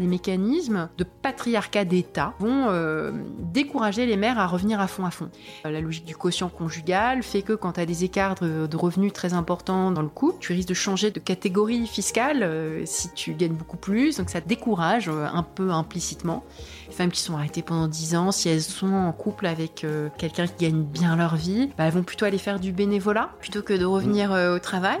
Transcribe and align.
Les 0.00 0.06
mécanismes 0.06 0.88
de 0.96 1.04
patriarcat 1.04 1.84
d'État 1.84 2.32
vont 2.38 2.68
euh, 2.70 3.12
décourager 3.52 4.06
les 4.06 4.16
mères 4.16 4.38
à 4.38 4.46
revenir 4.46 4.80
à 4.80 4.86
fond 4.86 5.04
à 5.04 5.10
fond. 5.10 5.28
Euh, 5.66 5.70
la 5.70 5.82
logique 5.82 6.06
du 6.06 6.16
quotient 6.16 6.48
conjugal 6.48 7.22
fait 7.22 7.42
que 7.42 7.52
quand 7.52 7.72
tu 7.72 7.80
as 7.80 7.86
des 7.86 8.02
écarts 8.02 8.36
de, 8.36 8.66
revenus 8.74 9.12
très 9.12 9.34
importants 9.34 9.90
dans 9.90 10.00
le 10.00 10.08
couple, 10.08 10.38
tu 10.40 10.54
risques 10.54 10.70
de 10.70 10.74
changer 10.74 11.10
de 11.10 11.20
catégorie 11.20 11.86
fiscale 11.86 12.42
euh, 12.42 12.82
si 12.86 13.12
tu 13.12 13.34
gagnes 13.34 13.52
beaucoup 13.52 13.76
plus, 13.76 14.16
donc 14.16 14.30
ça 14.30 14.40
décourage 14.40 15.10
un 15.10 15.42
peu 15.42 15.70
implicitement. 15.70 16.44
Les 16.88 16.94
femmes 16.94 17.10
qui 17.10 17.20
sont 17.20 17.34
arrêtées 17.34 17.60
pendant 17.60 17.86
10 17.86 18.16
ans, 18.16 18.32
si 18.32 18.48
elles 18.48 18.62
sont 18.62 18.94
en 18.94 19.12
couple 19.12 19.44
avec 19.44 19.84
quelqu'un 20.16 20.46
qui 20.46 20.64
gagne 20.64 20.82
bien 20.82 21.14
leur 21.14 21.36
vie, 21.36 21.68
bah, 21.76 21.84
elles 21.84 21.92
vont 21.92 22.04
plutôt 22.04 22.24
aller 22.24 22.38
faire 22.38 22.58
du 22.58 22.72
bénévolat 22.72 23.28
plutôt 23.40 23.60
que 23.60 23.74
de 23.74 23.84
revenir 23.84 24.30
au 24.30 24.58
travail. 24.60 25.00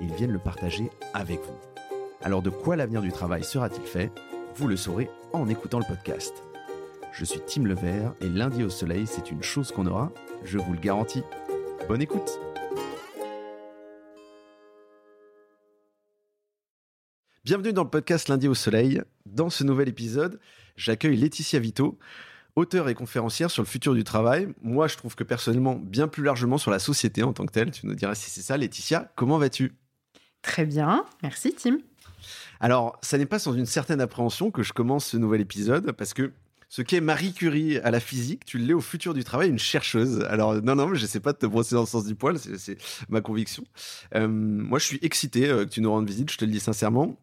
ils 0.00 0.12
viennent 0.14 0.32
le 0.32 0.38
partager 0.38 0.90
avec 1.14 1.40
vous. 1.40 1.58
Alors 2.22 2.42
de 2.42 2.50
quoi 2.50 2.76
l'avenir 2.76 3.02
du 3.02 3.12
travail 3.12 3.44
sera-t-il 3.44 3.86
fait? 3.86 4.10
Vous 4.56 4.68
le 4.68 4.76
saurez 4.76 5.10
en 5.32 5.48
écoutant 5.48 5.78
le 5.78 5.84
podcast. 5.86 6.32
Je 7.12 7.24
suis 7.24 7.40
Tim 7.46 7.64
Levert 7.64 8.14
et 8.20 8.28
lundi 8.28 8.62
au 8.62 8.70
soleil, 8.70 9.06
c'est 9.06 9.30
une 9.30 9.42
chose 9.42 9.72
qu'on 9.72 9.86
aura, 9.86 10.12
je 10.44 10.58
vous 10.58 10.72
le 10.72 10.78
garantis. 10.78 11.22
Bonne 11.88 12.02
écoute 12.02 12.38
Bienvenue 17.44 17.72
dans 17.72 17.84
le 17.84 17.90
podcast 17.90 18.28
Lundi 18.28 18.48
au 18.48 18.54
Soleil. 18.54 19.02
Dans 19.24 19.50
ce 19.50 19.62
nouvel 19.62 19.88
épisode, 19.88 20.40
j'accueille 20.74 21.16
Laetitia 21.16 21.60
Vito, 21.60 21.96
auteure 22.56 22.88
et 22.88 22.94
conférencière 22.94 23.52
sur 23.52 23.62
le 23.62 23.68
futur 23.68 23.94
du 23.94 24.02
travail. 24.02 24.48
Moi, 24.62 24.88
je 24.88 24.96
trouve 24.96 25.14
que 25.14 25.22
personnellement, 25.22 25.76
bien 25.76 26.08
plus 26.08 26.24
largement 26.24 26.58
sur 26.58 26.72
la 26.72 26.80
société 26.80 27.22
en 27.22 27.32
tant 27.32 27.46
que 27.46 27.52
telle. 27.52 27.70
Tu 27.70 27.86
nous 27.86 27.94
diras 27.94 28.16
si 28.16 28.30
c'est 28.30 28.42
ça. 28.42 28.56
Laetitia, 28.56 29.12
comment 29.14 29.38
vas-tu? 29.38 29.76
Très 30.46 30.64
bien, 30.64 31.04
merci 31.24 31.52
Tim. 31.54 31.78
Alors, 32.60 32.96
ça 33.02 33.18
n'est 33.18 33.26
pas 33.26 33.40
sans 33.40 33.52
une 33.52 33.66
certaine 33.66 34.00
appréhension 34.00 34.52
que 34.52 34.62
je 34.62 34.72
commence 34.72 35.06
ce 35.06 35.16
nouvel 35.16 35.40
épisode, 35.40 35.90
parce 35.90 36.14
que 36.14 36.32
ce 36.68 36.82
qu'est 36.82 37.00
Marie 37.00 37.32
Curie 37.32 37.78
à 37.78 37.90
la 37.90 37.98
physique, 37.98 38.44
tu 38.44 38.58
l'es 38.58 38.72
au 38.72 38.80
futur 38.80 39.12
du 39.12 39.24
travail, 39.24 39.48
une 39.48 39.58
chercheuse. 39.58 40.20
Alors 40.30 40.54
non, 40.62 40.76
non, 40.76 40.94
je 40.94 41.04
sais 41.04 41.18
pas 41.18 41.32
de 41.32 41.38
te 41.38 41.46
brosser 41.46 41.74
dans 41.74 41.80
le 41.80 41.88
sens 41.88 42.04
du 42.04 42.14
poil, 42.14 42.38
c'est 42.38 42.78
ma 43.08 43.20
conviction. 43.20 43.64
Euh, 44.14 44.28
moi, 44.28 44.78
je 44.78 44.84
suis 44.84 44.98
excité 45.02 45.48
euh, 45.48 45.64
que 45.64 45.70
tu 45.70 45.80
nous 45.80 45.90
rendes 45.90 46.06
visite, 46.06 46.30
je 46.30 46.38
te 46.38 46.44
le 46.44 46.52
dis 46.52 46.60
sincèrement, 46.60 47.18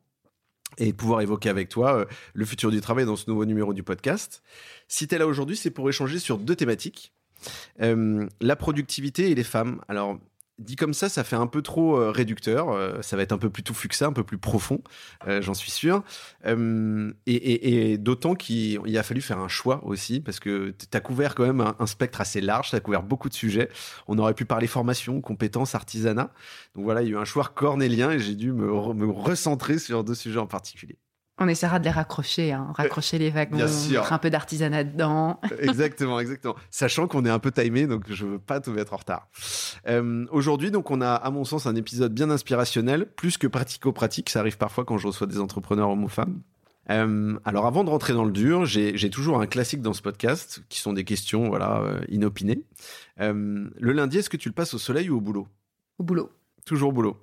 et 0.78 0.92
pouvoir 0.92 1.22
évoquer 1.22 1.48
avec 1.48 1.70
toi 1.70 2.00
euh, 2.00 2.06
le 2.34 2.44
futur 2.44 2.72
du 2.72 2.82
travail 2.82 3.06
dans 3.06 3.16
ce 3.16 3.30
nouveau 3.30 3.46
numéro 3.46 3.74
du 3.74 3.84
podcast. 3.84 4.44
Si 4.90 5.08
tu 5.08 5.16
es 5.16 5.18
là 5.18 5.28
aujourd'hui, 5.28 5.56
c'est 5.56 5.72
pour 5.72 5.88
échanger 5.88 6.20
sur 6.20 6.38
deux 6.40 6.58
thématiques. 6.58 7.14
la 7.80 8.56
productivité 8.58 9.32
et 9.32 9.36
les 9.36 9.44
femmes. 9.46 9.80
Alors, 9.88 10.20
dit 10.60 10.76
comme 10.76 10.94
ça, 10.94 11.10
ça 11.10 11.24
fait 11.24 11.36
un 11.36 11.48
peu 11.48 11.62
trop 11.62 11.98
euh, 11.98 12.12
réducteur. 12.12 12.70
Euh, 12.70 13.02
ça 13.02 13.18
va 13.18 13.24
être 13.24 13.32
un 13.32 13.38
peu 13.38 13.50
plus 13.50 13.64
tout 13.64 13.74
ça, 13.92 14.08
un 14.08 14.14
peu 14.14 14.24
plus 14.24 14.38
profond, 14.38 14.82
euh, 15.28 15.42
j'en 15.42 15.54
suis 15.54 15.72
sûr. 15.72 16.04
et, 16.46 17.98
d'autant 17.98 18.36
qu'il 18.36 18.98
a 18.98 19.04
fallu 19.04 19.22
faire 19.22 19.40
un 19.40 19.48
choix 19.48 19.84
aussi, 19.86 20.20
parce 20.20 20.40
que 20.40 20.74
tu 20.78 20.98
as 20.98 21.00
couvert 21.00 21.36
quand 21.36 21.46
même 21.46 21.62
un, 21.62 21.86
spectre 21.86 22.22
assez 22.22 22.42
large, 22.42 22.70
tu 22.70 22.76
as 22.76 22.80
couvert 22.80 23.04
beaucoup 23.04 23.30
de 23.30 23.34
sujets. 23.34 23.70
On 24.08 24.18
aurait 24.18 24.34
pu 24.34 24.46
parler 24.46 24.68
formation, 24.68 25.22
compétences, 25.22 25.76
artisanat. 25.76 26.32
Donc 26.76 26.86
voilà, 26.86 27.02
il 27.02 27.10
y 27.10 27.12
a 27.12 27.14
eu 27.14 27.18
un 27.18 27.26
choix 27.26 27.52
cornélien 27.54 28.12
et 28.12 28.20
j'ai 28.20 28.36
dû 28.36 28.52
me 28.52 28.72
recentrer 28.72 29.80
sur 29.80 30.04
deux 30.04 30.16
sujets 30.16 30.40
en 30.40 30.48
particulier. 30.48 30.98
On 31.40 31.48
essaiera 31.48 31.80
de 31.80 31.86
les 31.86 31.90
raccrocher, 31.90 32.52
hein. 32.52 32.72
raccrocher 32.76 33.18
les 33.18 33.32
wagons, 33.32 33.58
mettre 33.58 34.14
un 34.14 34.18
peu 34.20 34.30
d'artisanat 34.30 34.84
dedans. 34.84 35.40
exactement, 35.60 36.20
exactement. 36.20 36.56
Sachant 36.70 37.08
qu'on 37.08 37.26
est 37.26 37.30
un 37.30 37.40
peu 37.40 37.52
timé, 37.52 37.88
donc 37.88 38.04
je 38.08 38.26
veux 38.26 38.40
pas 38.40 38.60
tout 38.60 38.72
mettre 38.72 38.94
en 38.94 38.98
retard. 38.98 39.28
Euh, 39.88 40.28
aujourd'hui, 40.30 40.70
donc, 40.70 40.92
on 40.92 41.02
a, 41.02 41.10
à 41.12 41.32
mon 41.32 41.44
sens, 41.44 41.66
un 41.66 41.76
épisode 41.76 42.14
bien 42.14 42.30
inspirationnel, 42.30 43.08
plus 43.16 43.38
que 43.38 43.48
pratico-pratique. 43.48 44.30
Ça 44.30 44.42
arrive 44.42 44.58
parfois 44.58 44.86
quand 44.86 45.00
je 45.00 45.08
reçois 45.08 45.26
des 45.26 45.40
entrepreneurs 45.40 45.90
hommes 45.90 46.04
ou 46.04 46.08
femmes. 46.08 46.42
Euh, 46.92 47.40
alors, 47.46 47.66
avant 47.66 47.84
de 47.84 47.90
rentrer 47.90 48.14
dans 48.14 48.26
le 48.26 48.32
dur, 48.32 48.66
j'ai 48.66 49.10
toujours 49.10 49.42
un 49.42 49.48
classique 49.48 49.82
dans 49.82 49.94
ce 49.94 50.04
podcast, 50.04 50.64
qui 50.70 50.80
sont 50.80 50.94
des 50.94 51.04
questions, 51.04 51.50
voilà, 51.50 51.82
euh, 51.82 52.00
inopinées. 52.10 52.64
le 53.18 53.92
lundi, 53.92 54.20
est-ce 54.20 54.30
que 54.30 54.38
tu 54.38 54.50
le 54.50 54.56
passes 54.56 54.76
au 54.76 54.80
soleil 54.80 55.10
ou 55.10 55.18
au 55.18 55.22
boulot? 55.22 55.48
Au 55.98 56.04
boulot. 56.04 56.30
Toujours 56.64 56.90
au 56.90 56.94
boulot. 56.94 57.18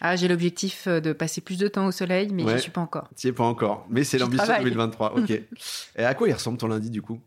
Ah, 0.00 0.16
j'ai 0.16 0.28
l'objectif 0.28 0.86
euh, 0.86 1.00
de 1.00 1.12
passer 1.12 1.40
plus 1.40 1.58
de 1.58 1.66
temps 1.68 1.86
au 1.86 1.92
soleil, 1.92 2.28
mais 2.32 2.44
je 2.46 2.54
n'y 2.54 2.60
suis 2.60 2.70
pas 2.70 2.80
encore. 2.80 3.08
Tu 3.16 3.26
es 3.26 3.32
pas 3.32 3.44
encore, 3.44 3.86
mais 3.90 4.04
c'est 4.04 4.18
l'ambition 4.18 4.46
2023. 4.46 5.18
Ok. 5.18 5.30
Et 5.96 6.04
à 6.04 6.14
quoi 6.14 6.28
il 6.28 6.32
ressemble 6.32 6.58
ton 6.58 6.68
lundi 6.68 6.90
du 6.90 7.02
coup? 7.02 7.20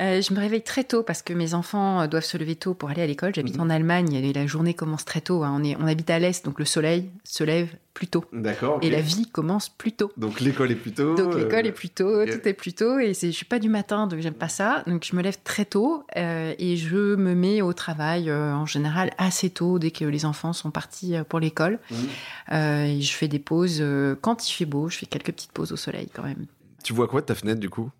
Euh, 0.00 0.20
je 0.20 0.34
me 0.34 0.40
réveille 0.40 0.62
très 0.62 0.84
tôt 0.84 1.02
parce 1.02 1.22
que 1.22 1.32
mes 1.32 1.54
enfants 1.54 2.02
euh, 2.02 2.06
doivent 2.06 2.24
se 2.24 2.36
lever 2.36 2.56
tôt 2.56 2.74
pour 2.74 2.90
aller 2.90 3.02
à 3.02 3.06
l'école. 3.06 3.34
J'habite 3.34 3.56
mhm. 3.56 3.62
en 3.62 3.70
Allemagne 3.70 4.14
et 4.14 4.32
la 4.32 4.46
journée 4.46 4.74
commence 4.74 5.04
très 5.04 5.20
tôt. 5.20 5.44
Hein. 5.44 5.56
On, 5.58 5.64
est, 5.64 5.76
on 5.76 5.86
habite 5.86 6.10
à 6.10 6.18
l'est, 6.18 6.44
donc 6.44 6.58
le 6.58 6.64
soleil 6.64 7.10
se 7.22 7.44
lève 7.44 7.68
plus 7.92 8.08
tôt. 8.08 8.24
D'accord. 8.32 8.80
Et 8.82 8.90
la 8.90 9.00
vie 9.00 9.26
commence 9.30 9.68
plus 9.68 9.92
tôt. 9.92 10.10
Donc 10.16 10.40
l'école 10.40 10.72
est 10.72 10.76
plus 10.76 10.92
tôt. 10.92 11.14
Donc 11.14 11.36
l'école 11.36 11.66
est 11.66 11.72
plus 11.72 11.90
tôt, 11.90 12.26
tout 12.26 12.48
est 12.48 12.52
plus 12.52 12.72
tôt. 12.72 12.98
Et 12.98 13.14
je 13.14 13.30
suis 13.30 13.44
pas 13.44 13.60
du 13.60 13.68
matin, 13.68 14.08
donc 14.08 14.18
j'aime 14.18 14.34
pas 14.34 14.48
ça. 14.48 14.82
Donc 14.88 15.06
je 15.08 15.14
me 15.14 15.22
lève 15.22 15.38
très 15.44 15.64
tôt 15.64 16.04
et 16.16 16.76
je 16.76 17.14
me 17.14 17.34
mets 17.34 17.62
au 17.62 17.72
travail 17.72 18.32
en 18.32 18.66
général 18.66 19.12
assez 19.16 19.48
tôt 19.48 19.78
dès 19.78 19.92
que 19.92 20.04
les 20.04 20.24
enfants 20.24 20.52
sont 20.52 20.72
partis 20.72 21.14
pour 21.28 21.38
l'école. 21.38 21.78
Mhm. 21.92 23.00
je 23.00 23.12
fais 23.12 23.28
des 23.28 23.38
pauses 23.38 23.84
quand 24.20 24.48
il 24.48 24.52
fait 24.52 24.64
beau. 24.64 24.88
Je 24.88 24.98
fais 24.98 25.06
quelques 25.06 25.30
petites 25.30 25.52
pauses 25.52 25.70
au 25.70 25.76
soleil 25.76 26.08
quand 26.12 26.24
même. 26.24 26.46
Tu 26.82 26.92
vois 26.92 27.06
quoi 27.06 27.20
de 27.20 27.26
ta 27.26 27.36
fenêtre 27.36 27.60
du 27.60 27.70
coup? 27.70 27.90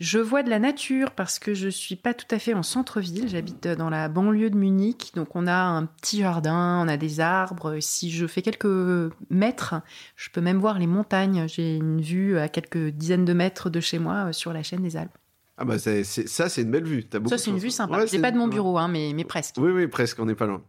Je 0.00 0.18
vois 0.18 0.44
de 0.44 0.50
la 0.50 0.60
nature 0.60 1.10
parce 1.10 1.38
que 1.38 1.54
je 1.54 1.68
suis 1.68 1.96
pas 1.96 2.14
tout 2.14 2.32
à 2.32 2.38
fait 2.38 2.54
en 2.54 2.62
centre-ville. 2.62 3.28
J'habite 3.28 3.66
dans 3.66 3.90
la 3.90 4.08
banlieue 4.08 4.50
de 4.50 4.56
Munich, 4.56 5.12
donc 5.14 5.34
on 5.34 5.46
a 5.46 5.56
un 5.56 5.86
petit 5.86 6.20
jardin, 6.20 6.80
on 6.84 6.88
a 6.88 6.96
des 6.96 7.18
arbres. 7.18 7.78
Si 7.80 8.10
je 8.10 8.26
fais 8.26 8.42
quelques 8.42 9.12
mètres, 9.30 9.74
je 10.14 10.30
peux 10.30 10.40
même 10.40 10.58
voir 10.58 10.78
les 10.78 10.86
montagnes. 10.86 11.46
J'ai 11.48 11.76
une 11.76 12.00
vue 12.00 12.38
à 12.38 12.48
quelques 12.48 12.88
dizaines 12.90 13.24
de 13.24 13.32
mètres 13.32 13.70
de 13.70 13.80
chez 13.80 13.98
moi 13.98 14.28
euh, 14.28 14.32
sur 14.32 14.52
la 14.52 14.62
chaîne 14.62 14.82
des 14.82 14.96
Alpes. 14.96 15.16
Ah 15.60 15.64
bah 15.64 15.76
ça 15.76 16.04
c'est 16.04 16.62
une 16.62 16.70
belle 16.70 16.84
vue. 16.84 17.04
ça 17.26 17.36
c'est 17.36 17.50
une 17.50 17.58
vue 17.58 17.72
sympa. 17.72 18.06
c'est 18.06 18.20
pas 18.20 18.30
de 18.30 18.38
mon 18.38 18.46
bureau, 18.46 18.78
hein, 18.78 18.86
mais, 18.86 19.10
mais 19.12 19.24
presque. 19.24 19.56
Oui 19.58 19.72
oui 19.72 19.88
presque, 19.88 20.20
on 20.20 20.26
n'est 20.26 20.36
pas 20.36 20.46
loin. 20.46 20.62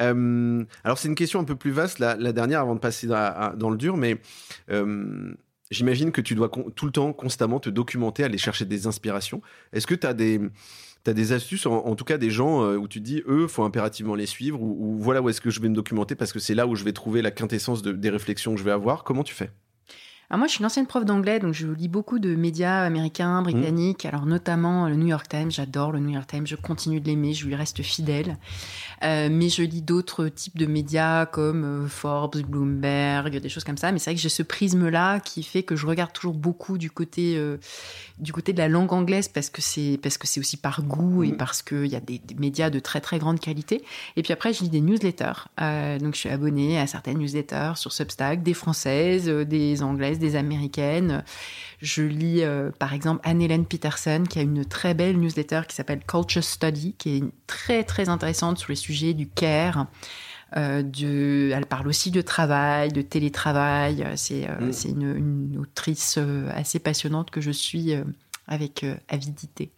Euh, 0.00 0.64
alors 0.82 0.96
c'est 0.96 1.08
une 1.08 1.14
question 1.14 1.40
un 1.40 1.44
peu 1.44 1.56
plus 1.56 1.72
vaste, 1.72 1.98
la, 1.98 2.16
dernière 2.32 2.60
avant 2.60 2.74
de 2.74 2.80
passer 2.80 3.06
dans, 3.06 3.68
le 3.70 3.76
dur, 3.76 3.98
mais 3.98 4.18
euh, 4.70 5.34
J'imagine 5.70 6.10
que 6.10 6.20
tu 6.20 6.34
dois 6.34 6.50
tout 6.74 6.86
le 6.86 6.92
temps, 6.92 7.12
constamment 7.12 7.60
te 7.60 7.70
documenter, 7.70 8.24
aller 8.24 8.38
chercher 8.38 8.64
des 8.64 8.86
inspirations. 8.86 9.40
Est-ce 9.72 9.86
que 9.86 9.94
tu 9.94 10.06
as 10.06 10.14
des, 10.14 10.40
des 11.04 11.32
astuces, 11.32 11.66
en, 11.66 11.94
tout 11.94 12.04
cas 12.04 12.18
des 12.18 12.30
gens 12.30 12.64
euh, 12.64 12.76
où 12.76 12.88
tu 12.88 13.00
dis, 13.00 13.22
eux, 13.26 13.46
faut 13.46 13.62
impérativement 13.62 14.14
les 14.14 14.26
suivre, 14.26 14.60
ou, 14.60 14.98
voilà 14.98 15.22
où 15.22 15.28
est-ce 15.28 15.40
que 15.40 15.50
je 15.50 15.60
vais 15.60 15.68
me 15.68 15.74
documenter 15.74 16.14
parce 16.14 16.32
que 16.32 16.40
c'est 16.40 16.54
là 16.54 16.66
où 16.66 16.74
je 16.74 16.84
vais 16.84 16.92
trouver 16.92 17.22
la 17.22 17.30
quintessence 17.30 17.82
des 17.82 18.10
réflexions 18.10 18.54
que 18.54 18.58
je 18.58 18.64
vais 18.64 18.72
avoir. 18.72 19.04
Comment 19.04 19.22
tu 19.22 19.34
fais? 19.34 19.50
Alors 20.30 20.38
moi, 20.38 20.46
je 20.46 20.52
suis 20.52 20.60
une 20.60 20.66
ancienne 20.66 20.86
prof 20.86 21.04
d'anglais, 21.04 21.40
donc 21.40 21.54
je 21.54 21.66
lis 21.66 21.88
beaucoup 21.88 22.20
de 22.20 22.36
médias 22.36 22.84
américains, 22.84 23.42
britanniques, 23.42 24.04
alors 24.04 24.26
notamment 24.26 24.88
le 24.88 24.94
New 24.94 25.08
York 25.08 25.26
Times. 25.28 25.50
J'adore 25.50 25.90
le 25.90 25.98
New 25.98 26.10
York 26.10 26.28
Times, 26.28 26.46
je 26.46 26.54
continue 26.54 27.00
de 27.00 27.06
l'aimer, 27.08 27.34
je 27.34 27.46
lui 27.46 27.56
reste 27.56 27.82
fidèle. 27.82 28.36
Euh, 29.02 29.28
mais 29.28 29.48
je 29.48 29.64
lis 29.64 29.82
d'autres 29.82 30.28
types 30.28 30.56
de 30.56 30.66
médias 30.66 31.26
comme 31.26 31.64
euh, 31.64 31.88
Forbes, 31.88 32.36
Bloomberg, 32.46 33.40
des 33.40 33.48
choses 33.48 33.64
comme 33.64 33.76
ça. 33.76 33.90
Mais 33.90 33.98
c'est 33.98 34.10
vrai 34.10 34.14
que 34.14 34.20
j'ai 34.20 34.28
ce 34.28 34.44
prisme-là 34.44 35.18
qui 35.18 35.42
fait 35.42 35.64
que 35.64 35.74
je 35.74 35.84
regarde 35.84 36.12
toujours 36.12 36.34
beaucoup 36.34 36.78
du 36.78 36.92
côté 36.92 37.36
euh, 37.36 37.56
du 38.20 38.32
côté 38.32 38.52
de 38.52 38.58
la 38.58 38.68
langue 38.68 38.92
anglaise 38.92 39.26
parce 39.26 39.50
que 39.50 39.60
c'est 39.60 39.98
parce 40.00 40.16
que 40.16 40.28
c'est 40.28 40.38
aussi 40.38 40.56
par 40.56 40.82
goût 40.82 41.24
et 41.24 41.32
parce 41.32 41.62
qu'il 41.62 41.86
y 41.86 41.96
a 41.96 42.00
des, 42.00 42.18
des, 42.18 42.36
médias 42.36 42.70
de 42.70 42.78
très 42.78 43.00
très 43.00 43.18
grande 43.18 43.40
qualité. 43.40 43.82
Et 44.14 44.22
puis 44.22 44.32
après, 44.32 44.52
je 44.52 44.62
lis 44.62 44.68
des 44.68 44.80
newsletters. 44.80 45.48
Euh, 45.60 45.98
donc 45.98 46.14
je 46.14 46.20
suis 46.20 46.28
abonnée 46.28 46.78
à 46.78 46.86
certaines 46.86 47.18
newsletters 47.18 47.72
sur 47.74 47.90
Substack, 47.90 48.44
des 48.44 48.54
françaises, 48.54 49.28
des 49.28 49.82
anglaises 49.82 50.19
des 50.20 50.36
américaines. 50.36 51.24
Je 51.82 52.02
lis 52.02 52.42
euh, 52.42 52.70
par 52.78 52.94
exemple 52.94 53.20
Anne-Hélène 53.24 53.66
Peterson 53.66 54.24
qui 54.28 54.38
a 54.38 54.42
une 54.42 54.64
très 54.64 54.94
belle 54.94 55.18
newsletter 55.18 55.62
qui 55.68 55.74
s'appelle 55.74 56.00
Culture 56.06 56.44
Study, 56.44 56.94
qui 56.96 57.16
est 57.16 57.24
très 57.46 57.82
très 57.82 58.08
intéressante 58.08 58.58
sur 58.58 58.70
les 58.70 58.76
sujets 58.76 59.14
du 59.14 59.28
care. 59.28 59.86
Euh, 60.56 60.82
de, 60.82 61.52
elle 61.54 61.66
parle 61.66 61.86
aussi 61.86 62.10
de 62.10 62.22
travail, 62.22 62.92
de 62.92 63.02
télétravail. 63.02 64.04
C'est 64.16 64.48
euh, 64.48 64.70
mm. 64.70 64.88
une, 64.88 65.16
une, 65.16 65.58
autrice 65.58 66.18
assez 66.54 66.78
passionnante 66.78 67.30
que 67.30 67.40
je 67.40 67.50
suis 67.50 67.94
avec 68.50 68.84
avidité. 69.08 69.70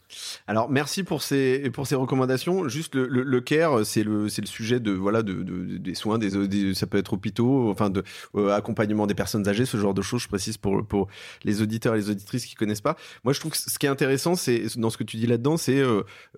Alors 0.47 0.71
merci 0.71 1.05
pour 1.05 1.23
ces 1.23 1.71
pour 1.71 1.87
ces 1.87 1.95
recommandations. 1.95 2.69
Juste 2.69 2.95
le, 2.95 3.07
le, 3.07 3.41
care, 3.41 3.85
c'est 3.85 4.03
le 4.03 4.25
le 4.25 4.47
sujet 4.47 4.81
de 4.81 4.93
voilà 4.93 5.23
de, 5.23 5.43
des 5.77 5.95
soins, 5.95 6.19
des, 6.19 6.75
ça 6.75 6.87
peut 6.87 6.99
être 6.99 7.13
hôpitaux, 7.13 7.71
enfin 7.71 7.91
de 7.91 8.03
accompagnement 8.51 9.07
des 9.07 9.15
personnes 9.15 9.47
âgées, 9.47 9.67
ce 9.67 9.77
genre 9.77 9.95
de 9.95 10.03
choses. 10.03 10.23
Je 10.23 10.29
précise 10.29 10.57
pour 10.57 10.87
pour 10.87 11.09
les 11.45 11.63
auditeurs 11.63 11.95
et 11.95 11.99
les 11.99 12.11
auditrices 12.11 12.47
qui 12.47 12.55
connaissent 12.55 12.81
pas. 12.81 12.97
Moi 13.25 13.33
je 13.35 13.41
trouve 13.41 13.53
que 13.53 13.59
ce 13.59 13.79
qui 13.79 13.87
est 13.87 13.91
intéressant, 13.91 14.35
c'est 14.35 14.79
dans 14.79 14.91
ce 14.91 14.97
que 14.97 15.05
tu 15.05 15.19
dis 15.19 15.27
là-dedans, 15.27 15.57
c'est 15.59 15.83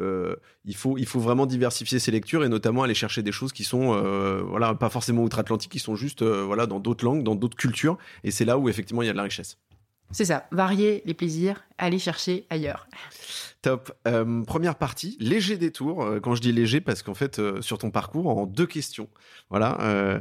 il 0.01 0.77
faut 0.77 0.99
il 0.99 1.07
faut 1.07 1.21
vraiment 1.21 1.47
diversifier 1.47 2.01
ses 2.01 2.11
lectures 2.11 2.45
et 2.45 2.49
notamment 2.49 2.83
aller 2.83 2.95
chercher 2.95 3.23
des 3.23 3.33
choses 3.33 3.53
qui 3.53 3.65
sont 3.65 3.95
voilà 4.49 4.75
pas 4.75 4.89
forcément 4.89 5.23
outre-Atlantique, 5.23 5.71
qui 5.71 5.79
sont 5.79 5.95
juste 5.95 6.23
voilà 6.23 6.67
dans 6.67 6.81
d'autres 6.81 7.05
langues, 7.05 7.23
dans 7.23 7.37
d'autres 7.37 7.57
cultures. 7.57 7.97
Et 8.25 8.33
c'est 8.33 8.45
là 8.45 8.59
où 8.59 8.69
effectivement 8.69 9.03
il 9.03 9.07
y 9.07 9.11
a 9.11 9.13
de 9.13 9.19
la 9.19 9.25
richesse. 9.25 9.59
C'est 10.11 10.27
ça, 10.27 10.47
varier 10.53 11.03
les 11.07 11.15
plaisirs, 11.15 11.65
aller 11.79 11.99
chercher 11.99 12.47
ailleurs. 12.51 12.87
Top. 13.65 13.93
Euh, 14.07 14.43
première 14.43 14.77
partie, 14.77 15.17
léger 15.21 15.57
détour. 15.57 16.05
Euh, 16.05 16.21
quand 16.21 16.35
je 16.35 16.43
dis 16.43 16.53
léger, 16.53 16.83
parce 16.83 17.03
qu'en 17.03 17.15
fait, 17.15 17.39
euh, 17.39 17.63
sur 17.63 17.79
ton 17.79 17.91
parcours, 17.91 18.29
en 18.29 18.45
deux 18.45 18.67
questions. 18.67 19.09
Voilà. 19.49 20.21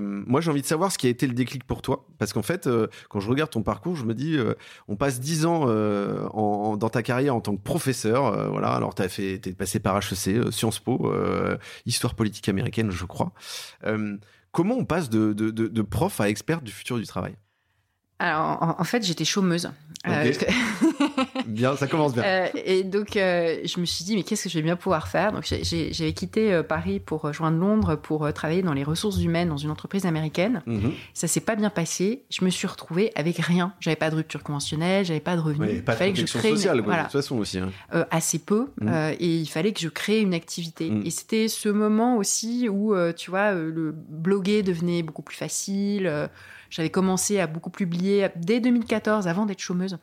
moi, 0.00 0.40
j'ai 0.40 0.50
envie 0.50 0.62
de 0.62 0.66
savoir 0.66 0.90
ce 0.90 0.96
qui 0.96 1.06
a 1.06 1.10
été 1.10 1.26
le 1.26 1.34
déclic 1.34 1.64
pour 1.64 1.82
toi, 1.82 2.06
parce 2.18 2.32
qu'en 2.32 2.42
fait, 2.42 2.68
quand 3.10 3.20
je 3.20 3.28
regarde 3.28 3.50
ton 3.50 3.62
parcours, 3.62 3.96
je 3.96 4.04
me 4.04 4.14
dis, 4.14 4.38
on 4.88 4.96
passe 4.96 5.20
dix 5.20 5.44
ans 5.44 5.66
dans 5.66 6.88
ta 6.88 7.02
carrière 7.02 7.34
en 7.34 7.40
tant 7.40 7.54
que 7.54 7.62
professeur. 7.62 8.50
voilà. 8.50 8.68
Alors, 8.68 8.94
fait, 8.96 9.38
t'es 9.38 9.52
passé 9.52 9.80
par 9.80 9.98
HEC, 9.98 10.50
Sciences 10.52 10.78
Po, 10.78 11.12
histoire 11.84 12.14
politique 12.14 12.48
américaine, 12.48 12.90
je 12.90 13.04
crois. 13.04 13.32
comment 14.52 14.76
on 14.76 14.84
passe 14.84 15.10
de, 15.10 15.32
de 15.32 15.82
prof 15.82 16.20
à 16.20 16.28
expert 16.28 16.62
du 16.62 16.72
futur 16.72 16.96
du 16.96 17.06
travail? 17.06 17.34
Alors, 18.20 18.76
en, 18.78 18.84
fait, 18.84 19.02
j'étais 19.02 19.24
chômeuse. 19.24 19.70
Euh, 20.06 20.32
bien, 21.46 21.74
ça 21.74 21.86
commence 21.86 22.12
bien. 22.12 22.22
Euh, 22.22 22.48
et 22.54 22.84
donc, 22.84 23.16
euh, 23.16 23.60
je 23.64 23.80
me 23.80 23.86
suis 23.86 24.04
dit, 24.04 24.14
mais 24.14 24.24
qu'est-ce 24.24 24.44
que 24.44 24.48
je 24.50 24.56
vais 24.56 24.62
bien 24.62 24.76
pouvoir 24.76 25.08
faire? 25.08 25.32
Donc, 25.32 25.44
j'avais 25.44 26.12
quitté 26.12 26.60
Paris 26.62 27.00
pour 27.00 27.22
rejoindre 27.22 27.56
Londres 27.56 27.96
pour 27.96 28.30
travailler 28.34 28.60
dans 28.60 28.74
les 28.74 28.84
ressources 28.84 29.22
humaines 29.22 29.48
dans 29.48 29.56
une 29.56 29.70
entreprise 29.70 30.04
américaine. 30.04 30.62
Mhm. 30.66 30.92
Ça 31.14 31.28
s'est 31.28 31.40
pas 31.40 31.56
bien 31.56 31.70
passé. 31.70 32.24
Je 32.30 32.44
me 32.44 32.50
suis 32.50 32.66
retrouvée 32.66 33.10
avec 33.14 33.38
rien. 33.38 33.72
J'avais 33.80 33.96
pas 33.96 34.10
de 34.10 34.16
rupture 34.16 34.42
conventionnelle, 34.42 35.06
j'avais 35.06 35.20
pas 35.20 35.36
de 35.36 35.40
revenus. 35.40 35.70
il 35.72 35.82
pas 35.82 35.92
de 35.92 35.96
protection 35.96 36.40
sociale, 36.40 36.76
de 36.76 36.82
toute 36.82 37.12
façon 37.12 37.38
aussi. 37.38 37.58
Hein. 37.58 37.70
assez 38.10 38.38
peu. 38.38 38.66
Mhm. 38.82 39.14
et 39.18 39.36
il 39.38 39.48
fallait 39.48 39.72
que 39.72 39.80
je 39.80 39.88
crée 39.88 40.20
une 40.20 40.34
activité. 40.34 40.90
Mhm. 40.90 41.06
Et 41.06 41.10
c'était 41.10 41.48
ce 41.48 41.70
moment 41.70 42.18
aussi 42.18 42.68
où, 42.68 42.94
tu 43.16 43.30
vois, 43.30 43.52
le 43.52 43.92
bloguer 43.92 44.62
devenait 44.62 45.02
beaucoup 45.02 45.22
plus 45.22 45.36
facile 45.36 46.28
j'avais 46.70 46.90
commencé 46.90 47.38
à 47.40 47.46
beaucoup 47.46 47.70
publier 47.70 48.28
dès 48.36 48.60
2014, 48.60 49.28
avant 49.28 49.44
d'être 49.44 49.60
chômeuse. 49.60 49.98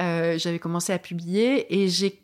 Euh, 0.00 0.38
j'avais 0.38 0.58
commencé 0.58 0.92
à 0.92 0.98
publier 0.98 1.82
et 1.82 1.88
j'ai 1.88 2.20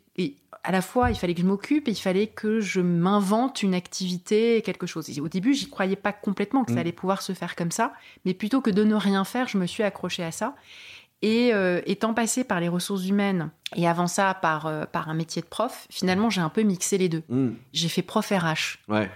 à 0.63 0.71
la 0.71 0.81
fois, 0.81 1.11
il 1.11 1.15
fallait 1.15 1.33
que 1.33 1.41
je 1.41 1.45
m'occupe 1.45 1.87
et 1.87 1.91
il 1.91 1.97
fallait 1.99 2.27
que 2.27 2.59
je 2.59 2.81
m'invente 2.81 3.63
une 3.63 3.73
activité, 3.73 4.61
quelque 4.65 4.85
chose. 4.85 5.09
au 5.19 5.29
début, 5.29 5.53
j'y 5.53 5.69
croyais 5.69 5.95
pas 5.95 6.11
complètement 6.11 6.65
que 6.65 6.71
ça 6.71 6.77
mm. 6.77 6.79
allait 6.79 6.91
pouvoir 6.91 7.21
se 7.21 7.31
faire 7.31 7.55
comme 7.55 7.71
ça, 7.71 7.93
mais 8.25 8.33
plutôt 8.33 8.59
que 8.59 8.69
de 8.69 8.83
ne 8.83 8.95
rien 8.95 9.23
faire, 9.23 9.47
je 9.47 9.57
me 9.57 9.65
suis 9.65 9.83
accrochée 9.83 10.25
à 10.25 10.31
ça. 10.31 10.55
Et 11.21 11.53
euh, 11.53 11.81
étant 11.85 12.13
passée 12.13 12.43
par 12.43 12.59
les 12.59 12.67
ressources 12.67 13.07
humaines 13.07 13.49
et 13.75 13.85
avant 13.87 14.07
ça 14.07 14.33
par, 14.33 14.65
euh, 14.65 14.85
par 14.85 15.09
un 15.09 15.13
métier 15.13 15.41
de 15.41 15.47
prof, 15.47 15.87
finalement 15.89 16.29
j'ai 16.29 16.39
un 16.39 16.49
peu 16.49 16.61
mixé 16.61 16.97
les 16.97 17.09
deux. 17.09 17.23
Hmm. 17.27 17.51
J'ai 17.73 17.89
fait 17.89 18.01
prof 18.01 18.29
RH. 18.29 18.79
Ouais. 18.87 19.11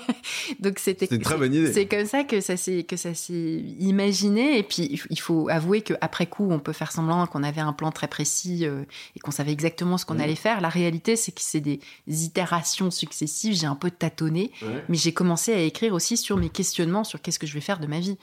Donc 0.60 0.78
c'était 0.78 1.06
une 1.06 1.20
très 1.20 1.36
bonne 1.36 1.52
idée. 1.52 1.72
C'est 1.72 1.86
comme 1.86 2.06
ça 2.06 2.22
que 2.22 2.40
ça 2.40 2.56
s'est 2.56 2.84
que 2.84 2.96
ça 2.96 3.14
s'est 3.14 3.34
imaginé 3.80 4.58
et 4.58 4.62
puis 4.62 5.00
il 5.10 5.20
faut 5.20 5.48
avouer 5.48 5.82
qu'après 5.82 6.26
coup 6.26 6.48
on 6.48 6.60
peut 6.60 6.72
faire 6.72 6.92
semblant 6.92 7.26
qu'on 7.26 7.42
avait 7.42 7.60
un 7.60 7.72
plan 7.72 7.90
très 7.90 8.06
précis 8.06 8.66
euh, 8.66 8.84
et 9.16 9.20
qu'on 9.20 9.32
savait 9.32 9.50
exactement 9.50 9.98
ce 9.98 10.06
qu'on 10.06 10.14
hmm. 10.14 10.20
allait 10.20 10.36
faire. 10.36 10.60
La 10.60 10.68
réalité 10.68 11.16
c'est 11.16 11.32
que 11.32 11.40
c'est 11.40 11.60
des 11.60 11.80
itérations 12.06 12.92
successives. 12.92 13.54
J'ai 13.54 13.66
un 13.66 13.74
peu 13.74 13.90
tâtonné, 13.90 14.52
mais 14.88 14.96
j'ai 14.96 15.12
commencé 15.12 15.52
à 15.52 15.60
écrire 15.60 15.92
aussi 15.92 16.16
sur 16.16 16.36
mes 16.36 16.50
questionnements 16.50 17.02
sur 17.02 17.20
qu'est-ce 17.20 17.38
que 17.40 17.46
je 17.46 17.54
vais 17.54 17.60
faire 17.60 17.80
de 17.80 17.88
ma 17.88 17.98
vie 17.98 18.16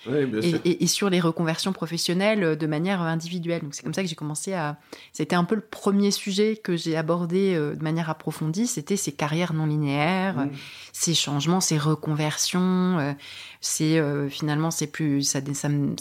et, 0.63 0.83
et, 0.83 0.87
sur 0.87 1.09
les 1.09 1.19
reconversions 1.19 1.73
professionnelles 1.73 2.57
de 2.57 2.67
manière 2.67 3.01
individuelle. 3.01 3.61
Donc 3.61 3.75
c'est 3.75 3.83
comme 3.83 3.93
ça 3.93 4.01
que 4.01 4.07
j'ai 4.07 4.15
commencé 4.15 4.53
à. 4.53 4.77
C'était 5.11 5.35
un 5.35 5.43
peu 5.43 5.55
le 5.55 5.64
premier 5.69 6.11
sujet 6.11 6.55
que 6.55 6.75
j'ai 6.75 6.95
abordé 6.95 7.53
euh, 7.55 7.75
de 7.75 7.83
manière 7.83 8.09
approfondie, 8.09 8.67
c'était 8.67 8.97
ces 8.97 9.11
carrières 9.11 9.53
non 9.53 9.65
linéaires, 9.65 10.37
mmh. 10.37 10.51
ces 10.93 11.13
changements, 11.13 11.61
ces 11.61 11.77
reconversions. 11.77 12.99
Euh, 12.99 13.13
c'est 13.61 13.97
euh, 13.97 14.29
finalement 14.29 14.71
c'est 14.71 14.87
plus 14.87 15.23
ça, 15.23 15.39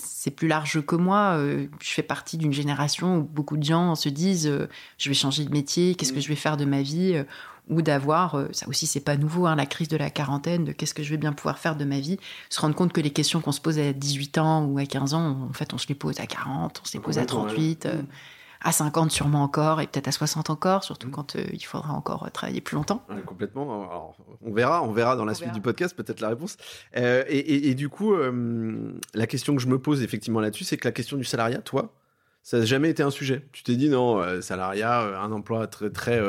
c'est 0.03 0.31
plus 0.31 0.49
large 0.49 0.85
que 0.85 0.97
moi. 0.97 1.39
je 1.39 1.91
fais 1.91 2.03
partie 2.03 2.37
d'une 2.37 2.53
génération 2.53 3.19
où 3.19 3.23
beaucoup 3.23 3.57
de 3.57 3.65
gens 3.65 3.95
se 3.95 4.09
disent 4.09 4.53
je 4.99 5.09
vais 5.09 5.15
changer 5.15 5.45
de 5.45 5.51
métier, 5.51 5.95
qu'est-ce 5.95 6.13
que 6.13 6.21
je 6.21 6.29
vais 6.29 6.37
faire 6.37 6.57
de 6.57 6.65
ma 6.65 6.83
vie 6.83 7.25
ou 7.69 7.83
d'avoir, 7.83 8.35
euh, 8.35 8.49
ça 8.53 8.69
aussi 8.69 8.87
c'est 8.87 9.01
pas 9.01 9.17
nouveau, 9.17 9.47
hein, 9.47 9.57
la 9.57 9.67
crise 9.67 9.89
de 9.89 9.97
la 9.97 10.11
quarantaine, 10.11 10.65
de 10.65 10.73
qu'est-ce 10.73 10.95
que 10.95 11.03
je 11.03 11.11
vais 11.11 11.17
bien 11.17 11.33
pouvoir 11.33 11.59
faire 11.59 11.77
de 11.77 11.85
ma 11.85 11.99
vie, 11.99 12.19
se 12.51 12.61
rendre 12.61 12.75
compte 12.75 12.93
que 12.93 13.01
les 13.01 13.11
questions 13.11 13.41
qu'on 13.41 13.53
se 13.53 13.61
pose 13.61 13.79
à 13.79 13.93
18 13.93 14.39
ans 14.39 14.65
ou 14.65 14.79
à 14.79 14.85
15 14.85 15.15
ans, 15.15 15.49
en 15.49 15.53
fait 15.53 15.73
on 15.73 15.79
se 15.79 15.89
les 15.89 15.95
pose 15.95 16.21
à 16.21 16.27
40, 16.27 16.81
on 16.83 16.87
se 16.87 16.93
les 16.95 17.01
pose 17.01 17.19
à 17.19 17.25
38, 17.25 17.87
euh, 17.87 18.03
à 18.65 18.73
50 18.73 19.13
sûrement 19.13 19.43
encore, 19.43 19.81
et 19.81 19.87
peut-être 19.87 20.09
à 20.09 20.13
60 20.13 20.51
encore, 20.51 20.83
surtout 20.83 21.09
mm. 21.09 21.13
quand 21.13 21.37
euh, 21.37 21.45
il 21.53 21.65
faudra 21.65 21.93
encore 21.93 22.29
travailler 22.33 22.61
plus 22.61 22.75
longtemps. 22.75 23.07
complètement, 23.27 24.15
on 24.43 24.53
verra, 24.53 24.83
on 24.83 24.91
verra 24.91 25.15
dans 25.15 25.25
la 25.25 25.35
suite 25.35 25.53
du 25.53 25.61
podcast 25.61 25.95
peut-être 25.97 26.21
la 26.21 26.31
réponse. 26.31 26.57
Et, 26.95 27.75
du 27.75 27.89
coup, 27.89 28.15
la 29.15 29.27
question 29.27 29.55
que 29.55 29.63
je 29.63 29.69
me 29.69 29.79
pose 29.79 30.03
effectivement 30.03 30.41
là-dessus, 30.41 30.65
c'est 30.65 30.77
que 30.77 30.89
la 30.89 30.93
question 30.93 31.17
du 31.17 31.25
salariat, 31.25 31.59
toi, 31.59 31.93
ça 32.43 32.59
n'a 32.59 32.65
jamais 32.65 32.91
été 32.91 33.03
un 33.03 33.11
sujet. 33.11 33.47
Tu 33.53 33.63
t'es 33.63 33.77
dit 33.77 33.89
non, 33.89 34.41
salariat, 34.43 35.21
un 35.21 35.31
emploi 35.31 35.67
très 35.67 35.91
très 35.91 36.21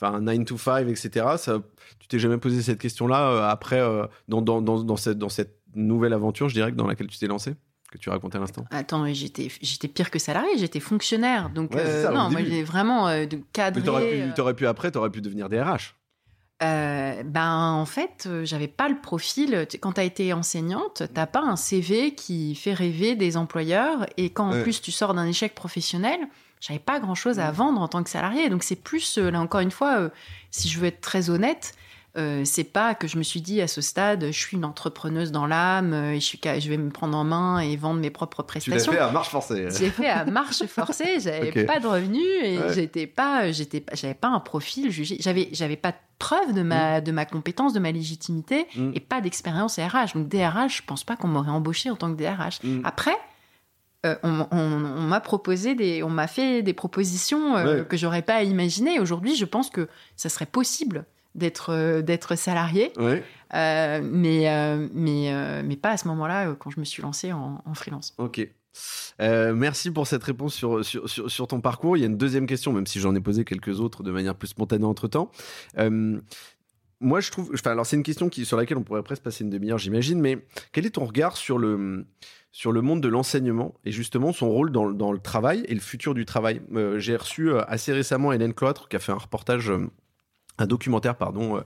enfin 0.00 0.20
9 0.20 0.44
to 0.44 0.58
5, 0.58 0.88
etc. 0.88 1.26
Ça, 1.38 1.60
tu 1.98 2.08
t'es 2.08 2.18
jamais 2.18 2.38
posé 2.38 2.62
cette 2.62 2.78
question-là 2.78 3.30
euh, 3.30 3.48
après 3.48 3.80
euh, 3.80 4.06
dans, 4.28 4.42
dans, 4.42 4.60
dans, 4.60 4.82
dans, 4.82 4.96
cette, 4.96 5.18
dans 5.18 5.28
cette 5.28 5.58
nouvelle 5.74 6.12
aventure, 6.12 6.48
je 6.48 6.54
dirais, 6.54 6.72
dans 6.72 6.86
laquelle 6.86 7.06
tu 7.06 7.18
t'es 7.18 7.26
lancé? 7.26 7.54
Que 7.94 8.02
tu 8.02 8.10
racontais 8.10 8.36
à 8.36 8.40
l'instant 8.40 8.64
Attends, 8.70 9.06
j'étais, 9.12 9.48
j'étais 9.62 9.88
pire 9.88 10.10
que 10.10 10.18
salarié, 10.18 10.50
j'étais 10.56 10.80
fonctionnaire. 10.80 11.50
Donc, 11.50 11.74
euh, 11.74 12.10
non, 12.10 12.30
moi, 12.30 12.40
j'ai 12.44 12.62
vraiment 12.62 13.08
de 13.08 13.38
cadrer. 13.52 13.82
Tu 14.34 14.40
aurais 14.40 14.54
pu, 14.54 14.66
après, 14.66 14.90
tu 14.90 14.98
aurais 14.98 15.10
pu 15.10 15.20
devenir 15.20 15.48
DRH. 15.48 15.94
Euh, 16.62 17.22
ben 17.24 17.72
en 17.72 17.84
fait, 17.84 18.28
j'avais 18.44 18.68
pas 18.68 18.88
le 18.88 19.00
profil. 19.00 19.66
Quand 19.80 19.94
tu 19.94 20.00
as 20.00 20.04
été 20.04 20.32
enseignante, 20.32 21.02
t'as 21.12 21.26
pas 21.26 21.40
un 21.40 21.56
CV 21.56 22.14
qui 22.14 22.54
fait 22.54 22.74
rêver 22.74 23.16
des 23.16 23.36
employeurs. 23.36 24.06
Et 24.16 24.30
quand 24.30 24.54
en 24.54 24.62
plus 24.62 24.80
tu 24.80 24.92
sors 24.92 25.14
d'un 25.14 25.26
échec 25.26 25.54
professionnel, 25.54 26.20
j'avais 26.60 26.78
pas 26.78 26.98
grand 26.98 27.14
chose 27.14 27.40
à 27.40 27.50
vendre 27.50 27.80
en 27.80 27.88
tant 27.88 28.02
que 28.02 28.08
salarié. 28.08 28.48
Donc 28.48 28.62
c'est 28.62 28.76
plus, 28.76 29.18
euh, 29.18 29.30
là 29.30 29.40
encore 29.40 29.60
une 29.60 29.70
fois, 29.70 29.98
euh, 29.98 30.08
si 30.50 30.68
je 30.68 30.78
veux 30.78 30.86
être 30.86 31.00
très 31.00 31.28
honnête, 31.28 31.74
euh, 32.16 32.42
c'est 32.44 32.64
pas 32.64 32.94
que 32.94 33.08
je 33.08 33.18
me 33.18 33.22
suis 33.22 33.40
dit 33.40 33.60
à 33.60 33.66
ce 33.66 33.80
stade, 33.80 34.26
je 34.26 34.38
suis 34.38 34.56
une 34.56 34.64
entrepreneuse 34.64 35.32
dans 35.32 35.46
l'âme, 35.46 35.94
et 35.94 36.20
je, 36.20 36.24
suis, 36.24 36.40
je 36.42 36.68
vais 36.68 36.76
me 36.76 36.90
prendre 36.90 37.16
en 37.18 37.24
main 37.24 37.58
et 37.58 37.76
vendre 37.76 38.00
mes 38.00 38.10
propres 38.10 38.42
prestations. 38.42 38.92
Tu 38.92 38.96
l'as 38.98 39.04
fait 39.04 39.08
à 39.08 39.12
marche 39.12 39.30
forcée. 39.30 39.68
J'ai 39.78 39.90
fait 39.90 40.08
à 40.08 40.24
marche 40.24 40.64
forcée, 40.66 41.20
j'avais 41.20 41.64
pas 41.64 41.80
de 41.80 41.86
revenus 41.86 42.24
et 42.42 42.58
j'étais 42.72 43.06
pas, 43.06 43.50
j'étais, 43.50 43.84
j'avais 43.94 44.14
pas 44.14 44.28
un 44.28 44.40
profil 44.40 44.90
jugé, 44.90 45.16
j'avais, 45.18 45.48
j'avais 45.52 45.76
pas 45.76 45.92
de 45.92 45.96
preuve 46.18 46.52
de 46.54 46.62
ma, 46.62 47.00
mm. 47.00 47.04
de 47.04 47.12
ma 47.12 47.24
compétence, 47.26 47.72
de 47.72 47.80
ma 47.80 47.92
légitimité 47.92 48.66
mm. 48.76 48.92
et 48.94 49.00
pas 49.00 49.20
d'expérience 49.20 49.78
RH. 49.78 50.14
Donc 50.14 50.28
DRH, 50.28 50.78
je 50.78 50.82
pense 50.86 51.04
pas 51.04 51.16
qu'on 51.16 51.28
m'aurait 51.28 51.50
embauché 51.50 51.90
en 51.90 51.96
tant 51.96 52.14
que 52.14 52.16
DRH. 52.16 52.62
Mm. 52.62 52.80
Après, 52.84 53.16
euh, 54.06 54.16
on, 54.22 54.78
m'a 55.06 55.20
proposé 55.20 55.74
des, 55.74 56.02
on 56.02 56.10
m'a 56.10 56.26
fait 56.26 56.62
des 56.62 56.74
propositions 56.74 57.56
euh, 57.56 57.84
que 57.84 57.96
j'aurais 57.96 58.22
pas 58.22 58.42
imaginé. 58.42 59.00
Aujourd'hui, 59.00 59.34
je 59.34 59.44
pense 59.44 59.70
que 59.70 59.88
ça 60.16 60.28
serait 60.28 60.46
possible 60.46 61.06
d'être 61.34 61.70
euh, 61.70 62.02
d'être 62.02 62.36
salarié, 62.36 62.92
mais 63.52 64.78
mais 64.92 65.62
mais 65.62 65.76
pas 65.76 65.90
à 65.90 65.96
ce 65.96 66.08
moment-là 66.08 66.54
quand 66.58 66.70
je 66.70 66.80
me 66.80 66.84
suis 66.84 67.02
lancé 67.02 67.32
en, 67.32 67.62
freelance. 67.74 68.14
Ok. 68.18 68.46
merci 69.18 69.90
pour 69.90 70.06
cette 70.06 70.24
réponse 70.24 70.54
sur, 70.54 70.84
sur, 70.84 71.08
sur, 71.08 71.46
ton 71.46 71.60
parcours. 71.60 71.96
Il 71.96 72.00
y 72.00 72.02
a 72.04 72.06
une 72.06 72.18
deuxième 72.18 72.46
question, 72.46 72.72
même 72.72 72.86
si 72.86 73.00
j'en 73.00 73.14
ai 73.14 73.20
posé 73.20 73.44
quelques 73.44 73.80
autres 73.80 74.02
de 74.02 74.10
manière 74.10 74.34
plus 74.34 74.48
spontanée 74.48 74.84
entre 74.84 75.08
temps. 75.08 75.30
moi, 77.00 77.20
je 77.20 77.30
trouve. 77.30 77.50
Enfin, 77.54 77.72
alors, 77.72 77.86
c'est 77.86 77.96
une 77.96 78.02
question 78.02 78.28
qui, 78.28 78.44
sur 78.44 78.56
laquelle 78.56 78.78
on 78.78 78.84
pourrait 78.84 79.02
presque 79.02 79.22
passer 79.22 79.44
une 79.44 79.50
demi-heure, 79.50 79.78
j'imagine, 79.78 80.20
mais 80.20 80.38
quel 80.72 80.86
est 80.86 80.90
ton 80.90 81.04
regard 81.04 81.36
sur 81.36 81.58
le, 81.58 82.06
sur 82.54 82.70
le 82.70 82.82
monde 82.82 83.00
de 83.00 83.08
l'enseignement 83.08 83.74
et 83.84 83.90
justement 83.90 84.32
son 84.32 84.48
rôle 84.48 84.70
dans, 84.70 84.84
le 84.86 85.18
travail 85.18 85.64
et 85.66 85.74
le 85.74 85.80
futur 85.80 86.14
du 86.14 86.24
travail? 86.24 86.62
Euh, 86.72 87.00
j'ai 87.00 87.16
reçu 87.16 87.50
euh, 87.50 87.62
assez 87.66 87.92
récemment 87.92 88.32
Hélène 88.32 88.54
Cloître 88.54 88.88
qui 88.88 88.94
a 88.94 89.00
fait 89.00 89.10
un 89.10 89.18
reportage 89.18 89.70
euh, 89.70 89.90
un 90.58 90.66
documentaire 90.66 91.16
pardon 91.16 91.62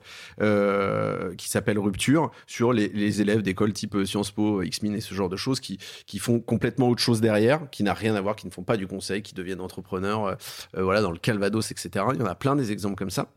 qui 1.36 1.48
s'appelle 1.48 1.78
Rupture 1.78 2.30
sur 2.46 2.72
les, 2.72 3.20
élèves 3.20 3.42
d'école 3.42 3.72
type 3.72 3.96
Sciences 4.04 4.30
Po, 4.30 4.62
X-Min 4.62 4.94
et 4.94 5.00
ce 5.00 5.14
genre 5.14 5.28
de 5.28 5.36
choses 5.36 5.60
qui 5.60 5.78
qui 6.06 6.18
font 6.18 6.40
complètement 6.40 6.88
autre 6.88 7.02
chose 7.02 7.20
derrière, 7.20 7.68
qui 7.70 7.82
n'a 7.82 7.94
rien 7.94 8.14
à 8.14 8.20
voir, 8.20 8.36
qui 8.36 8.46
ne 8.46 8.52
font 8.52 8.62
pas 8.62 8.76
du 8.76 8.86
conseil, 8.86 9.22
qui 9.22 9.34
deviennent 9.34 9.60
entrepreneurs, 9.60 10.36
voilà 10.74 11.00
dans 11.00 11.10
le 11.10 11.18
Calvados, 11.18 11.70
etc. 11.70 12.04
Il 12.14 12.20
y 12.20 12.22
en 12.22 12.26
a 12.26 12.34
plein 12.34 12.56
des 12.56 12.72
exemples 12.72 12.96
comme 12.96 13.10
ça 13.10 13.30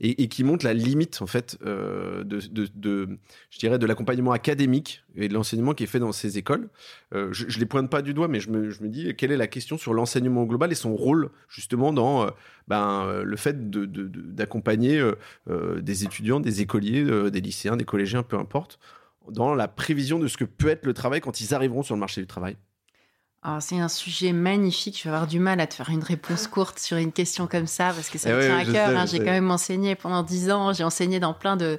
et, 0.00 0.28
qui 0.28 0.44
montrent 0.44 0.64
la 0.64 0.74
limite 0.74 1.20
en 1.22 1.26
fait 1.26 1.58
de, 1.62 2.24
de, 2.24 2.68
de, 2.74 3.18
je 3.50 3.58
dirais 3.58 3.78
de 3.78 3.86
l'accompagnement 3.86 4.32
académique 4.32 5.02
et 5.16 5.28
de 5.28 5.34
l'enseignement 5.34 5.74
qui 5.74 5.84
est 5.84 5.86
fait 5.86 5.98
dans 5.98 6.12
ces 6.12 6.38
écoles. 6.38 6.68
Euh, 7.14 7.28
je, 7.32 7.46
ne 7.46 7.60
les 7.60 7.66
pointe 7.66 7.90
pas 7.90 8.02
du 8.02 8.14
doigt, 8.14 8.28
mais 8.28 8.40
je 8.40 8.50
me, 8.50 8.70
je 8.70 8.82
me, 8.82 8.88
dis 8.88 9.14
quelle 9.16 9.32
est 9.32 9.36
la 9.36 9.46
question 9.46 9.78
sur 9.78 9.94
l'enseignement 9.94 10.44
global 10.44 10.70
et 10.72 10.74
son 10.74 10.94
rôle 10.94 11.30
justement 11.48 11.92
dans 11.92 12.24
euh, 12.24 12.30
ben, 12.68 13.22
le 13.22 13.36
fait 13.36 13.70
d'accompagner 13.70 14.98
de, 14.98 15.80
des 15.80 16.04
étudiants, 16.04 16.40
des 16.40 16.60
écoliers, 16.60 17.30
des 17.30 17.40
lycéens, 17.40 17.76
des 17.76 17.84
collégiens, 17.84 18.22
peu 18.22 18.36
importe, 18.36 18.78
dans 19.30 19.54
la 19.54 19.68
prévision 19.68 20.18
de 20.18 20.28
ce 20.28 20.36
que 20.36 20.44
peut 20.44 20.68
être 20.68 20.86
le 20.86 20.94
travail 20.94 21.20
quand 21.20 21.40
ils 21.40 21.54
arriveront 21.54 21.82
sur 21.82 21.94
le 21.94 22.00
marché 22.00 22.20
du 22.20 22.26
travail. 22.26 22.56
c'est 23.60 23.78
un 23.78 23.88
sujet 23.88 24.32
magnifique. 24.32 24.98
Je 24.98 25.04
vais 25.04 25.14
avoir 25.14 25.26
du 25.26 25.38
mal 25.38 25.60
à 25.60 25.66
te 25.66 25.74
faire 25.74 25.90
une 25.90 26.02
réponse 26.02 26.48
courte 26.48 26.78
sur 26.78 26.96
une 26.96 27.12
question 27.12 27.46
comme 27.46 27.66
ça 27.66 27.92
parce 27.92 28.10
que 28.10 28.18
ça 28.18 28.30
me 28.30 28.42
eh 28.42 28.46
tient 28.46 28.58
à 28.58 28.64
cœur. 28.64 28.98
Hein. 28.98 29.06
J'ai 29.06 29.18
quand 29.18 29.24
même 29.26 29.50
enseigné 29.50 29.94
pendant 29.94 30.22
dix 30.22 30.50
ans. 30.50 30.72
J'ai 30.72 30.84
enseigné 30.84 31.20
dans 31.20 31.34
plein 31.34 31.56
de 31.56 31.78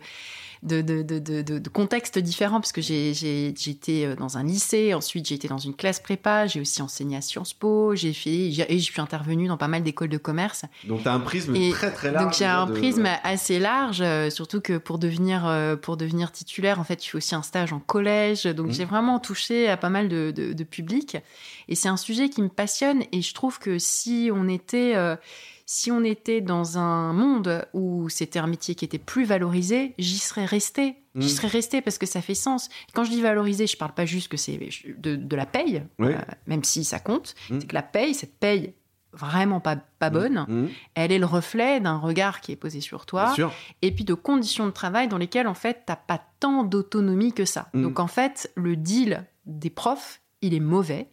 de, 0.64 0.82
de, 0.82 1.02
de, 1.02 1.42
de, 1.42 1.70
contextes 1.70 2.18
différents, 2.20 2.60
parce 2.60 2.72
que 2.72 2.82
j'ai 2.82 3.48
été 3.48 4.06
euh, 4.06 4.16
dans 4.16 4.38
un 4.38 4.44
lycée, 4.44 4.94
ensuite 4.94 5.28
j'ai 5.28 5.36
été 5.36 5.48
dans 5.48 5.58
une 5.58 5.76
classe 5.76 6.00
prépa, 6.00 6.48
j'ai 6.48 6.60
aussi 6.60 6.82
enseigné 6.82 7.18
à 7.18 7.22
Sciences 7.22 7.54
Po, 7.54 7.96
j'ai 7.96 8.14
fait, 8.14 8.50
et 8.50 8.80
je 8.80 8.84
suis 8.84 9.02
intervenue 9.02 9.48
dans 9.48 9.58
pas 9.58 9.68
mal 9.68 9.84
d'écoles 9.84 10.10
de 10.10 10.18
commerce. 10.18 10.66
Donc 10.86 11.04
tu 11.04 11.08
as 11.08 11.14
un 11.14 11.20
prisme 11.20 11.56
très 11.72 11.92
très 11.92 12.12
large. 12.12 12.26
Donc 12.26 12.34
j'ai 12.34 12.46
un 12.46 12.68
prisme 12.68 13.08
assez 13.24 13.60
large, 13.60 14.02
euh, 14.02 14.30
surtout 14.30 14.62
que 14.62 14.78
pour 14.78 15.00
devenir, 15.00 15.46
euh, 15.48 15.76
pour 15.76 15.98
devenir 15.98 16.32
titulaire, 16.32 16.80
en 16.80 16.84
fait, 16.84 16.98
tu 16.98 17.12
fais 17.12 17.18
aussi 17.18 17.36
un 17.36 17.44
stage 17.44 17.74
en 17.74 17.80
collège, 17.80 18.44
donc 18.44 18.68
mmh. 18.68 18.74
j'ai 18.74 18.86
vraiment 18.86 19.20
touché 19.20 19.70
à 19.70 19.78
pas 19.78 19.90
mal 19.90 20.10
de, 20.10 20.32
de, 20.32 20.64
publics. 20.64 21.18
Et 21.70 21.76
c'est 21.76 21.90
un 21.90 21.98
sujet 21.98 22.30
qui 22.30 22.42
me 22.42 22.50
passionne, 22.50 23.04
et 23.12 23.22
je 23.22 23.34
trouve 23.34 23.60
que 23.60 23.80
si 23.80 24.30
on 24.34 24.50
était 24.50 24.96
si 25.70 25.92
on 25.92 26.04
était 26.06 26.40
dans 26.40 26.78
un 26.78 27.12
monde 27.12 27.68
où 27.74 28.08
c'était 28.08 28.40
un 28.40 28.48
métier 28.48 28.74
qui 28.74 28.86
était 28.86 28.98
plus 28.98 29.26
valorisé, 29.26 29.94
j'y 30.00 30.18
serais 30.18 30.46
resté. 30.46 30.96
J'y 31.14 31.28
mm. 31.28 31.30
serais 31.30 31.48
resté 31.50 31.82
parce 31.82 31.98
que 31.98 32.06
ça 32.06 32.22
fait 32.22 32.36
sens. 32.36 32.70
Quand 32.94 33.04
je 33.04 33.10
dis 33.10 33.22
valorisé, 33.22 33.68
je 33.68 33.76
parle 33.76 33.94
pas 33.94 34.06
juste 34.06 34.30
que 34.30 34.38
c'est 34.38 34.58
de, 34.98 35.36
la 35.36 35.46
paye, 35.46 35.84
euh, 36.00 36.16
même 36.48 36.64
si 36.64 36.86
ça 36.86 37.00
compte. 37.00 37.36
Mm. 37.50 37.60
C'est 37.60 37.68
que 37.68 37.76
la 37.76 37.84
paye, 37.84 38.14
cette 38.14 38.40
paye 38.40 38.76
vraiment 39.12 39.60
pas, 39.60 39.76
pas 39.76 40.10
mm. 40.10 40.14
bonne, 40.14 40.70
elle 40.96 41.12
est 41.12 41.20
le 41.20 41.26
reflet 41.26 41.82
d'un 41.82 41.98
regard 41.98 42.40
qui 42.40 42.54
est 42.54 42.58
posé 42.58 42.80
sur 42.80 43.06
toi, 43.06 43.36
et 43.82 43.92
puis 43.92 44.06
de 44.06 44.14
conditions 44.14 44.68
de 44.68 44.72
travail 44.72 45.10
dans 45.10 45.18
lesquelles, 45.18 45.48
en 45.48 45.54
fait, 45.54 45.84
t'as 45.86 45.98
pas 45.98 46.22
tant 46.40 46.64
d'autonomie 46.64 47.34
que 47.34 47.44
ça. 47.44 47.68
Donc, 47.74 48.00
en 48.00 48.08
fait, 48.08 48.50
le 48.56 48.78
deal 48.78 49.26
des 49.46 49.70
profs, 49.70 50.22
il 50.42 50.54
est 50.54 50.62
mauvais. 50.62 51.10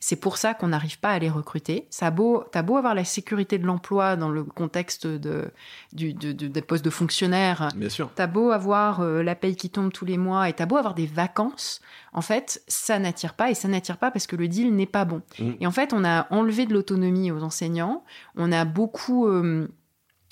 C'est 0.00 0.16
pour 0.16 0.36
ça 0.36 0.54
qu'on 0.54 0.68
n'arrive 0.68 0.98
pas 0.98 1.10
à 1.10 1.18
les 1.18 1.30
recruter. 1.30 1.86
Ça 1.90 2.10
beau, 2.10 2.44
t'as 2.52 2.62
beau 2.62 2.76
avoir 2.76 2.94
la 2.94 3.04
sécurité 3.04 3.58
de 3.58 3.66
l'emploi 3.66 4.16
dans 4.16 4.30
le 4.30 4.44
contexte 4.44 5.06
de, 5.06 5.50
des 5.92 6.62
postes 6.62 6.84
de 6.84 6.90
fonctionnaires. 6.90 7.68
Bien 7.76 7.88
sûr. 7.88 8.10
T'as 8.14 8.26
beau 8.26 8.50
avoir 8.50 9.00
euh, 9.00 9.22
la 9.22 9.34
paye 9.34 9.56
qui 9.56 9.70
tombe 9.70 9.92
tous 9.92 10.04
les 10.04 10.18
mois 10.18 10.48
et 10.48 10.52
t'as 10.52 10.66
beau 10.66 10.76
avoir 10.76 10.94
des 10.94 11.06
vacances. 11.06 11.80
En 12.12 12.22
fait, 12.22 12.62
ça 12.68 12.98
n'attire 12.98 13.34
pas 13.34 13.50
et 13.50 13.54
ça 13.54 13.68
n'attire 13.68 13.98
pas 13.98 14.10
parce 14.10 14.26
que 14.26 14.36
le 14.36 14.48
deal 14.48 14.74
n'est 14.74 14.86
pas 14.86 15.04
bon. 15.04 15.22
Mmh. 15.38 15.50
Et 15.60 15.66
en 15.66 15.72
fait, 15.72 15.92
on 15.92 16.04
a 16.04 16.26
enlevé 16.32 16.66
de 16.66 16.72
l'autonomie 16.72 17.30
aux 17.30 17.42
enseignants. 17.42 18.04
On 18.36 18.52
a 18.52 18.64
beaucoup, 18.64 19.26
euh, 19.26 19.68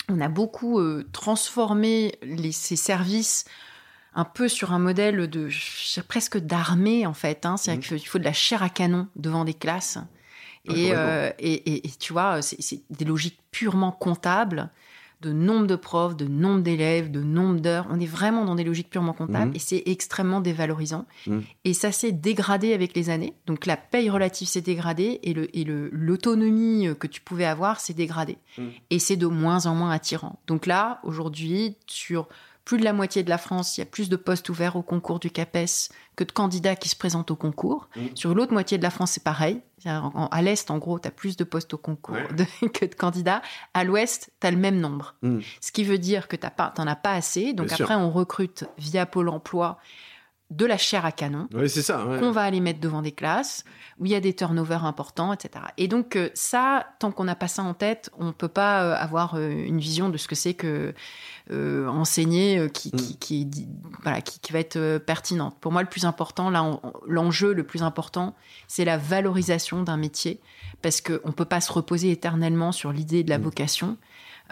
on 0.09 0.21
a 0.21 0.29
beaucoup 0.29 0.79
euh, 0.79 1.07
transformé 1.11 2.13
ces 2.51 2.75
services 2.75 3.45
un 4.15 4.25
peu 4.25 4.47
sur 4.47 4.73
un 4.73 4.79
modèle 4.79 5.27
de 5.27 5.49
presque 6.07 6.37
d'armée 6.37 7.05
en 7.05 7.13
fait. 7.13 7.45
Hein. 7.45 7.57
C'est-à-dire 7.57 7.93
mmh. 7.93 7.97
qu'il 7.97 8.07
faut 8.07 8.19
de 8.19 8.23
la 8.23 8.33
chair 8.33 8.63
à 8.63 8.69
canon 8.69 9.07
devant 9.15 9.45
des 9.45 9.53
classes. 9.53 9.97
Euh, 10.69 11.31
et, 11.39 11.85
et, 11.85 11.91
tu 11.99 12.13
vois, 12.13 12.41
c'est 12.41 12.81
des 12.89 13.03
logiques 13.03 13.39
purement 13.51 13.91
comptables 13.91 14.69
de 15.19 15.31
nombre 15.31 15.67
de 15.67 15.75
profs, 15.75 16.17
de 16.17 16.25
nombre 16.25 16.61
d'élèves, 16.61 17.09
de 17.09 17.21
nombre 17.21 17.59
d'heures. 17.61 17.87
On 17.89 17.99
est 17.99 18.05
vraiment 18.05 18.43
dans 18.43 18.55
des 18.55 18.65
logiques 18.65 18.89
purement 18.89 19.13
comptables 19.13 19.51
mmh. 19.51 19.55
et 19.55 19.59
c'est 19.59 19.83
extrêmement 19.85 20.41
dévalorisant. 20.41 21.05
Mmh. 21.27 21.39
Et 21.63 21.73
ça 21.73 21.93
s'est 21.93 22.11
dégradé 22.11 22.73
avec 22.73 22.93
les 22.93 23.09
années. 23.09 23.33
Donc 23.45 23.65
la 23.65 23.77
paye 23.77 24.09
relative 24.09 24.47
s'est 24.47 24.61
dégradée 24.61 25.19
et 25.23 25.33
l'autonomie 25.63 26.87
le, 26.87 26.95
que 26.95 27.07
tu 27.07 27.21
pouvais 27.21 27.45
avoir 27.45 27.79
s'est 27.79 27.93
dégradée. 27.93 28.37
Et 28.89 28.99
c'est 28.99 29.15
de 29.15 29.27
moins 29.27 29.65
en 29.65 29.75
moins 29.75 29.91
attirant. 29.91 30.39
Donc 30.47 30.65
là, 30.65 30.99
aujourd'hui, 31.03 31.77
sur 31.87 32.27
plus 32.65 32.77
de 32.77 32.83
la 32.83 32.93
moitié 32.93 33.23
de 33.23 33.29
la 33.29 33.37
France, 33.37 33.77
il 33.77 33.81
y 33.81 33.83
a 33.83 33.85
plus 33.85 34.09
de 34.09 34.15
postes 34.15 34.47
ouverts 34.49 34.75
au 34.75 34.83
concours 34.83 35.19
du 35.19 35.29
CAPES 35.29 35.89
que 36.15 36.23
de 36.23 36.31
candidats 36.31 36.75
qui 36.75 36.87
se 36.87 36.95
présentent 36.95 37.31
au 37.31 37.35
concours. 37.35 37.89
Mmh. 37.95 38.01
Sur 38.15 38.35
l'autre 38.35 38.53
moitié 38.53 38.77
de 38.77 38.83
la 38.83 38.89
France, 38.89 39.11
c'est 39.11 39.23
pareil. 39.23 39.61
À 39.85 40.41
l'Est, 40.41 40.71
en 40.71 40.77
gros, 40.77 40.97
tu 40.97 41.07
as 41.07 41.11
plus 41.11 41.35
de 41.35 41.43
postes 41.43 41.73
au 41.73 41.77
concours 41.77 42.15
que 42.73 42.85
de 42.85 42.95
candidats. 42.95 43.41
À 43.73 43.83
l'Ouest, 43.83 44.31
tu 44.39 44.47
as 44.47 44.51
le 44.51 44.57
même 44.57 44.79
nombre. 44.79 45.15
Mmh. 45.23 45.39
Ce 45.59 45.71
qui 45.71 45.83
veut 45.83 45.97
dire 45.97 46.27
que 46.27 46.37
tu 46.37 46.47
n'en 46.77 46.87
as 46.87 46.95
pas 46.95 47.13
assez. 47.13 47.53
Donc 47.53 47.71
après, 47.71 47.95
on 47.95 48.11
recrute 48.11 48.65
via 48.77 49.05
Pôle 49.05 49.29
emploi 49.29 49.79
de 50.55 50.65
la 50.65 50.77
chair 50.77 51.05
à 51.05 51.11
canon. 51.11 51.47
C'est 51.67 51.81
ça. 51.81 52.05
Qu'on 52.19 52.31
va 52.31 52.41
aller 52.41 52.59
mettre 52.59 52.79
devant 52.79 53.01
des 53.01 53.11
classes 53.11 53.63
où 53.99 54.05
il 54.05 54.11
y 54.11 54.15
a 54.15 54.19
des 54.19 54.33
turnovers 54.33 54.85
importants, 54.85 55.33
etc. 55.33 55.65
Et 55.77 55.87
donc, 55.87 56.15
euh, 56.15 56.29
ça, 56.33 56.87
tant 56.99 57.11
qu'on 57.11 57.23
n'a 57.23 57.35
pas 57.35 57.47
ça 57.47 57.63
en 57.63 57.73
tête, 57.73 58.09
on 58.17 58.25
ne 58.25 58.31
peut 58.31 58.47
pas 58.47 58.83
euh, 58.83 58.95
avoir 58.95 59.35
euh, 59.35 59.49
une 59.49 59.79
vision 59.79 60.09
de 60.09 60.17
ce 60.17 60.27
que 60.27 60.35
c'est 60.35 60.53
que 60.53 60.93
enseigner 61.49 62.69
qui, 62.73 62.89
mm. 62.89 62.97
qui, 62.97 63.17
qui, 63.17 63.67
voilà, 64.01 64.21
qui, 64.21 64.53
va 64.53 64.59
être 64.59 64.97
pertinente. 64.99 65.57
Pour 65.59 65.73
moi, 65.73 65.81
le 65.81 65.89
plus 65.89 66.05
important, 66.05 66.49
là, 66.49 66.79
l'enjeu 67.05 67.53
le 67.53 67.63
plus 67.63 67.83
important, 67.83 68.33
c'est 68.67 68.85
la 68.85 68.97
valorisation 68.97 69.83
d'un 69.83 69.97
métier 69.97 70.39
parce 70.81 71.01
qu'on 71.01 71.27
ne 71.27 71.33
peut 71.33 71.45
pas 71.45 71.59
se 71.59 71.71
reposer 71.71 72.11
éternellement 72.11 72.71
sur 72.71 72.93
l'idée 72.93 73.23
de 73.23 73.29
la 73.29 73.39
mm. 73.39 73.43
vocation. 73.43 73.97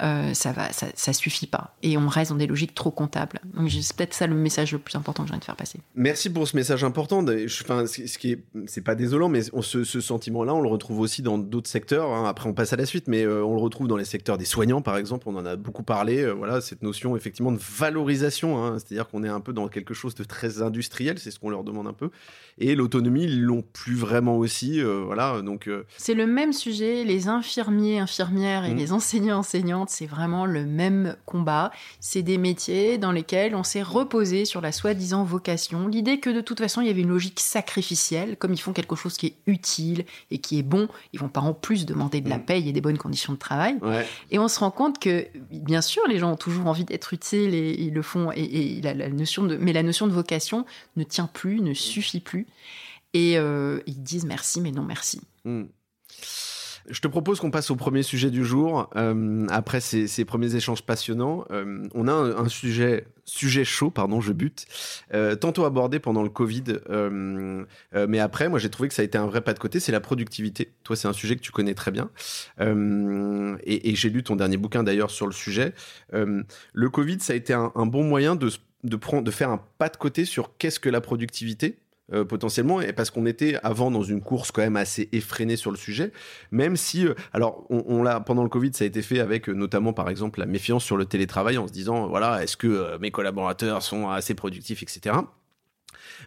Euh, 0.01 0.33
ça 0.33 0.51
va, 0.51 0.71
ça, 0.71 0.87
ça, 0.95 1.13
suffit 1.13 1.45
pas. 1.45 1.75
Et 1.83 1.95
on 1.95 2.07
reste 2.07 2.31
dans 2.31 2.37
des 2.37 2.47
logiques 2.47 2.73
trop 2.73 2.89
comptables. 2.89 3.39
Donc 3.53 3.69
c'est 3.69 3.95
peut-être 3.95 4.15
ça 4.15 4.25
le 4.25 4.33
message 4.33 4.71
le 4.71 4.79
plus 4.79 4.95
important 4.95 5.23
que 5.23 5.27
je 5.27 5.33
viens 5.33 5.39
de 5.39 5.43
faire 5.43 5.55
passer. 5.55 5.79
Merci 5.93 6.31
pour 6.31 6.47
ce 6.47 6.55
message 6.55 6.83
important. 6.83 7.23
Enfin, 7.61 7.85
ce 7.85 8.17
qui 8.17 8.31
est, 8.31 8.43
c'est 8.65 8.81
pas 8.81 8.95
désolant, 8.95 9.29
mais 9.29 9.41
on, 9.53 9.61
ce, 9.61 9.83
ce 9.83 10.01
sentiment-là, 10.01 10.55
on 10.55 10.61
le 10.61 10.69
retrouve 10.69 10.99
aussi 11.01 11.21
dans 11.21 11.37
d'autres 11.37 11.69
secteurs. 11.69 12.09
Hein. 12.11 12.27
Après, 12.27 12.49
on 12.49 12.53
passe 12.53 12.73
à 12.73 12.77
la 12.77 12.87
suite, 12.87 13.07
mais 13.07 13.23
euh, 13.23 13.45
on 13.45 13.53
le 13.53 13.61
retrouve 13.61 13.87
dans 13.87 13.97
les 13.97 14.05
secteurs 14.05 14.39
des 14.39 14.45
soignants, 14.45 14.81
par 14.81 14.97
exemple. 14.97 15.29
On 15.29 15.35
en 15.35 15.45
a 15.45 15.55
beaucoup 15.55 15.83
parlé. 15.83 16.21
Euh, 16.21 16.31
voilà, 16.31 16.61
cette 16.61 16.81
notion 16.81 17.15
effectivement 17.15 17.51
de 17.51 17.59
valorisation, 17.59 18.63
hein. 18.63 18.79
c'est-à-dire 18.79 19.07
qu'on 19.07 19.23
est 19.23 19.29
un 19.29 19.39
peu 19.39 19.53
dans 19.53 19.67
quelque 19.67 19.93
chose 19.93 20.15
de 20.15 20.23
très 20.23 20.63
industriel. 20.63 21.19
C'est 21.19 21.29
ce 21.29 21.39
qu'on 21.39 21.49
leur 21.49 21.63
demande 21.63 21.87
un 21.87 21.93
peu. 21.93 22.09
Et 22.57 22.73
l'autonomie, 22.73 23.25
ils 23.25 23.41
l'ont 23.41 23.61
plus 23.61 23.95
vraiment 23.95 24.37
aussi. 24.37 24.81
voilà, 24.81 25.41
donc. 25.41 25.69
C'est 25.97 26.15
le 26.15 26.25
même 26.25 26.53
sujet. 26.53 27.03
Les 27.03 27.27
infirmiers, 27.27 27.99
infirmières 27.99 28.65
et 28.65 28.73
mmh. 28.73 28.77
les 28.77 28.91
enseignants, 28.93 29.39
enseignantes 29.39 29.90
c'est 29.91 30.05
vraiment 30.05 30.45
le 30.45 30.65
même 30.65 31.15
combat. 31.25 31.71
C'est 31.99 32.21
des 32.21 32.37
métiers 32.37 32.97
dans 32.97 33.11
lesquels 33.11 33.55
on 33.55 33.63
s'est 33.63 33.81
reposé 33.81 34.45
sur 34.45 34.61
la 34.61 34.71
soi-disant 34.71 35.23
vocation, 35.23 35.87
l'idée 35.87 36.19
que 36.19 36.29
de 36.29 36.41
toute 36.41 36.59
façon 36.59 36.81
il 36.81 36.87
y 36.87 36.89
avait 36.89 37.01
une 37.01 37.09
logique 37.09 37.39
sacrificielle, 37.39 38.37
comme 38.37 38.53
ils 38.53 38.61
font 38.61 38.73
quelque 38.73 38.95
chose 38.95 39.17
qui 39.17 39.27
est 39.27 39.35
utile 39.47 40.05
et 40.29 40.39
qui 40.39 40.59
est 40.59 40.63
bon, 40.63 40.87
ils 41.13 41.19
vont 41.19 41.29
pas 41.29 41.41
en 41.41 41.53
plus 41.53 41.85
demander 41.85 42.21
de 42.21 42.29
la 42.29 42.37
mm. 42.37 42.45
paye 42.45 42.69
et 42.69 42.73
des 42.73 42.81
bonnes 42.81 42.97
conditions 42.97 43.33
de 43.33 43.37
travail. 43.37 43.77
Et 44.31 44.39
on 44.39 44.47
se 44.47 44.59
rend 44.59 44.71
compte 44.71 44.99
que, 44.99 45.27
bien 45.51 45.81
sûr, 45.81 46.01
les 46.07 46.19
gens 46.19 46.31
ont 46.31 46.37
toujours 46.37 46.67
envie 46.67 46.85
d'être 46.85 47.13
utiles 47.13 47.53
et 47.53 47.71
ils 47.79 47.93
le 47.93 48.01
font, 48.01 48.31
et, 48.31 48.81
la, 48.81 49.09
notion 49.09 49.43
de, 49.43 49.57
mais 49.57 49.73
la 49.73 49.83
notion 49.83 50.07
de 50.07 50.13
vocation 50.13 50.65
ne 50.95 51.03
tient 51.03 51.27
plus, 51.27 51.61
ne 51.61 51.73
suffit 51.73 52.19
plus. 52.19 52.47
Et 53.13 53.37
euh, 53.37 53.81
ils 53.87 54.01
disent 54.01 54.25
merci, 54.25 54.61
mais 54.61 54.71
non 54.71 54.83
merci. 54.83 55.21
Mm. 55.43 55.63
Je 56.89 56.99
te 56.99 57.07
propose 57.07 57.39
qu'on 57.39 57.51
passe 57.51 57.71
au 57.71 57.75
premier 57.75 58.03
sujet 58.03 58.31
du 58.31 58.43
jour. 58.43 58.89
Euh, 58.95 59.45
après 59.49 59.81
ces, 59.81 60.25
premiers 60.25 60.55
échanges 60.55 60.83
passionnants, 60.83 61.45
euh, 61.51 61.87
on 61.93 62.07
a 62.07 62.13
un, 62.13 62.47
sujet 62.47 63.05
sujet 63.23 63.63
chaud, 63.63 63.91
pardon, 63.91 64.19
je 64.19 64.33
bute, 64.33 64.65
euh, 65.13 65.35
tantôt 65.35 65.63
abordé 65.63 65.99
pendant 65.99 66.23
le 66.23 66.29
Covid, 66.29 66.63
mais 66.89 68.19
après, 68.19 68.49
moi 68.49 68.59
j'ai 68.59 68.69
trouvé 68.69 68.89
que 68.89 68.95
ça 68.95 69.03
a 69.03 69.05
été 69.05 69.17
un 69.17 69.27
vrai 69.27 69.41
pas 69.41 69.53
de 69.53 69.59
côté, 69.59 69.79
c'est 69.79 69.91
la 69.91 70.01
productivité. 70.01 70.73
Toi, 70.83 70.95
c'est 70.95 71.07
un 71.07 71.13
sujet 71.13 71.35
que 71.35 71.41
tu 71.41 71.51
connais 71.51 71.75
très 71.75 71.91
bien, 71.91 72.09
et, 72.59 73.95
j'ai 73.95 74.09
lu 74.09 74.23
ton 74.23 74.35
dernier 74.35 74.57
bouquin 74.57 74.83
d'ailleurs 74.83 75.11
sur 75.11 75.27
le 75.27 75.33
sujet. 75.33 75.73
le 76.11 76.89
Covid, 76.89 77.19
ça 77.19 77.33
a 77.33 77.35
été 77.35 77.53
un, 77.53 77.85
bon 77.85 78.03
moyen 78.03 78.35
de, 78.35 78.49
de 78.83 79.31
faire 79.31 79.49
un 79.49 79.63
pas 79.77 79.89
de 79.89 79.97
côté 79.97 80.25
sur 80.25 80.57
qu'est-ce 80.57 80.79
que 80.79 80.89
la 80.89 80.99
productivité 80.99 81.77
euh, 82.13 82.25
potentiellement, 82.25 82.81
et 82.81 82.93
parce 82.93 83.09
qu'on 83.09 83.25
était 83.25 83.57
avant 83.63 83.91
dans 83.91 84.03
une 84.03 84.21
course 84.21 84.51
quand 84.51 84.61
même 84.61 84.77
assez 84.77 85.09
effrénée 85.11 85.55
sur 85.55 85.71
le 85.71 85.77
sujet, 85.77 86.11
même 86.51 86.75
si, 86.75 87.07
euh, 87.07 87.13
alors, 87.33 87.65
on, 87.69 88.03
l'a 88.03 88.19
pendant 88.19 88.43
le 88.43 88.49
Covid, 88.49 88.71
ça 88.73 88.83
a 88.83 88.87
été 88.87 89.01
fait 89.01 89.19
avec 89.19 89.49
euh, 89.49 89.53
notamment 89.53 89.93
par 89.93 90.09
exemple 90.09 90.39
la 90.39 90.45
méfiance 90.45 90.83
sur 90.83 90.97
le 90.97 91.05
télétravail 91.05 91.57
en 91.57 91.67
se 91.67 91.73
disant, 91.73 92.07
voilà, 92.07 92.43
est-ce 92.43 92.57
que 92.57 92.97
mes 92.99 93.11
collaborateurs 93.11 93.81
sont 93.81 94.09
assez 94.09 94.33
productifs, 94.33 94.83
etc 94.83 95.15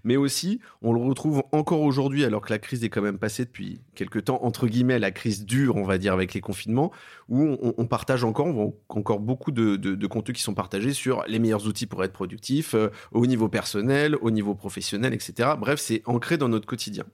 mais 0.02 0.16
aussi 0.16 0.60
on 0.82 0.92
le 0.92 1.00
retrouve 1.00 1.42
encore 1.52 1.82
aujourd'hui 1.82 2.24
alors 2.24 2.42
que 2.42 2.50
la 2.50 2.58
crise 2.58 2.84
est 2.84 2.88
quand 2.88 3.02
même 3.02 3.18
passée 3.18 3.44
depuis 3.44 3.80
quelques 3.94 4.24
temps 4.24 4.40
entre 4.42 4.66
guillemets 4.66 4.98
la 4.98 5.10
crise 5.10 5.44
dure 5.44 5.76
on 5.76 5.84
va 5.84 5.98
dire 5.98 6.12
avec 6.12 6.34
les 6.34 6.40
confinements 6.40 6.90
où 7.28 7.56
on, 7.60 7.86
partage 7.86 8.24
encore 8.24 8.46
on 8.46 8.74
encore 8.88 9.20
beaucoup 9.20 9.50
de, 9.50 9.76
de, 9.76 10.06
contenus 10.06 10.36
qui 10.36 10.42
sont 10.42 10.54
partagés 10.54 10.92
sur 10.92 11.24
les 11.28 11.38
meilleurs 11.38 11.66
outils 11.66 11.86
pour 11.86 12.02
être 12.04 12.12
productif 12.12 12.74
euh, 12.74 12.88
au 13.12 13.26
niveau 13.26 13.48
personnel 13.48 14.16
au 14.20 14.30
niveau 14.30 14.54
professionnel 14.54 15.14
etc 15.14 15.50
bref 15.58 15.80
c'est 15.80 16.02
ancré 16.06 16.36
dans 16.38 16.48
notre 16.48 16.66
quotidien. 16.66 17.04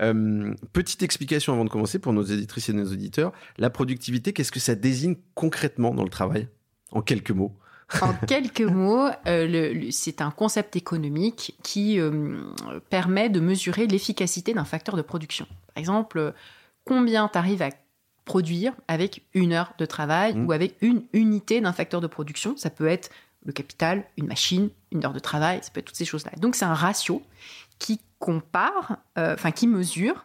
Euh, 0.00 0.54
petite 0.72 1.02
explication 1.02 1.54
avant 1.54 1.64
de 1.64 1.70
commencer 1.70 1.98
pour 1.98 2.12
nos 2.12 2.22
éditrices 2.22 2.68
et 2.68 2.74
nos 2.74 2.92
auditeurs. 2.92 3.32
La 3.56 3.70
productivité 3.70 4.32
qu'est-ce 4.32 4.52
que 4.52 4.60
ça 4.60 4.74
désigne 4.74 5.16
concrètement 5.34 5.94
dans 5.94 6.04
le 6.04 6.10
travail? 6.10 6.48
En 6.92 7.00
quelques 7.00 7.30
mots 7.30 7.56
En 8.00 8.12
quelques 8.26 8.60
mots, 8.60 9.08
euh, 9.26 9.88
c'est 9.90 10.20
un 10.20 10.30
concept 10.30 10.76
économique 10.76 11.56
qui 11.62 12.00
euh, 12.00 12.40
permet 12.90 13.28
de 13.28 13.40
mesurer 13.40 13.86
l'efficacité 13.86 14.54
d'un 14.54 14.64
facteur 14.64 14.96
de 14.96 15.02
production. 15.02 15.46
Par 15.74 15.80
exemple, 15.80 16.32
combien 16.84 17.28
tu 17.28 17.38
arrives 17.38 17.62
à 17.62 17.70
produire 18.24 18.72
avec 18.88 19.22
une 19.34 19.52
heure 19.52 19.74
de 19.78 19.86
travail 19.86 20.34
mmh. 20.34 20.46
ou 20.46 20.52
avec 20.52 20.76
une 20.80 21.02
unité 21.12 21.60
d'un 21.60 21.72
facteur 21.72 22.00
de 22.00 22.06
production. 22.06 22.56
Ça 22.56 22.70
peut 22.70 22.86
être 22.86 23.10
le 23.44 23.52
capital, 23.52 24.04
une 24.16 24.26
machine, 24.26 24.70
une 24.90 25.04
heure 25.04 25.12
de 25.12 25.18
travail, 25.18 25.60
ça 25.62 25.70
peut 25.70 25.80
être 25.80 25.86
toutes 25.86 25.96
ces 25.96 26.06
choses-là. 26.06 26.32
Donc 26.38 26.56
c'est 26.56 26.64
un 26.64 26.74
ratio 26.74 27.22
qui 27.78 28.00
compare, 28.18 28.98
euh, 29.18 29.34
enfin 29.34 29.50
qui 29.50 29.66
mesure 29.66 30.24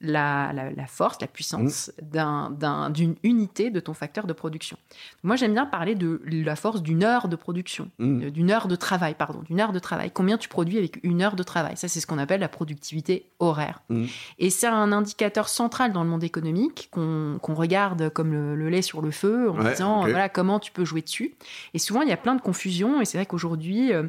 la, 0.00 0.86
force, 0.86 1.20
la 1.20 1.26
puissance 1.26 1.92
mmh. 2.12 2.92
d'une 2.92 3.16
unité 3.22 3.70
de 3.70 3.80
ton 3.80 3.94
facteur 3.94 4.26
de 4.26 4.32
production. 4.32 4.76
Moi, 5.22 5.36
j'aime 5.36 5.52
bien 5.52 5.66
parler 5.66 5.94
de 5.94 6.20
la 6.26 6.56
force 6.56 6.82
d'une 6.82 7.04
heure 7.04 7.28
de 7.28 7.36
production, 7.36 7.90
mmh. 7.98 8.22
euh, 8.22 8.30
d'une 8.30 8.50
heure 8.50 8.68
de 8.68 8.76
travail, 8.76 9.14
pardon, 9.14 9.42
d'une 9.42 9.60
heure 9.60 9.72
de 9.72 9.78
travail. 9.78 10.10
Combien 10.12 10.38
tu 10.38 10.48
produis 10.48 10.78
avec 10.78 11.00
une 11.02 11.22
heure 11.22 11.36
de 11.36 11.42
travail? 11.42 11.76
Ça, 11.76 11.88
c'est 11.88 12.00
ce 12.00 12.06
qu'on 12.06 12.18
appelle 12.18 12.40
la 12.40 12.48
productivité 12.48 13.26
horaire. 13.38 13.82
Mmh. 13.88 14.06
Et 14.38 14.50
c'est 14.50 14.66
un 14.66 14.92
indicateur 14.92 15.48
central 15.48 15.92
dans 15.92 16.02
le 16.02 16.10
monde 16.10 16.24
économique 16.24 16.88
qu'on 16.90 17.38
regarde 17.42 18.10
comme 18.10 18.32
le, 18.32 18.70
lait 18.70 18.82
sur 18.82 19.02
le 19.02 19.10
feu 19.10 19.50
en 19.50 19.64
disant 19.64 20.00
voilà 20.02 20.28
comment 20.28 20.60
tu 20.60 20.70
peux 20.70 20.84
jouer 20.84 21.02
dessus. 21.02 21.34
Et 21.74 21.78
souvent, 21.78 22.02
il 22.02 22.08
y 22.08 22.12
a 22.12 22.16
plein 22.16 22.34
de 22.34 22.40
confusions. 22.40 23.00
Et 23.00 23.04
c'est 23.04 23.18
vrai 23.18 23.26
qu'aujourd'hui, 23.26 23.92
euh, 23.92 24.04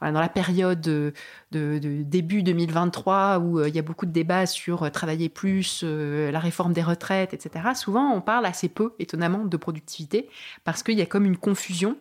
dans 0.00 0.20
la 0.20 0.28
période 0.28 0.80
de, 0.80 1.12
début 1.50 2.42
2023 2.42 3.38
où 3.38 3.58
euh, 3.58 3.68
il 3.68 3.74
y 3.74 3.78
a 3.78 3.82
beaucoup 3.82 4.06
de 4.06 4.12
débats 4.12 4.46
sur 4.46 4.84
euh, 4.84 4.90
travailler 4.90 5.28
plus, 5.28 5.82
euh, 5.82 6.30
la 6.30 6.38
réforme 6.38 6.72
des 6.72 6.82
retraites, 6.82 7.34
etc., 7.34 7.70
souvent 7.74 8.12
on 8.12 8.20
parle 8.20 8.46
assez 8.46 8.68
peu, 8.68 8.94
étonnamment, 8.98 9.44
de 9.44 9.56
productivité 9.56 10.28
parce 10.64 10.82
qu'il 10.82 10.98
y 10.98 11.02
a 11.02 11.06
comme 11.06 11.24
une 11.24 11.36
confusion 11.36 11.96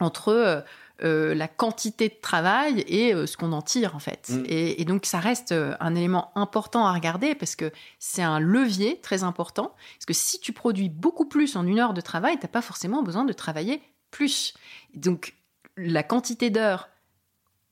entre 0.00 0.64
la 1.00 1.48
quantité 1.48 2.08
de 2.08 2.14
travail 2.20 2.84
et 2.86 3.12
ce 3.26 3.36
qu'on 3.36 3.52
en 3.52 3.62
tire 3.62 3.96
en 3.96 3.98
fait. 3.98 4.30
Mm. 4.30 4.44
Et, 4.46 4.84
donc 4.84 5.06
ça 5.06 5.18
reste 5.18 5.52
un 5.52 5.94
élément 5.96 6.30
important 6.36 6.86
à 6.86 6.92
regarder 6.92 7.34
parce 7.34 7.56
que 7.56 7.72
c'est 7.98 8.22
un 8.22 8.38
levier 8.38 9.00
très 9.00 9.24
important. 9.24 9.74
Parce 9.96 10.06
que 10.06 10.14
si 10.14 10.38
tu 10.38 10.52
produis 10.52 10.88
beaucoup 10.88 11.24
plus 11.24 11.56
en 11.56 11.66
une 11.66 11.80
heure 11.80 11.94
de 11.94 12.00
travail, 12.00 12.36
tu 12.38 12.42
n'as 12.42 12.48
pas 12.48 12.62
forcément 12.62 13.02
besoin 13.02 13.24
de 13.24 13.32
travailler 13.32 13.82
plus. 14.12 14.54
Donc 14.94 15.34
la 15.76 16.04
quantité 16.04 16.50
d'heures 16.50 16.88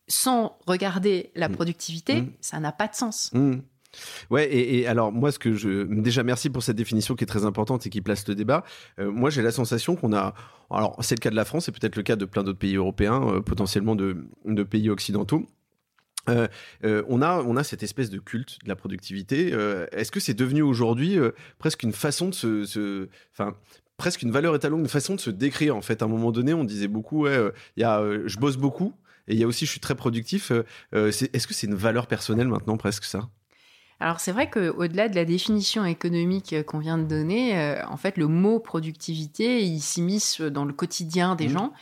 sans 0.09 0.59
regarder 0.67 1.31
la 1.35 1.49
mm. 1.49 1.53
productivité, 1.53 2.23
mm. 2.23 2.33
ça 2.41 2.61
n'a 2.61 2.73
pas 2.73 2.89
de 2.89 2.95
sens. 2.95 3.31
Mm. 3.33 3.57
Ouais, 4.31 4.55
et, 4.55 4.87
alors 4.87 5.13
moi, 5.13 5.33
ce 5.33 5.39
que 5.39 5.55
je 5.55 5.85
déjà 5.85 6.23
merci 6.23 6.51
pour 6.51 6.63
cette 6.63 6.77
définition 6.77 7.15
qui 7.15 7.25
est 7.25 7.27
très 7.27 7.45
importante 7.45 7.87
et 7.87 7.91
qui 7.91 8.01
place 8.01 8.27
le 8.29 8.35
débat. 8.35 8.65
Euh, 8.99 9.11
moi, 9.11 9.31
j'ai 9.31 9.43
la 9.43 9.53
sensation 9.53 9.97
qu'on 9.97 10.13
a, 10.13 10.35
alors 10.71 10.97
c'est 11.01 11.15
le 11.15 11.21
cas 11.21 11.31
de 11.31 11.37
la 11.37 11.45
France, 11.45 11.67
c'est 11.67 11.73
peut-être 11.73 11.97
le 11.97 12.03
cas 12.03 12.17
de 12.17 12.25
plein 12.25 12.43
d'autres 12.43 12.59
pays 12.59 12.77
européens, 12.77 13.23
euh, 13.27 13.41
potentiellement 13.41 13.95
de, 13.97 14.17
pays 14.65 14.91
occidentaux. 14.91 15.47
Euh, 16.29 16.49
on, 17.09 17.23
a, 17.23 17.41
on 17.43 17.57
a 17.57 17.63
cette 17.63 17.85
espèce 17.85 18.11
de 18.11 18.19
culte 18.19 18.59
de 18.65 18.69
la 18.69 18.75
productivité. 18.75 19.55
Est-ce 19.93 20.11
que 20.11 20.19
c'est 20.19 20.35
devenu 20.35 20.63
aujourd'hui 20.63 21.19
presque 21.59 21.85
une 21.85 21.93
façon 21.93 22.31
de 22.31 22.35
se, 22.35 23.09
enfin, 23.33 23.55
presque 23.97 24.23
une 24.23 24.33
valeur 24.33 24.55
étalon, 24.57 24.79
une 24.79 24.89
façon 24.89 25.15
de 25.15 25.21
se 25.21 25.31
décrire 25.31 25.77
en 25.77 25.83
fait? 25.83 26.03
À 26.03 26.07
un 26.07 26.09
moment 26.09 26.33
donné, 26.33 26.53
on 26.53 26.65
disait 26.65 26.89
beaucoup, 26.89 27.23
ouais, 27.23 27.53
il 27.77 27.83
y 27.83 27.85
a, 27.85 28.03
je 28.27 28.39
bosse 28.39 28.57
beaucoup. 28.57 28.93
Et 29.29 29.35
il 29.35 29.41
y 29.41 29.45
a 29.45 29.47
aussi, 29.47 29.67
je 29.67 29.71
suis 29.71 29.81
très 29.81 29.95
productif. 29.95 30.51
Euh, 30.51 30.65
euh, 30.95 31.09
est-ce 31.09 31.47
que 31.47 31.55
c'est 31.55 31.67
une 31.67 31.75
valeur 31.75 32.07
personnelle 32.07 32.49
maintenant, 32.49 32.77
presque 32.77 33.05
ça? 33.05 33.29
Alors 33.99 34.21
c'est 34.21 34.33
vrai 34.33 34.51
qu'au-delà 34.51 35.09
de 35.09 35.15
la 35.15 35.25
définition 35.25 35.87
économique 35.87 36.55
qu'on 36.67 36.81
vient 36.81 36.99
de 36.99 37.05
donner, 37.05 37.59
euh, 37.59 37.83
en 37.87 37.97
fait 37.97 38.19
le 38.19 38.29
mot 38.29 38.61
productivité, 38.61 39.65
il 39.65 39.81
s'immisce 39.81 40.43
dans 40.43 40.67
le 40.67 40.75
quotidien 40.75 41.35
des 41.35 41.49
mmh. 41.49 41.53
gens 41.53 41.73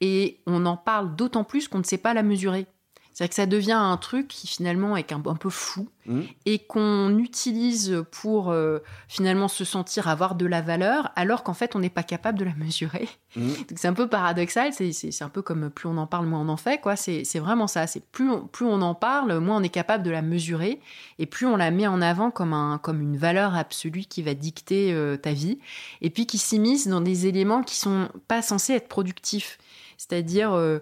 et 0.00 0.40
on 0.46 0.66
en 0.66 0.76
parle 0.76 1.16
d'autant 1.16 1.42
plus 1.42 1.66
qu'on 1.66 1.78
ne 1.78 1.84
sait 1.84 1.98
pas 1.98 2.14
la 2.14 2.22
mesurer. 2.22 2.66
C'est-à-dire 3.14 3.30
que 3.30 3.36
ça 3.36 3.46
devient 3.46 3.72
un 3.72 3.96
truc 3.96 4.26
qui 4.26 4.48
finalement 4.48 4.96
est 4.96 5.12
un, 5.12 5.20
peu 5.20 5.48
fou 5.48 5.88
mmh. 6.06 6.20
et 6.46 6.58
qu'on 6.58 7.16
utilise 7.16 8.02
pour 8.10 8.50
euh, 8.50 8.80
finalement 9.06 9.46
se 9.46 9.64
sentir 9.64 10.08
avoir 10.08 10.34
de 10.34 10.46
la 10.46 10.62
valeur 10.62 11.12
alors 11.14 11.44
qu'en 11.44 11.54
fait 11.54 11.76
on 11.76 11.78
n'est 11.78 11.90
pas 11.90 12.02
capable 12.02 12.40
de 12.40 12.44
la 12.44 12.54
mesurer. 12.54 13.08
Mmh. 13.36 13.48
Donc 13.68 13.78
c'est 13.78 13.86
un 13.86 13.94
peu 13.94 14.08
paradoxal, 14.08 14.72
c'est 14.72 15.22
un 15.22 15.28
peu 15.28 15.42
comme 15.42 15.70
plus 15.70 15.88
on 15.88 15.96
en 15.96 16.08
parle, 16.08 16.26
moins 16.26 16.40
on 16.40 16.48
en 16.48 16.56
fait. 16.56 16.80
quoi. 16.80 16.96
C'est 16.96 17.38
vraiment 17.38 17.68
ça, 17.68 17.86
c'est 17.86 18.04
plus, 18.04 18.28
on, 18.28 18.48
plus 18.48 18.66
on 18.66 18.82
en 18.82 18.96
parle, 18.96 19.38
moins 19.38 19.58
on 19.58 19.62
est 19.62 19.68
capable 19.68 20.02
de 20.02 20.10
la 20.10 20.20
mesurer 20.20 20.80
et 21.20 21.26
plus 21.26 21.46
on 21.46 21.56
la 21.56 21.70
met 21.70 21.86
en 21.86 22.02
avant 22.02 22.32
comme, 22.32 22.52
un, 22.52 22.78
comme 22.78 23.00
une 23.00 23.16
valeur 23.16 23.54
absolue 23.54 24.06
qui 24.08 24.22
va 24.22 24.34
dicter 24.34 24.92
euh, 24.92 25.16
ta 25.16 25.32
vie 25.32 25.60
et 26.00 26.10
puis 26.10 26.26
qui 26.26 26.38
s'immisce 26.38 26.88
dans 26.88 27.00
des 27.00 27.28
éléments 27.28 27.62
qui 27.62 27.76
sont 27.76 28.08
pas 28.26 28.42
censés 28.42 28.72
être 28.72 28.88
productifs. 28.88 29.58
C'est-à-dire... 29.98 30.52
Euh, 30.52 30.80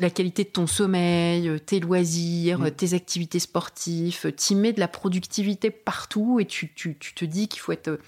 la 0.00 0.10
qualité 0.10 0.44
de 0.44 0.48
ton 0.48 0.66
sommeil, 0.66 1.48
euh, 1.48 1.58
tes 1.58 1.80
loisirs, 1.80 2.60
mm. 2.60 2.70
tes 2.72 2.94
activités 2.94 3.38
sportives, 3.38 4.32
tu 4.36 4.54
mets 4.54 4.72
de 4.72 4.80
la 4.80 4.88
productivité 4.88 5.70
partout 5.70 6.40
et 6.40 6.46
tu, 6.46 6.68
te 6.74 7.24
dis 7.24 7.48
qu'il 7.48 7.60
faut 7.60 7.72
être 7.72 7.88
euh, 7.88 8.02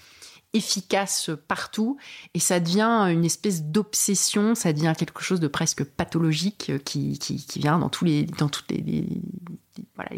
efficace 0.53 1.29
partout 1.47 1.97
et 2.33 2.39
ça 2.39 2.59
devient 2.59 3.07
une 3.11 3.23
espèce 3.23 3.63
d'obsession, 3.63 4.55
ça 4.55 4.73
devient 4.73 4.93
quelque 4.97 5.21
chose 5.21 5.39
de 5.39 5.47
presque 5.47 5.83
pathologique 5.83 6.71
euh, 6.71 6.77
qui, 6.79 7.17
vient 7.55 7.79
dans 7.79 7.89
tous 7.89 8.05
les, 8.05 8.23
dans 8.23 8.49
toutes 8.49 8.71
les, 8.71 9.05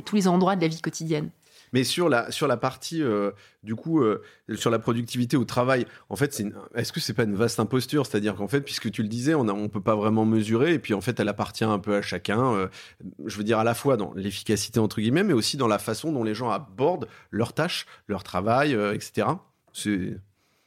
tous 0.06 0.16
les 0.16 0.28
endroits 0.28 0.56
de 0.56 0.62
la 0.62 0.68
vie 0.68 0.82
quotidienne. 0.82 1.30
Mais 1.74 1.84
sur 1.84 2.08
la, 2.08 2.32
sur 2.32 2.48
la 2.48 2.56
partie, 2.56 3.02
euh, 3.02 3.32
du 3.64 3.76
coup, 3.76 4.02
euh, 4.02 4.22
sur 4.56 4.70
la 4.70 4.80
productivité 4.80 5.36
au 5.36 5.44
travail, 5.44 5.86
en 6.10 6.16
fait, 6.16 6.42
est-ce 6.76 6.94
que 6.94 7.00
c'est 7.00 7.14
pas 7.14 7.24
une 7.24 7.36
vaste 7.36 7.60
imposture? 7.60 8.06
C'est-à-dire 8.06 8.36
qu'en 8.36 8.48
fait, 8.48 8.62
puisque 8.62 8.92
tu 8.92 9.02
le 9.02 9.10
disais, 9.10 9.34
on 9.34 9.44
ne 9.44 9.52
on 9.52 9.70
peut 9.70 9.82
pas 9.82 9.96
vraiment 9.96 10.24
mesurer, 10.24 10.74
et 10.74 10.80
puis 10.80 10.94
en 10.94 11.02
fait, 11.02 11.20
elle 11.20 11.30
appartient 11.30 11.64
un 11.64 11.80
peu 11.80 11.96
à 11.96 12.02
chacun. 12.02 12.54
Euh, 12.54 12.68
je 13.26 13.38
veux 13.38 13.44
dire, 13.44 13.60
à 13.60 13.64
la 13.64 13.74
fois 13.74 13.98
dans 13.98 14.14
l'efficacité, 14.14 14.80
entre 14.80 15.02
guillemets, 15.02 15.24
mais 15.24 15.34
aussi 15.34 15.58
dans 15.58 15.68
la 15.68 15.80
façon 15.80 16.12
dont 16.12 16.24
les 16.24 16.36
gens 16.36 16.52
abordent 16.52 17.08
leurs 17.32 17.54
tâches, 17.54 17.88
leur 18.08 18.24
travail, 18.24 18.78
etc. 18.94 19.28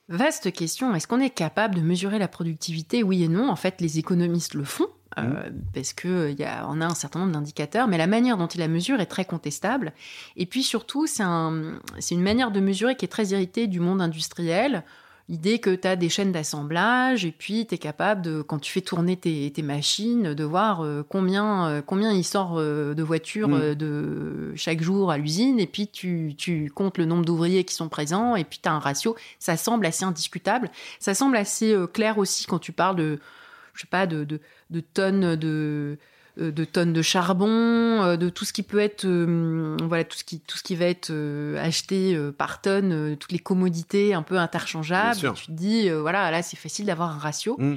Vaste 0.08 0.52
question. 0.52 0.94
Est-ce 0.94 1.06
qu'on 1.06 1.20
est 1.20 1.30
capable 1.30 1.76
de 1.76 1.80
mesurer 1.80 2.18
la 2.18 2.28
productivité? 2.28 3.02
Oui 3.02 3.24
et 3.24 3.28
non. 3.28 3.48
En 3.48 3.56
fait, 3.56 3.80
les 3.80 3.98
économistes 3.98 4.54
le 4.54 4.64
font. 4.64 4.88
Euh, 5.18 5.22
mmh. 5.22 5.52
parce 5.72 5.92
que 5.94 6.34
y 6.38 6.44
a, 6.44 6.66
on 6.68 6.80
a 6.80 6.86
un 6.86 6.94
certain 6.94 7.20
nombre 7.20 7.32
d'indicateurs, 7.32 7.88
mais 7.88 7.96
la 7.96 8.06
manière 8.06 8.36
dont 8.36 8.48
il 8.48 8.60
la 8.60 8.68
mesure 8.68 9.00
est 9.00 9.06
très 9.06 9.24
contestable. 9.24 9.92
Et 10.36 10.44
puis 10.44 10.62
surtout, 10.62 11.06
c'est 11.06 11.22
un, 11.22 11.80
une 12.10 12.22
manière 12.22 12.50
de 12.50 12.60
mesurer 12.60 12.96
qui 12.96 13.06
est 13.06 13.08
très 13.08 13.32
héritée 13.32 13.66
du 13.66 13.80
monde 13.80 14.02
industriel. 14.02 14.84
L'idée 15.28 15.58
que 15.58 15.74
tu 15.74 15.88
as 15.88 15.96
des 15.96 16.08
chaînes 16.08 16.30
d'assemblage 16.30 17.24
et 17.24 17.32
puis 17.32 17.66
tu 17.66 17.74
es 17.74 17.78
capable, 17.78 18.22
de, 18.22 18.42
quand 18.42 18.60
tu 18.60 18.70
fais 18.70 18.82
tourner 18.82 19.16
tes, 19.16 19.50
tes 19.50 19.62
machines, 19.62 20.34
de 20.34 20.44
voir 20.44 20.82
euh, 20.82 21.02
combien, 21.08 21.66
euh, 21.66 21.82
combien 21.84 22.12
il 22.12 22.22
sort 22.22 22.56
de 22.56 23.02
voitures 23.02 23.48
mmh. 23.48 23.74
de 23.74 24.52
chaque 24.54 24.82
jour 24.82 25.10
à 25.10 25.16
l'usine 25.16 25.58
et 25.58 25.66
puis 25.66 25.88
tu, 25.88 26.34
tu, 26.36 26.70
comptes 26.70 26.98
le 26.98 27.06
nombre 27.06 27.24
d'ouvriers 27.24 27.64
qui 27.64 27.74
sont 27.74 27.88
présents 27.88 28.36
et 28.36 28.44
puis 28.44 28.60
tu 28.62 28.68
as 28.68 28.72
un 28.72 28.78
ratio. 28.78 29.16
Ça 29.38 29.56
semble 29.56 29.86
assez 29.86 30.04
indiscutable. 30.04 30.70
Ça 31.00 31.14
semble 31.14 31.38
assez 31.38 31.74
clair 31.94 32.18
aussi 32.18 32.44
quand 32.44 32.58
tu 32.58 32.72
parles 32.72 32.96
de 32.96 33.18
je 33.76 33.82
sais 33.82 33.88
pas, 33.88 34.06
de, 34.06 34.24
de, 34.24 34.80
tonnes 34.80 35.36
de 35.36 35.98
euh, 36.38 36.50
de 36.50 36.64
tonnes 36.66 36.92
de 36.92 37.00
charbon, 37.00 37.48
euh, 37.48 38.16
de 38.16 38.28
tout 38.28 38.44
ce 38.44 38.52
qui 38.52 38.62
peut 38.62 38.78
être, 38.78 39.06
euh, 39.06 39.74
voilà, 39.84 40.04
tout 40.04 40.18
ce 40.18 40.24
qui, 40.24 40.40
tout 40.40 40.58
ce 40.58 40.62
qui 40.62 40.76
va 40.76 40.84
être 40.84 41.12
acheté 41.58 42.18
par 42.36 42.60
tonne, 42.60 43.16
toutes 43.18 43.32
les 43.32 43.38
commodités 43.38 44.12
un 44.12 44.22
peu 44.22 44.38
interchangeables. 44.38 45.32
Tu 45.34 45.46
te 45.46 45.52
dis, 45.52 45.88
voilà, 45.88 46.30
là, 46.30 46.42
c'est 46.42 46.56
facile 46.56 46.86
d'avoir 46.86 47.10
un 47.10 47.18
ratio. 47.18 47.56
Mm. 47.58 47.76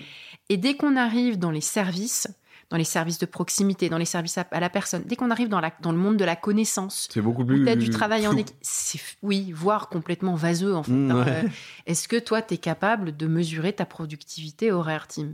Et 0.50 0.58
dès 0.58 0.76
qu'on 0.76 0.98
arrive 0.98 1.40
dans 1.40 1.52
les 1.52 1.62
services, 1.62 2.28
dans 2.70 2.78
les 2.78 2.84
services 2.84 3.18
de 3.18 3.26
proximité, 3.26 3.88
dans 3.88 3.98
les 3.98 4.06
services 4.06 4.38
à, 4.38 4.60
la 4.60 4.70
personne, 4.70 5.04
dès 5.06 5.16
qu'on 5.16 5.32
arrive 5.32 5.48
dans, 5.48 5.62
la, 5.62 5.72
dans 5.82 5.92
le 5.92 5.98
monde 5.98 6.18
de 6.18 6.26
la 6.26 6.36
connaissance, 6.36 7.08
c'est 7.12 7.22
beaucoup 7.22 7.46
plus. 7.46 7.68
As 7.68 7.76
du 7.76 7.90
travail 7.90 8.28
en 8.28 8.36
équipe. 8.36 8.56
Oui, 9.22 9.54
voire 9.54 9.88
complètement 9.88 10.36
vaseux, 10.36 10.76
en 10.76 10.84
fait. 10.84 10.92
Mm. 10.92 11.50
Est-ce 11.86 12.10
que 12.10 12.18
toi, 12.18 12.42
tu 12.42 12.56
es 12.56 12.58
capable 12.58 13.16
de 13.16 13.28
mesurer 13.28 13.72
ta 13.72 13.86
productivité 13.86 14.72
horaire, 14.72 15.08
Tim? 15.08 15.30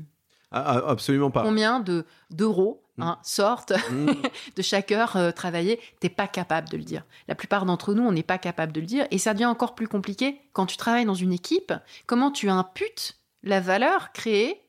Ah, 0.52 0.64
ah, 0.66 0.92
absolument 0.92 1.32
pas. 1.32 1.44
Combien 1.44 1.80
de 1.80 2.06
d'euros 2.32 2.84
mm. 2.98 3.04
hein, 3.04 3.20
sortent 3.24 3.74
mm. 3.92 4.12
de 4.56 4.62
chaque 4.62 4.92
heure 4.92 5.16
euh, 5.18 5.32
travaillée? 5.32 5.80
T'es 6.00 6.10
pas 6.10 6.28
capable 6.28 6.70
de 6.70 6.78
le 6.78 6.84
dire. 6.84 7.04
La 7.28 7.36
plupart 7.36 7.66
d'entre 7.66 7.94
nous, 7.94 8.04
on 8.04 8.12
n'est 8.12 8.24
pas 8.24 8.38
capable 8.38 8.72
de 8.72 8.80
le 8.80 8.86
dire, 8.86 9.08
et 9.12 9.18
ça 9.18 9.34
devient 9.34 9.46
encore 9.46 9.76
plus 9.76 9.88
compliqué 9.88 10.40
quand 10.54 10.66
tu 10.66 10.78
travailles 10.78 11.06
dans 11.06 11.14
une 11.14 11.34
équipe. 11.34 11.74
Comment 12.06 12.32
tu 12.32 12.50
imputes 12.50 13.18
la 13.44 13.60
valeur 13.60 14.12
créée 14.12 14.62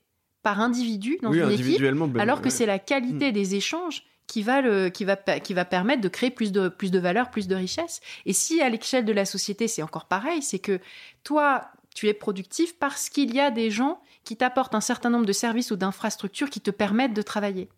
par 0.43 0.61
individu 0.61 1.19
dans 1.23 1.33
une 1.33 1.51
équipe, 1.51 1.83
ben, 1.83 2.21
alors 2.21 2.41
que 2.41 2.51
c'est 2.51 2.67
la 2.67 2.79
qualité 2.79 3.31
mm. 3.31 3.33
des 3.33 3.55
échanges 3.57 4.05
qui 4.27 4.43
va, 4.43 4.61
le, 4.61 4.89
qui, 4.89 5.05
va, 5.05 5.17
qui 5.17 5.55
va 5.55 5.65
permettre 5.65 6.01
de 6.01 6.09
créer 6.09 6.31
plus 6.31 6.53
de, 6.53 6.69
plus 6.69 6.91
de 6.91 6.99
valeur, 6.99 7.31
plus 7.31 7.49
de 7.49 7.55
richesse? 7.55 8.01
Et 8.27 8.33
si 8.33 8.61
à 8.61 8.69
l'échelle 8.69 9.05
de 9.05 9.12
la 9.12 9.25
société, 9.25 9.69
c'est 9.69 9.83
encore 9.83 10.07
pareil, 10.07 10.43
c'est 10.43 10.59
que 10.59 10.81
toi, 11.23 11.69
tu 11.95 12.09
es 12.09 12.15
productif 12.15 12.79
parce 12.79 13.09
qu'il 13.09 13.35
y 13.35 13.41
a 13.41 13.51
des 13.51 13.71
gens 13.71 14.01
qui 14.27 14.37
t'apportent 14.37 14.75
un 14.75 14.81
certain 14.83 15.09
nombre 15.09 15.25
de 15.25 15.33
services 15.33 15.71
ou 15.71 15.77
d'infrastructures 15.77 16.51
qui 16.51 16.61
te 16.61 16.73
permettent 16.73 17.15
de 17.15 17.23
travailler. 17.23 17.69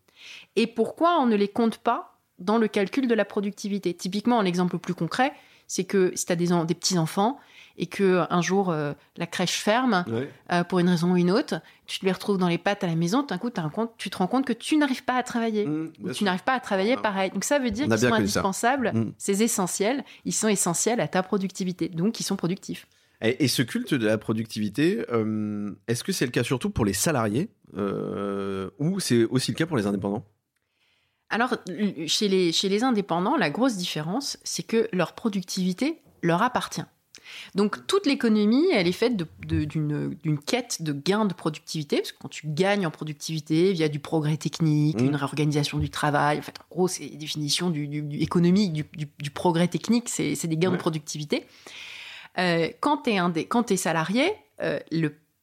Et 0.55 0.67
pourquoi 0.67 1.19
on 1.21 1.27
ne 1.27 1.35
les 1.35 1.47
compte 1.47 1.77
pas 1.77 2.17
dans 2.39 2.57
le 2.57 2.67
calcul 2.67 3.07
de 3.07 3.13
la 3.13 3.23
productivité? 3.23 3.93
Typiquement, 3.93 4.39
un 4.39 4.45
exemple 4.45 4.79
plus 4.79 4.95
concret, 4.95 5.31
c'est 5.67 5.83
que 5.83 6.11
si 6.15 6.25
tu 6.25 6.31
as 6.31 6.35
des, 6.35 6.47
des 6.65 6.73
petits-enfants 6.73 7.39
et 7.77 7.85
que 7.85 8.25
un 8.31 8.41
jour 8.41 8.73
la 9.15 9.27
crèche 9.27 9.59
ferme 9.59 10.03
pour 10.67 10.79
une 10.79 10.89
raison 10.89 11.11
ou 11.11 11.17
une 11.17 11.31
autre, 11.31 11.61
tu 11.85 11.99
te 11.99 12.05
les 12.05 12.11
retrouves 12.11 12.39
dans 12.39 12.47
les 12.47 12.57
pattes 12.57 12.83
à 12.83 12.87
la 12.87 12.95
maison, 12.95 13.21
d'un 13.21 13.37
coup 13.37 13.51
tu 13.97 14.09
te 14.09 14.17
rends 14.17 14.27
compte 14.27 14.45
que 14.45 14.53
tu 14.53 14.75
n'arrives 14.75 15.05
pas 15.05 15.15
à 15.15 15.23
travailler, 15.23 15.67
mmh, 15.67 16.11
tu 16.13 16.23
n'arrives 16.23 16.43
pas 16.43 16.53
à 16.53 16.59
travailler 16.59 16.95
ah. 16.97 17.01
pareil. 17.01 17.29
Donc 17.29 17.43
ça 17.43 17.59
veut 17.59 17.69
dire 17.69 17.87
qu'ils 17.87 17.99
sont 17.99 18.11
indispensables, 18.11 18.91
mmh. 18.93 19.13
c'est 19.19 19.39
essentiel, 19.39 20.03
ils 20.25 20.33
sont 20.33 20.47
essentiels 20.49 20.99
à 20.99 21.07
ta 21.07 21.21
productivité, 21.21 21.87
donc 21.87 22.19
ils 22.19 22.23
sont 22.23 22.35
productifs. 22.35 22.87
Et, 23.21 23.49
ce 23.49 23.61
culte 23.61 23.93
de 23.93 24.05
la 24.05 24.17
productivité, 24.17 25.05
est-ce 25.87 26.03
que 26.03 26.11
c'est 26.11 26.25
le 26.25 26.31
cas 26.31 26.43
surtout 26.43 26.69
pour 26.69 26.85
les 26.85 26.93
salariés 26.93 27.49
ou 27.75 28.99
c'est 28.99 29.25
aussi 29.25 29.51
le 29.51 29.57
cas 29.57 29.65
pour 29.65 29.77
les 29.77 29.87
indépendants? 29.87 30.25
Alors, 31.29 31.55
chez 32.07 32.27
les, 32.27 32.51
chez 32.51 32.69
les 32.69 32.83
indépendants, 32.83 33.37
la 33.37 33.49
grosse 33.49 33.75
différence, 33.75 34.39
c'est 34.43 34.63
que 34.63 34.87
leur 34.91 35.13
productivité 35.13 35.99
leur 36.23 36.41
appartient. 36.41 36.83
Donc 37.55 37.85
toute 37.87 38.05
l'économie, 38.05 38.65
elle 38.73 38.87
est 38.87 38.91
faite 38.91 39.15
d'une 39.45 40.39
quête 40.45 40.81
de 40.81 40.93
gain 40.93 41.25
de 41.25 41.33
productivité, 41.33 41.97
parce 41.97 42.11
que 42.11 42.17
quand 42.19 42.29
tu 42.29 42.47
gagnes 42.47 42.87
en 42.87 42.91
productivité 42.91 43.73
via 43.73 43.87
du 43.87 43.99
progrès 43.99 44.37
technique, 44.37 44.99
mmh. 44.99 45.05
une 45.05 45.15
réorganisation 45.15 45.77
du 45.77 45.89
travail, 45.89 46.39
en 46.39 46.41
fait, 46.41 46.55
en 46.59 46.75
gros, 46.75 46.87
c'est 46.87 47.07
la 47.07 47.17
définition 47.17 47.69
du, 47.69 48.07
économique, 48.19 48.73
du, 48.73 49.31
progrès 49.31 49.67
technique, 49.67 50.09
c'est 50.09 50.47
des 50.47 50.57
gains 50.57 50.71
de 50.71 50.77
productivité. 50.77 51.45
Euh, 52.39 52.69
quand 52.79 53.03
tu 53.03 53.11
es, 53.11 53.73
es, 53.73 53.77
salarié, 53.77 54.31
euh, 54.61 54.79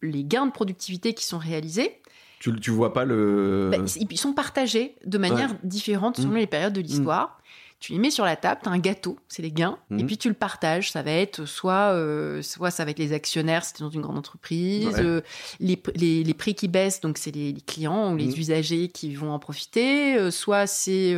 les 0.03 0.25
gains 0.25 0.47
de 0.47 0.53
productivité 0.53 1.15
qui 1.15 1.25
sont 1.25 1.39
réalisés, 1.39 2.01
tu, 2.39 2.55
tu 2.61 2.71
vois 2.71 2.93
pas 2.93 3.05
le. 3.05 3.71
Bah, 3.73 3.79
ils 4.11 4.19
sont 4.19 4.35
partagés 4.35 4.97
de 5.05 5.19
manière 5.19 5.55
différente 5.63 6.19
selon 6.19 6.33
mmh. 6.33 6.37
les 6.37 6.47
périodes 6.47 6.73
de 6.75 6.81
l'histoire. 6.81 7.41
Tu 7.79 7.93
les 7.93 7.99
mets 7.99 8.11
sur 8.11 8.25
la 8.25 8.37
table, 8.37 8.61
tu 8.63 8.71
as 8.71 8.73
un 8.73 8.79
gâteau, 8.79 9.19
c'est 9.29 9.43
les 9.43 9.53
gains, 9.53 9.79
et 9.91 10.03
mmh. 10.03 10.07
puis 10.07 10.17
tu 10.17 10.29
le 10.29 10.35
partages. 10.35 10.91
Ça 10.91 11.03
va 11.03 11.11
être 11.11 11.45
soit, 11.45 11.93
euh, 11.93 12.41
soit 12.41 12.71
ça 12.71 12.85
va 12.87 12.91
être 12.91 12.99
les 12.99 13.13
actionnaires, 13.13 13.65
c'est 13.65 13.81
dans 13.81 13.91
une 13.91 14.01
grande 14.01 14.17
entreprise, 14.17 14.97
euh, 14.99 15.21
les, 15.61 15.81
les, 15.95 16.35
prix 16.35 16.55
qui 16.55 16.69
baissent, 16.69 17.03
donc 17.03 17.19
c'est 17.19 17.33
les, 17.33 17.55
clients 17.67 18.13
ou 18.13 18.17
les 18.17 18.29
mmh. 18.29 18.39
usagers 18.39 18.89
qui 18.89 19.15
vont 19.15 19.31
en 19.31 19.39
profiter, 19.39 20.17
euh, 20.17 20.31
soit 20.31 20.67
c'est 20.67 21.15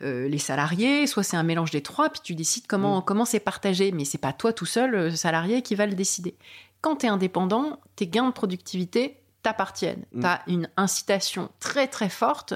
les 0.00 0.38
salariés, 0.38 1.06
soit 1.06 1.22
c'est 1.22 1.36
un 1.36 1.44
mélange 1.44 1.70
des 1.70 1.82
trois, 1.82 2.08
puis 2.08 2.20
tu 2.24 2.34
décides 2.34 2.66
comment 2.66 3.00
comment 3.00 3.24
c'est 3.24 3.40
partagé. 3.40 3.92
Mais 3.92 4.04
c'est 4.04 4.18
pas 4.18 4.32
toi 4.32 4.52
tout 4.52 4.66
seul, 4.66 5.16
salarié, 5.16 5.62
qui 5.62 5.76
va 5.76 5.86
le 5.86 5.94
décider. 5.94 6.34
Quand 6.80 6.96
tu 6.96 7.06
es 7.06 7.08
indépendant, 7.08 7.80
tes 7.96 8.06
gains 8.06 8.26
de 8.26 8.32
productivité, 8.32 9.20
t'appartiennent. 9.42 10.04
Tu 10.12 10.26
as 10.26 10.42
une 10.46 10.68
incitation 10.76 11.50
très 11.60 11.86
très 11.86 12.08
forte 12.08 12.54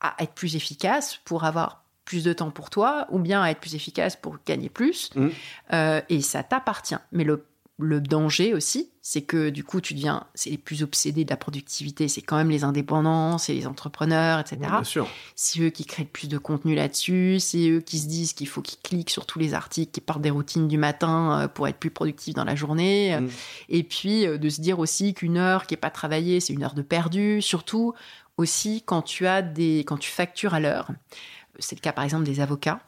à 0.00 0.14
être 0.18 0.32
plus 0.32 0.56
efficace 0.56 1.20
pour 1.24 1.44
avoir 1.44 1.84
plus 2.04 2.24
de 2.24 2.32
temps 2.32 2.50
pour 2.50 2.70
toi 2.70 3.06
ou 3.10 3.18
bien 3.18 3.42
à 3.42 3.50
être 3.50 3.60
plus 3.60 3.74
efficace 3.74 4.16
pour 4.16 4.36
gagner 4.46 4.68
plus. 4.68 5.10
Mm. 5.14 5.28
Euh, 5.72 6.00
et 6.08 6.20
ça 6.20 6.42
t'appartient. 6.42 6.96
Mais 7.12 7.24
le 7.24 7.44
le 7.80 8.00
danger 8.00 8.54
aussi, 8.54 8.90
c'est 9.02 9.22
que 9.22 9.48
du 9.48 9.64
coup, 9.64 9.80
tu 9.80 9.94
deviens, 9.94 10.26
c'est 10.34 10.50
les 10.50 10.58
plus 10.58 10.82
obsédés 10.82 11.24
de 11.24 11.30
la 11.30 11.36
productivité, 11.36 12.08
c'est 12.08 12.20
quand 12.22 12.36
même 12.36 12.50
les 12.50 12.64
indépendants, 12.64 13.38
c'est 13.38 13.54
les 13.54 13.66
entrepreneurs, 13.66 14.38
etc. 14.40 14.58
bien 14.60 14.84
sûr. 14.84 15.08
C'est 15.34 15.60
eux 15.60 15.70
qui 15.70 15.84
créent 15.84 16.04
le 16.04 16.08
plus 16.08 16.28
de 16.28 16.38
contenu 16.38 16.74
là-dessus, 16.74 17.40
c'est 17.40 17.68
eux 17.70 17.80
qui 17.80 17.98
se 17.98 18.08
disent 18.08 18.32
qu'il 18.32 18.48
faut 18.48 18.62
qu'ils 18.62 18.80
cliquent 18.80 19.10
sur 19.10 19.26
tous 19.26 19.38
les 19.38 19.54
articles, 19.54 19.92
qui 19.92 20.00
partent 20.00 20.22
des 20.22 20.30
routines 20.30 20.68
du 20.68 20.78
matin 20.78 21.40
euh, 21.40 21.48
pour 21.48 21.66
être 21.68 21.78
plus 21.78 21.90
productifs 21.90 22.34
dans 22.34 22.44
la 22.44 22.54
journée. 22.54 23.18
Mm. 23.18 23.28
Et 23.70 23.82
puis, 23.82 24.26
euh, 24.26 24.38
de 24.38 24.48
se 24.48 24.60
dire 24.60 24.78
aussi 24.78 25.14
qu'une 25.14 25.38
heure 25.38 25.66
qui 25.66 25.74
n'est 25.74 25.80
pas 25.80 25.90
travaillée, 25.90 26.40
c'est 26.40 26.52
une 26.52 26.62
heure 26.62 26.74
de 26.74 26.82
perdu, 26.82 27.40
surtout 27.42 27.94
aussi 28.36 28.82
quand 28.84 29.02
tu 29.02 29.26
as 29.26 29.42
des, 29.42 29.80
quand 29.80 29.98
tu 29.98 30.10
factures 30.10 30.54
à 30.54 30.60
l'heure. 30.60 30.90
C'est 31.60 31.76
le 31.76 31.80
cas 31.80 31.92
par 31.92 32.04
exemple 32.04 32.24
des 32.24 32.40
avocats 32.40 32.80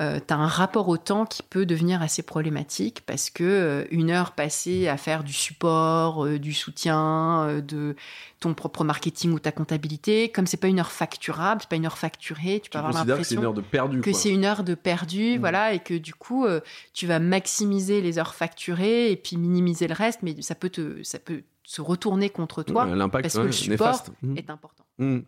euh, 0.00 0.20
tu 0.24 0.32
as 0.32 0.36
un 0.36 0.46
rapport 0.46 0.88
au 0.88 0.96
temps 0.96 1.26
qui 1.26 1.42
peut 1.42 1.66
devenir 1.66 2.02
assez 2.02 2.22
problématique 2.22 3.02
parce 3.04 3.30
que 3.30 3.42
euh, 3.42 3.84
une 3.90 4.10
heure 4.10 4.30
passée 4.32 4.86
à 4.86 4.96
faire 4.96 5.24
du 5.24 5.32
support, 5.32 6.24
euh, 6.24 6.38
du 6.38 6.52
soutien, 6.52 7.60
de 7.66 7.96
ton 8.38 8.54
propre 8.54 8.84
marketing 8.84 9.32
ou 9.32 9.40
ta 9.40 9.50
comptabilité, 9.50 10.28
comme 10.28 10.46
c'est 10.46 10.56
pas 10.56 10.68
une 10.68 10.78
heure 10.78 10.92
facturable, 10.92 11.62
c'est 11.62 11.68
pas 11.68 11.76
une 11.76 11.86
heure 11.86 11.98
facturée, 11.98 12.60
tu 12.60 12.70
peux 12.70 12.78
avoir 12.78 12.92
l'impression 12.92 13.16
que 13.16 13.24
c'est 13.24 13.34
une 13.34 13.44
heure 13.44 13.54
de 13.54 13.60
perdu, 13.60 14.00
que 14.00 14.12
c'est 14.12 14.30
une 14.30 14.44
heure 14.44 14.62
de 14.62 14.74
perdu, 14.74 15.36
mmh. 15.36 15.40
voilà, 15.40 15.72
et 15.72 15.80
que 15.80 15.94
du 15.94 16.14
coup 16.14 16.46
tu 16.92 17.08
vas 17.08 17.18
maximiser 17.18 18.00
les 18.00 18.18
heures 18.20 18.36
facturées 18.36 19.10
et 19.10 19.16
puis 19.16 19.36
minimiser 19.36 19.88
le 19.88 19.94
reste, 19.94 20.20
mais 20.22 20.40
ça 20.42 20.54
peut 20.54 20.70
te, 20.70 21.02
ça 21.02 21.18
peut 21.18 21.42
se 21.64 21.80
retourner 21.80 22.30
contre 22.30 22.62
toi 22.62 22.86
parce 23.10 23.34
que 23.34 23.40
le 23.40 23.52
support 23.52 24.04
mmh. 24.22 24.36
est 24.36 24.50
important. 24.50 24.84
Mmh. 24.98 25.18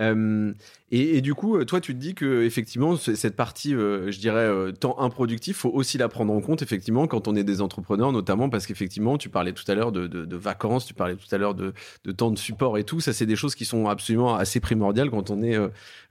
Euh, 0.00 0.52
et, 0.90 1.20
du 1.20 1.34
coup, 1.34 1.62
toi, 1.64 1.80
tu 1.80 1.94
te 1.94 1.98
dis 1.98 2.14
que 2.14 2.42
effectivement, 2.42 2.96
cette 2.96 3.36
partie, 3.36 3.74
euh, 3.74 4.10
je 4.10 4.18
dirais, 4.18 4.40
euh, 4.40 4.72
temps 4.72 4.98
improductif, 4.98 5.58
faut 5.58 5.70
aussi 5.70 5.98
la 5.98 6.08
prendre 6.08 6.32
en 6.32 6.40
compte, 6.40 6.62
effectivement, 6.62 7.06
quand 7.06 7.28
on 7.28 7.36
est 7.36 7.44
des 7.44 7.60
entrepreneurs, 7.60 8.12
notamment 8.12 8.48
parce 8.48 8.66
qu'effectivement, 8.66 9.18
tu 9.18 9.28
parlais 9.28 9.52
tout 9.52 9.70
à 9.70 9.74
l'heure 9.74 9.92
de, 9.92 10.36
vacances, 10.36 10.86
tu 10.86 10.94
parlais 10.94 11.16
tout 11.16 11.32
à 11.34 11.38
l'heure 11.38 11.54
de, 11.54 11.72
temps 12.12 12.30
de 12.30 12.38
support 12.38 12.78
et 12.78 12.84
tout. 12.84 13.00
Ça, 13.00 13.12
c'est 13.12 13.26
des 13.26 13.36
choses 13.36 13.54
qui 13.54 13.64
sont 13.64 13.86
absolument 13.86 14.34
assez 14.34 14.60
primordiales 14.60 15.10
quand 15.10 15.30
on 15.30 15.42
est, 15.42 15.58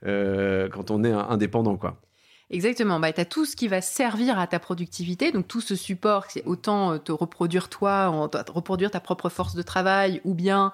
quand 0.02 0.90
on 0.90 1.04
est 1.04 1.12
indépendant, 1.12 1.76
quoi. 1.76 2.00
Exactement. 2.50 3.00
Bah, 3.00 3.10
tu 3.14 3.20
as 3.20 3.24
tout 3.24 3.46
ce 3.46 3.56
qui 3.56 3.66
va 3.66 3.80
servir 3.80 4.38
à 4.38 4.46
ta 4.46 4.58
productivité. 4.58 5.32
Donc, 5.32 5.48
tout 5.48 5.62
ce 5.62 5.74
support, 5.74 6.26
autant 6.44 6.98
te 6.98 7.10
reproduire 7.10 7.70
toi, 7.70 8.28
reproduire 8.48 8.90
ta 8.90 9.00
propre 9.00 9.30
force 9.30 9.54
de 9.54 9.62
travail 9.62 10.20
ou 10.24 10.34
bien 10.34 10.72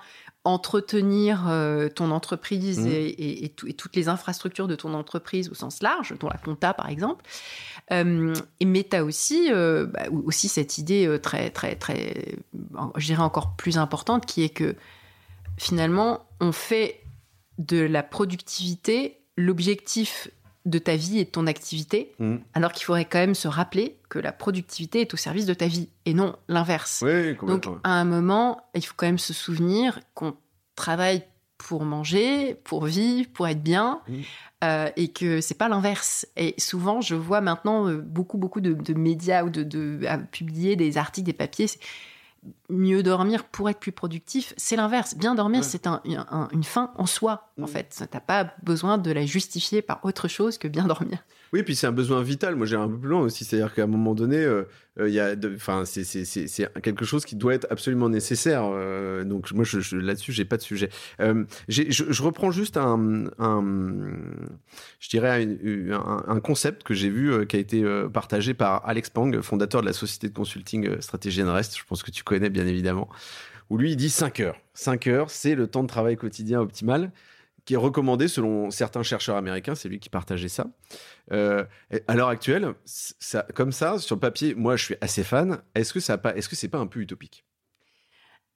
entretenir 0.49 1.45
euh, 1.49 1.89
ton 1.91 2.11
entreprise 2.11 2.81
mmh. 2.81 2.89
et, 2.89 3.53
toutes 3.77 3.95
les 3.95 4.09
infrastructures 4.09 4.67
de 4.67 4.75
ton 4.75 4.95
entreprise 4.95 5.51
au 5.51 5.55
sens 5.55 5.83
large, 5.83 6.15
dont 6.19 6.29
la 6.29 6.39
compta 6.39 6.73
par 6.73 6.89
exemple. 6.89 7.25
Euh, 7.93 8.35
mais 8.65 8.87
tu 8.89 8.97
as 8.97 9.05
aussi, 9.05 9.53
euh, 9.53 9.87
bah, 9.87 10.05
aussi 10.25 10.49
cette 10.49 10.79
idée 10.79 11.19
très, 11.23 11.51
très, 11.51 11.77
très, 11.77 12.37
je 12.97 13.07
dirais 13.07 13.23
encore 13.23 13.57
plus 13.57 13.77
importante, 13.77 14.25
qui 14.25 14.43
est 14.43 14.49
que 14.49 14.75
finalement, 15.59 16.27
on 16.41 16.53
fait 16.53 17.03
de 17.59 17.81
la 17.81 18.03
productivité 18.03 19.21
l'objectif 19.37 20.29
de 20.65 20.79
ta 20.79 20.97
vie 20.97 21.19
et 21.19 21.25
de 21.25 21.31
ton 21.31 21.47
activité, 21.47 22.13
mmh. 22.19 22.37
alors 22.55 22.73
qu'il 22.73 22.85
faudrait 22.85 23.05
quand 23.05 23.19
même 23.19 23.35
se 23.35 23.49
rappeler 23.49 23.99
que 24.09 24.19
la 24.19 24.33
productivité 24.33 25.01
est 25.01 25.15
au 25.15 25.17
service 25.17 25.47
de 25.47 25.55
ta 25.55 25.67
vie 25.67 25.89
et 26.05 26.15
non 26.15 26.37
l'inverse. 26.49 27.03
Donc 27.43 27.67
à 27.85 27.93
un 27.93 28.05
moment, 28.05 28.69
il 28.75 28.85
faut 28.85 28.95
quand 28.97 29.07
même 29.07 29.19
se 29.19 29.33
souvenir 29.33 30.01
qu'on 30.15 30.37
travaille 30.75 31.25
pour 31.59 31.85
manger, 31.85 32.55
pour 32.55 32.85
vivre, 32.85 33.29
pour 33.33 33.49
être 33.49 33.63
bien, 33.63 34.01
mmh. 34.07 34.15
euh, 34.65 34.91
et 34.97 35.09
que 35.09 35.41
c'est 35.41 35.59
pas 35.59 35.69
l'inverse. 35.69 36.27
Et 36.37 36.55
souvent, 36.59 37.01
je 37.01 37.15
vois 37.15 37.41
maintenant 37.41 37.89
euh, 37.89 37.99
beaucoup, 37.99 38.39
beaucoup 38.39 38.61
de, 38.61 38.95
médias 38.95 39.45
ou 39.45 39.51
de, 39.51 39.99
publier 40.31 40.77
des 40.77 40.99
articles, 40.99 41.27
des 41.27 41.33
papiers 41.33 41.69
mieux 42.69 43.03
dormir 43.03 43.45
pour 43.45 43.69
être 43.69 43.81
plus 43.81 43.93
productif, 43.93 44.55
c'est 44.57 44.77
l'inverse. 44.77 45.17
Bien 45.17 45.35
dormir, 45.35 45.65
c'est 45.65 45.87
une 45.87 46.65
fin 46.65 46.93
en 46.97 47.07
soi, 47.07 47.53
en 47.61 47.67
fait. 47.67 47.95
Tu 47.97 48.17
n'as 48.17 48.21
pas 48.21 48.53
besoin 48.63 48.99
de 48.99 49.11
la 49.11 49.27
justifier 49.27 49.83
par 49.83 50.05
autre 50.05 50.29
chose 50.29 50.59
que 50.59 50.69
bien 50.69 50.85
dormir. 50.85 51.25
Oui, 51.53 51.63
puis 51.63 51.75
c'est 51.75 51.87
un 51.87 51.93
besoin 51.93 52.23
vital. 52.23 52.57
Moi, 52.57 52.67
j'ai 52.67 52.77
un 52.77 52.89
peu 52.89 52.99
plus 52.99 53.09
loin 53.09 53.23
aussi. 53.23 53.45
C'est-à-dire 53.45 53.73
qu'à 53.73 53.85
un 53.85 53.87
moment 53.87 54.15
donné, 54.15 54.37
euh, 54.37 54.65
euh, 55.01 55.09
il 55.09 55.15
y 55.15 55.21
a, 55.21 55.35
c'est 55.85 56.81
quelque 56.83 57.05
chose 57.05 57.25
qui 57.25 57.37
doit 57.37 57.55
être 57.55 57.67
absolument 57.71 58.09
nécessaire. 58.09 58.65
Euh, 58.65 59.25
donc, 59.25 59.51
moi, 59.53 59.65
je, 59.65 59.81
je, 59.81 59.97
là-dessus, 59.97 60.33
j'ai 60.33 60.45
pas 60.45 60.59
de 60.59 60.63
sujet. 60.63 60.91
Je, 61.19 62.23
reprends 62.23 62.51
juste 62.51 62.77
un, 62.77 63.25
je 65.01 65.09
dirais, 65.09 65.49
un 66.03 66.41
concept 66.41 66.83
que 66.83 66.95
j'ai 66.95 67.09
vu 67.09 67.47
qui 67.47 67.57
a 67.57 67.59
été 67.59 67.85
partagé 68.13 68.53
par 68.53 68.87
Alex 68.87 69.11
Pang, 69.11 69.41
fondateur 69.41 69.81
de 69.81 69.87
la 69.87 69.93
société 69.93 70.29
de 70.29 70.35
consulting 70.35 71.01
Stratégie 71.01 71.43
Rest. 71.43 71.79
Je 71.79 71.85
pense 71.85 72.03
que 72.03 72.11
tu 72.11 72.25
connais 72.25 72.51
bien 72.51 72.67
évidemment. 72.67 73.09
Où 73.71 73.79
lui, 73.79 73.93
il 73.93 73.97
dit 73.97 74.11
5 74.11 74.41
heures. 74.41 74.57
5 74.75 75.07
heures, 75.09 75.31
c'est 75.31 75.55
le 75.55 75.67
temps 75.67 75.83
de 75.83 75.89
travail 75.89 76.17
quotidien 76.17 76.61
optimal 76.61 77.11
qui 77.69 77.75
est 77.75 77.77
recommandé 77.77 78.29
selon 78.29 78.71
certains 78.71 79.03
chercheurs 79.03 79.37
américains. 79.37 79.75
C'est 79.75 79.91
lui 79.91 80.01
qui 80.01 80.09
partageait 80.09 80.49
ça. 80.49 80.69
Euh, 81.33 81.67
à 82.07 82.15
l'heure 82.15 82.29
actuelle, 82.29 82.73
ça, 82.87 83.45
comme 83.55 83.73
ça, 83.73 83.99
sur 83.99 84.17
le 84.17 84.21
papier, 84.21 84.55
moi, 84.55 84.77
je 84.77 84.85
suis 84.85 84.97
assez 85.03 85.23
fan. 85.23 85.59
Est-ce 85.75 85.93
que 85.93 86.01
ça 86.01 86.17
pas, 86.17 86.35
est-ce 86.35 86.49
que 86.49 86.57
c'est 86.57 86.69
pas 86.69 86.79
un 86.79 86.87
peu 86.87 87.01
utopique? 87.01 87.45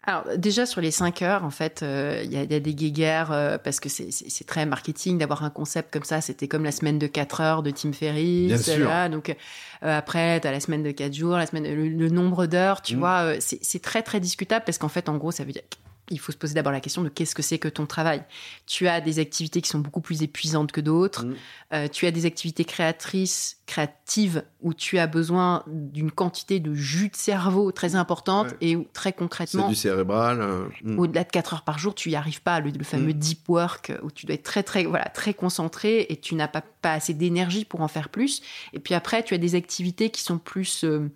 Alors 0.04 0.24
déjà 0.38 0.64
sur 0.64 0.80
les 0.80 0.90
5 0.90 1.20
heures, 1.20 1.44
en 1.44 1.50
fait, 1.50 1.82
euh, 1.82 2.22
il 2.24 2.32
y, 2.32 2.38
a 2.38 2.46
des 2.46 2.74
guéguerres 2.74 3.32
euh, 3.32 3.58
parce 3.58 3.80
que 3.80 3.90
c'est 3.90 4.46
très 4.46 4.64
marketing 4.64 5.18
d'avoir 5.18 5.44
un 5.44 5.50
concept 5.50 5.92
comme 5.92 6.04
ça. 6.04 6.22
C'était 6.22 6.48
comme 6.48 6.64
la 6.64 6.72
semaine 6.72 6.98
de 6.98 7.06
4 7.06 7.40
heures 7.42 7.62
de 7.62 7.70
Tim 7.70 7.92
Ferriss. 7.92 8.48
Bien 8.48 8.56
sûr. 8.56 8.90
donc 9.10 9.36
après, 9.82 10.40
tu 10.40 10.48
as 10.48 10.52
la 10.52 10.60
semaine 10.60 10.82
de 10.82 10.90
4 10.90 11.12
jours, 11.12 11.36
la 11.36 11.44
semaine, 11.44 11.64
le, 11.64 12.08
nombre 12.08 12.46
d'heures, 12.46 12.80
tu 12.80 12.96
mm. 12.96 12.98
vois, 12.98 13.34
c'est 13.40 13.82
très 13.82 14.02
très 14.02 14.20
discutable 14.20 14.64
parce 14.64 14.78
qu'en 14.78 14.88
fait, 14.88 15.10
en 15.10 15.18
gros, 15.18 15.32
ça 15.32 15.44
veut 15.44 15.52
dire 15.52 15.62
il 16.10 16.18
faut 16.18 16.32
se 16.32 16.36
poser 16.36 16.54
d'abord 16.54 16.72
la 16.72 16.80
question 16.80 17.02
de 17.02 17.08
qu'est-ce 17.08 17.34
que 17.34 17.42
c'est 17.42 17.58
que 17.58 17.68
ton 17.68 17.86
travail. 17.86 18.24
Tu 18.66 18.88
as 18.88 19.00
des 19.00 19.18
activités 19.18 19.60
qui 19.62 19.68
sont 19.68 19.78
beaucoup 19.78 20.00
plus 20.00 20.22
épuisantes 20.22 20.72
que 20.72 20.80
d'autres. 20.80 21.24
Mm. 21.24 21.34
Euh, 21.74 21.88
tu 21.88 22.06
as 22.06 22.10
des 22.10 22.26
activités 22.26 22.64
créatrices, 22.64 23.58
créatives, 23.66 24.44
où 24.60 24.74
tu 24.74 24.98
as 24.98 25.06
besoin 25.06 25.62
d'une 25.68 26.10
quantité 26.10 26.60
de 26.60 26.74
jus 26.74 27.08
de 27.08 27.16
cerveau 27.16 27.70
très 27.70 27.94
importante 27.94 28.54
et 28.60 28.74
où, 28.74 28.86
très 28.92 29.12
concrètement. 29.12 29.64
C'est 29.64 29.68
du 29.68 29.74
cérébral. 29.76 30.40
Euh, 30.40 30.64
mm. 30.82 30.98
Au-delà 30.98 31.24
de 31.24 31.30
4 31.30 31.54
heures 31.54 31.64
par 31.64 31.78
jour, 31.78 31.94
tu 31.94 32.08
n'y 32.08 32.16
arrives 32.16 32.42
pas. 32.42 32.60
Le, 32.60 32.72
fameux 32.82 33.14
mm. 33.14 33.18
deep 33.18 33.48
work, 33.48 33.92
où 34.02 34.10
tu 34.10 34.26
dois 34.26 34.34
être 34.34 34.42
très, 34.42 34.64
très, 34.64 34.84
voilà, 34.84 35.06
très 35.06 35.34
concentré 35.34 36.06
et 36.08 36.16
tu 36.16 36.34
n'as 36.34 36.48
pas, 36.48 36.62
pas 36.82 36.94
assez 36.94 37.14
d'énergie 37.14 37.64
pour 37.64 37.80
en 37.80 37.88
faire 37.88 38.08
plus. 38.08 38.42
Et 38.72 38.80
puis 38.80 38.94
après, 38.94 39.22
tu 39.22 39.34
as 39.34 39.38
des 39.38 39.54
activités 39.54 40.10
qui 40.10 40.22
sont 40.22 40.38
plus. 40.38 40.84
Euh, 40.84 41.10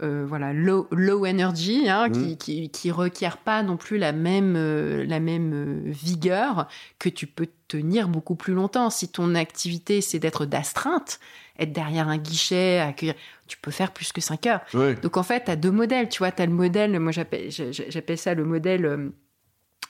voilà, 0.00 0.52
low, 0.52 0.88
low 0.90 1.24
energy, 1.24 1.88
hein, 1.88 2.08
Mm. 2.08 2.12
qui, 2.12 2.36
qui, 2.36 2.70
qui 2.70 2.90
requiert 2.90 3.38
pas 3.38 3.62
non 3.62 3.76
plus 3.76 3.96
la 3.98 4.12
même, 4.12 4.54
euh, 4.56 5.04
la 5.06 5.20
même 5.20 5.52
euh, 5.54 5.80
vigueur, 5.86 6.68
que 6.98 7.08
tu 7.08 7.26
peux 7.26 7.46
tenir 7.68 8.08
beaucoup 8.08 8.34
plus 8.34 8.54
longtemps. 8.54 8.90
Si 8.90 9.08
ton 9.08 9.34
activité, 9.34 10.00
c'est 10.00 10.18
d'être 10.18 10.46
d'astreinte, 10.46 11.20
être 11.58 11.72
derrière 11.72 12.08
un 12.08 12.18
guichet, 12.18 12.80
accueillir, 12.80 13.14
tu 13.46 13.56
peux 13.58 13.70
faire 13.70 13.92
plus 13.92 14.12
que 14.12 14.20
5 14.20 14.46
heures. 14.46 14.60
Ouais. 14.74 14.94
Donc 14.96 15.16
en 15.16 15.22
fait, 15.22 15.44
tu 15.44 15.50
as 15.50 15.56
deux 15.56 15.70
modèles. 15.70 16.08
Tu 16.08 16.18
vois, 16.18 16.32
tu 16.32 16.42
as 16.42 16.46
le 16.46 16.52
modèle, 16.52 16.98
moi 16.98 17.12
j'appelle 17.12 17.50
j'a- 17.50 17.70
j'appelle 17.70 18.18
ça 18.18 18.34
le 18.34 18.44
modèle. 18.44 19.10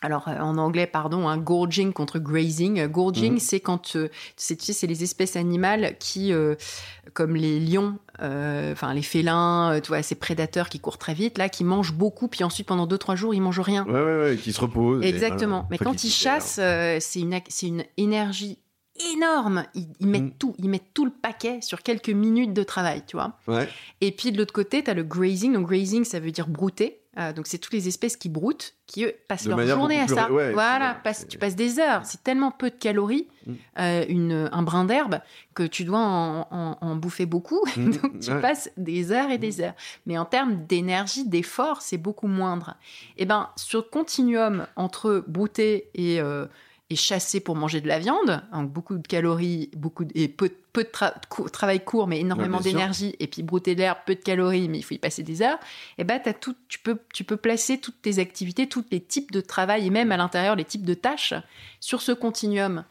Alors 0.04 0.28
euh, 0.28 0.38
en 0.38 0.58
anglais, 0.58 0.86
pardon, 0.86 1.26
un 1.28 1.38
gorging 1.38 1.92
contre 1.92 2.18
grazing. 2.18 2.78
Euh, 2.80 2.88
Gorging, 2.88 3.32
Mhm. 3.34 3.38
c'est 3.38 3.60
quand 3.60 3.96
euh, 3.96 4.08
c'est 4.36 4.56
tu 4.56 4.66
sais, 4.66 4.72
c'est 4.72 4.86
les 4.86 5.02
espèces 5.02 5.34
animales 5.36 5.96
qui, 5.98 6.32
euh, 6.32 6.54
comme 7.14 7.34
les 7.36 7.58
lions, 7.58 7.98
euh, 8.22 8.72
enfin 8.72 8.92
les 8.94 9.02
félins, 9.02 9.80
tu 9.82 9.88
vois, 9.88 10.02
ces 10.02 10.14
prédateurs 10.14 10.68
qui 10.68 10.78
courent 10.78 10.98
très 10.98 11.14
vite, 11.14 11.38
là, 11.38 11.48
qui 11.48 11.64
mangent 11.64 11.94
beaucoup, 11.94 12.28
puis 12.28 12.44
ensuite 12.44 12.66
pendant 12.66 12.86
2-3 12.86 13.16
jours, 13.16 13.34
ils 13.34 13.40
mangent 13.40 13.60
rien. 13.60 13.84
Ouais, 13.86 13.92
ouais, 13.92 14.18
ouais, 14.30 14.36
qui 14.36 14.52
se 14.52 14.60
repose. 14.60 15.02
et 15.02 15.08
Exactement. 15.08 15.66
Mais 15.70 15.78
quand 15.78 16.04
ils 16.04 16.10
chassent, 16.10 16.60
c'est 17.00 17.20
une, 17.20 17.40
c'est 17.48 17.66
une 17.66 17.84
énergie 17.96 18.58
énorme. 19.12 19.64
Ils, 19.74 19.86
ils 20.00 20.06
mettent 20.06 20.22
Mm. 20.22 20.32
tout, 20.38 20.54
ils 20.58 20.68
mettent 20.68 20.92
tout 20.94 21.04
le 21.04 21.10
paquet 21.10 21.60
sur 21.62 21.82
quelques 21.82 22.10
minutes 22.10 22.52
de 22.52 22.62
travail, 22.62 23.02
tu 23.06 23.16
vois. 23.16 23.36
Ouais. 23.46 23.68
Et 24.00 24.12
puis 24.12 24.32
de 24.32 24.38
l'autre 24.38 24.52
côté, 24.52 24.82
tu 24.84 24.90
as 24.90 24.94
le 24.94 25.02
grazing. 25.02 25.52
Donc 25.54 25.66
grazing, 25.66 26.04
ça 26.04 26.20
veut 26.20 26.30
dire 26.30 26.46
brouter. 26.48 27.00
Euh, 27.16 27.32
donc 27.32 27.46
c'est 27.46 27.58
toutes 27.58 27.72
les 27.74 27.86
espèces 27.86 28.16
qui 28.16 28.28
broutent, 28.28 28.74
qui 28.88 29.04
eux, 29.04 29.14
passent 29.28 29.44
De 29.44 29.50
leur 29.54 29.64
journée 29.68 30.00
à 30.00 30.08
ça. 30.08 30.24
plus- 30.24 30.34
ouais, 30.34 30.52
voilà, 30.52 30.94
passe- 31.04 31.28
tu 31.28 31.38
passes 31.38 31.54
des 31.54 31.78
heures. 31.78 32.04
C'est 32.04 32.24
tellement 32.24 32.50
peu 32.50 32.70
de 32.70 32.74
calories, 32.74 33.28
Mm. 33.46 33.52
euh, 33.78 34.04
une, 34.08 34.48
un 34.50 34.62
brin 34.62 34.84
d'herbe, 34.84 35.20
que 35.54 35.62
tu 35.62 35.84
dois 35.84 36.00
en, 36.00 36.48
en- 36.50 36.76
en 36.80 36.96
bouffer 36.96 37.24
beaucoup. 37.26 37.60
Mm, 37.76 37.90
donc 37.92 38.18
tu 38.20 38.32
ouais. 38.32 38.40
passes 38.40 38.68
des 38.76 39.12
heures 39.12 39.30
et 39.30 39.38
des 39.38 39.60
heures. 39.60 39.74
Mais 40.06 40.18
en 40.18 40.24
termes 40.24 40.66
d'énergie, 40.66 41.24
d'effort, 41.28 41.82
c'est 41.82 41.98
beaucoup 41.98 42.26
moindre. 42.26 42.74
Et 43.16 43.26
ben 43.26 43.48
sur 43.56 43.78
le 43.80 43.84
continuum 43.88 44.66
entre 44.74 45.22
brouter 45.28 45.90
et, 45.94 46.20
euh, 46.20 46.46
et 46.94 46.96
chasser 46.96 47.40
pour 47.40 47.56
manger 47.56 47.80
de 47.80 47.88
la 47.88 47.98
viande, 47.98 48.42
donc 48.52 48.70
beaucoup 48.72 48.96
de 48.96 49.06
calories, 49.06 49.68
beaucoup 49.76 50.04
de- 50.04 50.12
et 50.14 50.28
peu, 50.28 50.48
peu 50.72 50.84
de 50.84 50.88
tra- 50.88 51.14
travail 51.50 51.84
court, 51.84 52.06
mais 52.06 52.20
énormément 52.20 52.58
Ouais, 52.58 52.64
d'énergie, 52.64 53.14
et 53.18 53.26
puis 53.26 53.42
brouter 53.42 53.74
de 53.74 53.80
l'herbe, 53.80 53.98
peu 54.06 54.14
de 54.14 54.20
calories, 54.20 54.68
mais 54.68 54.78
il 54.78 54.82
faut 54.82 54.94
y 54.94 54.98
passer 54.98 55.22
des 55.22 55.42
heures. 55.42 55.58
Et 55.98 56.04
ben 56.04 56.20
t'as 56.22 56.32
tout, 56.32 56.54
tu 56.68 56.78
peux, 56.78 56.98
tu 57.12 57.24
peux 57.24 57.36
placer 57.36 57.78
toutes 57.78 58.00
tes 58.00 58.18
activités, 58.20 58.68
tous 58.68 58.84
les 58.90 59.00
types 59.00 59.32
de 59.32 59.40
travail 59.40 59.86
et 59.86 59.90
même 59.90 60.12
à 60.12 60.16
l'intérieur 60.16 60.56
les 60.56 60.64
types 60.64 60.84
de 60.84 60.94
tâches 60.94 61.34
sur 61.80 62.00
ce 62.00 62.12
continuum. 62.12 62.84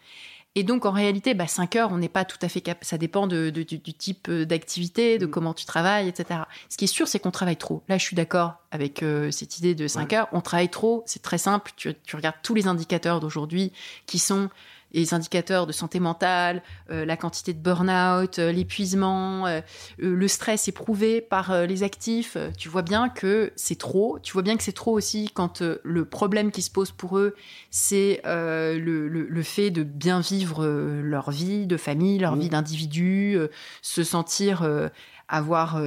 Et 0.56 0.64
donc, 0.64 0.86
en 0.86 0.92
réalité, 0.92 1.34
bah, 1.34 1.48
5 1.48 1.76
heures, 1.78 1.92
on 1.92 1.98
n'est 1.98 2.10
pas 2.10 2.26
tout 2.26 2.38
à 2.44 2.48
fait 2.48 2.62
capable. 2.62 2.86
Ça 2.86 3.00
dépend 3.00 3.26
de, 3.26 3.50
de- 3.50 3.64
du, 3.64 3.80
du 3.80 3.94
type 3.94 4.28
euh, 4.30 4.46
d'activité, 4.46 5.18
de 5.18 5.26
Mm. 5.26 5.30
comment 5.32 5.54
tu 5.56 5.66
travailles, 5.66 6.08
etc. 6.08 6.42
Ce 6.70 6.78
qui 6.78 6.86
est 6.86 6.88
sûr, 6.88 7.08
c'est 7.08 7.18
qu'on 7.20 7.32
travaille 7.32 7.58
trop. 7.58 7.82
Là, 7.90 7.98
je 7.98 8.04
suis 8.04 8.16
d'accord 8.16 8.54
avec 8.70 9.02
euh, 9.02 9.32
cette 9.32 9.58
idée 9.58 9.74
de 9.74 9.88
5 9.88 10.12
Ouais. 10.12 10.18
heures. 10.18 10.28
On 10.32 10.42
travaille 10.42 10.70
trop, 10.70 11.02
c'est 11.08 11.24
très 11.24 11.40
simple. 11.40 11.72
Tu, 11.76 11.96
tu 12.04 12.16
regardes 12.16 12.36
tous 12.44 12.54
les 12.54 12.68
indicateurs 12.68 13.20
d'aujourd'hui 13.20 13.72
qui 14.06 14.20
sont 14.20 14.50
les 14.94 15.14
indicateurs 15.14 15.66
de 15.68 15.72
santé 15.72 16.00
mentale, 16.00 16.62
euh, 16.92 17.04
la 17.06 17.18
quantité 17.18 17.54
de 17.54 17.60
burn-out, 17.60 18.40
euh, 18.40 18.52
l'épuisement, 18.52 19.48
euh, 19.48 19.62
le 19.98 20.28
stress 20.28 20.68
éprouvé 20.68 21.20
par 21.22 21.66
les 21.66 21.84
actifs. 21.84 22.38
Tu 22.58 22.70
vois 22.70 22.82
bien 22.84 23.10
que 23.10 23.52
c'est 23.56 23.78
trop. 23.78 24.20
Tu 24.22 24.34
vois 24.34 24.42
bien 24.44 24.56
que 24.58 24.64
c'est 24.64 24.72
trop 24.72 24.92
aussi 24.92 25.30
quand 25.34 25.62
le 25.62 26.06
problème 26.06 26.52
qui 26.52 26.62
se 26.62 26.72
pose 26.72 26.92
pour 26.92 27.18
eux, 27.18 27.36
c'est 27.72 28.22
le, 28.26 29.08
le- 29.08 29.28
le 29.28 29.44
fait 29.44 29.72
de 29.72 29.84
bien 29.84 30.20
vivre 30.20 30.66
leur 30.66 31.32
vie 31.32 31.66
de 31.68 31.78
famille, 31.78 32.20
leur 32.20 32.36
Mhm. 32.36 32.42
vie 32.42 32.50
d'individu, 32.50 33.38
se 33.82 34.04
sentir 34.04 34.68
avoir 35.28 35.82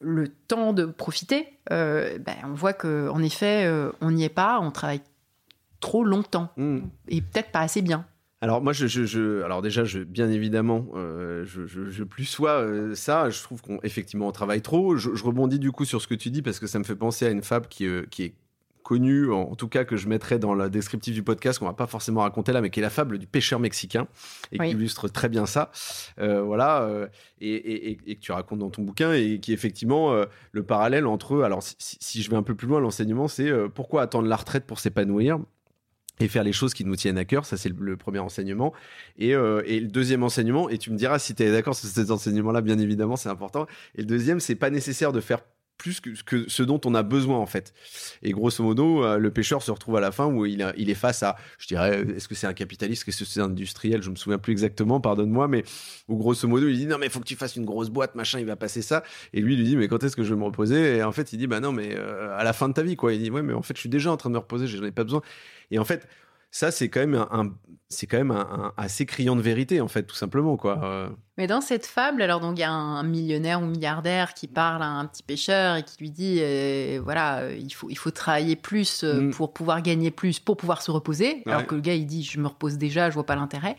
le 0.00 0.28
temps 0.28 0.72
de 0.72 0.86
profiter. 0.86 1.46
Euh, 1.70 2.18
ben, 2.18 2.34
on 2.44 2.54
voit 2.54 2.72
que 2.72 3.08
en 3.10 3.22
effet, 3.22 3.64
euh, 3.66 3.92
on 4.00 4.10
n'y 4.10 4.24
est 4.24 4.28
pas. 4.30 4.58
On 4.60 4.70
travaille 4.70 5.02
trop 5.80 6.04
longtemps 6.04 6.48
Mm. 6.56 6.80
et 7.08 7.20
peut-être 7.20 7.50
pas 7.52 7.60
assez 7.60 7.82
bien. 7.82 8.06
Alors 8.42 8.62
moi, 8.62 8.72
je, 8.72 8.86
je, 8.86 9.04
je- 9.04 9.42
alors 9.42 9.60
déjà, 9.60 9.84
je, 9.84 9.98
bien 9.98 10.30
évidemment, 10.30 10.86
euh, 10.94 11.44
je, 11.44 11.66
je, 11.66 11.90
je 11.90 12.04
plus 12.04 12.24
sois 12.24 12.62
euh, 12.62 12.94
ça. 12.94 13.28
Je 13.28 13.42
trouve 13.42 13.60
qu'on 13.60 13.78
effectivement 13.82 14.28
on 14.28 14.32
travaille 14.32 14.62
trop. 14.62 14.96
Je, 14.96 15.14
je 15.14 15.24
rebondis 15.24 15.58
du 15.58 15.72
coup 15.72 15.84
sur 15.84 16.00
ce 16.00 16.06
que 16.08 16.14
tu 16.14 16.30
dis 16.30 16.40
parce 16.40 16.58
que 16.58 16.66
ça 16.66 16.78
me 16.78 16.84
fait 16.84 16.96
penser 16.96 17.26
à 17.26 17.30
une 17.30 17.42
fable 17.42 17.66
qui, 17.68 17.86
euh, 17.86 18.04
qui 18.10 18.22
est 18.24 18.34
connue, 18.82 19.30
en, 19.30 19.42
en 19.42 19.54
tout 19.56 19.68
cas 19.68 19.84
que 19.84 19.96
je 19.98 20.08
mettrai 20.08 20.38
dans 20.38 20.54
le 20.54 20.70
descriptif 20.70 21.12
du 21.14 21.22
podcast, 21.22 21.58
qu'on 21.58 21.66
va 21.66 21.74
pas 21.74 21.86
forcément 21.86 22.22
raconter 22.22 22.52
là, 22.52 22.62
mais 22.62 22.70
qui 22.70 22.80
est 22.80 22.82
la 22.82 22.88
fable 22.88 23.18
du 23.18 23.26
pêcheur 23.26 23.60
mexicain 23.60 24.08
et 24.52 24.56
Oui. 24.58 24.68
qui 24.70 24.72
illustre 24.74 25.06
très 25.08 25.28
bien 25.28 25.44
ça. 25.44 25.70
Voilà, 26.18 26.88
et, 27.42 27.54
et, 27.54 27.90
et- 27.90 27.98
et 28.06 28.14
que 28.16 28.20
tu 28.20 28.32
racontes 28.32 28.58
dans 28.60 28.70
ton 28.70 28.82
bouquin 28.82 29.12
et 29.12 29.38
qui 29.38 29.50
est 29.52 29.54
effectivement 29.54 30.14
le 30.50 30.62
parallèle 30.62 31.06
entre. 31.06 31.42
Alors 31.42 31.62
si, 31.62 31.76
si- 31.78 32.22
je 32.22 32.30
vais 32.30 32.36
un 32.36 32.42
peu 32.42 32.54
plus 32.56 32.66
loin, 32.66 32.80
l'enseignement, 32.80 33.28
c'est 33.28 33.52
pourquoi 33.74 34.00
attendre 34.02 34.26
la 34.26 34.34
retraite 34.36 34.66
pour 34.66 34.80
s'épanouir? 34.80 35.38
Et 36.20 36.28
faire 36.28 36.44
les 36.44 36.52
choses 36.52 36.74
qui 36.74 36.84
nous 36.84 36.96
tiennent 36.96 37.18
à 37.18 37.24
cœur. 37.24 37.44
Ça, 37.44 37.56
c'est 37.56 37.72
le, 37.76 37.96
premier 37.96 38.18
enseignement. 38.18 38.72
Et, 39.18 39.34
euh, 39.34 39.62
et 39.66 39.80
le 39.80 39.88
deuxième 39.88 40.22
enseignement, 40.22 40.68
et 40.68 40.78
tu 40.78 40.90
me 40.90 40.96
diras 40.96 41.18
si 41.18 41.34
tu 41.34 41.42
es 41.42 41.50
d'accord 41.50 41.74
sur 41.74 41.88
cet 41.88 42.10
enseignement-là, 42.10 42.60
bien 42.60 42.78
évidemment, 42.78 43.16
c'est 43.16 43.28
important. 43.28 43.66
Et 43.94 44.02
le 44.02 44.06
deuxième, 44.06 44.40
c'est 44.40 44.54
pas 44.54 44.70
nécessaire 44.70 45.12
de 45.12 45.20
faire 45.20 45.40
plus 45.80 46.00
que, 46.00 46.48
ce 46.48 46.62
dont 46.62 46.80
on 46.84 46.94
a 46.94 47.02
besoin, 47.02 47.38
en 47.38 47.46
fait. 47.46 47.72
Et 48.22 48.32
grosso 48.32 48.62
modo, 48.62 49.02
euh, 49.02 49.16
le 49.16 49.30
pêcheur 49.30 49.62
se 49.62 49.70
retrouve 49.70 49.96
à 49.96 50.00
la 50.00 50.12
fin 50.12 50.26
où 50.26 50.44
il 50.44 50.60
est 50.60 50.94
face 50.94 51.22
à, 51.22 51.36
je 51.58 51.66
dirais, 51.66 52.04
est-ce 52.14 52.28
que 52.28 52.34
c'est 52.34 52.46
un 52.46 52.52
capitaliste, 52.52 53.08
est-ce 53.08 53.18
que 53.18 53.24
c'est 53.24 53.40
un 53.40 53.44
industriel, 53.44 54.02
je 54.02 54.10
me 54.10 54.16
souviens 54.16 54.38
plus 54.38 54.52
exactement, 54.52 55.00
pardonne-moi, 55.00 55.48
mais 55.48 55.64
où 56.08 56.16
grosso 56.16 56.46
modo, 56.46 56.68
il 56.68 56.76
dit 56.76 56.86
non, 56.86 56.98
mais 56.98 57.06
il 57.06 57.12
faut 57.12 57.20
que 57.20 57.24
tu 57.24 57.36
fasses 57.36 57.56
une 57.56 57.64
grosse 57.64 57.88
boîte, 57.88 58.14
machin, 58.14 58.38
il 58.38 58.46
va 58.46 58.56
passer 58.56 58.82
ça. 58.82 59.02
Et 59.32 59.40
lui, 59.40 59.54
il 59.54 59.60
lui 59.60 59.64
dit, 59.64 59.76
mais 59.76 59.88
quand 59.88 60.04
est-ce 60.04 60.16
que 60.16 60.22
je 60.22 60.34
vais 60.34 60.38
me 60.38 60.44
reposer? 60.44 60.98
Et 60.98 61.02
en 61.02 61.12
fait, 61.12 61.32
il 61.32 61.38
dit, 61.38 61.46
bah 61.46 61.60
non, 61.60 61.72
mais 61.72 61.96
euh, 61.96 62.36
à 62.36 62.44
la 62.44 62.52
fin 62.52 62.68
de 62.68 62.74
ta 62.74 62.82
vie, 62.82 62.96
quoi. 62.96 63.14
Il 63.14 63.22
dit, 63.22 63.30
ouais, 63.30 63.42
mais 63.42 63.54
en 63.54 63.62
fait, 63.62 63.74
je 63.74 63.80
suis 63.80 63.88
déjà 63.88 64.12
en 64.12 64.18
train 64.18 64.28
de 64.28 64.34
me 64.34 64.38
reposer, 64.38 64.66
j'en 64.66 64.84
ai 64.84 64.92
pas 64.92 65.04
besoin. 65.04 65.22
Et 65.70 65.78
en 65.78 65.84
fait, 65.84 66.06
ça, 66.50 66.70
c'est 66.70 66.88
quand 66.88 67.00
même 67.00 67.14
un, 67.14 67.28
un- 67.30 67.52
c'est 67.88 68.06
quand 68.06 68.18
même 68.18 68.30
un, 68.30 68.40
un 68.40 68.72
assez 68.76 69.04
criant 69.04 69.34
de 69.34 69.40
vérité, 69.40 69.80
en 69.80 69.88
fait, 69.88 70.04
tout 70.04 70.14
simplement, 70.14 70.56
quoi. 70.56 70.80
Euh, 70.84 71.08
Mais 71.38 71.46
dans 71.48 71.60
cette 71.60 71.86
fable, 71.86 72.22
alors 72.22 72.38
donc 72.40 72.56
il 72.56 72.60
y 72.60 72.64
a 72.64 72.70
un 72.70 73.02
millionnaire 73.02 73.60
ou 73.60 73.66
milliardaire 73.66 74.32
qui 74.34 74.46
parle 74.46 74.82
à 74.82 74.86
un 74.86 75.06
petit 75.06 75.22
pêcheur 75.24 75.76
et 75.76 75.82
qui 75.82 75.96
lui 75.98 76.10
dit 76.10 76.38
euh, 76.40 77.00
voilà 77.02 77.38
euh, 77.40 77.56
il 77.58 77.72
faut 77.74 77.88
il 77.90 77.96
faut 77.98 78.10
travailler 78.12 78.54
plus 78.56 79.02
euh, 79.02 79.20
Mm. 79.22 79.30
pour 79.32 79.52
pouvoir 79.52 79.82
gagner 79.82 80.10
plus 80.12 80.38
pour 80.38 80.56
pouvoir 80.56 80.82
se 80.82 80.90
reposer 80.92 81.42
alors 81.46 81.60
Ouais. 81.62 81.66
que 81.66 81.74
le 81.74 81.80
gars 81.80 81.94
il 81.94 82.06
dit 82.06 82.22
je 82.22 82.38
me 82.38 82.46
repose 82.46 82.78
déjà 82.78 83.10
je 83.10 83.14
vois 83.14 83.26
pas 83.26 83.34
l'intérêt. 83.36 83.76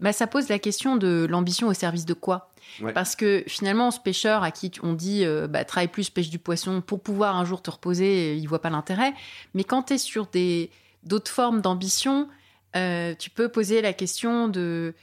Bah, 0.00 0.12
ça 0.12 0.26
pose 0.26 0.48
la 0.48 0.58
question 0.58 0.96
de 0.96 1.26
l'ambition 1.30 1.68
au 1.68 1.72
service 1.72 2.04
de 2.04 2.14
quoi? 2.14 2.50
Ouais. 2.82 2.92
Parce 2.92 3.14
que 3.16 3.44
finalement, 3.46 3.90
ce 3.90 4.00
pêcheur 4.00 4.42
à 4.42 4.50
qui 4.50 4.70
on 4.82 4.92
dit 4.92 5.24
euh, 5.24 5.46
bah, 5.46 5.64
travaille 5.64 5.88
plus, 5.88 6.10
pêche 6.10 6.28
du 6.30 6.38
poisson 6.38 6.80
pour 6.82 7.00
pouvoir 7.00 7.36
un 7.36 7.44
jour 7.46 7.62
te 7.62 7.70
reposer, 7.70 8.36
il 8.36 8.46
voit 8.46 8.60
pas 8.60 8.68
l'intérêt. 8.70 9.14
Mais 9.54 9.64
quand 9.64 9.84
tu 9.84 9.94
es 9.94 9.98
sur 9.98 10.26
des 10.26 10.68
d'autres 11.06 11.30
formes 11.30 11.60
d'ambition, 11.60 12.28
euh, 12.76 13.14
tu 13.18 13.30
peux 13.30 13.48
poser 13.48 13.80
la 13.82 13.92
question 13.92 14.48
de 14.48 14.94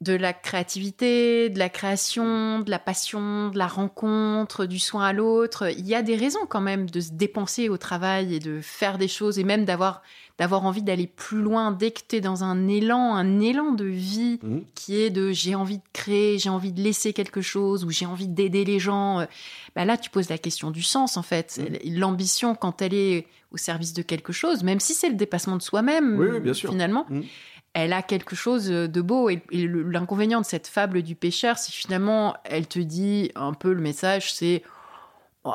de 0.00 0.14
la 0.14 0.32
créativité, 0.32 1.48
de 1.48 1.60
la 1.60 1.68
création, 1.68 2.58
de 2.58 2.68
la 2.72 2.80
passion, 2.80 3.50
de 3.50 3.58
la 3.58 3.68
rencontre, 3.68 4.66
du 4.66 4.80
soin 4.80 5.04
à 5.06 5.12
l'autre. 5.12 5.70
Il 5.78 5.86
y 5.86 5.94
a 5.94 6.02
des 6.02 6.16
raisons 6.16 6.44
quand 6.48 6.60
même 6.60 6.90
de 6.90 7.00
se 7.00 7.12
dépenser 7.12 7.68
au 7.68 7.76
travail 7.76 8.34
et 8.34 8.40
de 8.40 8.60
faire 8.60 8.98
des 8.98 9.06
choses 9.06 9.38
et 9.38 9.44
même 9.44 9.64
d'avoir 9.64 10.02
d'avoir 10.38 10.64
envie 10.66 10.82
d'aller 10.82 11.06
plus 11.06 11.40
loin 11.40 11.70
dès 11.70 11.92
que 11.92 12.00
tu 12.08 12.16
es 12.16 12.20
dans 12.20 12.42
un 12.42 12.66
élan, 12.66 13.14
un 13.14 13.38
élan 13.38 13.70
de 13.70 13.84
vie 13.84 14.40
Mhm. 14.42 14.64
qui 14.74 14.96
est 15.00 15.10
de 15.10 15.30
j'ai 15.30 15.54
envie 15.54 15.78
de 15.78 15.84
créer, 15.92 16.36
j'ai 16.36 16.48
envie 16.50 16.72
de 16.72 16.80
laisser 16.82 17.12
quelque 17.12 17.40
chose 17.42 17.84
ou 17.84 17.90
j'ai 17.90 18.06
envie 18.06 18.26
d'aider 18.28 18.64
les 18.64 18.80
gens. 18.80 19.20
euh, 19.20 19.26
Bah 19.76 19.84
là, 19.84 19.96
tu 19.96 20.10
poses 20.10 20.30
la 20.30 20.38
question 20.38 20.72
du 20.72 20.82
sens 20.82 21.16
en 21.16 21.22
fait. 21.22 21.60
Mhm. 21.60 21.96
L'ambition 21.98 22.56
quand 22.56 22.82
elle 22.82 22.94
est 22.94 23.28
au 23.52 23.56
service 23.56 23.92
de 23.92 24.02
quelque 24.02 24.32
chose, 24.32 24.62
même 24.64 24.80
si 24.80 24.94
c'est 24.94 25.08
le 25.08 25.14
dépassement 25.16 25.56
de 25.56 25.62
soi-même, 25.62 26.18
Oui, 26.18 26.28
oui, 26.32 26.40
bien 26.40 26.54
sûr. 26.54 26.70
finalement, 26.70 27.06
Mhm. 27.10 27.24
elle 27.74 27.92
a 27.92 28.02
quelque 28.02 28.34
chose 28.34 28.66
de 28.68 29.00
beau. 29.00 29.28
Et, 29.30 29.42
l'inconvénient 29.52 30.40
de 30.40 30.46
cette 30.46 30.66
fable 30.66 31.02
du 31.02 31.14
pêcheur, 31.14 31.58
c'est 31.58 31.72
finalement, 31.72 32.34
elle 32.44 32.66
te 32.66 32.78
dit 32.78 33.30
un 33.34 33.52
peu 33.52 33.72
le 33.72 33.80
message, 33.80 34.32
c'est 34.34 34.62
oh, 35.44 35.54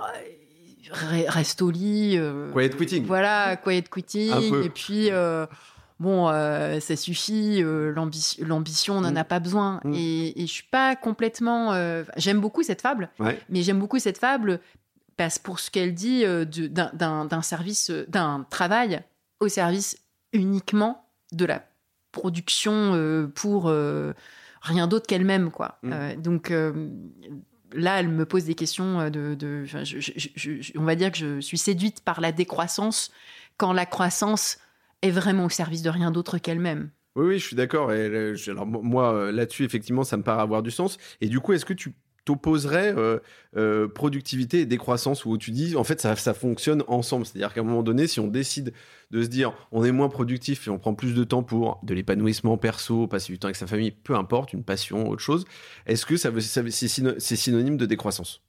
re- 0.91 1.29
reste 1.29 1.61
au 1.61 1.71
lit. 1.71 2.17
euh, 2.17 2.51
Quiet 2.51 2.69
quitting. 2.69 3.05
Voilà, 3.05 3.55
quiet 3.57 3.83
quitting. 3.91 4.63
Et 4.63 4.69
puis, 4.69 5.11
euh, 5.11 5.45
bon, 5.99 6.29
euh, 6.29 6.79
ça 6.79 6.95
suffit. 6.95 7.61
euh, 7.63 7.91
l'ambi- 7.93 8.37
L'ambition, 8.41 8.97
on 8.97 9.01
n'en 9.01 9.11
Mm. 9.11 9.17
a 9.17 9.23
pas 9.23 9.39
besoin. 9.39 9.79
Mm. 9.83 9.93
Et, 9.95 10.41
et 10.43 10.47
je 10.47 10.51
suis 10.51 10.67
pas 10.69 10.95
complètement. 10.95 11.73
euh, 11.73 12.03
J'aime 12.17 12.39
beaucoup 12.39 12.63
cette 12.63 12.81
fable, 12.81 13.09
Ouais. 13.19 13.39
mais 13.49 13.61
j'aime 13.63 13.79
beaucoup 13.79 13.99
cette 13.99 14.17
fable 14.17 14.59
parce 15.17 15.39
pour 15.39 15.59
ce 15.59 15.69
qu'elle 15.71 15.93
dit 15.93 16.23
euh, 16.23 16.45
d'un- 16.45 17.41
service, 17.41 17.89
euh, 17.89 18.05
d'un 18.07 18.45
travail 18.49 19.01
au 19.39 19.47
service 19.47 19.97
uniquement 20.33 21.05
de 21.31 21.45
la 21.45 21.63
production 22.11 22.93
euh, 22.95 23.27
pour 23.27 23.71
rien 24.61 24.87
d'autre 24.87 25.05
qu'elle-même, 25.07 25.51
quoi. 25.51 25.77
Mm. 25.83 26.15
Donc 26.21 26.51
là, 27.73 27.99
elle 27.99 28.07
me 28.09 28.25
pose 28.25 28.45
des 28.45 28.55
questions 28.55 29.09
de, 29.09 29.35
je- 29.65 29.83
je- 30.35 30.71
on 30.77 30.83
va 30.83 30.95
dire 30.95 31.11
que 31.11 31.17
je 31.17 31.39
suis 31.41 31.57
séduite 31.57 32.01
par 32.01 32.21
la 32.21 32.31
décroissance 32.31 33.11
quand 33.57 33.73
la 33.73 33.85
croissance 33.85 34.57
est 35.01 35.11
vraiment 35.11 35.45
au 35.45 35.49
service 35.49 35.81
de 35.83 35.89
rien 35.89 36.11
d'autre 36.11 36.37
qu'elle-même. 36.39 36.89
Oui, 37.15 37.25
oui, 37.27 37.39
je 37.39 37.45
suis 37.45 37.55
d'accord. 37.55 37.91
Alors 37.91 38.65
mo- 38.65 38.81
moi, 38.81 39.31
là-dessus, 39.31 39.63
effectivement, 39.63 40.03
ça 40.03 40.17
me 40.17 40.23
paraît 40.23 40.41
avoir 40.41 40.63
du 40.63 40.71
sens. 40.71 40.97
Et 41.21 41.27
du 41.27 41.39
coup, 41.39 41.53
est-ce 41.53 41.65
que 41.65 41.73
tu, 41.73 41.93
t'opposerais 42.27 42.93
productivité 43.95 44.61
et 44.61 44.65
décroissance 44.65 45.25
où 45.25 45.37
tu 45.37 45.51
dis 45.51 45.75
en 45.75 45.83
fait 45.83 45.99
ça, 46.01 46.15
ça 46.15 46.33
fonctionne 46.33 46.83
ensemble. 46.87 47.25
C'est-à-dire 47.25 47.53
qu'à 47.53 47.61
un 47.61 47.63
moment 47.63 47.83
donné, 47.83 48.05
si 48.07 48.19
on 48.19 48.27
décide 48.27 48.73
de 49.11 49.23
se 49.23 49.27
dire 49.27 49.53
on 49.71 49.83
est 49.83 49.91
moins 49.91 50.09
productif 50.09 50.67
et 50.67 50.69
on 50.69 50.77
prend 50.77 50.93
plus 50.93 51.13
de 51.13 51.23
temps 51.23 51.43
pour 51.43 51.79
de 51.83 51.93
l'épanouissement 51.93 52.57
perso, 52.57 53.07
passer 53.07 53.33
du 53.33 53.39
temps 53.39 53.47
avec 53.47 53.55
sa 53.55 53.67
famille, 53.67 53.91
peu 53.91 54.15
importe, 54.15 54.53
une 54.53 54.63
passion, 54.63 55.09
autre 55.09 55.21
chose, 55.21 55.45
est-ce 55.85 56.05
que 56.05 56.17
ça, 56.17 56.29
veut, 56.29 56.41
c'est 56.41 57.35
synonyme 57.35 57.77
de 57.77 57.85
décroissance? 57.85 58.46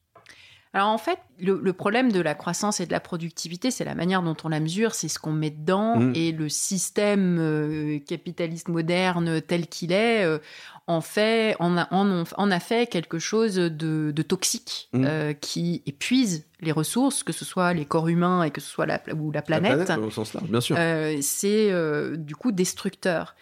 Alors 0.78 0.90
en 0.90 0.98
fait, 0.98 1.18
le, 1.40 1.72
problème 1.72 2.12
de 2.12 2.20
la 2.20 2.36
croissance 2.36 2.78
et 2.78 2.86
de 2.86 2.92
la 2.92 3.00
productivité, 3.00 3.72
c'est 3.72 3.84
la 3.84 3.96
manière 3.96 4.22
dont 4.22 4.36
on 4.44 4.48
la 4.48 4.60
mesure, 4.60 4.94
c'est 4.94 5.08
ce 5.08 5.18
qu'on 5.18 5.32
met 5.32 5.50
dedans 5.50 5.96
mmh. 5.96 6.12
et 6.14 6.30
le 6.30 6.48
système 6.48 7.38
euh, 7.40 7.98
capitaliste 7.98 8.68
moderne 8.68 9.40
tel 9.40 9.66
qu'il 9.66 9.90
est. 9.90 10.24
Euh, 10.24 10.38
en 10.86 11.00
fait, 11.00 11.56
on 11.58 11.76
a, 11.76 11.88
a 11.90 12.60
fait 12.60 12.88
quelque 12.88 13.18
chose 13.18 13.56
de, 13.56 14.22
toxique 14.22 14.88
mmh. 14.92 15.04
euh, 15.04 15.32
qui 15.32 15.82
épuise 15.84 16.46
les 16.60 16.70
ressources, 16.70 17.24
que 17.24 17.32
ce 17.32 17.44
soit 17.44 17.74
les 17.74 17.84
corps 17.84 18.06
humains 18.06 18.44
et 18.44 18.52
que 18.52 18.60
ce 18.60 18.70
soit 18.70 18.86
la, 18.86 19.00
ou 19.16 19.32
la 19.32 19.42
planète. 19.42 19.90
au 19.90 20.10
sens 20.10 20.32
large, 20.32 20.48
bien 20.48 20.60
sûr. 20.60 20.76
c'est 21.20 21.72
du 22.16 22.36
coup 22.36 22.52
destructeur. 22.52 23.34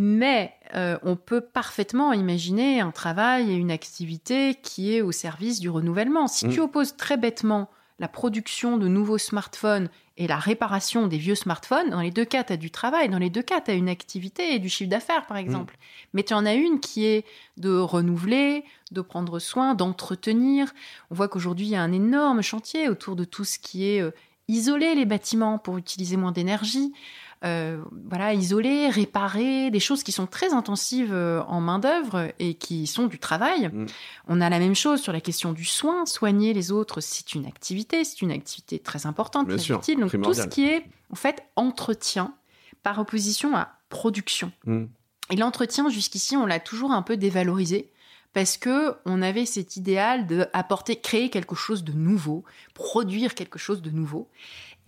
Mais 0.00 0.54
euh, 0.76 0.96
on 1.02 1.16
peut 1.16 1.40
parfaitement 1.40 2.12
imaginer 2.12 2.80
un 2.80 2.92
travail 2.92 3.50
et 3.50 3.56
une 3.56 3.72
activité 3.72 4.54
qui 4.54 4.94
est 4.94 5.02
au 5.02 5.10
service 5.10 5.58
du 5.58 5.68
renouvellement. 5.68 6.28
Si 6.28 6.46
mm. 6.46 6.50
tu 6.52 6.60
opposes 6.60 6.96
très 6.96 7.16
bêtement 7.16 7.68
la 7.98 8.06
production 8.06 8.76
de 8.76 8.86
nouveaux 8.86 9.18
smartphones 9.18 9.88
et 10.16 10.28
la 10.28 10.36
réparation 10.36 11.08
des 11.08 11.18
vieux 11.18 11.34
smartphones, 11.34 11.90
dans 11.90 12.00
les 12.00 12.12
deux 12.12 12.24
cas, 12.24 12.44
tu 12.44 12.52
as 12.52 12.56
du 12.56 12.70
travail, 12.70 13.08
dans 13.08 13.18
les 13.18 13.28
deux 13.28 13.42
cas, 13.42 13.60
tu 13.60 13.72
as 13.72 13.74
une 13.74 13.88
activité 13.88 14.54
et 14.54 14.60
du 14.60 14.68
chiffre 14.68 14.88
d'affaires, 14.88 15.26
par 15.26 15.36
exemple. 15.36 15.74
Mm. 15.74 16.06
Mais 16.14 16.22
tu 16.22 16.34
en 16.34 16.46
as 16.46 16.54
une 16.54 16.78
qui 16.78 17.04
est 17.04 17.24
de 17.56 17.76
renouveler, 17.76 18.62
de 18.92 19.00
prendre 19.00 19.40
soin, 19.40 19.74
d'entretenir. 19.74 20.72
On 21.10 21.16
voit 21.16 21.26
qu'aujourd'hui, 21.26 21.66
il 21.66 21.70
y 21.70 21.76
a 21.76 21.82
un 21.82 21.90
énorme 21.90 22.42
chantier 22.42 22.88
autour 22.88 23.16
de 23.16 23.24
tout 23.24 23.44
ce 23.44 23.58
qui 23.58 23.88
est 23.90 24.00
euh, 24.00 24.12
isoler 24.46 24.94
les 24.94 25.06
bâtiments 25.06 25.58
pour 25.58 25.76
utiliser 25.76 26.16
moins 26.16 26.30
d'énergie. 26.30 26.92
Euh, 27.44 27.80
voilà, 28.08 28.34
isoler, 28.34 28.88
réparer, 28.88 29.70
des 29.70 29.78
choses 29.78 30.02
qui 30.02 30.10
sont 30.10 30.26
très 30.26 30.52
intensives 30.52 31.12
euh, 31.12 31.40
en 31.42 31.60
main-d'œuvre 31.60 32.32
et 32.40 32.54
qui 32.54 32.88
sont 32.88 33.06
du 33.06 33.20
travail. 33.20 33.68
Mm. 33.68 33.86
On 34.26 34.40
a 34.40 34.50
la 34.50 34.58
même 34.58 34.74
chose 34.74 35.00
sur 35.00 35.12
la 35.12 35.20
question 35.20 35.52
du 35.52 35.64
soin. 35.64 36.04
Soigner 36.04 36.52
les 36.52 36.72
autres, 36.72 37.00
c'est 37.00 37.34
une 37.34 37.46
activité, 37.46 38.02
c'est 38.02 38.22
une 38.22 38.32
activité 38.32 38.80
très 38.80 39.06
importante, 39.06 39.48
très 39.48 39.72
utile. 39.72 40.00
Donc 40.00 40.20
tout 40.20 40.34
ce 40.34 40.48
qui 40.48 40.64
est, 40.64 40.84
en 41.12 41.16
fait, 41.16 41.44
entretien 41.54 42.34
par 42.82 42.98
opposition 42.98 43.54
à 43.56 43.68
production. 43.88 44.50
Mm. 44.66 44.86
Et 45.30 45.36
l'entretien, 45.36 45.88
jusqu'ici, 45.90 46.36
on 46.36 46.46
l'a 46.46 46.58
toujours 46.58 46.90
un 46.90 47.02
peu 47.02 47.16
dévalorisé 47.16 47.92
parce 48.32 48.56
que 48.56 48.94
on 49.04 49.22
avait 49.22 49.46
cet 49.46 49.76
idéal 49.76 50.26
de 50.26 50.46
apporter, 50.52 50.96
créer 50.96 51.30
quelque 51.30 51.54
chose 51.54 51.84
de 51.84 51.92
nouveau, 51.92 52.44
produire 52.74 53.34
quelque 53.34 53.58
chose 53.58 53.82
de 53.82 53.90
nouveau. 53.90 54.28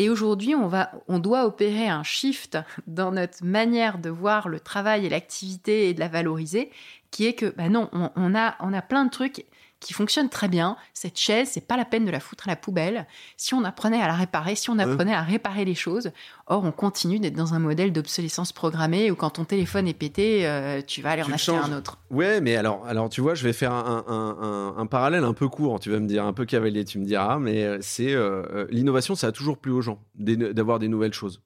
Et 0.01 0.09
aujourd'hui, 0.09 0.55
on, 0.55 0.67
va, 0.67 0.93
on 1.09 1.19
doit 1.19 1.45
opérer 1.45 1.87
un 1.87 2.03
shift 2.03 2.57
dans 2.87 3.13
notre 3.13 3.45
manière 3.45 3.99
de 3.99 4.09
voir 4.09 4.49
le 4.49 4.59
travail 4.59 5.05
et 5.05 5.11
l'activité 5.11 5.91
et 5.91 5.95
de 5.95 6.01
la 6.01 6.09
valoriser, 6.09 6.71
qui 7.11 7.27
est 7.27 7.35
que, 7.35 7.55
bah 7.55 7.69
non, 7.69 7.91
on, 7.93 8.35
a, 8.35 8.57
on 8.61 8.73
a 8.73 8.81
plein 8.81 9.05
de 9.05 9.11
trucs 9.11 9.45
qui 9.81 9.95
fonctionnent 9.95 10.29
très 10.29 10.49
bien. 10.49 10.77
Cette 10.95 11.19
chaise, 11.19 11.49
c'est 11.53 11.67
pas 11.67 11.77
la 11.77 11.85
peine 11.85 12.05
de 12.05 12.11
la 12.11 12.21
foutre 12.21 12.47
à 12.47 12.51
la 12.51 12.57
poubelle. 12.57 13.07
Si 13.37 13.55
on 13.55 13.65
apprenait 13.65 14.01
à 14.01 14.07
la 14.07 14.15
réparer, 14.15 14.55
si 14.55 14.71
on 14.71 14.79
apprenait 14.79 15.15
à 15.15 15.23
réparer 15.23 15.65
les 15.65 15.75
choses. 15.75 16.13
Or, 16.47 16.65
on 16.65 16.73
continue 16.73 17.19
d'être 17.19 17.35
dans 17.35 17.55
un 17.55 17.59
modèle 17.59 17.93
d'obsolescence 17.93 18.53
programmée 18.53 19.11
où 19.11 19.17
quand 19.17 19.31
ton 19.31 19.45
téléphone 19.45 19.89
est 19.89 19.95
pété, 19.95 20.47
euh, 20.47 20.83
tu 20.87 21.01
vas 21.01 21.13
aller 21.13 21.23
en 21.23 21.33
acheter 21.33 21.57
un 21.57 21.73
autre. 21.73 21.99
Ouais, 22.11 22.41
mais 22.41 22.57
alors, 22.57 22.87
alors 22.87 23.09
tu 23.09 23.21
vois, 23.21 23.35
je 23.35 23.43
vais 23.43 23.53
faire 23.53 23.73
un, 23.73 24.75
un, 24.77 24.87
parallèle 24.87 25.25
un 25.25 25.35
peu 25.35 25.49
court. 25.49 25.81
Tu 25.81 25.91
vas 25.91 25.99
me 25.99 26.07
dire 26.07 26.25
un 26.25 26.33
peu 26.33 26.45
cavalier, 26.45 26.85
tu 26.85 26.99
me 26.99 27.05
diras, 27.05 27.39
mais 27.39 27.65
euh, 27.65 27.79
c'est 27.81 28.13
euh, 28.13 28.67
l'innovation, 28.71 29.15
ça 29.15 29.29
a 29.29 29.33
toujours 29.33 29.59
plu 29.59 29.73
aux 29.73 29.83
gens 29.83 30.03
d'avoir 30.15 30.79
des 30.79 30.89
nouvelles 30.89 31.15
choses. 31.15 31.41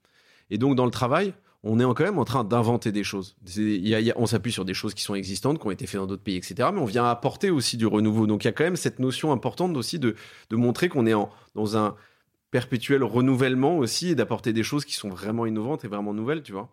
Et 0.50 0.58
donc, 0.58 0.74
dans 0.74 0.84
le 0.84 0.90
travail, 0.90 1.34
on 1.66 1.80
est 1.80 1.94
quand 1.94 2.04
même 2.04 2.18
en 2.18 2.24
train 2.24 2.44
d'inventer 2.44 2.92
des 2.92 3.04
choses. 3.04 3.36
on 4.16 4.26
s'appuie 4.26 4.52
sur 4.52 4.66
des 4.66 4.74
choses 4.74 4.92
qui 4.92 5.02
sont 5.02 5.14
existantes, 5.14 5.58
qui 5.58 5.66
ont 5.66 5.70
été 5.70 5.86
faites 5.86 6.00
dans 6.00 6.06
d'autres 6.06 6.22
pays, 6.22 6.36
etc. 6.36 6.68
Mais 6.72 6.80
on 6.80 6.84
vient 6.84 7.06
apporter 7.06 7.50
aussi 7.50 7.78
du 7.78 7.86
renouveau. 7.86 8.26
Donc 8.26 8.44
il 8.44 8.48
y 8.48 8.50
a 8.50 8.52
quand 8.52 8.64
même 8.64 8.76
cette 8.76 8.98
notion 8.98 9.32
importante 9.32 9.76
aussi 9.76 9.98
de, 9.98 10.14
montrer 10.52 10.88
qu'on 10.88 11.06
est 11.06 11.14
dans 11.54 11.76
un 11.76 11.96
perpétuel 12.50 13.02
renouvellement 13.02 13.78
aussi 13.78 14.10
et 14.10 14.14
d'apporter 14.14 14.52
des 14.52 14.62
choses 14.62 14.84
qui 14.84 14.94
sont 14.94 15.08
vraiment 15.08 15.46
innovantes 15.46 15.84
et 15.84 15.88
vraiment 15.88 16.12
nouvelles, 16.12 16.42
tu 16.42 16.52
vois. 16.52 16.68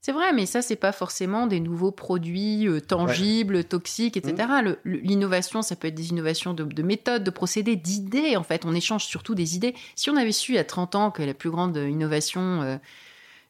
C'est 0.00 0.12
vrai, 0.12 0.34
mais 0.34 0.44
ça, 0.44 0.60
c'est 0.60 0.76
pas 0.76 0.92
forcément 0.92 1.46
des 1.46 1.60
nouveaux 1.60 1.92
produits 1.92 2.68
euh, 2.68 2.78
tangibles, 2.78 3.64
toxiques, 3.64 4.18
etc. 4.18 4.48
Mmh. 4.62 4.76
L'innovation, 4.84 5.62
ça 5.62 5.76
peut 5.76 5.88
être 5.88 5.94
des 5.94 6.10
innovations 6.10 6.52
de, 6.52 6.64
de 6.64 6.82
méthodes, 6.82 7.24
de 7.24 7.30
procédés, 7.30 7.74
d'idées. 7.76 8.36
En 8.36 8.42
fait, 8.42 8.66
on 8.66 8.74
échange 8.74 9.06
surtout 9.06 9.34
des 9.34 9.56
idées. 9.56 9.74
Si 9.94 10.10
on 10.10 10.16
avait 10.16 10.32
su 10.32 10.52
il 10.52 10.56
y 10.56 10.58
a 10.58 10.64
30 10.64 10.94
ans 10.94 11.10
que 11.10 11.22
la 11.22 11.32
plus 11.32 11.48
grande 11.48 11.78
innovation 11.78 12.60
euh, 12.60 12.76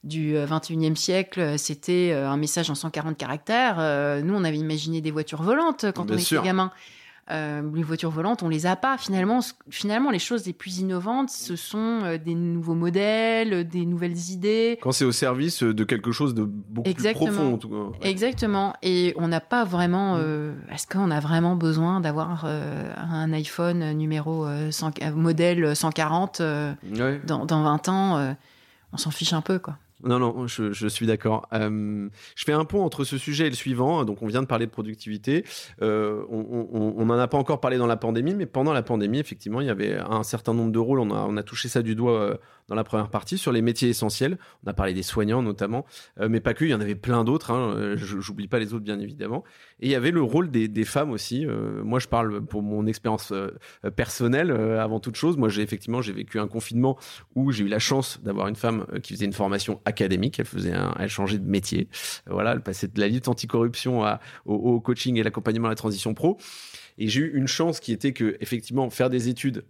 du 0.04 0.34
21e 0.34 0.92
euh, 0.92 0.94
siècle, 0.94 1.40
euh, 1.40 1.56
c'était 1.56 2.10
euh, 2.12 2.28
un 2.28 2.36
message 2.36 2.70
en 2.70 2.74
140 2.74 3.16
caractères. 3.16 3.76
Nous, 4.22 4.34
on 4.34 4.44
avait 4.44 4.58
imaginé 4.58 5.00
des 5.00 5.10
voitures 5.10 5.42
volantes 5.42 5.86
quand 5.94 6.10
on 6.10 6.16
était 6.16 6.42
gamin. 6.42 6.70
les 7.28 7.82
voitures 7.82 8.10
volantes, 8.10 8.42
on 8.42 8.48
les 8.48 8.66
a 8.66 8.76
pas. 8.76 8.98
Finalement, 8.98 9.40
finalement, 9.70 10.10
les 10.10 10.18
choses 10.18 10.46
les 10.46 10.52
plus 10.52 10.78
innovantes, 10.78 11.30
ce 11.30 11.56
sont 11.56 12.18
des 12.22 12.34
nouveaux 12.34 12.74
modèles, 12.74 13.66
des 13.66 13.86
nouvelles 13.86 14.30
idées. 14.30 14.78
Quand 14.82 14.92
c'est 14.92 15.06
au 15.06 15.12
service 15.12 15.62
de 15.62 15.84
quelque 15.84 16.12
chose 16.12 16.34
de 16.34 16.44
beaucoup 16.44 16.92
plus 16.92 17.12
profond, 17.14 17.54
en 17.54 17.58
tout 17.58 17.70
cas. 17.70 18.06
Exactement. 18.06 18.74
Et 18.82 19.14
on 19.16 19.28
n'a 19.28 19.40
pas 19.40 19.64
vraiment. 19.64 20.18
Est-ce 20.70 20.86
qu'on 20.86 21.10
a 21.10 21.20
vraiment 21.20 21.56
besoin 21.56 22.00
d'avoir 22.00 22.44
un 22.44 23.32
iPhone 23.32 23.92
numéro 23.92 24.46
modèle 25.14 25.74
140 25.74 26.42
dans, 27.26 27.46
dans, 27.46 27.62
20 27.62 27.88
ans 27.88 28.36
On 28.92 28.96
s'en 28.98 29.10
fiche 29.10 29.32
un 29.32 29.40
peu, 29.40 29.58
quoi. 29.58 29.78
Non, 30.04 30.18
non, 30.18 30.46
je, 30.46 30.88
suis 30.88 31.06
d'accord. 31.06 31.48
Euh, 31.52 32.08
je 32.36 32.44
fais 32.44 32.52
un 32.52 32.64
pont 32.64 32.84
entre 32.84 33.04
ce 33.04 33.18
sujet 33.18 33.46
et 33.46 33.50
le 33.50 33.56
suivant. 33.56 34.04
Donc, 34.04 34.22
on 34.22 34.26
vient 34.26 34.42
de 34.42 34.46
parler 34.46 34.66
de 34.66 34.70
productivité. 34.70 35.44
Euh, 35.82 36.22
on 36.30 37.04
n'en 37.04 37.18
a 37.18 37.28
pas 37.28 37.38
encore 37.38 37.60
parlé 37.60 37.78
dans 37.78 37.86
la 37.86 37.96
pandémie, 37.96 38.34
mais 38.34 38.46
pendant 38.46 38.72
la 38.72 38.82
pandémie, 38.82 39.18
effectivement, 39.18 39.60
il 39.60 39.66
y 39.66 39.70
avait 39.70 39.96
un 39.98 40.22
certain 40.22 40.54
nombre 40.54 40.72
de 40.72 40.78
rôles. 40.78 41.00
On 41.00 41.10
a, 41.10 41.26
on 41.28 41.36
a 41.36 41.42
touché 41.42 41.68
ça 41.68 41.82
du 41.82 41.94
doigt 41.94 42.20
euh, 42.20 42.36
dans 42.68 42.74
la 42.74 42.84
première 42.84 43.10
partie 43.10 43.38
sur 43.38 43.52
les 43.52 43.62
métiers 43.62 43.88
essentiels. 43.88 44.38
On 44.64 44.70
a 44.70 44.74
parlé 44.74 44.94
des 44.94 45.02
soignants 45.02 45.42
notamment, 45.42 45.84
euh, 46.20 46.28
mais 46.28 46.40
pas 46.40 46.54
que. 46.54 46.64
Il 46.64 46.70
y 46.70 46.74
en 46.74 46.80
avait 46.80 46.94
plein 46.94 47.24
d'autres. 47.24 47.50
Hein. 47.50 47.74
Euh, 47.76 47.96
j'oublie 47.96 48.48
pas 48.48 48.58
les 48.58 48.72
autres 48.72 48.84
bien 48.84 48.98
évidemment. 49.00 49.44
Et 49.80 49.86
il 49.86 49.90
y 49.90 49.94
avait 49.94 50.10
le 50.10 50.22
rôle 50.22 50.50
des, 50.50 50.84
femmes 50.84 51.10
aussi. 51.10 51.46
Euh, 51.46 51.82
moi, 51.82 51.98
je 51.98 52.08
parle 52.08 52.44
pour 52.44 52.62
mon 52.62 52.86
expérience 52.86 53.32
personnelle 53.96 54.50
avant 54.50 55.00
toute 55.00 55.16
chose. 55.16 55.36
Moi, 55.36 55.48
j'ai 55.48 55.62
effectivement 55.62 56.02
j'ai 56.02 56.12
vécu 56.12 56.38
un 56.38 56.46
confinement 56.46 56.98
où 57.34 57.52
j'ai 57.52 57.64
eu 57.64 57.68
la 57.68 57.78
chance 57.78 58.20
d'avoir 58.22 58.48
une 58.48 58.56
femme 58.56 58.86
qui 59.02 59.14
faisait 59.14 59.24
une 59.24 59.32
formation 59.32 59.80
académique. 59.84 60.38
Elle 60.38 60.46
faisait, 60.46 60.72
un, 60.72 60.94
elle 60.98 61.08
changeait 61.08 61.38
de 61.38 61.48
métier. 61.48 61.88
Voilà, 62.26 62.52
elle 62.52 62.62
passait 62.62 62.88
de 62.88 63.00
la 63.00 63.08
lutte 63.08 63.28
anticorruption 63.28 64.02
au, 64.44 64.54
au 64.54 64.80
coaching 64.80 65.18
et 65.18 65.22
l'accompagnement 65.22 65.66
à 65.66 65.70
la 65.70 65.76
transition 65.76 66.14
pro. 66.14 66.38
Et 66.98 67.08
j'ai 67.08 67.20
eu 67.20 67.36
une 67.36 67.48
chance 67.48 67.80
qui 67.80 67.92
était 67.92 68.12
que 68.12 68.36
effectivement 68.40 68.88
faire 68.90 69.10
des 69.10 69.28
études 69.28 69.64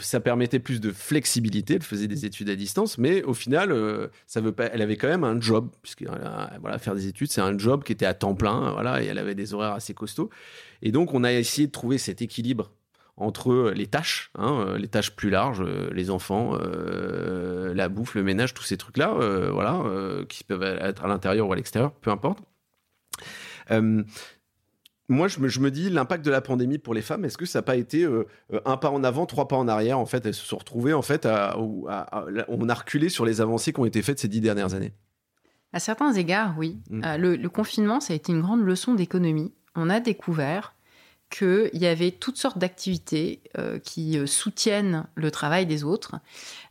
ça 0.00 0.20
permettait 0.20 0.58
plus 0.58 0.80
de 0.80 0.92
flexibilité. 0.92 1.74
Elle 1.74 1.82
faisait 1.82 2.06
des 2.06 2.24
études 2.24 2.48
à 2.50 2.56
distance, 2.56 2.98
mais 2.98 3.22
au 3.24 3.34
final, 3.34 3.72
euh, 3.72 4.08
ça 4.26 4.40
veut 4.40 4.52
pas. 4.52 4.66
Elle 4.66 4.82
avait 4.82 4.96
quand 4.96 5.08
même 5.08 5.24
un 5.24 5.40
job, 5.40 5.70
puisque 5.82 6.02
euh, 6.02 6.46
voilà, 6.60 6.78
faire 6.78 6.94
des 6.94 7.08
études, 7.08 7.30
c'est 7.30 7.40
un 7.40 7.56
job 7.58 7.82
qui 7.82 7.92
était 7.92 8.06
à 8.06 8.14
temps 8.14 8.34
plein, 8.34 8.72
voilà, 8.72 9.02
et 9.02 9.06
elle 9.06 9.18
avait 9.18 9.34
des 9.34 9.54
horaires 9.54 9.72
assez 9.72 9.94
costauds. 9.94 10.30
Et 10.82 10.92
donc, 10.92 11.14
on 11.14 11.24
a 11.24 11.32
essayé 11.32 11.66
de 11.66 11.72
trouver 11.72 11.98
cet 11.98 12.22
équilibre 12.22 12.70
entre 13.16 13.72
les 13.74 13.86
tâches, 13.86 14.30
hein, 14.36 14.64
euh, 14.66 14.78
les 14.78 14.88
tâches 14.88 15.10
plus 15.10 15.30
larges, 15.30 15.62
les 15.62 16.10
enfants, 16.10 16.56
la 16.56 17.88
bouffe, 17.88 18.14
le 18.14 18.22
ménage, 18.22 18.54
tous 18.54 18.62
ces 18.62 18.76
trucs-là, 18.76 19.14
voilà, 19.50 19.82
qui 20.28 20.44
peuvent 20.44 20.62
être 20.62 21.04
à 21.04 21.08
l'intérieur 21.08 21.48
ou 21.48 21.52
à 21.52 21.56
l'extérieur, 21.56 21.92
peu 21.92 22.10
importe 22.10 22.38
moi, 25.12 25.28
je 25.28 25.38
me, 25.40 25.70
dis, 25.70 25.90
l'impact 25.90 26.24
de 26.24 26.30
la 26.30 26.40
pandémie 26.40 26.78
pour 26.78 26.94
les 26.94 27.02
femmes, 27.02 27.24
est-ce 27.24 27.38
que 27.38 27.46
ça 27.46 27.58
n'a 27.58 27.62
pas 27.62 27.76
été 27.76 28.04
euh, 28.04 28.26
un 28.64 28.76
pas 28.76 28.90
en 28.90 29.04
avant, 29.04 29.26
trois 29.26 29.48
pas 29.48 29.56
en 29.56 29.68
arrière 29.68 29.98
En 29.98 30.06
fait, 30.06 30.26
elles 30.26 30.34
se 30.34 30.44
sont 30.44 30.58
retrouvées, 30.58 30.92
en 30.92 31.02
fait, 31.02 31.26
à, 31.26 31.56
on 31.58 32.68
a 32.68 32.74
reculé 32.74 33.08
sur 33.08 33.24
les 33.24 33.40
avancées 33.40 33.72
qui 33.72 33.80
ont 33.80 33.84
été 33.84 34.02
faites 34.02 34.18
ces 34.18 34.28
dix 34.28 34.40
dernières 34.40 34.74
années. 34.74 34.92
À 35.72 35.80
certains 35.80 36.12
égards, 36.12 36.54
oui. 36.58 36.80
Mm. 36.90 37.04
Euh, 37.04 37.16
le, 37.16 37.48
confinement, 37.48 38.00
ça 38.00 38.12
a 38.12 38.16
été 38.16 38.32
une 38.32 38.42
grande 38.42 38.62
leçon 38.62 38.94
d'économie. 38.94 39.52
On 39.74 39.88
a 39.88 40.00
découvert 40.00 40.74
qu'il 41.32 41.70
y 41.72 41.86
avait 41.86 42.10
toutes 42.10 42.36
sortes 42.36 42.58
d'activités 42.58 43.40
euh, 43.58 43.78
qui 43.78 44.18
euh, 44.18 44.26
soutiennent 44.26 45.06
le 45.14 45.30
travail 45.30 45.64
des 45.64 45.82
autres, 45.82 46.16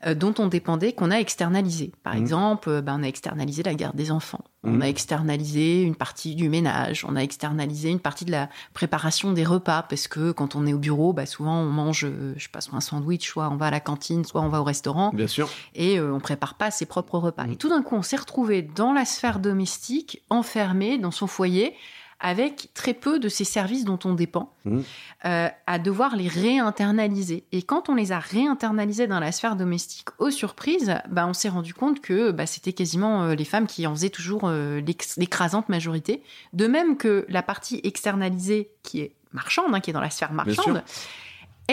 euh, 0.05 0.13
dont 0.13 0.35
on 0.37 0.47
dépendait, 0.47 0.93
qu'on 0.93 1.09
a 1.09 1.15
externalisé. 1.15 1.91
Par 2.03 2.13
mmh. 2.13 2.17
exemple, 2.17 2.81
ben, 2.81 2.97
on 2.99 3.03
a 3.03 3.07
externalisé 3.07 3.63
la 3.63 3.73
garde 3.73 3.95
des 3.95 4.11
enfants, 4.11 4.43
on 4.63 4.73
mmh. 4.73 4.81
a 4.83 4.87
externalisé 4.87 5.81
une 5.81 5.95
partie 5.95 6.35
du 6.35 6.47
ménage, 6.47 7.05
on 7.09 7.15
a 7.15 7.21
externalisé 7.23 7.89
une 7.89 7.99
partie 7.99 8.23
de 8.23 8.31
la 8.31 8.49
préparation 8.73 9.33
des 9.33 9.43
repas, 9.43 9.81
parce 9.81 10.07
que 10.07 10.31
quand 10.31 10.55
on 10.55 10.67
est 10.67 10.73
au 10.73 10.79
bureau, 10.79 11.11
bah, 11.11 11.25
souvent 11.25 11.59
on 11.59 11.69
mange, 11.69 12.07
je 12.35 12.43
sais 12.43 12.49
pas, 12.49 12.61
soit 12.61 12.77
un 12.77 12.81
sandwich, 12.81 13.27
soit 13.27 13.49
on 13.49 13.55
va 13.55 13.67
à 13.67 13.71
la 13.71 13.79
cantine, 13.79 14.23
soit 14.25 14.41
on 14.41 14.49
va 14.49 14.61
au 14.61 14.63
restaurant. 14.63 15.09
Bien 15.11 15.27
sûr. 15.27 15.49
Et 15.73 15.99
on 15.99 16.19
prépare 16.19 16.53
pas 16.53 16.69
ses 16.69 16.85
propres 16.85 17.17
repas. 17.17 17.45
Mmh. 17.45 17.53
Et 17.53 17.55
tout 17.55 17.69
d'un 17.69 17.81
coup, 17.81 17.95
on 17.95 18.03
s'est 18.03 18.17
retrouvé 18.17 18.61
dans 18.61 18.93
la 18.93 19.05
sphère 19.05 19.39
domestique, 19.39 20.21
enfermé 20.29 20.99
dans 20.99 21.11
son 21.11 21.25
foyer, 21.25 21.73
avec 22.21 22.69
très 22.73 22.93
peu 22.93 23.19
de 23.19 23.27
ces 23.27 23.43
services 23.43 23.83
dont 23.83 23.99
on 24.05 24.13
dépend, 24.13 24.53
Mmh. 24.63 24.81
euh, 25.25 25.49
à 25.65 25.79
devoir 25.79 26.15
les 26.15 26.27
réinternaliser. 26.27 27.45
Et 27.51 27.63
quand 27.63 27.89
on 27.89 27.95
les 27.95 28.11
a 28.11 28.19
réinternalisés 28.19 29.07
dans 29.07 29.19
la 29.19 29.31
sphère 29.31 29.55
domestique, 29.55 30.09
aux 30.19 30.29
surprises, 30.29 30.93
bah, 31.09 31.25
on 31.25 31.33
s'est 31.33 31.49
rendu 31.49 31.73
compte 31.73 31.99
que 31.99 32.29
bah, 32.29 32.45
c'était 32.45 32.73
quasiment 32.73 33.23
euh, 33.23 33.33
les 33.33 33.45
femmes 33.45 33.65
qui 33.65 33.87
en 33.87 33.95
faisaient 33.95 34.11
toujours 34.11 34.41
euh, 34.43 34.81
l'écrasante 35.17 35.67
majorité. 35.67 36.21
De 36.53 36.67
même 36.67 36.95
que 36.95 37.25
la 37.27 37.41
partie 37.41 37.81
externalisée, 37.83 38.69
qui 38.83 38.99
est 38.99 39.15
marchande, 39.33 39.73
hein, 39.73 39.79
qui 39.79 39.89
est 39.89 39.93
dans 39.93 39.99
la 39.99 40.11
sphère 40.11 40.31
marchande, 40.31 40.83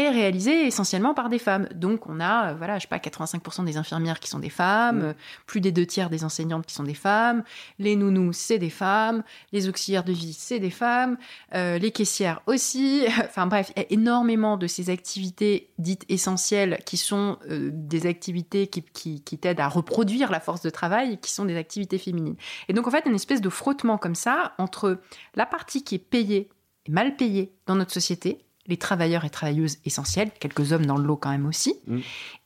est 0.04 0.10
réalisée 0.10 0.66
essentiellement 0.66 1.14
par 1.14 1.28
des 1.28 1.38
femmes. 1.38 1.68
Donc 1.74 2.06
on 2.08 2.20
a, 2.20 2.50
euh, 2.50 2.54
voilà, 2.54 2.78
je 2.78 2.82
sais 2.82 2.88
pas, 2.88 2.98
85% 2.98 3.64
des 3.64 3.76
infirmières 3.76 4.20
qui 4.20 4.28
sont 4.28 4.38
des 4.38 4.50
femmes, 4.50 4.98
Mm. 4.98 5.02
euh, 5.02 5.12
plus 5.46 5.60
des 5.60 5.72
deux 5.72 5.86
tiers 5.86 6.10
des 6.10 6.24
enseignantes 6.24 6.66
qui 6.66 6.74
sont 6.74 6.82
des 6.82 6.94
femmes, 6.94 7.42
les 7.78 7.96
nounous, 7.96 8.32
c'est 8.32 8.58
des 8.58 8.70
femmes, 8.70 9.22
les 9.52 9.68
auxiliaires 9.68 10.04
de 10.04 10.12
vie, 10.12 10.32
c'est 10.32 10.58
des 10.58 10.70
femmes, 10.70 11.16
euh, 11.54 11.78
les 11.78 11.90
caissières 11.90 12.42
aussi. 12.46 13.04
Enfin 13.24 13.46
bref, 13.46 13.72
il 13.76 13.80
y 13.80 13.84
a 13.84 13.86
énormément 13.90 14.56
de 14.56 14.66
ces 14.66 14.90
activités 14.90 15.70
dites 15.78 16.04
essentielles 16.08 16.78
qui 16.84 16.96
sont 16.96 17.38
euh, 17.50 17.70
des 17.72 18.06
activités 18.06 18.66
qui, 18.66 18.82
qui, 18.82 19.22
qui 19.22 19.38
t'aident 19.38 19.60
à 19.60 19.68
reproduire 19.68 20.30
la 20.30 20.40
force 20.40 20.62
de 20.62 20.70
travail 20.70 21.14
et 21.14 21.16
qui 21.16 21.30
sont 21.32 21.44
des 21.44 21.56
activités 21.56 21.98
féminines. 21.98 22.36
Et 22.68 22.72
donc 22.72 22.86
en 22.86 22.90
fait, 22.90 23.04
une 23.06 23.14
espèce 23.14 23.40
de 23.40 23.48
frottement 23.48 23.98
comme 23.98 24.14
ça 24.14 24.54
entre 24.58 25.00
la 25.34 25.46
partie 25.46 25.84
qui 25.84 25.94
est 25.96 25.98
payée 25.98 26.48
et 26.86 26.90
mal 26.90 27.16
payée 27.16 27.52
dans 27.66 27.74
notre 27.74 27.92
société, 27.92 28.38
les 28.68 28.76
travailleurs 28.76 29.24
et 29.24 29.30
travailleuses 29.30 29.78
essentiels, 29.84 30.30
quelques 30.38 30.72
hommes 30.72 30.86
dans 30.86 30.96
le 30.96 31.04
lot 31.04 31.16
quand 31.16 31.30
même 31.30 31.46
aussi, 31.46 31.74
Mm. 31.86 31.98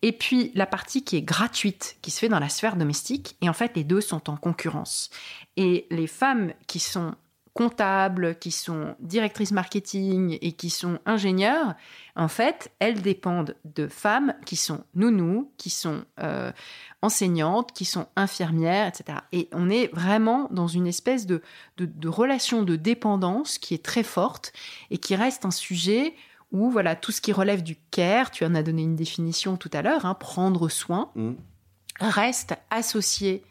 et 0.03 0.12
puis 0.12 0.53
la 0.55 0.66
partie 0.66 1.05
qui 1.05 1.16
est 1.16 1.23
gratuite, 1.23 1.97
qui 2.01 2.11
se 2.11 2.18
fait 2.20 2.29
dans 2.29 2.39
la 2.39 2.49
sphère 2.49 2.77
domestique, 2.77 3.37
et 3.41 3.49
en 3.49 3.53
fait 3.53 3.73
les 3.77 3.85
deux 3.85 4.01
sont 4.01 4.31
en 4.31 4.37
concurrence. 4.37 5.11
Et 5.57 5.87
les 5.91 6.07
femmes 6.07 6.53
qui 6.66 6.79
sont 6.79 7.14
comptables, 7.55 8.38
qui 8.38 8.50
sont 8.50 8.96
directrices 9.00 9.53
marketing 9.53 10.38
et 10.40 10.53
qui 10.53 10.70
sont 10.70 10.98
ingénieurs, 11.05 11.74
en 12.16 12.28
fait, 12.28 12.72
elles 12.78 13.03
dépendent 13.03 13.57
de 13.64 13.88
femmes 13.88 14.34
qui 14.46 14.57
sont 14.57 14.84
nounous, 14.94 15.50
qui 15.59 15.70
sont 15.70 16.05
euh, 16.20 16.50
enseignantes, 17.03 17.72
qui 17.72 17.84
sont 17.84 18.07
infirmières, 18.16 18.88
etc. 18.88 19.18
Et 19.32 19.48
on 19.53 19.68
est 19.68 19.94
vraiment 19.94 20.48
dans 20.50 20.66
une 20.66 20.86
espèce 20.86 21.26
de, 21.26 21.42
de, 21.76 21.84
de 21.84 22.09
relation 22.09 22.62
de 22.62 22.76
dépendance 22.76 23.59
qui 23.59 23.74
est 23.74 23.84
très 23.84 24.03
forte 24.03 24.53
et 24.90 24.98
qui 24.98 25.14
reste 25.14 25.44
un 25.44 25.50
sujet 25.50 26.14
où 26.53 26.70
voilà 26.70 26.96
tout 26.96 27.12
ce 27.12 27.20
qui 27.20 27.32
relève 27.32 27.62
du 27.62 27.76
care, 27.90 28.30
tu 28.30 28.44
en 28.44 28.55
as 28.55 28.62
donné 28.62 28.82
une 28.82 28.96
définition 28.96 29.57
tout 29.57 29.70
à 29.72 29.82
l'heure, 29.82 30.05
hein, 30.07 30.14
prendre 30.14 30.68
soin, 30.68 31.11
Mmh. 31.14 31.32
reste 32.00 32.55
associé 32.70 33.42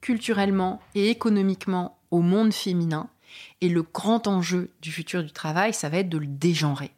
culturellement 0.00 0.80
et 0.94 1.10
économiquement 1.10 1.98
au 2.10 2.20
monde 2.20 2.52
féminin. 2.52 3.08
Et 3.60 3.68
le 3.68 3.82
grand 3.82 4.26
enjeu 4.26 4.70
du 4.82 4.92
futur 4.92 5.22
du 5.22 5.32
travail, 5.32 5.72
ça 5.74 5.88
va 5.88 5.98
être 5.98 6.08
de 6.08 6.18
le 6.18 6.26
dégenrer. 6.26 6.90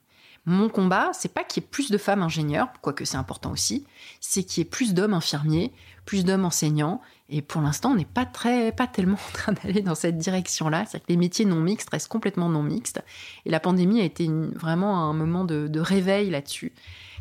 Mon 0.45 0.69
combat, 0.69 1.11
c'est 1.13 1.33
pas 1.33 1.45
qu'il 1.45 1.63
y 1.63 1.67
ait 1.67 1.69
plus 1.69 1.91
de 1.93 1.99
femmes 1.99 2.23
ingénieurs, 2.23 2.69
quoique 2.81 3.05
c'est 3.05 3.17
important 3.17 3.53
aussi, 3.53 3.85
c'est 4.21 4.43
qu'il 4.43 4.61
y 4.61 4.67
ait 4.67 4.69
plus 4.69 4.93
d'hommes 4.93 5.15
infirmiers, 5.15 5.73
plus 6.05 6.25
d'hommes 6.25 6.45
enseignants. 6.45 7.01
Et 7.29 7.43
pour 7.43 7.63
l'instant, 7.63 7.93
on 7.93 7.95
n'est 7.95 8.05
pas 8.05 8.27
très, 8.27 8.73
pas 8.73 8.89
tellement 8.89 9.19
en 9.29 9.33
train 9.33 9.53
d'aller 9.53 9.83
dans 9.83 9.95
cette 9.95 10.19
direction-là. 10.19 10.85
C'est-à-dire 10.85 11.07
que 11.07 11.13
les 11.13 11.17
métiers 11.17 11.45
non 11.45 11.61
mixtes 11.61 11.89
restent 11.91 12.09
complètement 12.09 12.49
non 12.49 12.65
mixtes. 12.65 13.05
Et 13.47 13.51
la 13.51 13.61
pandémie 13.61 14.01
a 14.01 14.05
été 14.05 14.25
une- 14.25 14.51
vraiment 14.51 15.09
un 15.09 15.13
moment 15.13 15.45
de, 15.45 15.69
de 15.69 15.81
réveil 15.81 16.29
là-dessus. 16.31 16.73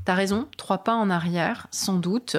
T'as 0.03 0.15
raison, 0.15 0.47
trois 0.57 0.79
pas 0.79 0.95
en 0.95 1.11
arrière, 1.11 1.67
sans 1.69 1.97
doute, 1.99 2.37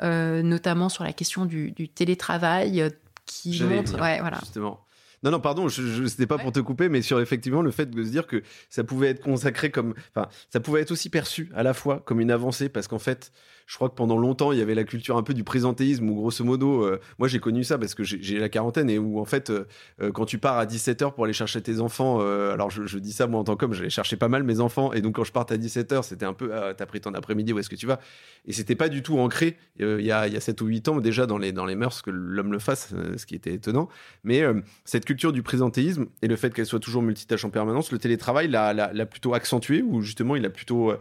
euh, 0.00 0.42
notamment 0.42 0.88
sur 0.88 1.02
la 1.02 1.12
question 1.12 1.44
du, 1.44 1.72
du 1.72 1.88
télétravail 1.88 2.80
euh, 2.82 2.90
qui 3.26 3.60
montre. 3.64 4.00
Ouais, 4.00 4.20
voilà. 4.20 4.38
Justement. 4.38 4.78
Non, 5.22 5.30
non, 5.30 5.40
pardon, 5.40 5.68
je, 5.68 5.82
je, 5.82 6.06
c'était 6.06 6.26
pas 6.26 6.36
Ouais. 6.36 6.42
pour 6.42 6.52
te 6.52 6.60
couper, 6.60 6.88
mais 6.88 7.02
sur 7.02 7.20
effectivement 7.20 7.60
le 7.62 7.70
fait 7.70 7.90
de 7.90 8.04
se 8.04 8.08
dire 8.10 8.26
que 8.26 8.42
ça 8.70 8.84
pouvait 8.84 9.08
être 9.08 9.20
consacré 9.20 9.70
comme. 9.70 9.94
Enfin, 10.14 10.28
ça 10.48 10.60
pouvait 10.60 10.80
être 10.80 10.90
aussi 10.92 11.10
perçu 11.10 11.50
à 11.54 11.62
la 11.62 11.74
fois 11.74 12.02
comme 12.06 12.20
une 12.20 12.30
avancée, 12.30 12.68
parce 12.70 12.88
qu'en 12.88 12.98
fait, 12.98 13.30
je 13.70 13.76
crois 13.76 13.88
que 13.88 13.94
pendant 13.94 14.18
longtemps, 14.18 14.50
il 14.50 14.58
y 14.58 14.62
avait 14.62 14.74
la 14.74 14.82
culture 14.82 15.16
un 15.16 15.22
peu 15.22 15.32
du 15.32 15.44
présentéisme, 15.44 16.10
où 16.10 16.16
grosso 16.16 16.44
modo, 16.44 16.82
euh, 16.82 16.98
moi 17.20 17.28
j'ai 17.28 17.38
connu 17.38 17.62
ça 17.62 17.78
parce 17.78 17.94
que 17.94 18.02
j'ai 18.02 18.40
la 18.40 18.48
quarantaine, 18.48 18.90
et 18.90 18.98
où 18.98 19.20
en 19.20 19.24
fait, 19.24 19.48
euh, 19.50 19.64
euh, 20.02 20.10
quand 20.10 20.24
tu 20.24 20.38
pars 20.38 20.58
à 20.58 20.66
17h 20.66 21.14
pour 21.14 21.22
aller 21.22 21.32
chercher 21.32 21.62
tes 21.62 21.78
enfants, 21.78 22.18
alors 22.18 22.68
je, 22.70 22.98
dis 22.98 23.12
ça 23.12 23.28
moi 23.28 23.38
en 23.38 23.44
tant 23.44 23.54
qu'homme, 23.54 23.72
j'allais 23.72 23.88
chercher 23.88 24.16
pas 24.16 24.26
mal 24.26 24.42
mes 24.42 24.58
enfants, 24.58 24.92
et 24.92 25.00
donc 25.00 25.14
quand 25.14 25.22
je 25.22 25.30
parte 25.30 25.52
à 25.52 25.56
17h, 25.56 26.02
c'était 26.02 26.26
un 26.26 26.32
peu, 26.32 26.52
ah, 26.52 26.74
t'as 26.76 26.84
pris 26.84 27.00
ton 27.00 27.14
après-midi, 27.14 27.52
où 27.52 27.60
est-ce 27.60 27.70
que 27.70 27.76
tu 27.76 27.86
vas? 27.86 28.00
Et 28.44 28.52
c'était 28.52 28.74
pas 28.74 28.88
du 28.88 29.04
tout 29.04 29.20
ancré, 29.20 29.56
il 29.78 30.00
y, 30.00 30.10
a, 30.10 30.26
il 30.26 30.34
y 30.34 30.36
a 30.36 30.40
7 30.40 30.60
ou 30.62 30.66
8 30.66 30.88
ans 30.88 30.98
déjà 30.98 31.26
dans 31.26 31.38
les, 31.38 31.52
dans 31.52 31.64
les 31.64 31.76
mœurs 31.76 32.02
que 32.02 32.10
l'homme 32.10 32.50
le 32.50 32.58
fasse, 32.58 32.92
ce 33.16 33.24
qui 33.24 33.36
était 33.36 33.54
étonnant. 33.54 33.88
Mais 34.24 34.42
cette 34.84 35.04
culture 35.04 35.32
du 35.32 35.44
présentéisme 35.44 36.06
et 36.22 36.26
le 36.26 36.34
fait 36.34 36.52
qu'elle 36.52 36.66
soit 36.66 36.80
toujours 36.80 37.02
multitâche 37.02 37.44
en 37.44 37.50
permanence, 37.50 37.92
le 37.92 37.98
télétravail 37.98 38.48
l'a, 38.48 39.06
plutôt 39.06 39.32
accentué 39.32 39.82
ou 39.82 40.00
justement 40.00 40.34
il 40.34 40.44
a 40.44 40.50
plutôt 40.50 40.92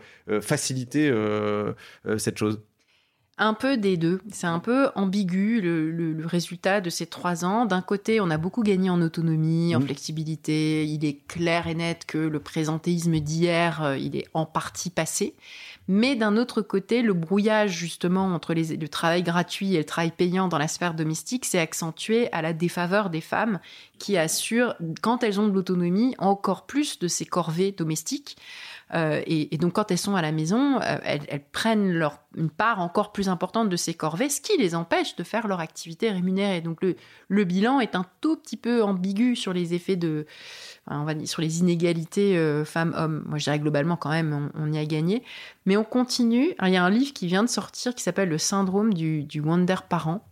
facilité 0.41 1.11
cette 2.17 2.37
chose? 2.37 2.58
Un 3.41 3.53
peu 3.53 3.77
des 3.77 3.95
deux. 3.95 4.19
C'est 4.33 4.47
un 4.47 4.59
peu 4.59 4.89
ambigu 4.95 5.61
le, 5.61 5.89
le- 5.91 6.11
le 6.11 6.25
résultat 6.25 6.81
de 6.81 6.89
ces 6.89 7.05
trois 7.05 7.45
ans. 7.45 7.65
D'un 7.65 7.81
côté, 7.81 8.19
on 8.19 8.29
a 8.29 8.37
beaucoup 8.37 8.63
gagné 8.63 8.89
en 8.89 9.01
autonomie, 9.01 9.73
en 9.75 9.79
Mhm. 9.79 9.85
flexibilité. 9.85 10.85
Il 10.85 11.05
est 11.05 11.25
clair 11.27 11.67
et 11.67 11.73
net 11.73 12.03
que 12.05 12.17
le 12.17 12.39
présentéisme 12.41 13.17
d'hier, 13.21 13.81
euh, 13.81 13.97
il 13.97 14.17
est 14.17 14.27
en 14.33 14.45
partie 14.45 14.89
passé. 14.89 15.35
Mais 15.87 16.17
d'un 16.17 16.35
autre 16.35 16.61
côté, 16.61 17.01
le 17.01 17.13
brouillage 17.13 17.71
justement 17.71 18.25
entre 18.25 18.53
les- 18.53 18.75
le 18.75 18.89
travail 18.89 19.23
gratuit 19.23 19.73
et 19.73 19.77
le 19.77 19.85
travail 19.85 20.11
payant 20.11 20.49
dans 20.49 20.57
la 20.57 20.67
sphère 20.67 20.93
domestique 20.93 21.45
s'est 21.45 21.59
accentué 21.59 22.29
à 22.33 22.41
la 22.41 22.51
défaveur 22.51 23.09
des 23.09 23.21
femmes 23.21 23.59
qui 23.99 24.17
assurent, 24.17 24.75
quand 25.01 25.23
elles 25.23 25.39
ont 25.39 25.47
de 25.47 25.53
l'autonomie, 25.53 26.13
encore 26.19 26.65
plus 26.65 26.99
de 26.99 27.07
ces 27.07 27.25
corvées 27.25 27.71
domestiques. 27.71 28.35
Euh, 28.95 29.21
et, 29.27 29.53
et 29.53 29.57
donc, 29.59 29.73
quand 29.73 29.91
elles 29.91 29.99
sont 29.99 30.15
à 30.15 30.21
la 30.23 30.31
maison, 30.31 30.79
euh, 30.81 30.97
elles, 31.03 31.21
elles 31.27 31.43
prennent 31.51 31.91
leur, 31.91 32.19
une 32.35 32.49
part 32.49 32.79
encore 32.79 33.11
plus 33.11 33.29
importante 33.29 33.69
de 33.69 33.75
ces 33.75 33.93
corvées, 33.93 34.29
ce 34.29 34.41
qui 34.41 34.57
les 34.57 34.75
empêche 34.75 35.15
de 35.15 35.23
faire 35.23 35.47
leur 35.47 35.59
activité 35.59 36.11
rémunérée. 36.11 36.61
Donc, 36.61 36.81
le, 36.81 36.95
le 37.27 37.43
bilan 37.43 37.79
est 37.79 37.95
un 37.95 38.05
tout 38.21 38.35
petit 38.35 38.57
peu 38.57 38.83
ambigu 38.83 39.35
sur 39.35 39.51
les 39.53 39.73
effets 39.73 39.95
de, 39.95 40.25
on 40.87 41.03
va 41.03 41.13
dire, 41.15 41.27
sur 41.27 41.41
les 41.41 41.59
inégalités 41.59 42.37
euh, 42.37 42.65
femmes-hommes. 42.65 43.23
Moi, 43.27 43.37
je 43.39 43.45
dirais 43.45 43.59
globalement, 43.59 43.97
quand 43.97 44.11
même, 44.11 44.51
on, 44.55 44.63
on 44.63 44.71
y 44.71 44.77
a 44.77 44.85
gagné. 44.85 45.23
Mais 45.65 45.75
on 45.77 45.83
continue. 45.83 46.53
Alors, 46.59 46.69
il 46.69 46.73
y 46.73 46.77
a 46.77 46.83
un 46.83 46.89
livre 46.89 47.13
qui 47.13 47.27
vient 47.27 47.43
de 47.43 47.49
sortir 47.49 47.95
qui 47.95 48.03
s'appelle 48.03 48.29
Le 48.29 48.37
syndrome 48.37 48.93
du, 48.93 49.23
du 49.23 49.41
Wonder 49.41 49.77
Parent 49.87 50.23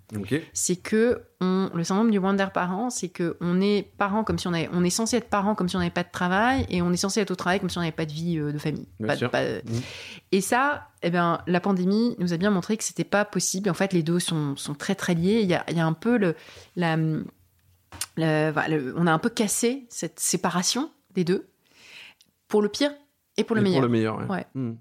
c'est 0.54 0.78
que 0.78 1.22
on, 1.42 1.70
le 1.74 1.84
syndrome 1.84 2.12
du 2.12 2.18
wonder 2.18 2.48
parent, 2.54 2.90
c'est 2.90 3.10
que 3.10 3.36
on 3.42 3.60
est 3.60 3.92
parent 3.98 4.24
comme 4.24 4.40
si 4.40 4.48
on 4.48 4.54
avait, 4.54 4.70
on 4.72 4.84
est 4.84 4.90
censé 4.90 5.18
être 5.18 5.30
parent 5.30 5.54
comme 5.54 5.68
si 5.68 5.76
on 5.76 5.80
n'avait 5.80 5.92
pas 5.92 6.04
de 6.04 6.12
travail 6.12 6.66
et 6.70 6.82
on 6.82 6.92
est 6.94 6.98
censé 6.98 7.20
être 7.20 7.32
au 7.32 7.36
travail 7.36 7.60
comme 7.60 7.70
si 7.70 7.78
on 7.78 7.82
n'avait 7.82 7.92
pas 7.92 8.06
de 8.06 8.14
vie 8.14 8.40
euh, 8.40 8.54
de 8.54 8.58
famille. 8.58 8.88
Pas 9.06 9.18
Mhm. 9.66 9.82
Et 10.32 10.42
ça, 10.42 10.88
eh 11.04 11.10
ben, 11.10 11.42
la 11.48 11.60
pandémie 11.60 12.16
nous 12.20 12.34
a 12.34 12.38
bien 12.38 12.50
montré 12.50 12.78
que 12.78 12.84
c'était 12.84 13.04
pas 13.04 13.26
possible. 13.26 13.70
En 13.70 13.74
fait, 13.74 13.94
les 13.94 14.04
deux 14.04 14.20
sont, 14.20 14.56
sont 14.56 14.74
très 14.74 14.96
très 14.96 15.14
liés. 15.14 15.42
Il 15.44 15.50
y 15.50 15.54
a, 15.54 15.64
il 15.70 15.78
y 15.78 15.80
a 15.80 15.86
un 15.86 15.94
peu 15.94 16.18
le, 16.18 16.36
la, 16.76 16.96
le- 16.98 18.52
voilà, 18.52 18.68
le- 18.68 18.94
on 18.98 19.08
a 19.08 19.12
un 19.12 19.20
peu 19.20 19.30
cassé 19.30 19.86
cette 19.90 20.20
séparation 20.20 20.92
des 21.14 21.24
deux 21.24 21.48
pour 22.48 22.62
le 22.62 22.70
pire 22.70 22.92
et 23.38 23.44
pour 23.44 23.56
le 23.56 23.62
Et 23.62 23.64
meilleur. 23.64 23.80
Pour 23.80 23.86
le 23.88 23.92
meilleur. 23.92 24.18
ouais. 24.20 24.26
Ouais. 24.28 24.46
Hmm. 24.56 24.74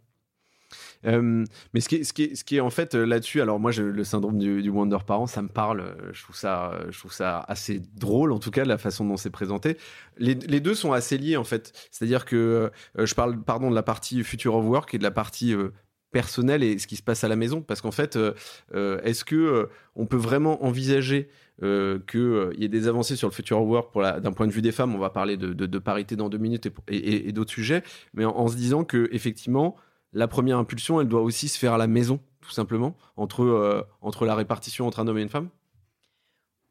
Euh, 1.05 1.45
mais 1.73 1.81
ce 1.81 1.89
qui 1.89 1.97
est, 1.97 2.05
ce 2.05 2.13
qui 2.13 2.25
est, 2.25 2.35
ce 2.35 2.43
qui 2.43 2.57
est 2.57 2.61
en 2.61 2.71
fait 2.71 2.95
euh, 2.95 3.05
là-dessus, 3.05 3.41
alors 3.41 3.61
moi 3.61 3.71
je- 3.71 3.83
le 3.83 4.03
syndrome 4.03 4.39
du, 4.39 4.63
du 4.63 4.71
Wonder 4.71 4.97
Parent, 5.07 5.27
ça 5.27 5.41
me 5.43 5.49
parle. 5.49 5.81
euh, 5.81 6.11
Je 6.13 6.23
trouve 6.23 6.35
ça, 6.35 6.81
je 6.91 6.99
trouve 6.99 7.13
ça 7.13 7.45
assez 7.47 7.81
drôle 7.95 8.33
en 8.33 8.39
tout 8.41 8.51
cas 8.51 8.65
la 8.65 8.79
façon 8.79 9.05
dont 9.05 9.17
c'est 9.17 9.31
présenté. 9.31 9.77
Les, 10.17 10.35
les 10.35 10.59
deux 10.61 10.75
sont 10.75 10.93
assez 10.93 11.17
liés 11.19 11.37
en 11.37 11.45
fait. 11.45 11.73
C'est-à-dire 11.93 12.25
que 12.25 12.71
euh, 12.99 13.07
je 13.07 13.15
parle 13.15 13.41
pardon 13.41 13.71
de 13.71 13.75
la 13.77 13.83
partie 13.85 14.25
future 14.25 14.57
of 14.57 14.65
work 14.65 14.95
et 14.95 14.99
de 14.99 15.03
la 15.05 15.13
partie 15.13 15.55
euh, 15.55 15.73
personnelle 16.11 16.63
et 16.63 16.79
ce 16.79 16.87
qui 16.87 16.97
se 16.97 17.03
passe 17.03 17.25
à 17.25 17.29
la 17.29 17.37
maison. 17.37 17.63
Parce 17.63 17.81
qu'en 17.81 17.91
fait, 17.91 18.17
euh, 18.17 18.33
euh, 18.75 19.01
est-ce 19.03 19.25
que 19.25 19.37
euh, 19.37 19.67
on 19.95 20.07
peut 20.07 20.17
vraiment 20.17 20.65
envisager 20.65 21.29
qu'il 21.59 22.55
y 22.59 22.65
ait 22.65 22.69
des 22.69 22.87
avancées 22.87 23.17
sur 23.17 23.29
le 23.29 23.33
future 23.33 23.59
of 23.59 23.67
work 23.67 23.91
pour 23.93 24.03
d'un 24.03 24.33
point 24.33 24.47
de 24.47 24.53
vue 24.53 24.61
des 24.61 24.73
femmes? 24.73 24.95
On 24.95 24.99
va 24.99 25.09
parler 25.09 25.39
de, 25.39 25.55
de- 25.55 25.79
parité 25.79 26.15
dans 26.15 26.29
deux 26.29 26.37
minutes 26.37 26.69
et, 26.89 27.33
d'autres 27.33 27.51
sujets, 27.51 27.83
mais 28.13 28.27
en, 28.27 28.37
en 28.37 28.49
se 28.49 28.57
disant 28.57 28.85
que 28.85 29.09
effectivement 29.11 29.75
la 30.13 30.29
première 30.29 30.59
impulsion, 30.59 31.01
elle 31.01 31.09
doit 31.09 31.23
aussi 31.23 31.49
se 31.49 31.59
faire 31.59 31.73
à 31.73 31.79
la 31.79 31.87
maison, 31.87 32.21
tout 32.43 32.51
simplement, 32.51 32.95
entre, 33.17 33.87
entre 34.03 34.27
la 34.27 34.35
répartition 34.35 34.87
entre 34.87 35.01
un 35.01 35.09
homme 35.09 35.17
et 35.17 35.23
une 35.23 35.31
femme? 35.31 35.49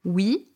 Oui, 0.04 0.50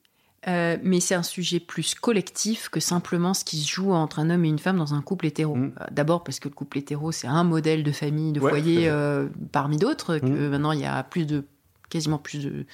euh, 0.48 0.78
mais 0.84 1.00
c'est 1.00 1.16
un 1.16 1.24
sujet 1.24 1.60
plus 1.60 1.96
collectif 1.96 2.70
que 2.70 2.80
simplement 2.80 3.34
ce 3.34 3.44
qui 3.44 3.58
se 3.58 3.70
joue 3.70 3.92
entre 3.92 4.20
un 4.20 4.30
homme 4.30 4.46
et 4.46 4.48
une 4.48 4.60
femme 4.60 4.78
dans 4.78 4.94
un 4.94 5.02
couple 5.02 5.26
hétéro. 5.26 5.56
Mm. 5.56 5.74
Euh, 5.82 5.86
D'abord 5.92 6.24
parce 6.24 6.40
que 6.40 6.48
le 6.48 6.54
couple 6.54 6.78
hétéro, 6.78 7.12
c'est 7.12 7.28
un 7.28 7.44
modèle 7.44 7.84
de 7.84 7.92
famille, 7.92 8.32
de 8.32 8.40
Ouais, 8.40 8.50
foyer 8.50 8.88
euh, 8.90 9.28
parmi 9.52 9.78
d'autres, 9.78 10.18
que 10.18 10.26
Mm. 10.26 10.50
maintenant 10.50 10.72
il 10.72 10.80
y 10.80 10.86
a 10.86 11.04
plus 11.04 11.26
de, 11.26 11.44
quasiment 11.90 12.18
plus 12.18 12.44
de, 12.46 12.66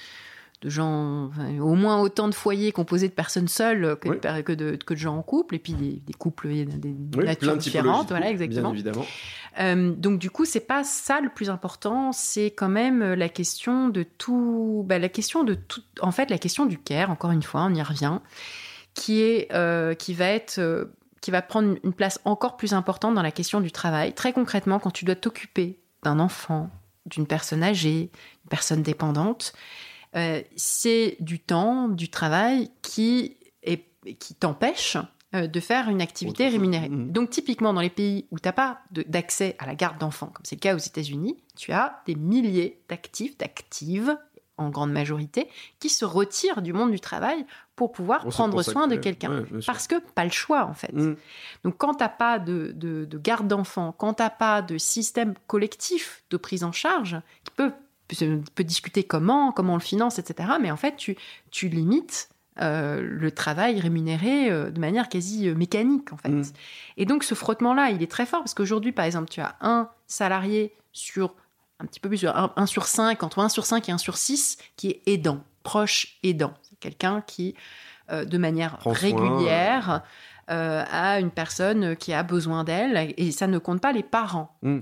de 0.62 0.70
gens, 0.70 1.26
enfin, 1.26 1.58
au 1.58 1.74
moins 1.74 2.00
autant 2.00 2.28
de 2.28 2.34
foyers 2.34 2.72
composés 2.72 3.08
de 3.08 3.12
personnes 3.12 3.48
seules 3.48 3.96
que, 4.00 4.08
Oui. 4.08 4.16
de, 4.20 4.40
que, 4.42 4.52
de, 4.52 4.76
que 4.76 4.94
de 4.94 4.98
gens 4.98 5.16
en 5.16 5.22
couple, 5.22 5.54
et 5.54 5.58
puis 5.58 5.74
des, 5.74 6.00
des 6.04 6.12
couples 6.12 6.48
des, 6.48 6.66
Oui, 7.16 7.24
natures 7.24 7.56
différentes, 7.56 8.08
voilà, 8.08 8.30
exactement. 8.30 8.70
Bien 8.70 8.72
évidemment. 8.72 9.04
Euh, 9.60 9.92
donc 9.92 10.18
du 10.18 10.30
coup, 10.30 10.44
c'est 10.44 10.60
pas 10.60 10.84
ça 10.84 11.20
le 11.20 11.28
plus 11.30 11.50
important, 11.50 12.12
c'est 12.12 12.46
quand 12.50 12.68
même 12.68 13.02
euh, 13.02 13.16
la 13.16 13.28
question 13.28 13.88
de 13.88 14.02
tout, 14.02 14.84
bah, 14.86 14.98
la 14.98 15.08
question 15.08 15.44
de 15.44 15.54
tout, 15.54 15.82
en 16.00 16.12
fait, 16.12 16.30
la 16.30 16.38
question 16.38 16.66
du 16.66 16.78
care. 16.78 17.10
Encore 17.10 17.30
une 17.30 17.42
fois, 17.42 17.62
on 17.62 17.74
y 17.74 17.82
revient, 17.82 18.18
qui, 18.94 19.20
est, 19.22 19.48
qui 19.98 20.14
va 20.14 20.26
être 20.26 20.88
qui 21.20 21.32
va 21.32 21.42
prendre 21.42 21.76
une 21.82 21.92
place 21.92 22.20
encore 22.24 22.56
plus 22.56 22.72
importante 22.72 23.14
dans 23.14 23.22
la 23.22 23.32
question 23.32 23.60
du 23.60 23.72
travail. 23.72 24.12
Très 24.12 24.32
concrètement, 24.32 24.78
quand 24.78 24.92
tu 24.92 25.04
dois 25.04 25.16
t'occuper 25.16 25.80
d'un 26.04 26.20
enfant, 26.20 26.70
d'une 27.06 27.26
personne 27.26 27.64
âgée, 27.64 28.10
une 28.44 28.48
personne 28.48 28.82
dépendante, 28.82 29.52
euh, 30.14 30.42
c'est 30.56 31.16
du 31.20 31.40
temps, 31.40 31.88
du 31.88 32.08
travail 32.08 32.70
qui, 32.82 33.36
est, 33.62 33.84
qui 34.18 34.34
t'empêche 34.34 34.96
euh, 35.34 35.46
de 35.46 35.60
faire 35.60 35.88
une 35.88 36.00
activité 36.00 36.48
rémunérée. 36.48 36.88
Mmh. 36.88 37.12
Donc 37.12 37.30
typiquement 37.30 37.74
dans 37.74 37.80
les 37.80 37.90
pays 37.90 38.26
où 38.30 38.38
tu 38.38 38.46
n'as 38.46 38.52
pas 38.52 38.78
d'accès 38.90 39.56
à 39.58 39.66
la 39.66 39.74
garde 39.74 39.98
d'enfants, 39.98 40.28
comme 40.28 40.44
c'est 40.44 40.56
le 40.56 40.60
cas 40.60 40.74
aux 40.74 40.78
États-Unis, 40.78 41.36
tu 41.56 41.72
as 41.72 42.02
des 42.06 42.14
milliers 42.14 42.80
d'actifs, 42.88 43.36
d'actives 43.36 44.16
en 44.58 44.70
grande 44.70 44.92
majorité, 44.92 45.48
qui 45.80 45.88
se 45.88 46.04
retirent 46.04 46.62
du 46.62 46.72
monde 46.72 46.90
du 46.90 47.00
travail 47.00 47.44
pour 47.74 47.92
pouvoir 47.92 48.26
prendre 48.26 48.62
soin 48.62 48.86
de 48.88 48.96
quelqu'un. 48.96 49.44
Parce 49.66 49.86
que 49.86 49.96
pas 50.14 50.24
le 50.24 50.30
choix, 50.30 50.64
en 50.64 50.72
fait. 50.72 50.92
Mmh. 50.92 51.16
Donc, 51.64 51.76
quand 51.76 51.94
tu 51.94 52.02
n'as 52.02 52.08
pas 52.08 52.38
de, 52.38 52.72
de, 52.74 53.18
garde 53.18 53.48
d'enfants, 53.48 53.94
quand 53.96 54.14
tu 54.14 54.22
n'as 54.22 54.30
pas 54.30 54.62
de 54.62 54.78
système 54.78 55.34
collectif 55.46 56.24
de 56.30 56.36
prise 56.38 56.64
en 56.64 56.72
charge, 56.72 57.20
qui 57.44 57.50
peut, 57.50 57.72
peut 58.08 58.64
discuter 58.64 59.04
comment, 59.04 59.52
comment 59.52 59.74
on 59.74 59.76
le 59.76 59.82
finance, 59.82 60.18
etc., 60.18 60.50
mais 60.60 60.70
en 60.70 60.76
fait, 60.76 60.96
tu, 60.96 61.16
tu 61.50 61.68
limites 61.68 62.30
euh, 62.62 63.02
le 63.02 63.30
travail 63.30 63.80
rémunéré 63.80 64.50
euh, 64.50 64.70
de 64.70 64.80
manière 64.80 65.10
quasi 65.10 65.46
euh, 65.46 65.54
mécanique, 65.54 66.10
en 66.14 66.16
fait. 66.16 66.30
Mmh. 66.30 66.44
Et 66.96 67.04
donc, 67.04 67.22
ce 67.22 67.34
frottement-là, 67.34 67.90
il 67.90 68.02
est 68.02 68.10
très 68.10 68.24
fort, 68.24 68.40
parce 68.40 68.54
qu'aujourd'hui, 68.54 68.92
par 68.92 69.04
exemple, 69.04 69.28
tu 69.28 69.42
as 69.42 69.56
un 69.60 69.90
salarié 70.06 70.74
sur 70.92 71.34
un 71.80 71.84
petit 71.84 72.00
peu 72.00 72.08
plus, 72.08 72.24
1, 72.24 72.64
sur 72.64 72.86
5, 72.86 73.22
entre 73.22 73.40
1 73.40 73.50
sur 73.50 73.66
5 73.66 73.86
et 73.90 73.92
1 73.92 73.98
sur 73.98 74.16
6, 74.16 74.56
qui 74.76 74.88
est 74.88 75.02
aidant, 75.04 75.40
proche 75.64 76.16
aidant. 76.22 76.54
C'est 76.62 76.78
quelqu'un 76.78 77.20
qui, 77.20 77.54
de 78.10 78.38
manière 78.38 78.78
régulière, 78.86 80.02
a 80.48 81.20
une 81.20 81.30
personne 81.30 81.94
qui 81.96 82.14
a 82.14 82.22
besoin 82.22 82.64
d'elle, 82.64 83.12
et 83.18 83.30
ça 83.30 83.46
ne 83.46 83.58
compte 83.58 83.82
pas 83.82 83.92
les 83.92 84.02
parents. 84.02 84.56
Hmm. 84.62 84.80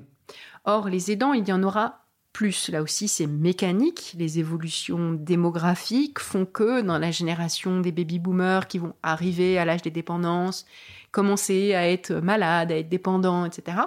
Or, 0.65 0.89
les 0.89 1.11
aidants, 1.11 1.33
il 1.33 1.49
y 1.49 1.53
en 1.53 1.65
aura 1.65 2.04
plus. 2.35 2.69
Là 2.69 2.83
aussi, 2.83 3.09
c'est 3.09 3.27
mécanique. 3.27 4.15
Les 4.19 4.39
évolutions 4.39 5.15
démographiques 5.15 6.19
font 6.19 6.45
que 6.45 6.83
dans 6.83 6.99
la 6.99 7.11
génération 7.11 7.81
des 7.81 7.93
baby-boomers 7.93 8.67
qui 8.67 8.79
vont 8.79 8.93
arriver 9.03 9.57
à 9.57 9.65
l'âge 9.65 9.81
des 9.81 9.91
dépendances, 9.91 10.67
commencer 11.13 11.75
à 11.75 11.89
être 11.89 12.13
malades, 12.13 12.71
à 12.71 12.77
être 12.77 12.91
dépendants, 12.91 13.47
etc., 13.47 13.79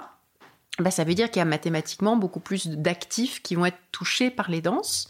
bah, 0.80 0.90
ça 0.90 1.04
veut 1.04 1.14
dire 1.14 1.30
qu'il 1.30 1.40
y 1.40 1.42
a 1.42 1.44
mathématiquement 1.44 2.16
beaucoup 2.16 2.40
plus 2.40 2.68
d'actifs 2.68 3.42
qui 3.42 3.54
vont 3.54 3.66
être 3.66 3.78
touchés 3.92 4.30
par 4.30 4.50
les 4.50 4.62
danses. 4.62 5.08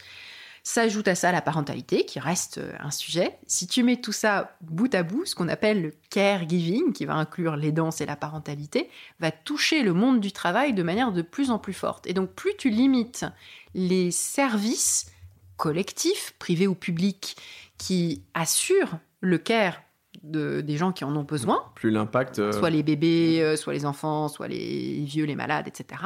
S'ajoute 0.71 1.09
à 1.09 1.15
ça 1.15 1.33
la 1.33 1.41
parentalité, 1.41 2.05
qui 2.05 2.21
reste 2.21 2.59
euh, 2.59 2.75
un 2.79 2.91
sujet. 2.91 3.39
Si 3.47 3.67
tu 3.67 3.83
mets 3.83 4.03
tout 4.03 4.13
ça 4.13 4.55
bout 4.61 4.95
à 4.95 5.03
bout, 5.03 5.25
ce 5.25 5.35
qu'on 5.35 5.49
appelle 5.49 5.81
le 5.81 5.95
caregiving, 6.11 6.93
qui 6.93 7.07
va 7.07 7.15
inclure 7.15 7.57
les 7.57 7.73
danses 7.73 8.03
et 8.03 8.07
la 8.07 8.17
parentalité, 8.17 8.91
va 9.19 9.31
toucher 9.31 9.83
le 9.83 9.95
monde 9.95 10.21
du 10.21 10.31
travail 10.31 10.75
de 10.75 10.83
manière 10.83 11.11
de 11.11 11.23
plus 11.23 11.51
en 11.51 11.59
plus 11.59 11.73
forte. 11.73 12.07
Et 12.07 12.13
donc, 12.13 12.35
plus 12.35 12.53
tu 12.59 12.69
limites 12.69 13.25
les 13.73 14.11
services 14.11 15.11
collectifs, 15.57 16.35
privés 16.39 16.67
ou 16.67 16.75
publics, 16.75 17.39
qui 17.79 18.23
assurent 18.35 18.99
le 19.21 19.39
care 19.39 19.81
des 20.23 20.77
gens 20.77 20.93
qui 20.93 21.05
en 21.05 21.17
ont 21.17 21.25
besoin. 21.25 21.65
Plus 21.77 21.91
l'impact. 21.91 22.41
Euh, 22.41 22.53
soit 22.53 22.69
les 22.69 22.83
bébés, 22.83 23.41
euh, 23.41 23.57
soit 23.57 23.73
les 23.73 23.87
enfants, 23.87 24.29
soit 24.29 24.49
les 24.49 25.03
vieux, 25.03 25.25
les 25.25 25.35
malades, 25.35 25.67
etc. 25.67 26.03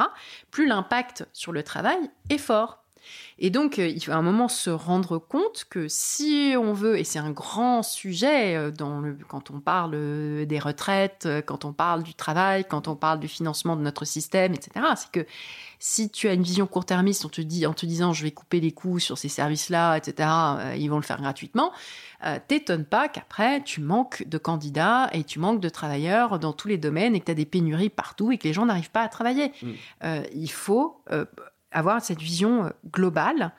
Plus 0.51 0.67
l'impact 0.67 1.27
sur 1.33 1.51
le 1.51 1.63
travail 1.63 1.99
est 2.29 2.37
fort. 2.37 2.82
Et 3.39 3.49
donc, 3.49 3.79
euh, 3.79 3.87
il 3.87 4.03
faut 4.03 4.11
à 4.11 4.15
un 4.15 4.21
moment 4.21 4.47
se 4.47 4.69
rendre 4.69 5.17
compte 5.17 5.65
que 5.69 5.87
si 5.87 6.53
on 6.57 6.73
veut, 6.73 6.97
et 6.97 7.03
c'est 7.03 7.19
un 7.19 7.31
grand 7.31 7.83
sujet 7.83 8.71
dans 8.71 8.99
le, 8.99 9.17
quand 9.27 9.51
on 9.51 9.59
parle 9.59 9.91
des 10.45 10.59
retraites, 10.59 11.27
quand 11.45 11.65
on 11.65 11.73
parle 11.73 12.03
du 12.03 12.13
travail, 12.13 12.65
quand 12.65 12.87
on 12.87 12.95
parle 12.95 13.19
du 13.19 13.27
financement 13.27 13.75
de 13.75 13.81
notre 13.81 14.05
système, 14.05 14.53
etc., 14.53 14.85
c'est 14.95 15.11
que 15.11 15.27
si 15.79 16.09
tu 16.09 16.29
as 16.29 16.33
une 16.33 16.43
vision 16.43 16.65
court-termiste, 16.65 17.25
on 17.25 17.29
te 17.29 17.41
dit, 17.41 17.65
en 17.65 17.73
te 17.73 17.85
disant 17.85 18.13
je 18.13 18.23
vais 18.23 18.31
couper 18.31 18.61
les 18.61 18.71
coûts 18.71 18.99
sur 18.99 19.17
ces 19.17 19.27
services-là, 19.27 19.97
etc., 19.97 20.29
ils 20.77 20.87
vont 20.87 20.95
le 20.95 21.03
faire 21.03 21.19
gratuitement, 21.21 21.73
euh, 22.25 22.39
t'étonne 22.47 22.85
pas 22.85 23.09
qu'après, 23.09 23.61
tu 23.63 23.81
manques 23.81 24.27
de 24.27 24.37
candidats 24.37 25.09
et 25.11 25.23
tu 25.23 25.39
manques 25.39 25.59
de 25.59 25.69
travailleurs 25.69 26.39
dans 26.39 26.53
tous 26.53 26.69
les 26.69 26.77
domaines 26.77 27.15
et 27.15 27.19
que 27.19 27.25
tu 27.25 27.31
as 27.31 27.35
des 27.35 27.45
pénuries 27.45 27.89
partout 27.89 28.31
et 28.31 28.37
que 28.37 28.47
les 28.47 28.53
gens 28.53 28.65
n'arrivent 28.65 28.91
pas 28.91 29.01
à 29.01 29.09
travailler. 29.09 29.51
Mm. 29.61 29.71
Euh, 30.03 30.23
il 30.33 30.51
faut 30.51 31.01
euh, 31.11 31.25
avoir 31.73 32.01
cette 32.01 32.21
vision 32.21 32.71
globale 32.91 33.51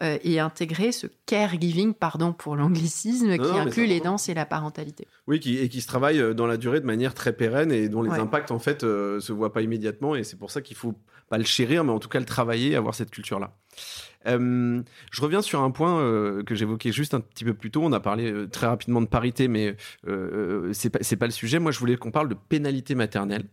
et 0.00 0.40
intégrer 0.40 0.90
ce 0.90 1.06
caregiving, 1.26 1.94
pardon 1.94 2.32
pour 2.32 2.56
l'anglicisme, 2.56 3.38
qui 3.38 3.58
inclut 3.58 3.86
les 3.86 4.00
danses 4.00 4.28
et 4.28 4.34
la 4.34 4.44
parentalité. 4.44 5.06
Oui, 5.28 5.38
qui, 5.38 5.58
et 5.58 5.68
qui 5.68 5.80
se 5.80 5.86
travaille 5.86 6.34
dans 6.34 6.46
la 6.46 6.56
durée 6.56 6.80
de 6.80 6.86
manière 6.86 7.14
très 7.14 7.32
pérenne 7.32 7.70
et 7.70 7.88
dont 7.88 8.02
les 8.02 8.10
impacts, 8.10 8.50
en 8.50 8.58
fait, 8.58 8.80
se 8.80 9.32
voient 9.32 9.52
pas 9.52 9.62
immédiatement. 9.62 10.16
Et 10.16 10.24
c'est 10.24 10.38
pour 10.38 10.50
ça 10.50 10.60
qu'il 10.60 10.76
faut 10.76 10.94
pas 11.32 11.38
le 11.38 11.44
chérir, 11.44 11.82
mais 11.82 11.92
en 11.92 11.98
tout 11.98 12.10
cas 12.10 12.18
le 12.20 12.26
travailler, 12.26 12.76
avoir 12.76 12.94
cette 12.94 13.10
culture-là. 13.10 13.52
Euh, 14.26 14.82
je 15.10 15.22
reviens 15.22 15.40
sur 15.40 15.62
un 15.62 15.70
point 15.70 15.98
euh, 15.98 16.42
que 16.42 16.54
j'évoquais 16.54 16.92
juste 16.92 17.14
un 17.14 17.20
petit 17.20 17.42
peu 17.42 17.54
plus 17.54 17.70
tôt. 17.70 17.80
On 17.82 17.92
a 17.92 18.00
parlé 18.00 18.30
euh, 18.30 18.46
très 18.46 18.66
rapidement 18.66 19.00
de 19.00 19.06
parité, 19.06 19.48
mais 19.48 19.74
c'est 20.74 20.90
pas, 20.90 20.98
pas 20.98 21.24
le 21.24 21.32
sujet. 21.32 21.58
Moi, 21.58 21.72
je 21.72 21.78
voulais 21.78 21.96
qu'on 21.96 22.10
parle 22.10 22.28
de 22.28 22.34
pénalité 22.34 22.94
maternelle. 22.94 23.46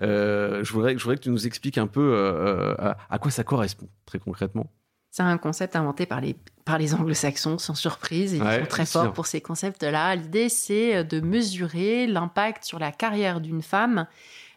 je, 0.00 0.72
voudrais, 0.72 0.98
je 0.98 1.04
voudrais 1.04 1.18
que 1.18 1.22
tu 1.22 1.30
nous 1.30 1.46
expliques 1.46 1.78
un 1.78 1.86
peu 1.86 2.76
à, 2.80 3.18
quoi 3.20 3.30
ça 3.30 3.44
correspond, 3.44 3.88
très 4.06 4.18
concrètement. 4.18 4.66
C'est 5.12 5.22
un 5.22 5.38
concept 5.38 5.76
inventé 5.76 6.06
par 6.06 6.20
les, 6.20 6.34
par 6.64 6.78
les 6.78 6.94
anglo-saxons, 6.94 7.58
sans 7.58 7.76
surprise. 7.76 8.32
Ils 8.32 8.40
sont 8.40 8.66
très 8.68 8.86
forts 8.86 9.12
pour 9.12 9.26
ces 9.26 9.40
concepts-là. 9.40 10.16
L'idée, 10.16 10.48
c'est 10.48 11.04
de 11.04 11.20
mesurer 11.20 12.08
l'impact 12.08 12.64
sur 12.64 12.80
la 12.80 12.90
carrière 12.90 13.40
d'une 13.40 13.62
femme 13.62 14.08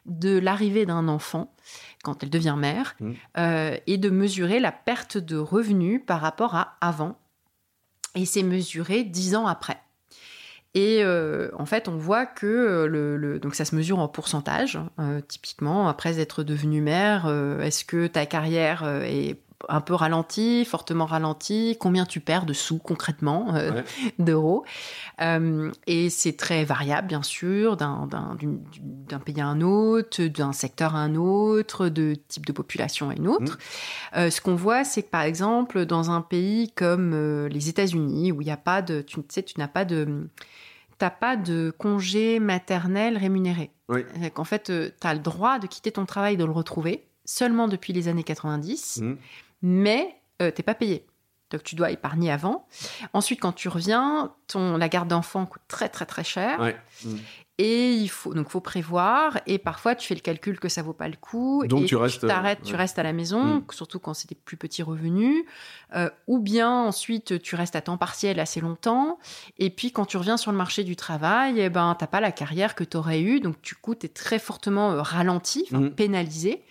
de 0.06 0.38
l'arrivée 0.38 0.86
d'un 0.86 1.08
enfant 1.08 1.54
quand 2.04 2.22
elle 2.22 2.30
devient 2.30 2.56
mère, 2.56 2.96
mmh. 3.00 3.12
euh, 3.40 3.78
et 3.88 3.98
de 3.98 4.10
mesurer 4.12 4.60
la 4.60 4.72
perte 4.72 5.18
de 5.18 5.38
revenus 5.38 6.02
par 6.06 6.22
rapport 6.22 6.54
à 6.54 6.76
avant. 6.82 7.18
Et 8.14 8.26
c'est 8.26 8.44
mesuré 8.44 9.04
dix 9.04 9.36
ans 9.36 9.48
après. 9.48 9.80
Et 10.76 11.04
euh, 11.04 11.50
en 11.58 11.66
fait, 11.66 11.88
on 11.88 11.98
voit 11.98 12.26
que 12.26 12.46
euh, 12.46 12.88
le, 12.88 13.40
donc 13.40 13.56
ça 13.56 13.66
se 13.66 13.76
mesure 13.76 14.00
en 14.00 14.08
pourcentage. 14.08 14.80
typiquement, 15.28 15.88
après 15.88 16.20
être 16.20 16.44
devenue 16.44 16.82
mère, 16.82 17.28
est-ce 17.62 17.86
que 17.86 18.06
ta 18.06 18.26
carrière 18.26 18.86
est 19.04 19.40
un 19.70 19.82
peu 19.82 19.94
ralenti, 19.94 20.66
fortement 20.66 21.06
ralenti, 21.06 21.78
combien 21.80 22.06
tu 22.06 22.20
perds 22.20 22.46
de 22.46 22.54
sous 22.54 22.78
concrètement, 22.78 23.56
euh, 23.56 23.82
d'euros. 24.20 24.66
Euh, 25.22 25.72
et 25.88 26.10
c'est 26.10 26.34
très 26.34 26.64
variable, 26.64 27.08
bien 27.08 27.24
sûr, 27.24 27.78
d'un 27.78 28.38
pays 29.26 29.42
à 29.42 29.48
un 29.48 29.62
autre, 29.62 30.24
d'un 30.24 30.54
secteur 30.54 30.96
à 30.96 31.00
un 31.00 31.16
autre, 31.16 31.90
de 31.90 32.16
type 32.28 32.46
de 32.46 32.52
population 32.52 33.10
à 33.10 33.14
une 33.14 33.28
autre. 33.28 33.54
Mmh. 33.54 34.18
Euh, 34.18 34.30
ce 34.30 34.42
qu'on 34.42 34.56
voit, 34.56 34.84
c'est 34.84 35.04
que 35.04 35.10
par 35.10 35.24
exemple, 35.24 35.86
dans 35.86 36.12
un 36.12 36.22
pays 36.22 36.72
comme 36.72 37.48
les 37.48 37.70
États-Unis, 37.70 38.32
où 38.32 38.42
il 38.42 38.46
n'y 38.46 38.52
a 38.52 38.58
pas 38.58 38.82
de, 38.82 39.02
tu 39.02 39.20
sais, 39.30 39.44
tu 39.44 39.60
n'as 39.60 39.68
pas 39.68 39.86
de 39.86 40.30
t'as 41.00 41.10
pas 41.10 41.36
de 41.36 41.74
congé 41.78 42.40
maternel 42.40 43.18
rémunéré. 43.18 43.72
Oui. 43.90 44.06
En 44.36 44.44
fait, 44.44 44.72
tu 45.00 45.08
as 45.08 45.14
le 45.14 45.20
droit 45.20 45.60
de 45.60 45.68
quitter 45.68 45.92
ton 45.92 46.06
travail 46.06 46.36
et 46.36 46.38
de 46.38 46.46
le 46.46 46.52
retrouver 46.52 47.04
seulement 47.26 47.68
depuis 47.68 47.94
les 47.94 48.08
années 48.08 48.24
90 48.24 49.02
mais 49.64 50.16
tu 50.40 50.46
euh, 50.46 50.52
t'es 50.52 50.62
pas 50.62 50.76
payé. 50.76 51.08
Donc 51.50 51.64
tu 51.64 51.76
dois 51.76 51.92
épargner 51.92 52.32
avant. 52.32 52.68
Ensuite, 53.14 53.40
quand 53.40 53.54
tu 53.54 53.70
reviens, 53.70 54.34
ton, 54.48 54.78
la 54.78 54.90
garde 54.90 55.08
d'enfant 55.08 55.46
coûte 55.46 55.62
très 55.68 55.88
très 55.88 56.06
très 56.06 56.24
cher. 56.24 56.60
Mm. 57.06 57.16
Et 57.60 57.92
il 57.92 58.08
faut 58.08 58.34
donc 58.34 58.50
faut 58.50 58.60
prévoir. 58.60 59.40
Et 59.46 59.60
parfois, 59.60 59.94
tu 59.94 60.08
fais 60.08 60.16
le 60.16 60.22
calcul 60.22 60.60
que 60.60 60.68
ça 60.68 60.82
vaut 60.82 60.94
pas 60.94 61.08
le 61.08 61.16
coup. 61.16 61.64
Donc 61.68 61.84
et 61.84 61.86
tu 61.86 61.96
restes, 61.96 62.28
t'arrêtes, 62.28 62.64
tu 62.64 62.76
restes 62.76 62.98
à 62.98 63.04
la 63.04 63.14
maison, 63.14 63.58
mm. 63.58 63.66
surtout 63.70 64.00
quand 64.00 64.16
c'est 64.16 64.28
des 64.28 64.36
plus 64.36 64.58
petits 64.58 64.82
revenus. 64.82 65.46
Euh, 65.96 66.10
ou 66.26 66.40
bien 66.40 66.72
ensuite, 66.72 67.40
tu 67.44 67.56
restes 67.56 67.76
à 67.76 67.82
temps 67.82 67.98
partiel 67.98 68.40
assez 68.40 68.60
longtemps. 68.60 69.20
Et 69.60 69.70
puis 69.70 69.92
quand 69.92 70.06
tu 70.06 70.18
reviens 70.18 70.38
sur 70.38 70.52
le 70.52 70.58
marché 70.58 70.84
du 70.84 70.96
travail, 70.96 71.60
eh 71.60 71.70
ben 71.70 71.96
t'as 72.00 72.08
pas 72.08 72.20
la 72.20 72.32
carrière 72.32 72.74
que 72.74 72.84
tu 72.84 72.98
aurais 72.98 73.22
eue. 73.22 73.40
Donc 73.40 73.62
tu 73.62 73.76
coûtes, 73.76 74.04
es 74.04 74.10
très 74.10 74.40
fortement 74.40 74.94
euh, 74.94 75.02
ralenti, 75.04 75.68
mm. 75.70 75.90
pénalisé. 75.92 76.64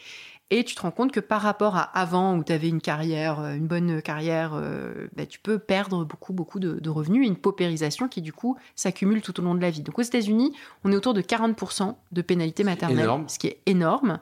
Et 0.55 0.65
tu 0.65 0.75
te 0.75 0.83
rends 0.83 0.91
compte 0.91 1.13
que 1.13 1.21
par 1.21 1.41
rapport 1.41 1.77
à 1.77 1.85
avant, 1.99 2.37
où 2.37 2.45
tu 2.45 2.53
avais 2.53 2.69
une 2.69 2.83
carrière, 2.83 3.41
euh, 3.41 3.55
une 3.55 3.67
bonne 3.67 4.03
carrière, 4.03 4.53
euh, 4.55 5.09
bah, 5.17 5.25
tu 5.25 5.39
peux 5.39 5.59
perdre 5.59 6.05
beaucoup, 6.05 6.35
beaucoup 6.35 6.61
de, 6.61 6.91
revenus 6.91 7.25
et 7.25 7.27
une 7.27 7.37
paupérisation 7.37 8.07
qui, 8.07 8.21
du 8.21 8.35
coup, 8.35 8.59
s'accumule 8.77 9.23
tout 9.23 9.41
au 9.41 9.43
long 9.43 9.55
de 9.55 9.63
la 9.63 9.71
vie. 9.71 9.81
Donc, 9.81 9.99
aux 9.99 10.03
États-Unis, 10.03 10.53
on 10.85 10.93
est 10.93 10.95
autour 10.95 11.15
de 11.15 11.23
40% 11.23 11.95
de 12.13 12.21
pénalité 12.21 12.65
maternelle, 12.65 13.09
ce 13.29 13.39
qui 13.39 13.47
est 13.47 13.61
énorme. 13.65 14.19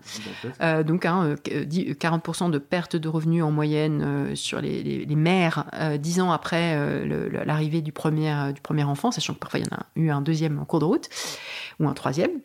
Euh, 0.60 0.84
donc, 0.84 1.04
hein, 1.04 1.34
40% 1.44 2.48
de 2.48 2.58
perte 2.58 2.94
de 2.94 3.08
revenus 3.08 3.42
en 3.42 3.50
moyenne 3.50 4.36
sur 4.36 4.60
les, 4.60 5.06
mères 5.16 5.64
10 5.98 6.20
ans 6.20 6.30
après 6.30 7.08
l'arrivée 7.44 7.82
du 7.82 7.90
premier, 7.90 8.52
du 8.54 8.60
premier 8.60 8.84
enfant, 8.84 9.10
sachant 9.10 9.34
que 9.34 9.40
parfois 9.40 9.58
il 9.58 9.66
y 9.66 9.74
en 9.74 9.78
a 9.78 9.86
eu 9.96 10.10
un 10.10 10.20
deuxième 10.20 10.60
en 10.60 10.64
cours 10.64 10.78
de 10.78 10.84
route, 10.84 11.08
ou 11.80 11.88
un 11.88 11.94
troisième. 11.94 12.38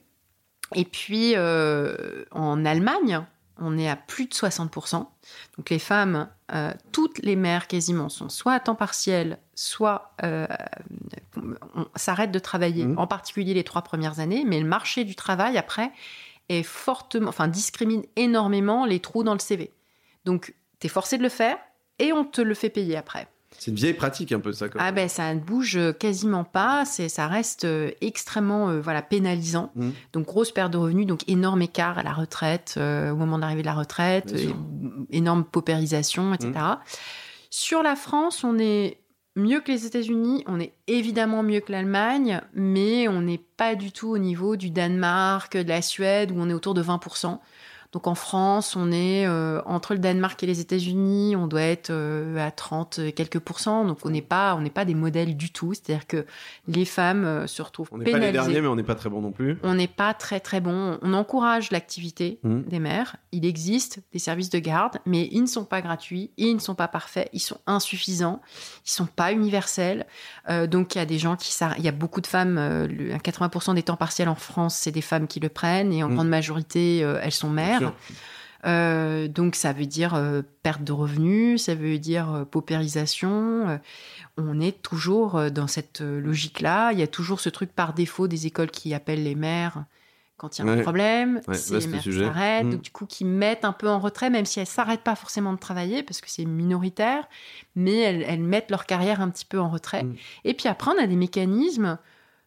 Et 0.73 0.85
puis, 0.85 1.35
en 1.37 2.65
Allemagne, 2.65 3.21
on 3.59 3.77
est 3.77 3.89
à 3.89 3.95
plus 3.95 4.25
de 4.25 4.33
60%. 4.33 5.05
Donc 5.57 5.69
les 5.69 5.79
femmes, 5.79 6.29
euh, 6.53 6.71
toutes 6.91 7.19
les 7.19 7.35
mères 7.35 7.67
quasiment, 7.67 8.09
sont 8.09 8.29
soit 8.29 8.53
à 8.53 8.59
temps 8.59 8.75
partiel, 8.75 9.39
soit 9.55 10.13
euh, 10.23 10.47
s'arrêtent 11.95 12.31
de 12.31 12.39
travailler, 12.39 12.85
mmh. 12.85 12.99
en 12.99 13.07
particulier 13.07 13.53
les 13.53 13.63
trois 13.63 13.81
premières 13.81 14.19
années, 14.19 14.43
mais 14.45 14.59
le 14.59 14.67
marché 14.67 15.03
du 15.03 15.15
travail, 15.15 15.57
après, 15.57 15.91
est 16.49 16.63
fortement, 16.63 17.29
enfin, 17.29 17.47
discrimine 17.47 18.03
énormément 18.15 18.85
les 18.85 18.99
trous 18.99 19.23
dans 19.23 19.33
le 19.33 19.39
CV. 19.39 19.71
Donc, 20.25 20.53
tu 20.79 20.87
es 20.87 20.89
forcé 20.89 21.17
de 21.17 21.23
le 21.23 21.29
faire 21.29 21.57
et 21.99 22.13
on 22.13 22.25
te 22.25 22.41
le 22.41 22.53
fait 22.53 22.69
payer 22.69 22.97
après. 22.97 23.27
C'est 23.59 23.71
une 23.71 23.77
vieille 23.77 23.93
pratique 23.93 24.31
un 24.31 24.39
peu 24.39 24.53
ça. 24.53 24.67
ah 24.77 24.91
ben 24.91 25.09
ça 25.09 25.33
ne 25.33 25.39
bouge 25.39 25.79
quasiment 25.99 26.43
pas, 26.43 26.85
c'est 26.85 27.09
ça 27.09 27.27
reste 27.27 27.65
euh, 27.65 27.91
extrêmement 28.01 28.69
euh, 28.69 28.81
voilà 28.81 29.01
pénalisant. 29.01 29.71
Mmh. 29.75 29.89
Donc 30.13 30.25
grosse 30.25 30.51
perte 30.51 30.71
de 30.71 30.77
revenus, 30.77 31.07
donc 31.07 31.27
énorme 31.27 31.61
écart 31.61 31.97
à 31.97 32.03
la 32.03 32.13
retraite 32.13 32.75
euh, 32.77 33.11
au 33.11 33.15
moment 33.15 33.39
d'arrivée 33.39 33.61
de 33.61 33.67
la 33.67 33.73
retraite, 33.73 34.33
énorme 35.11 35.43
paupérisation, 35.43 36.33
etc. 36.33 36.51
Mmh. 36.53 36.77
Sur 37.49 37.83
la 37.83 37.95
France, 37.95 38.43
on 38.43 38.59
est 38.59 38.99
mieux 39.35 39.59
que 39.59 39.71
les 39.71 39.85
États-Unis, 39.85 40.43
on 40.47 40.59
est 40.59 40.73
évidemment 40.87 41.43
mieux 41.43 41.59
que 41.59 41.71
l'Allemagne, 41.71 42.41
mais 42.53 43.07
on 43.07 43.21
n'est 43.21 43.41
pas 43.57 43.75
du 43.75 43.91
tout 43.91 44.09
au 44.09 44.17
niveau 44.17 44.55
du 44.55 44.69
Danemark, 44.69 45.57
de 45.57 45.67
la 45.67 45.81
Suède 45.81 46.31
où 46.31 46.35
on 46.37 46.49
est 46.49 46.53
autour 46.53 46.73
de 46.73 46.81
20 46.81 46.99
donc 47.95 48.07
en 48.07 48.15
France, 48.15 48.75
on 48.75 48.91
est 48.91 49.25
euh, 49.25 49.61
entre 49.65 49.93
le 49.93 49.99
Danemark 49.99 50.43
et 50.43 50.45
les 50.45 50.59
États-Unis, 50.59 51.37
on 51.37 51.47
doit 51.47 51.61
être 51.61 51.91
euh, 51.91 52.45
à 52.45 52.51
30 52.51 52.99
quelques 53.15 53.39
pourcents. 53.39 53.85
Donc 53.85 53.99
on 54.03 54.09
n'est 54.09 54.21
pas, 54.21 54.53
on 54.55 54.59
n'est 54.59 54.69
pas 54.69 54.83
des 54.83 54.93
modèles 54.93 55.37
du 55.37 55.49
tout. 55.49 55.73
C'est-à-dire 55.73 56.05
que 56.05 56.25
les 56.67 56.83
femmes 56.83 57.23
euh, 57.23 57.47
se 57.47 57.61
retrouvent 57.61 57.87
on 57.93 57.99
n'est 57.99 58.11
pas 58.11 58.17
les 58.17 58.33
derniers, 58.33 58.59
mais 58.59 58.67
on 58.67 58.75
n'est 58.75 58.83
pas 58.83 58.95
très 58.95 59.09
bon 59.09 59.21
non 59.21 59.31
plus. 59.31 59.57
On 59.63 59.75
n'est 59.75 59.87
pas 59.87 60.13
très 60.13 60.41
très 60.41 60.59
bon. 60.59 60.99
On 61.03 61.13
encourage 61.13 61.71
l'activité 61.71 62.39
mmh. 62.43 62.63
des 62.63 62.79
mères. 62.79 63.15
Il 63.31 63.45
existe 63.45 64.01
des 64.11 64.19
services 64.19 64.49
de 64.49 64.59
garde, 64.59 64.97
mais 65.05 65.29
ils 65.31 65.43
ne 65.43 65.47
sont 65.47 65.63
pas 65.63 65.79
gratuits, 65.79 66.31
ils 66.35 66.53
ne 66.53 66.59
sont 66.59 66.75
pas 66.75 66.89
parfaits, 66.89 67.29
ils 67.31 67.39
sont 67.39 67.59
insuffisants, 67.65 68.41
ils 68.85 68.91
sont 68.91 69.05
pas 69.05 69.31
universels. 69.31 70.05
donc 70.67 70.95
il 70.95 70.97
y 70.97 71.01
a 71.01 71.05
des 71.05 71.17
gens 71.17 71.37
qui, 71.37 71.57
il 71.77 71.83
y 71.85 71.87
a 71.87 71.93
beaucoup 71.93 72.19
de 72.19 72.27
femmes. 72.27 72.59
80% 73.23 73.75
des 73.75 73.83
temps 73.83 73.95
partiels 73.95 74.27
en 74.27 74.35
France, 74.35 74.75
c'est 74.75 74.91
des 74.91 75.01
femmes 75.01 75.27
qui 75.27 75.39
le 75.39 75.47
prennent, 75.47 75.93
et 75.93 76.03
en 76.03 76.09
mmh. 76.09 76.15
grande 76.15 76.27
majorité, 76.27 76.97
elles 76.97 77.31
sont 77.31 77.49
mères. 77.49 77.84
Euh, 78.65 79.27
donc 79.27 79.55
ça 79.55 79.73
veut 79.73 79.85
dire 79.85 80.15
euh, 80.15 80.41
perte 80.63 80.83
de 80.83 80.91
revenus, 80.91 81.63
ça 81.63 81.75
veut 81.75 81.99
dire 81.99 82.33
euh, 82.33 82.45
paupérisation. 82.45 83.79
on 84.37 84.59
est 84.59 84.81
toujours 84.81 85.51
dans 85.51 85.67
cette 85.67 86.01
logique-là. 86.01 86.91
Il 86.91 86.99
y 86.99 87.03
a 87.03 87.07
toujours 87.07 87.39
ce 87.39 87.49
truc 87.49 87.71
par 87.71 87.93
défaut 87.93 88.27
des 88.27 88.47
écoles 88.47 88.71
qui 88.71 88.93
appellent 88.93 89.23
les 89.23 89.35
mères 89.35 89.85
quand 90.37 90.57
il 90.57 90.65
y 90.65 90.69
a 90.69 90.71
un 90.71 90.81
problème. 90.81 91.41
c'est 91.53 91.79
les 91.79 91.87
mères 91.87 92.01
qui 92.01 92.13
s'arrêtent, 92.13 92.65
mmh. 92.65 92.71
donc 92.71 92.81
du 92.81 92.91
coup 92.91 93.05
qui 93.05 93.23
mettent 93.23 93.63
un 93.63 93.71
peu 93.71 93.87
en 93.87 93.99
retrait, 93.99 94.29
même 94.29 94.45
si 94.45 94.59
elles 94.59 94.67
s'arrêtent 94.67 95.03
pas 95.03 95.15
forcément 95.15 95.53
de 95.53 95.59
travailler 95.59 96.03
parce 96.03 96.19
que 96.19 96.29
c'est 96.29 96.43
minoritaire, 96.43 97.29
mais 97.75 97.99
elles, 97.99 98.41
mettent 98.41 98.71
leur 98.71 98.85
carrière 98.85 99.21
un 99.21 99.29
petit 99.29 99.45
peu 99.45 99.59
en 99.59 99.69
retrait. 99.69 100.03
Mmh. 100.03 100.15
Et 100.43 100.53
puis 100.53 100.67
après, 100.67 100.91
on 100.91 101.01
a 101.01 101.07
des 101.07 101.15
mécanismes 101.15 101.97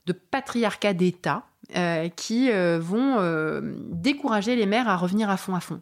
de 0.07 0.13
patriarcat 0.13 0.95
d'État 0.95 1.45
euh, 1.77 2.09
qui 2.09 2.51
euh, 2.51 2.79
vont 2.81 3.17
euh, 3.19 3.61
décourager 3.91 4.57
les 4.57 4.65
mères 4.65 4.89
à 4.89 4.97
revenir 4.97 5.29
à 5.29 5.37
fond 5.37 5.55
à 5.55 5.61
fond. 5.61 5.81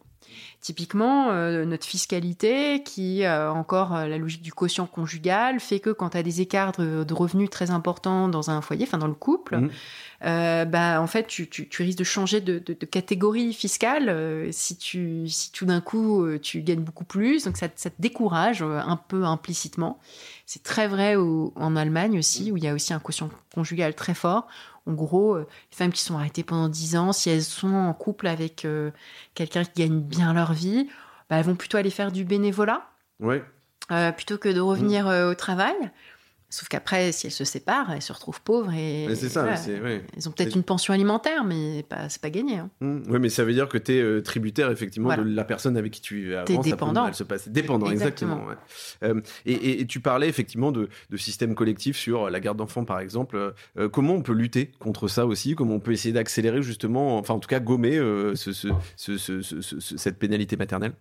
Typiquement, 0.59 1.31
notre 1.65 1.85
fiscalité, 1.85 2.83
qui 2.83 3.23
a 3.23 3.53
encore 3.53 3.93
la 3.93 4.17
logique 4.17 4.41
du 4.41 4.51
quotient 4.51 4.85
conjugal, 4.85 5.59
fait 5.61 5.79
que 5.79 5.91
quand 5.91 6.09
tu 6.09 6.17
as 6.17 6.23
des 6.23 6.41
écarts 6.41 6.73
de, 6.73 7.13
revenus 7.13 7.49
très 7.49 7.71
importants 7.71 8.27
dans 8.27 8.49
un 8.49 8.61
foyer, 8.61 8.83
enfin 8.83 8.97
dans 8.97 9.07
le 9.07 9.13
couple, 9.13 9.57
mmh. 9.57 10.65
bah, 10.65 10.99
en 10.99 11.07
fait, 11.07 11.27
tu, 11.27 11.47
tu, 11.47 11.83
risques 11.83 11.99
de 11.99 12.03
changer 12.03 12.41
de, 12.41 12.59
de, 12.59 12.73
catégorie 12.85 13.53
fiscale 13.53 14.51
si, 14.51 14.77
tu, 14.77 15.29
si 15.29 15.51
tout 15.53 15.65
d'un 15.65 15.79
coup 15.79 16.27
tu 16.41 16.61
gagnes 16.61 16.83
beaucoup 16.83 17.05
plus. 17.05 17.45
Donc 17.45 17.55
ça, 17.55 17.67
ça 17.75 17.89
te 17.89 18.01
décourage 18.01 18.61
un 18.61 18.97
peu 18.97 19.23
implicitement. 19.23 19.99
C'est 20.45 20.63
très 20.63 20.87
vrai 20.87 21.15
en 21.15 21.75
Allemagne 21.75 22.17
aussi, 22.19 22.51
où 22.51 22.57
il 22.57 22.63
y 22.63 22.67
a 22.67 22.73
aussi 22.73 22.93
un 22.93 22.99
quotient 22.99 23.29
conjugal 23.53 23.93
très 23.93 24.15
fort. 24.15 24.47
En 24.87 24.93
gros, 24.93 25.35
euh, 25.35 25.47
les 25.71 25.77
femmes 25.77 25.91
qui 25.91 26.01
sont 26.01 26.17
arrêtées 26.17 26.43
pendant 26.43 26.69
10 26.69 26.95
ans, 26.95 27.11
si 27.11 27.29
elles 27.29 27.43
sont 27.43 27.73
en 27.73 27.93
couple 27.93 28.27
avec 28.27 28.65
euh, 28.65 28.91
quelqu'un 29.35 29.63
qui 29.63 29.83
gagne 29.83 29.99
bien 29.99 30.33
leur 30.33 30.53
vie, 30.53 30.87
bah, 31.29 31.37
elles 31.37 31.45
vont 31.45 31.55
plutôt 31.55 31.77
aller 31.77 31.89
faire 31.89 32.11
du 32.11 32.23
bénévolat. 32.23 32.87
Euh, 33.91 34.11
plutôt 34.11 34.37
que 34.37 34.49
de 34.49 34.59
revenir 34.59 35.07
au 35.07 35.33
travail. 35.33 35.75
Sauf 36.49 36.69
qu'après, 36.69 37.11
si 37.11 37.27
elles 37.27 37.33
se 37.33 37.43
séparent, 37.43 37.91
elles 37.91 38.01
se 38.01 38.13
retrouvent 38.13 38.41
pauvres 38.41 38.73
et. 38.73 39.07
c'est 39.15 39.27
ça. 39.27 39.45
Elles 39.67 40.29
ont 40.29 40.31
peut-être 40.31 40.55
une 40.55 40.63
pension 40.63 40.93
alimentaire, 40.93 41.43
mais 41.43 41.83
pas, 41.83 42.07
c'est 42.07 42.21
pas 42.21 42.29
gagné. 42.29 42.57
Hein. 42.57 42.69
Mmh. 42.79 42.99
oui, 43.09 43.19
mais 43.19 43.27
ça 43.27 43.43
veut 43.43 43.51
dire 43.53 43.67
que 43.67 43.77
tu 43.77 43.97
es 43.97 44.01
euh, 44.01 44.21
tributaire, 44.21 44.71
effectivement, 44.71 45.15
de 45.15 45.23
la 45.23 45.43
personne 45.43 45.75
avec 45.75 45.91
qui 45.91 46.01
tu 46.01 46.31
es 46.31 46.35
avant. 46.37 46.61
dépendant. 46.61 47.11
se 47.11 47.23
passe. 47.25 47.49
Dépendant, 47.49 47.91
exactement. 47.91 48.41
Euh, 49.03 49.19
et, 49.45 49.85
tu 49.87 49.99
parlais, 49.99 50.29
effectivement, 50.29 50.71
de, 50.71 50.87
de 51.09 51.17
systèmes 51.17 51.53
collectifs 51.53 51.97
sur 51.97 52.29
la 52.29 52.39
garde 52.39 52.57
d'enfants, 52.57 52.85
par 52.85 53.01
exemple. 53.01 53.53
Euh, 53.77 53.89
comment 53.89 54.13
on 54.13 54.21
peut 54.21 54.33
lutter 54.33 54.71
contre 54.79 55.09
ça 55.09 55.25
aussi? 55.25 55.53
Comment 55.53 55.75
on 55.75 55.79
peut 55.81 55.91
essayer 55.91 56.13
d'accélérer, 56.13 56.61
justement, 56.61 57.17
enfin, 57.17 57.33
en 57.33 57.39
tout 57.39 57.49
cas, 57.49 57.59
gommer 57.59 58.01
cette 58.95 60.17
pénalité 60.17 60.55
maternelle? 60.55 60.93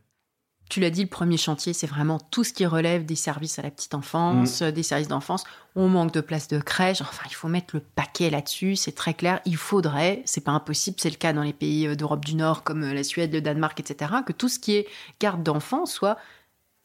Tu 0.69 0.81
l'as 0.81 0.91
dit, 0.91 1.03
le 1.03 1.09
premier 1.09 1.37
chantier, 1.37 1.73
c'est 1.73 1.87
vraiment 1.87 2.19
tout 2.19 2.43
ce 2.43 2.53
qui 2.53 2.67
relève 2.67 3.05
des 3.05 3.14
services 3.14 3.59
à 3.59 3.62
la 3.62 3.71
petite 3.71 3.95
enfance, 3.95 4.62
mm. 4.62 4.71
des 4.73 4.83
services 4.83 5.09
d'enfance. 5.09 5.45
On 5.77 5.89
manque 5.89 6.12
de 6.12 6.21
places 6.21 6.49
de 6.49 6.59
crèche. 6.59 7.01
Enfin, 7.01 7.25
il 7.29 7.35
faut 7.35 7.49
mettre 7.49 7.77
le 7.77 7.81
paquet 7.81 8.31
là-dessus. 8.31 8.75
C'est 8.75 8.93
très 8.93 9.14
clair. 9.14 9.41
Il 9.45 9.57
faudrait, 9.57 10.23
c'est 10.25 10.43
pas 10.43 10.53
impossible, 10.53 10.97
c'est 10.99 11.11
le 11.11 11.17
cas 11.17 11.33
dans 11.33 11.43
les 11.43 11.53
pays 11.53 11.87
euh, 11.87 11.95
d'Europe 11.95 12.25
du 12.25 12.35
Nord 12.35 12.64
comme 12.64 12.83
euh, 12.83 12.95
la 12.95 13.05
Suède, 13.05 13.33
le 13.33 13.41
Danemark, 13.41 13.79
etc., 13.79 14.12
que 14.27 14.33
tout 14.33 14.49
ce 14.49 14.59
qui 14.59 14.75
est 14.75 14.89
garde 15.21 15.43
d'enfants 15.43 15.87
soit 15.87 16.17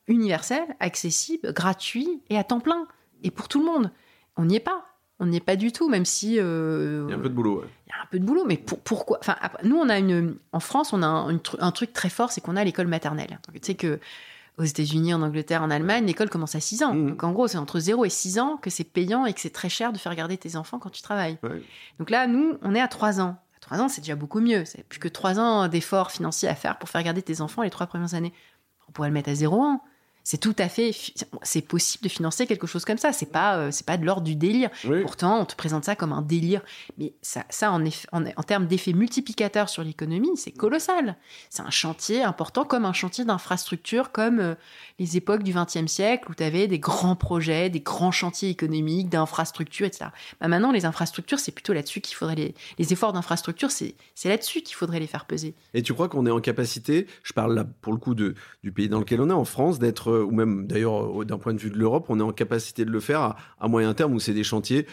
universel, 0.07 0.63
accessible, 0.79 1.53
gratuit 1.53 2.21
et 2.29 2.37
à 2.37 2.43
temps 2.43 2.59
plein. 2.59 2.85
Et 3.23 3.31
pour 3.31 3.47
tout 3.47 3.59
le 3.59 3.65
monde. 3.65 3.91
On 4.37 4.45
n'y 4.45 4.55
est 4.55 4.61
pas. 4.61 4.85
On 5.19 5.27
n'y 5.27 5.37
est 5.37 5.39
pas 5.39 5.55
du 5.55 5.71
tout, 5.71 5.87
même 5.89 6.05
si. 6.05 6.39
Euh, 6.39 7.05
il 7.07 7.11
y 7.11 7.13
a 7.13 7.17
un 7.17 7.21
peu 7.21 7.29
de 7.29 7.33
boulot. 7.33 7.63
Un 7.63 7.67
peu 8.11 8.19
de 8.19 8.25
boulot, 8.25 8.43
mais 8.45 8.57
pourquoi 8.57 9.17
Enfin, 9.21 9.37
nous, 9.63 9.77
on 9.77 9.89
a 9.89 9.97
une. 9.97 10.35
En 10.51 10.59
France, 10.59 10.93
on 10.93 11.01
a 11.01 11.07
un, 11.07 11.71
truc 11.71 11.93
très 11.93 12.09
fort, 12.09 12.31
c'est 12.31 12.41
qu'on 12.41 12.55
a 12.55 12.63
l'école 12.63 12.87
maternelle. 12.87 13.39
tu 13.53 13.59
sais 13.63 13.75
que 13.75 13.99
aux 14.57 14.63
États-Unis, 14.63 15.13
en 15.13 15.21
Angleterre, 15.21 15.63
en 15.63 15.71
Allemagne, 15.71 16.05
l'école 16.05 16.29
commence 16.29 16.55
à 16.55 16.59
6 16.59 16.83
ans. 16.83 16.93
Mmh. 16.93 17.09
Donc 17.11 17.23
en 17.23 17.31
gros, 17.31 17.47
c'est 17.47 17.57
entre 17.57 17.79
0 17.79 18.05
et 18.05 18.09
6 18.09 18.37
ans 18.37 18.57
que 18.57 18.69
c'est 18.69 18.83
payant 18.83 19.25
et 19.25 19.33
que 19.33 19.39
c'est 19.39 19.49
très 19.49 19.69
cher 19.69 19.93
de 19.93 19.97
faire 19.97 20.13
garder 20.13 20.37
tes 20.37 20.57
enfants 20.57 20.77
quand 20.77 20.89
tu 20.89 21.01
travailles. 21.01 21.37
Donc 21.97 22.09
là, 22.09 22.27
nous, 22.27 22.57
on 22.61 22.75
est 22.75 22.81
à 22.81 22.89
3 22.89 23.21
ans. 23.21 23.37
À 23.55 23.59
3 23.61 23.79
ans, 23.79 23.89
c'est 23.89 24.01
déjà 24.01 24.15
beaucoup 24.15 24.41
mieux. 24.41 24.65
C'est 24.65 24.83
plus 24.83 24.99
que 24.99 25.07
3 25.07 25.39
ans 25.39 25.67
d'efforts 25.69 26.11
financiers 26.11 26.49
à 26.49 26.55
faire 26.55 26.77
pour 26.77 26.89
faire 26.89 27.01
garder 27.01 27.21
tes 27.21 27.39
enfants 27.41 27.63
les 27.63 27.69
3 27.69 27.87
premières 27.87 28.13
années. 28.13 28.33
On 28.89 28.91
pourrait 28.91 29.07
le 29.07 29.13
mettre 29.13 29.29
à 29.29 29.35
0 29.35 29.55
ans. 29.63 29.81
C'est 30.23 30.37
tout 30.37 30.55
à 30.59 30.69
fait, 30.69 30.91
c'est 31.41 31.61
possible 31.61 32.03
de 32.03 32.09
financer 32.09 32.45
quelque 32.45 32.67
chose 32.67 32.85
comme 32.85 32.97
ça. 32.97 33.11
C'est 33.11 33.31
pas, 33.31 33.57
euh, 33.57 33.71
c'est 33.71 33.85
pas 33.85 33.97
de 33.97 34.05
l'ordre 34.05 34.23
du 34.23 34.35
délire. 34.35 34.69
Pourtant, 35.01 35.41
on 35.41 35.45
te 35.45 35.55
présente 35.55 35.85
ça 35.85 35.95
comme 35.95 36.13
un 36.13 36.21
délire, 36.21 36.61
mais 36.97 37.13
ça, 37.21 37.43
ça 37.49 37.71
en, 37.71 37.83
en, 38.11 38.43
termes 38.43 38.67
d'effet 38.67 38.93
multiplicateur 38.93 39.69
sur 39.69 39.83
l'économie, 39.83 40.35
c'est 40.35 40.51
colossal. 40.51 41.17
C'est 41.49 41.63
un 41.63 41.69
chantier 41.69 42.23
important, 42.23 42.65
comme 42.65 42.85
un 42.85 42.93
chantier 42.93 43.25
d'infrastructure, 43.25 44.11
comme 44.11 44.39
euh, 44.39 44.55
les 44.99 45.17
époques 45.17 45.43
du 45.43 45.53
XXe 45.53 45.91
siècle 45.91 46.29
où 46.29 46.35
tu 46.35 46.43
avais 46.43 46.67
des 46.67 46.79
grands 46.79 47.15
projets, 47.15 47.69
des 47.69 47.79
grands 47.79 48.11
chantiers 48.11 48.49
économiques, 48.49 49.09
d'infrastructures, 49.09 49.87
etc. 49.87 50.05
Bah 50.39 50.47
maintenant, 50.47 50.71
les 50.71 50.85
infrastructures, 50.85 51.39
c'est 51.39 51.51
plutôt 51.51 51.73
là-dessus 51.73 52.01
qu'il 52.01 52.15
faudrait 52.15 52.35
les, 52.35 52.55
les 52.77 52.93
efforts 52.93 53.13
d'infrastructure, 53.13 53.71
c'est, 53.71 53.95
c'est 54.15 54.29
là-dessus 54.29 54.61
qu'il 54.61 54.75
faudrait 54.75 54.99
les 54.99 55.07
faire 55.07 55.25
peser. 55.25 55.55
Et 55.73 55.81
tu 55.81 55.93
crois 55.93 56.09
qu'on 56.09 56.25
est 56.25 56.31
en 56.31 56.41
capacité, 56.41 57.07
je 57.23 57.33
parle 57.33 57.55
là 57.55 57.65
pour 57.81 57.93
le 57.93 57.99
coup 57.99 58.13
de, 58.13 58.35
du 58.63 58.71
pays 58.71 58.89
dans 58.89 58.99
lequel 58.99 59.21
on 59.21 59.29
est, 59.29 59.33
en 59.33 59.45
France, 59.45 59.79
d'être 59.79 60.10
euh, 60.11 60.23
ou 60.23 60.31
même 60.31 60.67
d'ailleurs 60.67 61.25
d'un 61.25 61.37
point 61.37 61.53
de 61.53 61.59
vue 61.59 61.69
de 61.69 61.77
l'Europe, 61.77 62.05
on 62.09 62.19
est 62.19 62.23
en 62.23 62.31
capacité 62.31 62.85
de 62.85 62.91
le 62.91 62.99
faire 62.99 63.35
à, 63.59 63.67
moyen 63.67 63.93
terme 63.93 64.13
où 64.13 64.19
c'est 64.19 64.33
des 64.33 64.43
chantiers 64.43 64.85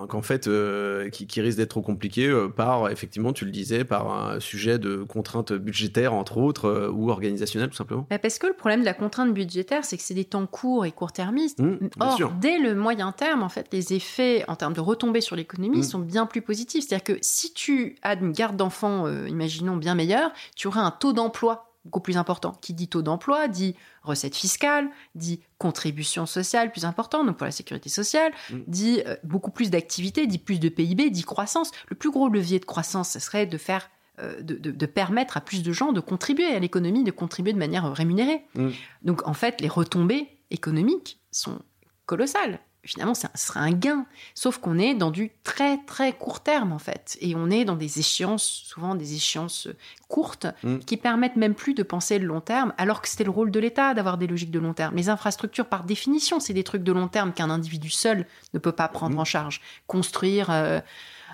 euh, 0.00 0.06
qu'en 0.06 0.22
fait, 0.22 0.46
euh, 0.46 1.08
qui, 1.10 1.26
qui 1.26 1.40
risquent 1.40 1.58
d'être 1.58 1.70
trop 1.70 1.82
compliqués 1.82 2.32
par, 2.56 2.90
effectivement, 2.90 3.32
tu 3.32 3.44
le 3.44 3.50
disais, 3.50 3.84
par 3.84 4.10
un 4.10 4.40
sujet 4.40 4.78
de 4.78 5.02
contraintes 5.02 5.52
budgétaires, 5.52 6.14
entre 6.14 6.38
autres, 6.38 6.90
ou 6.92 7.10
organisationnelles, 7.10 7.70
tout 7.70 7.76
simplement 7.76 8.06
bah, 8.10 8.18
Parce 8.18 8.38
que 8.38 8.46
le 8.46 8.52
problème 8.54 8.80
de 8.80 8.84
la 8.84 8.94
contrainte 8.94 9.32
budgétaire, 9.32 9.84
c'est 9.84 9.96
que 9.96 10.02
c'est 10.02 10.14
des 10.14 10.24
temps 10.24 10.46
courts 10.46 10.86
et 10.86 10.92
court-termistes. 10.92 11.60
Mmh, 11.60 11.88
Or, 12.00 12.32
dès 12.40 12.58
le 12.58 12.74
moyen 12.74 13.12
terme, 13.12 13.42
en 13.42 13.48
fait, 13.48 13.68
les 13.72 13.94
effets 13.94 14.44
en 14.48 14.56
termes 14.56 14.74
de 14.74 14.80
retombées 14.80 15.20
sur 15.20 15.36
l'économie 15.36 15.78
mmh. 15.78 15.84
sont 15.84 15.98
bien 15.98 16.26
plus 16.26 16.42
positifs. 16.42 16.86
C'est-à-dire 16.86 17.16
que 17.16 17.18
si 17.22 17.52
tu 17.52 17.96
as 18.02 18.14
une 18.14 18.32
garde 18.32 18.56
d'enfants, 18.56 19.08
imaginons, 19.26 19.76
bien 19.76 19.94
meilleure, 19.94 20.32
tu 20.54 20.68
auras 20.68 20.80
un 20.82 20.90
taux 20.90 21.12
d'emploi 21.12 21.65
beaucoup 21.86 22.00
plus 22.00 22.16
important. 22.16 22.58
Qui 22.60 22.74
dit 22.74 22.88
taux 22.88 23.02
d'emploi 23.02 23.48
dit 23.48 23.74
recette 24.02 24.36
fiscale, 24.36 24.88
dit 25.14 25.40
contribution 25.58 26.26
sociale 26.26 26.70
plus 26.70 26.84
importante, 26.84 27.26
donc 27.26 27.36
pour 27.36 27.46
la 27.46 27.52
sécurité 27.52 27.88
sociale, 27.88 28.32
mm. 28.50 28.56
dit 28.66 29.02
euh, 29.06 29.16
beaucoup 29.24 29.50
plus 29.50 29.70
d'activité, 29.70 30.26
dit 30.26 30.38
plus 30.38 30.60
de 30.60 30.68
PIB, 30.68 31.10
dit 31.10 31.22
croissance. 31.22 31.70
Le 31.88 31.96
plus 31.96 32.10
gros 32.10 32.28
levier 32.28 32.58
de 32.58 32.64
croissance, 32.64 33.10
ce 33.10 33.18
serait 33.18 33.46
de 33.46 33.58
faire 33.58 33.88
euh, 34.18 34.40
de, 34.42 34.86
permettre 34.86 35.36
à 35.36 35.40
plus 35.40 35.62
de 35.62 35.72
gens 35.72 35.92
de 35.92 36.00
contribuer 36.00 36.46
à 36.46 36.58
l'économie, 36.58 37.04
de 37.04 37.10
contribuer 37.10 37.52
de 37.52 37.58
manière 37.58 37.90
rémunérée. 37.92 38.44
Mm. 38.54 38.70
Donc 39.02 39.26
en 39.26 39.34
fait, 39.34 39.60
les 39.60 39.68
retombées 39.68 40.28
économiques 40.50 41.20
sont 41.30 41.60
colossales 42.06 42.60
finalement, 42.86 43.14
ça 43.14 43.30
serait 43.34 43.60
un 43.60 43.72
gain. 43.72 44.06
Sauf 44.34 44.58
qu'on 44.58 44.78
est 44.78 44.94
dans 44.94 45.10
du 45.10 45.30
très 45.44 45.78
très 45.86 46.12
court 46.12 46.40
terme 46.40 46.72
en 46.72 46.78
fait, 46.78 47.18
et 47.20 47.34
on 47.34 47.50
est 47.50 47.64
dans 47.64 47.76
des 47.76 47.98
échéances, 47.98 48.44
souvent 48.44 48.94
des 48.94 49.14
échéances 49.14 49.68
courtes, 50.08 50.46
mm. 50.62 50.78
qui 50.78 50.96
permettent 50.96 51.36
même 51.36 51.54
plus 51.54 51.74
de 51.74 51.82
penser 51.82 52.18
le 52.18 52.26
long 52.26 52.40
terme, 52.40 52.72
alors 52.78 53.02
que 53.02 53.08
c'était 53.08 53.24
le 53.24 53.30
rôle 53.30 53.50
de 53.50 53.60
l'État 53.60 53.94
d'avoir 53.94 54.18
des 54.18 54.26
logiques 54.26 54.50
de 54.50 54.58
long 54.58 54.74
terme. 54.74 54.94
Les 54.96 55.08
infrastructures, 55.08 55.66
par 55.66 55.84
définition, 55.84 56.40
c'est 56.40 56.54
des 56.54 56.64
trucs 56.64 56.82
de 56.82 56.92
long 56.92 57.08
terme 57.08 57.32
qu'un 57.32 57.50
individu 57.50 57.90
seul 57.90 58.26
ne 58.54 58.58
peut 58.58 58.72
pas 58.72 58.88
prendre 58.88 59.16
mm. 59.16 59.20
en 59.20 59.24
charge. 59.24 59.60
Construire 59.86 60.50
euh, 60.50 60.80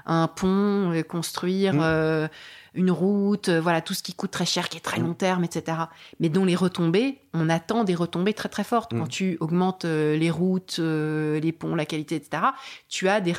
un 0.07 0.29
pont, 0.29 0.93
euh, 0.93 1.03
construire 1.03 1.75
mm. 1.75 1.81
euh, 1.83 2.29
une 2.75 2.91
route, 2.91 3.49
euh, 3.49 3.61
voilà, 3.61 3.81
tout 3.81 3.95
ce 3.95 4.03
qui 4.03 4.15
coûte 4.15 4.31
très 4.31 4.47
cher, 4.47 4.69
qui 4.69 4.79
est 4.79 4.81
très 4.81 5.01
long 5.01 5.15
terme, 5.15 5.45
etc. 5.45 5.79
Mais 6.21 6.29
dont 6.29 6.45
les 6.45 6.57
retombées, 6.57 7.19
on 7.35 7.49
attend 7.49 7.85
des 7.85 7.95
retombées 7.95 8.33
très 8.33 8.49
très 8.49 8.65
fortes. 8.65 8.93
Quand 8.93 9.05
mm. 9.05 9.09
tu 9.09 9.37
augmentes 9.41 9.85
les 9.85 10.31
routes, 10.31 10.79
les 10.79 11.53
ponts, 11.53 11.75
la 11.75 11.87
qualité, 11.87 12.17
etc., 12.17 12.43
tu 12.89 13.09
as 13.09 13.21
des, 13.21 13.35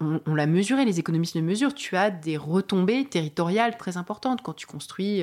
on, 0.00 0.34
l'a 0.34 0.46
mesuré, 0.46 0.84
les 0.84 0.98
économistes 0.98 1.34
le 1.36 1.42
mesurent, 1.42 1.74
tu 1.74 1.96
as 1.96 2.10
des 2.10 2.36
retombées 2.36 3.04
territoriales 3.04 3.76
très 3.76 3.96
importantes 3.96 4.42
quand 4.42 4.54
tu 4.54 4.66
construis 4.66 5.22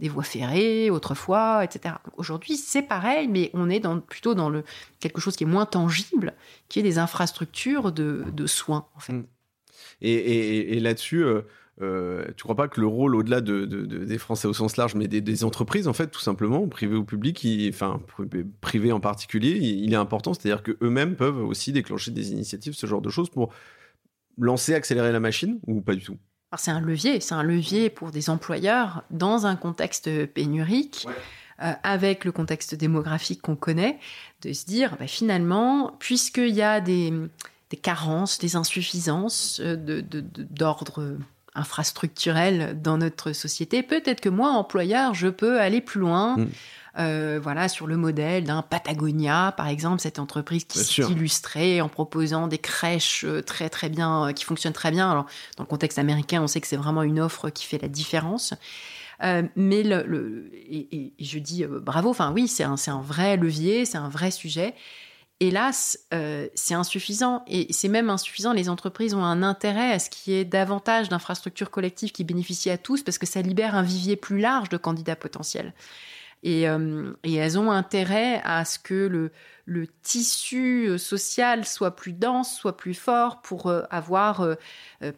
des 0.00 0.08
voies 0.08 0.22
ferrées 0.22 0.90
autrefois, 0.90 1.64
etc. 1.64 1.96
Aujourd'hui, 2.16 2.56
c'est 2.56 2.82
pareil, 2.82 3.28
mais 3.28 3.50
on 3.54 3.68
est 3.68 3.80
dans, 3.80 4.00
plutôt 4.00 4.34
dans 4.34 4.48
le, 4.48 4.64
quelque 5.00 5.20
chose 5.20 5.36
qui 5.36 5.44
est 5.44 5.46
moins 5.46 5.66
tangible, 5.66 6.34
qui 6.68 6.78
est 6.78 6.82
des 6.82 6.98
infrastructures 6.98 7.92
de, 7.92 8.46
soins, 8.46 8.86
en 8.96 9.00
fait. 9.00 9.12
Mm. 9.12 9.24
Et, 10.02 10.80
là-dessus, 10.80 11.24
euh, 11.80 12.24
tu 12.36 12.42
crois 12.42 12.56
pas 12.56 12.68
que 12.68 12.80
le 12.80 12.86
rôle, 12.86 13.14
au-delà 13.14 13.40
de, 13.40 13.64
des 13.64 14.18
Français 14.18 14.48
au 14.48 14.52
sens 14.52 14.76
large, 14.76 14.94
mais 14.94 15.08
des, 15.08 15.44
entreprises, 15.44 15.88
en 15.88 15.92
fait, 15.92 16.08
tout 16.08 16.20
simplement, 16.20 16.66
privé 16.68 16.96
ou 16.96 17.04
public, 17.04 17.46
enfin, 17.70 18.00
privé 18.60 18.92
en 18.92 19.00
particulier, 19.00 19.58
il, 19.60 19.92
est 19.92 19.96
important. 19.96 20.34
C'est-à-dire 20.34 20.62
qu'eux-mêmes 20.62 21.16
peuvent 21.16 21.42
aussi 21.44 21.72
déclencher 21.72 22.10
des 22.10 22.32
initiatives, 22.32 22.74
ce 22.74 22.86
genre 22.86 23.00
de 23.00 23.10
choses, 23.10 23.30
pour 23.30 23.52
lancer, 24.38 24.74
accélérer 24.74 25.12
la 25.12 25.20
machine, 25.20 25.60
ou 25.66 25.80
pas 25.80 25.94
du 25.94 26.02
tout? 26.02 26.18
C'est 26.58 26.70
un 26.70 26.80
levier, 26.80 27.20
c'est 27.20 27.34
un 27.34 27.42
levier 27.42 27.88
pour 27.88 28.10
des 28.10 28.28
employeurs 28.28 29.04
dans 29.10 29.46
un 29.46 29.56
contexte 29.56 30.26
pénurique. 30.26 31.06
Euh, 31.62 31.72
avec 31.84 32.24
le 32.24 32.32
contexte 32.32 32.74
démographique 32.74 33.42
qu'on 33.42 33.54
connaît, 33.56 33.98
de 34.40 34.52
se 34.52 34.64
dire 34.64 34.96
bah, 34.98 35.06
finalement, 35.06 35.94
puisqu'il 36.00 36.54
y 36.54 36.62
a 36.62 36.80
des, 36.80 37.12
carences, 37.76 38.38
des 38.38 38.56
insuffisances 38.56 39.60
euh, 39.60 39.76
d'ordre 39.76 41.16
infrastructurelle 41.54 42.80
dans 42.80 42.96
notre 42.96 43.32
société, 43.32 43.82
peut-être 43.82 44.20
que 44.20 44.28
moi, 44.28 44.50
employeur, 44.50 45.14
je 45.14 45.28
peux 45.28 45.60
aller 45.60 45.80
plus 45.80 46.00
loin. 46.00 46.36
Mm. 46.36 46.48
Euh, 46.98 47.40
voilà, 47.42 47.70
sur 47.70 47.86
le 47.86 47.96
modèle 47.96 48.44
d'un 48.44 48.60
Patagonia, 48.60 49.54
par 49.56 49.68
exemple, 49.68 50.02
cette 50.02 50.18
entreprise 50.18 50.64
qui 50.64 50.78
s'est 50.78 51.00
illustrée 51.02 51.80
en 51.80 51.88
proposant 51.88 52.48
des 52.48 52.58
crèches 52.58 53.24
euh, 53.24 53.40
très 53.40 53.70
très 53.70 53.88
bien, 53.88 54.34
qui 54.34 54.44
fonctionnent 54.44 54.74
très 54.74 54.90
bien. 54.90 55.10
Alors, 55.10 55.24
dans 55.56 55.64
le 55.64 55.68
contexte 55.68 55.98
américain, 55.98 56.42
on 56.42 56.46
sait 56.46 56.60
que 56.60 56.66
c'est 56.66 56.76
vraiment 56.76 57.02
une 57.02 57.18
offre 57.18 57.48
qui 57.48 57.64
fait 57.64 57.80
la 57.80 57.88
différence. 57.88 58.52
mais 59.56 59.82
le, 59.82 60.50
et, 60.52 61.14
je 61.18 61.38
dis 61.38 61.64
bravo, 61.64 62.10
enfin 62.10 62.30
oui, 62.30 62.46
c'est 62.46 62.64
un, 62.64 62.76
un 62.88 63.00
vrai 63.00 63.38
levier, 63.38 63.86
c'est 63.86 63.98
un 63.98 64.10
vrai 64.10 64.30
sujet 64.30 64.74
hélas, 65.42 65.98
euh, 66.14 66.48
c'est 66.54 66.74
insuffisant. 66.74 67.42
Et 67.48 67.72
c'est 67.72 67.88
même 67.88 68.10
insuffisant. 68.10 68.52
Les 68.52 68.68
entreprises 68.68 69.14
ont 69.14 69.24
un 69.24 69.42
intérêt 69.42 69.92
à 69.92 69.98
ce 69.98 70.08
qu'il 70.08 70.32
y 70.32 70.36
ait 70.36 70.44
davantage 70.44 71.08
d'infrastructures 71.08 71.70
collectives 71.70 72.12
qui 72.12 72.24
bénéficient 72.24 72.70
à 72.70 72.78
tous 72.78 73.02
parce 73.02 73.18
que 73.18 73.26
ça 73.26 73.42
libère 73.42 73.74
un 73.74 73.82
vivier 73.82 74.16
plus 74.16 74.38
large 74.38 74.68
de 74.68 74.76
candidats 74.76 75.16
potentiels. 75.16 75.74
Et, 76.44 76.68
euh, 76.68 77.12
elles 77.24 77.58
ont 77.58 77.70
intérêt 77.70 78.40
à 78.44 78.64
ce 78.64 78.78
que 78.78 79.30
le, 79.66 79.86
tissu 80.02 80.88
euh, 80.88 80.98
social 80.98 81.64
soit 81.64 81.96
plus 81.96 82.12
dense, 82.12 82.54
soit 82.54 82.76
plus 82.76 82.94
fort 82.94 83.42
pour 83.42 83.72
avoir, 83.90 84.46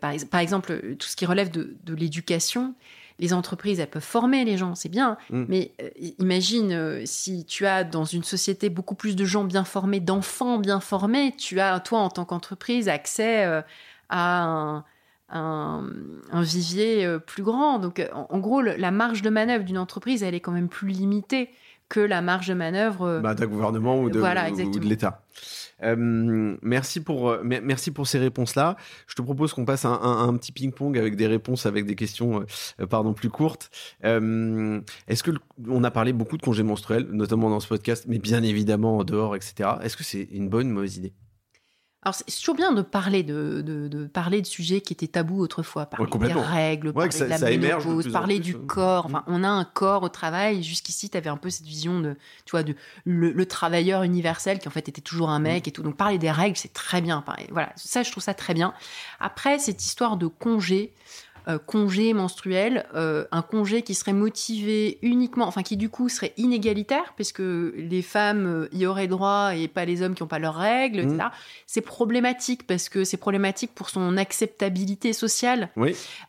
par, 0.00 0.40
exemple, 0.40 0.96
tout 0.98 1.08
ce 1.08 1.16
qui 1.16 1.26
relève 1.26 1.50
de 1.50 1.94
l'éducation 1.94 2.74
les 3.18 3.32
entreprises, 3.32 3.78
elles 3.78 3.90
peuvent 3.90 4.02
former 4.02 4.44
les 4.44 4.56
gens, 4.56 4.74
c'est 4.74 4.88
bien. 4.88 5.16
Mm. 5.30 5.44
Mais 5.48 5.72
euh, 5.80 5.90
imagine 6.18 6.72
euh, 6.72 7.02
si 7.04 7.44
tu 7.44 7.66
as 7.66 7.84
dans 7.84 8.04
une 8.04 8.24
société 8.24 8.68
beaucoup 8.70 8.94
plus 8.94 9.14
de 9.14 9.24
gens 9.24 9.44
bien 9.44 9.64
formés, 9.64 10.00
d'enfants 10.00 10.58
bien 10.58 10.80
formés, 10.80 11.34
tu 11.36 11.60
as, 11.60 11.78
toi, 11.80 12.00
en 12.00 12.10
tant 12.10 12.24
qu'entreprise, 12.24 12.88
accès 12.88 13.44
euh, 13.44 13.62
à 14.08 14.84
un, 15.30 15.84
vivier 16.32 17.18
plus 17.26 17.42
grand. 17.42 17.78
Donc, 17.78 18.06
en, 18.12 18.38
gros, 18.38 18.60
la 18.60 18.90
marge 18.90 19.22
de 19.22 19.30
manœuvre 19.30 19.64
d'une 19.64 19.78
entreprise, 19.78 20.22
elle 20.22 20.34
est 20.34 20.40
quand 20.40 20.52
même 20.52 20.68
plus 20.68 20.88
limitée 20.88 21.50
que 21.88 22.00
la 22.00 22.22
marge 22.22 22.48
de 22.48 22.54
manœuvre 22.54 23.20
bah, 23.22 23.34
d'un 23.34 23.46
gouvernement 23.46 24.00
ou 24.00 24.10
de, 24.10 24.20
ou 24.20 24.78
de 24.78 24.86
l'État. 24.86 25.22
Euh, 25.82 26.56
merci 26.62 27.00
pour 27.00 27.30
euh, 27.30 27.42
merci 27.42 27.90
pour 27.90 28.06
ces 28.06 28.18
réponses 28.18 28.54
là. 28.54 28.76
Je 29.06 29.14
te 29.14 29.22
propose 29.22 29.52
qu'on 29.52 29.64
passe 29.64 29.84
un, 29.84 30.00
un, 30.00 30.34
petit 30.36 30.52
ping 30.52 30.72
pong 30.72 30.96
avec 30.96 31.16
des 31.16 31.26
réponses 31.26 31.66
avec 31.66 31.84
des 31.84 31.96
questions 31.96 32.44
euh, 32.80 32.86
pardon 32.86 33.12
plus 33.12 33.30
courtes. 33.30 33.70
Est-ce 34.02 35.22
que 35.22 35.32
on 35.68 35.84
a 35.84 35.90
parlé 35.90 36.12
beaucoup 36.12 36.36
de 36.36 36.42
congés 36.42 36.62
menstruels, 36.62 37.06
notamment 37.10 37.50
dans 37.50 37.60
ce 37.60 37.68
podcast, 37.68 38.06
mais 38.08 38.18
bien 38.18 38.42
évidemment 38.42 38.98
en 38.98 39.04
dehors, 39.04 39.36
etc. 39.36 39.70
Est-ce 39.82 39.96
que 39.96 40.04
c'est 40.04 40.28
une 40.30 40.48
bonne 40.48 40.70
ou 40.70 40.74
mauvaise 40.74 40.96
idée? 40.96 41.12
Alors, 42.04 42.14
c'est 42.14 42.38
toujours 42.38 42.54
bien 42.54 42.72
de 42.72 42.82
parler 42.82 43.22
de, 43.22 43.62
de, 43.62 44.06
parler 44.06 44.42
de 44.42 44.46
sujets 44.46 44.82
qui 44.82 44.92
étaient 44.92 45.06
tabous 45.06 45.40
autrefois, 45.40 45.86
parler 45.86 46.06
des 46.06 46.34
règles, 46.34 46.92
parler 46.92 47.08
de 47.08 47.24
la 47.24 47.38
ménopause, 47.38 48.12
parler 48.12 48.38
du 48.40 48.58
corps. 48.58 49.06
Enfin, 49.06 49.24
on 49.26 49.42
a 49.42 49.48
un 49.48 49.64
corps 49.64 50.02
au 50.02 50.10
travail. 50.10 50.62
Jusqu'ici, 50.62 51.08
tu 51.08 51.16
avais 51.16 51.30
un 51.30 51.38
peu 51.38 51.48
cette 51.48 51.64
vision 51.64 52.00
de, 52.00 52.14
tu 52.44 52.50
vois, 52.50 52.62
de 52.62 52.74
le, 53.06 53.46
travailleur 53.46 54.02
universel 54.02 54.58
qui 54.58 54.68
en 54.68 54.70
fait 54.70 54.86
était 54.86 55.00
toujours 55.00 55.30
un 55.30 55.38
mec 55.38 55.64
mm. 55.64 55.68
et 55.68 55.72
tout. 55.72 55.82
Donc, 55.82 55.96
parler 55.96 56.18
des 56.18 56.30
règles, 56.30 56.58
c'est 56.58 56.74
très 56.74 57.00
bien. 57.00 57.24
Voilà, 57.50 57.72
ça, 57.76 58.02
je 58.02 58.10
trouve 58.10 58.22
ça 58.22 58.34
très 58.34 58.52
bien. 58.52 58.74
Après, 59.18 59.58
cette 59.58 59.82
histoire 59.82 60.18
de 60.18 60.26
congé, 60.26 60.92
euh, 61.46 61.58
congé 61.58 62.14
menstruel, 62.14 62.86
euh, 62.94 63.26
un 63.30 63.42
congé 63.42 63.82
qui 63.82 63.94
serait 63.94 64.14
motivé 64.14 64.98
uniquement, 65.02 65.46
enfin 65.46 65.62
qui 65.62 65.76
du 65.76 65.90
coup 65.90 66.08
serait 66.08 66.32
inégalitaire, 66.38 67.12
puisque 67.16 67.40
les 67.40 68.00
femmes 68.00 68.46
euh, 68.46 68.68
y 68.72 68.86
auraient 68.86 69.08
droit 69.08 69.54
et 69.54 69.68
pas 69.68 69.84
les 69.84 70.00
hommes 70.00 70.14
qui 70.14 70.22
n'ont 70.22 70.28
pas 70.28 70.38
leurs 70.38 70.54
règles, 70.54 71.00
etc. 71.00 71.16
Mmh. 71.16 71.30
C'est 71.66 71.82
problématique 71.82 72.66
parce 72.66 72.88
que 72.88 73.04
c'est 73.04 73.18
problématique 73.18 73.74
pour 73.74 73.90
son 73.90 74.16
acceptabilité 74.16 75.12
sociale 75.12 75.68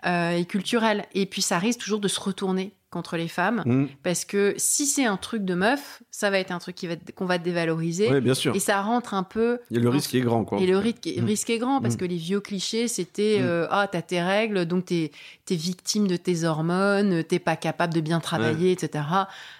et 0.05 0.45
culturelle. 0.45 1.05
Et 1.13 1.25
puis 1.25 1.41
ça 1.41 1.59
risque 1.59 1.79
toujours 1.79 1.99
de 1.99 2.07
se 2.09 2.19
retourner 2.19 2.73
contre 2.95 3.17
les 3.17 3.27
femmes. 3.27 3.61
Mm. 3.65 3.87
Parce 4.03 4.23
que 4.23 4.53
si 4.55 4.85
c'est 4.85 5.03
un 5.03 5.17
truc 5.17 5.43
de 5.43 5.53
meuf, 5.53 6.01
ça 6.11 6.29
va 6.29 6.39
être 6.39 6.51
un 6.51 6.59
truc 6.59 6.77
qu'on 7.13 7.25
va, 7.25 7.33
va 7.35 7.37
dévaloriser. 7.37 8.21
bien 8.21 8.33
sûr. 8.33 8.55
Et 8.55 8.59
ça 8.59 8.81
rentre 8.81 9.13
un 9.13 9.23
peu. 9.23 9.59
Et 9.69 9.79
le 9.79 9.89
risque 9.89 10.15
est 10.15 10.21
grand, 10.21 10.45
quoi. 10.45 10.61
Et 10.61 10.65
le 10.65 10.77
risque, 10.77 11.05
mm. 11.05 11.25
risque 11.25 11.49
est 11.49 11.57
grand 11.57 11.81
parce 11.81 11.95
mm. 11.95 11.97
que 11.97 12.05
les 12.05 12.15
vieux 12.15 12.39
clichés, 12.39 12.87
c'était 12.87 13.39
euh, 13.41 13.67
Ah, 13.69 13.89
t'as 13.91 14.01
tes 14.01 14.21
règles, 14.21 14.65
donc 14.65 14.85
t'es 14.85 15.11
es 15.49 15.55
victime 15.55 16.07
de 16.07 16.15
tes 16.15 16.45
hormones, 16.45 17.25
t'es 17.25 17.39
pas 17.39 17.57
capable 17.57 17.93
de 17.93 17.99
bien 17.99 18.21
travailler, 18.21 18.71
etc. 18.71 19.03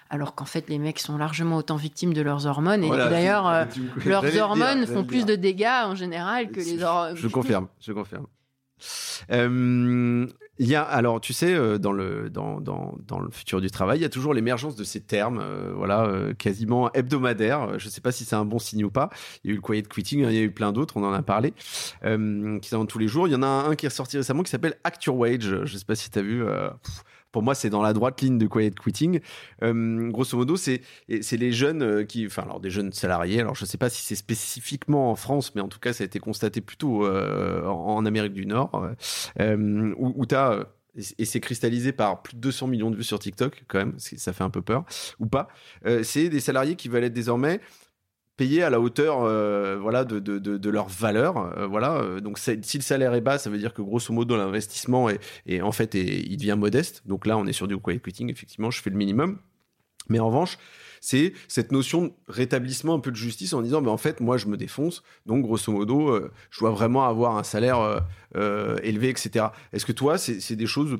Alors 0.09 0.33
qu'en 0.33 0.45
fait, 0.45 0.69
les 0.69 0.79
mecs 0.79 0.99
sont 0.99 1.17
largement 1.17 1.57
autant 1.57 1.75
victimes 1.75 2.13
de 2.13 2.21
leurs 2.21 2.45
hormones. 2.45 2.85
Et 2.85 2.89
d'ailleurs, 2.89 3.49
euh, 3.49 3.65
leurs 4.05 4.37
hormones 4.39 4.87
font 4.87 5.03
plus 5.03 5.25
de 5.25 5.35
dégâts 5.35 5.83
en 5.83 5.95
général 5.95 6.51
que 6.51 6.61
les 6.61 6.81
hormones. 6.81 7.17
Je 7.17 7.27
confirme, 7.27 7.67
je 7.81 7.91
confirme. 7.91 8.27
Euh, 9.31 10.27
il 10.57 10.67
y 10.67 10.75
a, 10.75 10.83
alors, 10.83 11.19
tu 11.19 11.33
sais, 11.33 11.53
euh, 11.53 11.77
dans 11.77 11.91
le, 11.91 12.29
dans, 12.29 12.61
dans, 12.61 12.97
dans 13.07 13.19
le 13.19 13.29
futur 13.29 13.59
du 13.59 13.69
travail, 13.69 13.99
il 13.99 14.01
y 14.01 14.05
a 14.05 14.09
toujours 14.09 14.33
l'émergence 14.33 14.75
de 14.75 14.83
ces 14.83 15.01
termes, 15.01 15.39
euh, 15.41 15.73
voilà, 15.75 16.05
euh, 16.05 16.33
quasiment 16.33 16.91
hebdomadaires. 16.93 17.77
Je 17.77 17.85
ne 17.85 17.91
sais 17.91 18.01
pas 18.01 18.11
si 18.11 18.23
c'est 18.23 18.35
un 18.35 18.45
bon 18.45 18.59
signe 18.59 18.85
ou 18.85 18.89
pas. 18.89 19.09
Il 19.43 19.49
y 19.49 19.51
a 19.51 19.53
eu 19.53 19.55
le 19.57 19.61
quiet 19.61 19.83
quitting, 19.83 20.23
hein, 20.23 20.29
il 20.29 20.35
y 20.35 20.39
a 20.39 20.43
eu 20.43 20.51
plein 20.51 20.71
d'autres, 20.71 20.95
on 20.97 21.03
en 21.03 21.13
a 21.13 21.21
parlé, 21.21 21.53
qui 22.01 22.69
sont 22.69 22.85
tous 22.85 22.99
les 22.99 23.07
jours. 23.07 23.27
Il 23.27 23.31
y 23.31 23.35
en 23.35 23.43
a 23.43 23.47
un 23.47 23.75
qui 23.75 23.85
est 23.85 23.89
sorti 23.89 24.17
récemment 24.17 24.43
qui 24.43 24.51
s'appelle 24.51 24.75
Act 24.83 25.03
Your 25.05 25.17
Wage. 25.17 25.41
Je 25.41 25.73
ne 25.73 25.77
sais 25.79 25.85
pas 25.85 25.95
si 25.95 26.09
tu 26.09 26.19
as 26.19 26.21
vu 26.21 26.43
pour 27.35 27.43
moi, 27.43 27.53
c'est 27.53 27.69
dans 27.69 27.81
la 27.81 27.91
droite 27.91 28.21
ligne 28.21 28.37
de 28.37 28.47
quiet 28.47 28.71
quitting. 28.71 29.19
Euh, 29.61 30.09
grosso 30.09 30.37
modo, 30.37 30.55
c'est 30.55 30.79
les 31.09 31.51
jeunes 31.51 31.83
euh, 31.83 32.05
qui, 32.05 32.25
enfin, 32.25 32.43
alors 32.43 32.61
des 32.61 32.69
jeunes 32.69 32.93
salariés. 32.93 33.41
Alors, 33.41 33.55
je 33.55 33.65
ne 33.65 33.67
sais 33.67 33.77
pas 33.77 33.89
si 33.89 34.01
c'est 34.03 34.15
spécifiquement 34.15 35.11
en 35.11 35.17
France, 35.17 35.53
mais 35.53 35.59
en 35.59 35.67
tout 35.67 35.79
cas, 35.79 35.91
ça 35.91 36.05
a 36.05 36.05
été 36.05 36.17
constaté 36.19 36.61
plutôt 36.61 37.05
euh, 37.05 37.65
en, 37.65 38.05
Amérique 38.05 38.31
du 38.31 38.45
Nord, 38.45 38.87
où, 39.37 40.13
où 40.15 40.25
tu 40.25 40.33
as 40.33 40.65
et 41.17 41.25
c'est 41.25 41.41
cristallisé 41.41 41.91
par 41.91 42.21
plus 42.21 42.35
de 42.35 42.39
200 42.39 42.67
millions 42.67 42.89
de 42.89 42.95
vues 42.95 43.03
sur 43.03 43.19
TikTok, 43.19 43.65
quand 43.67 43.79
même, 43.79 43.95
ça 43.97 44.31
fait 44.31 44.45
un 44.45 44.49
peu 44.49 44.61
peur, 44.61 44.85
ou 45.19 45.25
pas. 45.25 45.49
c'est 46.03 46.29
des 46.29 46.39
salariés 46.39 46.77
qui 46.77 46.87
veulent 46.87 47.03
être 47.03 47.11
désormais 47.11 47.59
payés 48.37 48.63
à 48.63 48.69
la 48.69 48.79
hauteur 48.79 49.23
euh, 49.23 49.77
voilà 49.79 50.03
de, 50.03 50.19
de, 50.19 50.39
de, 50.39 50.69
leur 50.69 50.87
valeur 50.87 51.37
euh, 51.37 51.67
voilà. 51.67 51.97
Euh, 51.97 52.19
donc 52.19 52.37
si 52.37 52.77
le 52.77 52.83
salaire 52.83 53.13
est 53.13 53.21
bas 53.21 53.37
ça 53.37 53.49
veut 53.49 53.57
dire 53.57 53.73
que 53.73 53.81
grosso 53.81 54.13
modo 54.13 54.35
l'investissement 54.35 55.09
est, 55.09 55.61
en 55.61 55.71
fait 55.71 55.93
il 55.95 56.37
devient 56.37 56.55
modeste. 56.57 57.03
Donc 57.05 57.25
là 57.25 57.37
on 57.37 57.45
est 57.45 57.53
sur 57.53 57.67
du 57.67 57.77
quiet 57.77 57.99
quitting 57.99 58.29
effectivement 58.29 58.71
je 58.71 58.81
fais 58.81 58.89
le 58.89 58.97
minimum. 58.97 59.39
Mais 60.09 60.19
en 60.19 60.27
revanche 60.27 60.57
c'est 61.01 61.33
cette 61.47 61.71
notion 61.71 62.05
de 62.05 62.13
rétablissement 62.27 62.95
un 62.95 62.99
peu 62.99 63.11
de 63.11 63.15
justice 63.15 63.53
en 63.53 63.61
disant 63.61 63.81
mais 63.81 63.89
en 63.89 63.97
fait 63.97 64.19
moi 64.19 64.37
je 64.37 64.47
me 64.47 64.57
défonce. 64.57 65.03
Donc 65.25 65.43
grosso 65.43 65.71
modo 65.71 66.19
je 66.49 66.59
dois 66.59 66.71
vraiment 66.71 67.07
avoir 67.07 67.37
un 67.37 67.43
salaire 67.43 68.05
élevé 68.35 69.09
etc 69.09 69.47
est-ce 69.71 69.85
que 69.85 69.91
toi 69.91 70.17
c'est 70.17 70.55
des 70.55 70.67
choses 70.67 70.97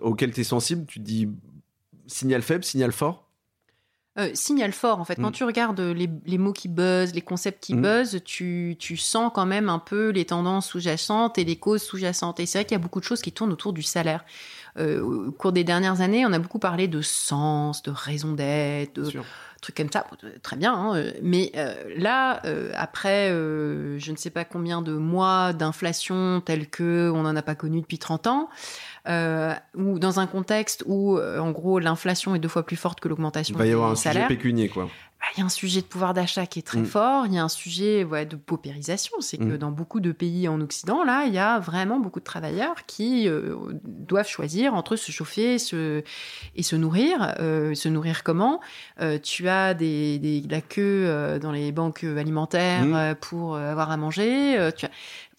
auxquelles 0.00 0.32
tu 0.32 0.42
es 0.42 0.44
sensible? 0.44 0.86
Tu 0.86 1.00
te 1.00 1.04
dis 1.04 1.28
signal 2.06 2.42
faible 2.42 2.64
signal 2.64 2.92
fort? 2.92 3.25
Euh, 4.18 4.30
signal 4.34 4.72
fort 4.72 4.98
en 5.00 5.04
fait. 5.04 5.16
Quand 5.16 5.28
Mm. 5.30 5.32
tu 5.32 5.44
regardes 5.44 5.80
les, 5.80 6.08
les 6.26 6.38
mots 6.38 6.52
qui 6.52 6.68
buzzent, 6.68 7.14
les 7.14 7.20
concepts 7.20 7.62
qui 7.62 7.74
Mm. 7.74 7.82
buzzent, 7.82 8.22
tu, 8.24 8.76
tu 8.78 8.96
sens 8.96 9.30
quand 9.34 9.46
même 9.46 9.68
un 9.68 9.78
peu 9.78 10.08
les 10.08 10.24
tendances 10.24 10.68
sous-jacentes 10.68 11.38
et 11.38 11.44
les 11.44 11.56
causes 11.56 11.82
sous-jacentes. 11.82 12.40
Et 12.40 12.46
c'est 12.46 12.58
vrai 12.58 12.64
qu'il 12.64 12.74
y 12.76 12.80
a 12.80 12.82
beaucoup 12.82 13.00
de 13.00 13.04
choses 13.04 13.20
qui 13.22 13.32
tournent 13.32 13.52
autour 13.52 13.72
du 13.72 13.82
salaire. 13.82 14.24
Euh, 14.78 15.00
au 15.00 15.32
cours 15.32 15.52
des 15.52 15.64
dernières 15.64 16.00
années, 16.02 16.26
on 16.26 16.32
a 16.32 16.38
beaucoup 16.38 16.58
parlé 16.58 16.86
de 16.88 17.00
sens, 17.02 17.82
de 17.82 17.90
raison 17.90 18.32
d'être, 18.32 18.94
de. 18.94 19.10
Trucs 19.66 19.76
comme 19.76 19.92
ça. 19.92 20.06
Très 20.42 20.56
bien, 20.56 20.72
hein, 20.74 20.96
euh, 20.96 21.12
mais 21.22 21.52
euh, 21.56 21.74
là, 21.96 22.40
euh, 22.44 22.70
après 22.74 23.30
euh, 23.30 23.98
je 23.98 24.12
ne 24.12 24.16
sais 24.16 24.30
pas 24.30 24.44
combien 24.44 24.82
de 24.82 24.92
mois 24.92 25.52
d'inflation 25.52 26.40
telle 26.40 26.68
que 26.68 27.10
on 27.14 27.22
n'en 27.22 27.36
a 27.36 27.42
pas 27.42 27.54
connu 27.54 27.80
depuis 27.80 27.98
30 27.98 28.26
ans, 28.26 28.48
euh, 29.08 29.52
ou 29.76 29.98
dans 29.98 30.18
un 30.20 30.26
contexte 30.26 30.82
où, 30.86 31.16
euh, 31.18 31.38
en 31.38 31.50
gros, 31.52 31.78
l'inflation 31.78 32.34
est 32.34 32.38
deux 32.38 32.48
fois 32.48 32.64
plus 32.64 32.76
forte 32.76 33.00
que 33.00 33.08
Il 33.08 33.10
l'augmentation 33.10 33.56
va 33.56 33.64
y 33.64 33.68
des 33.68 33.74
avoir 33.74 33.90
un 33.90 33.94
sujet 33.96 34.10
salaires. 34.14 34.28
pécunier, 34.28 34.68
quoi. 34.68 34.88
Bah, 35.26 35.32
Il 35.36 35.40
y 35.40 35.42
a 35.42 35.46
un 35.46 35.48
sujet 35.50 35.80
de 35.80 35.86
pouvoir 35.86 36.14
d'achat 36.14 36.46
qui 36.46 36.60
est 36.60 36.62
très 36.62 36.78
Mm. 36.80 36.86
fort, 36.86 37.26
il 37.26 37.34
y 37.34 37.38
a 37.38 37.42
un 37.42 37.48
sujet 37.48 38.04
ouais, 38.04 38.24
de 38.26 38.36
paupérisation. 38.36 39.16
C'est 39.20 39.38
que 39.38 39.42
Mm. 39.54 39.58
dans 39.58 39.70
beaucoup 39.72 39.98
de 40.00 40.12
pays 40.12 40.46
en 40.48 40.60
Occident, 40.60 41.02
là, 41.04 41.24
il 41.26 41.34
y 41.34 41.38
a 41.38 41.58
vraiment 41.58 41.98
beaucoup 41.98 42.20
de 42.20 42.24
travailleurs 42.24 42.86
qui 42.86 43.28
euh, 43.28 43.56
doivent 43.84 44.28
choisir 44.28 44.74
entre 44.74 44.94
se 44.96 45.10
chauffer 45.10 45.58
se... 45.58 46.02
et 46.54 46.62
se 46.62 46.76
nourrir. 46.76 47.34
Euh, 47.40 47.74
se 47.74 47.88
nourrir 47.88 48.22
comment? 48.22 48.60
Euh, 49.00 49.18
Tu 49.22 49.48
as 49.48 49.74
des, 49.74 50.18
des- 50.18 50.40
de 50.42 50.50
la 50.50 50.60
queue 50.60 51.38
dans 51.40 51.52
les 51.52 51.72
banques 51.72 52.04
alimentaires 52.04 52.84
Mm. 52.84 53.14
pour 53.20 53.56
avoir 53.56 53.90
à 53.90 53.96
manger. 53.96 54.70
Tu 54.76 54.86
as 54.86 54.90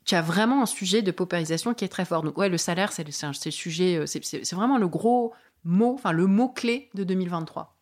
tu 0.06 0.16
as 0.16 0.22
vraiment 0.22 0.62
un 0.62 0.66
sujet 0.66 1.02
de 1.02 1.12
paupérisation 1.12 1.74
qui 1.74 1.84
est 1.84 1.90
très 1.90 2.06
fort. 2.06 2.24
Donc, 2.24 2.38
ouais, 2.38 2.48
le 2.48 2.58
salaire, 2.58 2.94
c'est 2.94 3.04
le, 3.04 3.12
sujet, 3.52 4.06
c'est 4.08 4.54
vraiment 4.56 4.78
le 4.78 4.88
gros 4.88 5.34
mot, 5.66 5.96
enfin, 5.96 6.14
le 6.14 6.28
mot-clé 6.28 6.88
de 6.94 7.04
2023. 7.04 7.76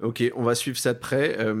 Ok, 0.00 0.22
on 0.36 0.44
va 0.44 0.54
suivre 0.54 0.78
ça 0.78 0.94
de 0.94 0.98
près. 0.98 1.36
Euh, 1.40 1.54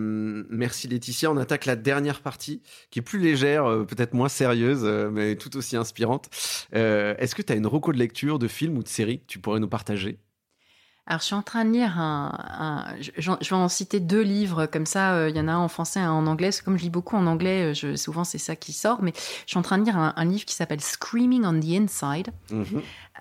merci 0.48 0.86
Laetitia. 0.86 1.30
On 1.30 1.36
attaque 1.38 1.66
la 1.66 1.74
dernière 1.74 2.20
partie, 2.20 2.62
qui 2.90 3.00
est 3.00 3.02
plus 3.02 3.18
légère, 3.18 3.64
euh, 3.66 3.84
peut-être 3.84 4.14
moins 4.14 4.28
sérieuse, 4.28 4.82
euh, 4.84 5.10
mais 5.10 5.34
tout 5.34 5.56
aussi 5.56 5.76
inspirante. 5.76 6.28
Est-ce 6.72 7.34
que 7.34 7.42
tu 7.42 7.52
as 7.52 7.56
une 7.56 7.66
reco 7.66 7.92
de 7.92 7.98
lecture, 7.98 8.38
de 8.38 8.46
film 8.46 8.78
ou 8.78 8.82
de 8.84 8.88
série 8.88 9.20
que 9.20 9.26
tu 9.26 9.40
pourrais 9.40 9.58
nous 9.58 9.68
partager? 9.68 10.20
Alors, 11.10 11.20
je 11.20 11.24
suis 11.24 11.34
en 11.34 11.40
train 11.42 11.64
de 11.64 11.70
lire 11.70 11.98
un. 11.98 12.32
un- 12.38 12.94
je, 13.00 13.22
vais 13.22 13.56
en 13.56 13.68
citer 13.70 13.98
deux 13.98 14.20
livres 14.20 14.66
comme 14.66 14.84
ça. 14.84 15.14
euh, 15.14 15.30
Il 15.30 15.36
y 15.36 15.40
en 15.40 15.48
a 15.48 15.52
un 15.52 15.58
en 15.58 15.68
français, 15.68 16.00
un 16.00 16.12
en 16.12 16.26
anglais. 16.26 16.50
Comme 16.62 16.76
je 16.76 16.82
lis 16.82 16.90
beaucoup 16.90 17.16
en 17.16 17.26
anglais, 17.26 17.70
euh, 17.70 17.74
je, 17.74 17.96
souvent 17.96 18.24
c'est 18.24 18.36
ça 18.36 18.56
qui 18.56 18.74
sort. 18.74 19.02
Mais 19.02 19.12
je 19.16 19.50
suis 19.50 19.58
en 19.58 19.62
train 19.62 19.78
de 19.78 19.84
lire 19.86 19.96
un, 19.96 20.12
un 20.14 20.24
livre 20.26 20.44
qui 20.44 20.54
s'appelle 20.54 20.82
Screaming 20.82 21.46
on 21.46 21.58
the 21.58 21.80
Inside, 21.80 22.28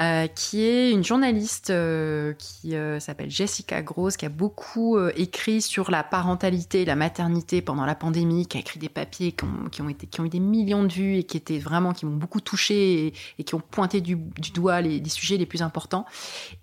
euh, 0.02 0.28
qui 0.28 0.64
est 0.64 0.92
une 0.92 1.04
journaliste 1.06 1.70
euh, 1.70 2.34
qui 2.34 2.74
s'appelle 3.00 3.32
Jessica 3.32 3.82
Gross, 3.82 4.18
qui 4.18 4.26
a 4.26 4.30
beaucoup 4.30 5.00
écrit 5.16 5.62
sur 5.62 5.90
la 5.90 6.04
parentalité, 6.04 6.84
la 6.84 6.98
maternité 6.98 7.62
pendant 7.62 7.86
la 7.86 7.96
pandémie, 7.96 8.48
qui 8.48 8.58
a 8.58 8.60
écrit 8.60 8.80
des 8.80 8.90
papiers 8.90 9.32
qui 9.32 9.46
ont, 9.46 9.70
qui 9.72 9.82
ont 9.82 9.88
été, 9.88 10.08
qui 10.08 10.20
ont 10.20 10.26
eu 10.26 10.30
des 10.30 10.42
millions 10.42 10.84
de 10.84 10.92
vues 10.92 11.16
et 11.20 11.24
qui 11.24 11.38
étaient 11.38 11.58
vraiment, 11.60 11.94
qui 11.94 12.06
m'ont 12.06 12.18
beaucoup 12.18 12.42
touché 12.42 13.08
et, 13.08 13.14
et 13.40 13.44
qui 13.46 13.56
ont 13.56 13.62
pointé 13.62 14.02
du, 14.02 14.18
du 14.18 14.52
doigt 14.52 14.82
les, 14.82 15.00
les 15.00 15.10
sujets 15.10 15.38
les 15.38 15.46
plus 15.46 15.62
importants. 15.62 16.06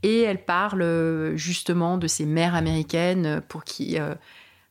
Et 0.02 0.20
elle 0.20 0.44
parle 0.44 0.82
euh, 1.14 1.36
justement 1.36 1.96
de 1.98 2.06
ces 2.06 2.26
mères 2.26 2.54
américaines 2.54 3.26
euh, 3.26 3.40
pour 3.40 3.64
qui 3.64 3.98
euh, 3.98 4.14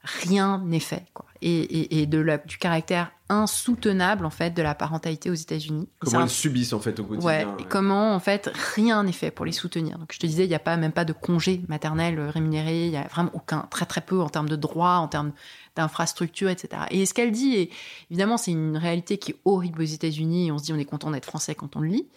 rien 0.04 0.62
n'est 0.66 0.80
fait, 0.80 1.06
quoi. 1.14 1.26
Et, 1.42 1.60
et- 1.62 2.02
et 2.02 2.06
de 2.06 2.20
la, 2.20 2.38
du 2.38 2.58
caractère 2.58 3.12
insoutenable 3.30 4.26
en 4.26 4.30
fait 4.30 4.52
de 4.52 4.62
la 4.62 4.76
parentalité 4.76 5.30
aux 5.30 5.34
États-Unis. 5.34 5.90
Comment 6.00 6.20
un 6.20 6.24
elles 6.24 6.30
subissent 6.30 6.74
en 6.74 6.80
fait 6.80 7.00
au 7.00 7.04
Ouais, 7.04 7.18
quotidien 7.44 7.56
et 7.60 7.64
comment 7.68 8.14
en 8.16 8.20
fait 8.20 8.50
rien 8.76 9.04
n'est 9.04 9.12
fait 9.12 9.32
pour 9.32 9.46
les 9.46 9.52
soutenir. 9.52 9.98
Donc 9.98 10.12
je 10.14 10.20
te 10.20 10.26
disais, 10.26 10.46
il 10.46 10.50
n'y 10.50 10.56
a 10.56 10.60
pas 10.60 10.78
même 10.78 10.92
pas 10.92 11.04
de 11.06 11.14
congé 11.14 11.62
maternel 11.68 12.20
rémunéré, 12.20 12.86
il 12.86 12.92
y 12.92 12.98
a 12.98 13.08
vraiment 13.08 13.32
aucun, 13.34 13.66
très 13.72 13.86
très 13.86 14.02
peu 14.02 14.22
en 14.22 14.30
termes 14.30 14.50
de 14.50 14.56
droits, 14.56 14.98
en 14.98 15.08
termes 15.08 15.32
d'infrastructures, 15.76 16.50
etc. 16.50 16.84
Et 16.92 17.06
ce 17.06 17.14
qu'elle 17.14 17.32
dit, 17.32 17.56
et 17.56 17.72
évidemment, 18.12 18.38
c'est 18.38 18.52
une 18.52 18.78
réalité 18.78 19.18
qui 19.18 19.32
est 19.32 19.38
horrible 19.46 19.82
aux 19.82 19.86
États-Unis. 19.86 20.52
On 20.52 20.58
se 20.60 20.66
dit, 20.66 20.74
on 20.74 20.78
est 20.78 20.86
content 20.86 21.10
d'être 21.12 21.26
français 21.26 21.56
quand 21.56 21.76
on 21.76 21.80
le 21.80 21.88
lit. 21.90 22.08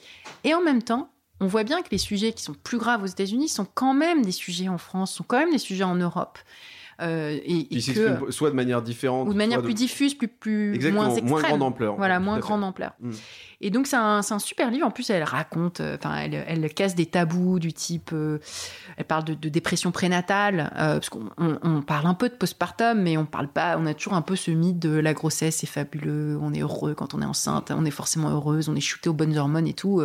Et 0.45 0.55
en 0.55 0.63
même 0.63 0.83
temps, 0.83 1.09
on 1.41 1.47
voit 1.47 1.65
bien 1.65 1.83
que 1.83 1.89
les 1.91 1.99
sujets 1.99 2.33
qui 2.33 2.43
sont 2.43 2.55
plus 2.55 2.79
graves 2.79 3.03
aux 3.03 3.07
États-Unis 3.07 3.49
sont 3.49 3.67
quand 3.75 3.95
même 3.95 4.23
des 4.23 4.33
sujets 4.33 4.69
en 4.69 4.79
France, 4.79 5.13
sont 5.13 5.25
quand 5.27 5.39
même 5.39 5.53
des 5.53 5.59
sujets 5.59 5.85
en 5.85 5.97
Europe. 5.97 6.39
Euh, 7.03 7.39
et, 7.45 7.67
que, 7.69 7.79
s'expriment 7.79 8.31
soit 8.31 8.49
de 8.49 8.55
manière 8.55 8.81
différente, 8.81 9.29
ou 9.29 9.33
de 9.33 9.37
manière 9.37 9.61
plus 9.61 9.75
diffuse, 9.75 10.15
plus, 10.15 10.29
plus 10.29 10.75
Exactement, 10.75 11.05
moins 11.05 11.09
moins, 11.11 11.19
extrême. 11.19 11.59
grande 11.59 11.63
ampleur. 11.63 11.97
Voilà, 11.97 12.21
moins 12.21 12.39
grande 12.39 12.65
ampleur. 12.65 12.95
Mm. 13.01 13.11
Et 13.61 13.71
donc, 13.71 13.87
c'est 13.87 13.97
un, 13.97 14.21
un 14.29 14.39
super 14.39 14.71
livre. 14.71 14.87
En 14.87 14.91
plus, 14.91 15.09
elle 15.11 15.23
raconte, 15.23 15.81
euh, 15.81 15.97
enfin, 15.99 16.15
elle, 16.17 16.35
elle 16.47 16.73
casse 16.75 16.95
des 16.95 17.07
tabous 17.07 17.59
du 17.59 17.73
type. 17.73 18.11
euh, 18.13 18.39
elle 18.97 19.05
parle 19.05 19.25
de, 19.25 19.35
de 19.35 19.49
dépression 19.49 19.91
prénatale, 19.93 20.73
euh, 20.77 20.95
parce 20.95 21.09
qu'on 21.11 21.31
on- 21.39 21.59
on 21.63 21.83
parle 21.83 22.07
un 22.07 22.15
peu 22.15 22.29
de 22.29 22.35
postpartum, 22.35 23.01
mais 23.01 23.17
on 23.17 23.25
parle 23.27 23.49
pas. 23.49 23.77
On 23.79 23.87
a 23.87 23.95
toujours 23.95 24.15
un 24.15 24.23
peu 24.23 24.37
ce 24.37 24.51
mythe 24.51 24.79
de 24.79 24.91
la 24.99 25.15
grossesse, 25.15 25.57
c'est 25.57 25.67
fabuleux, 25.67 26.39
on 26.41 26.53
est 26.55 26.61
heureux 26.61 26.95
quand 26.95 27.15
on 27.15 27.23
est 27.23 27.27
enceinte, 27.27 27.71
on 27.71 27.85
est 27.85 27.91
forcément 27.91 28.31
heureuse, 28.31 28.69
on 28.69 28.77
est 28.77 28.81
shooté 28.81 29.09
aux 29.09 29.15
bonnes 29.15 29.37
hormones 29.37 29.67
et 29.67 29.75
tout. 29.75 30.03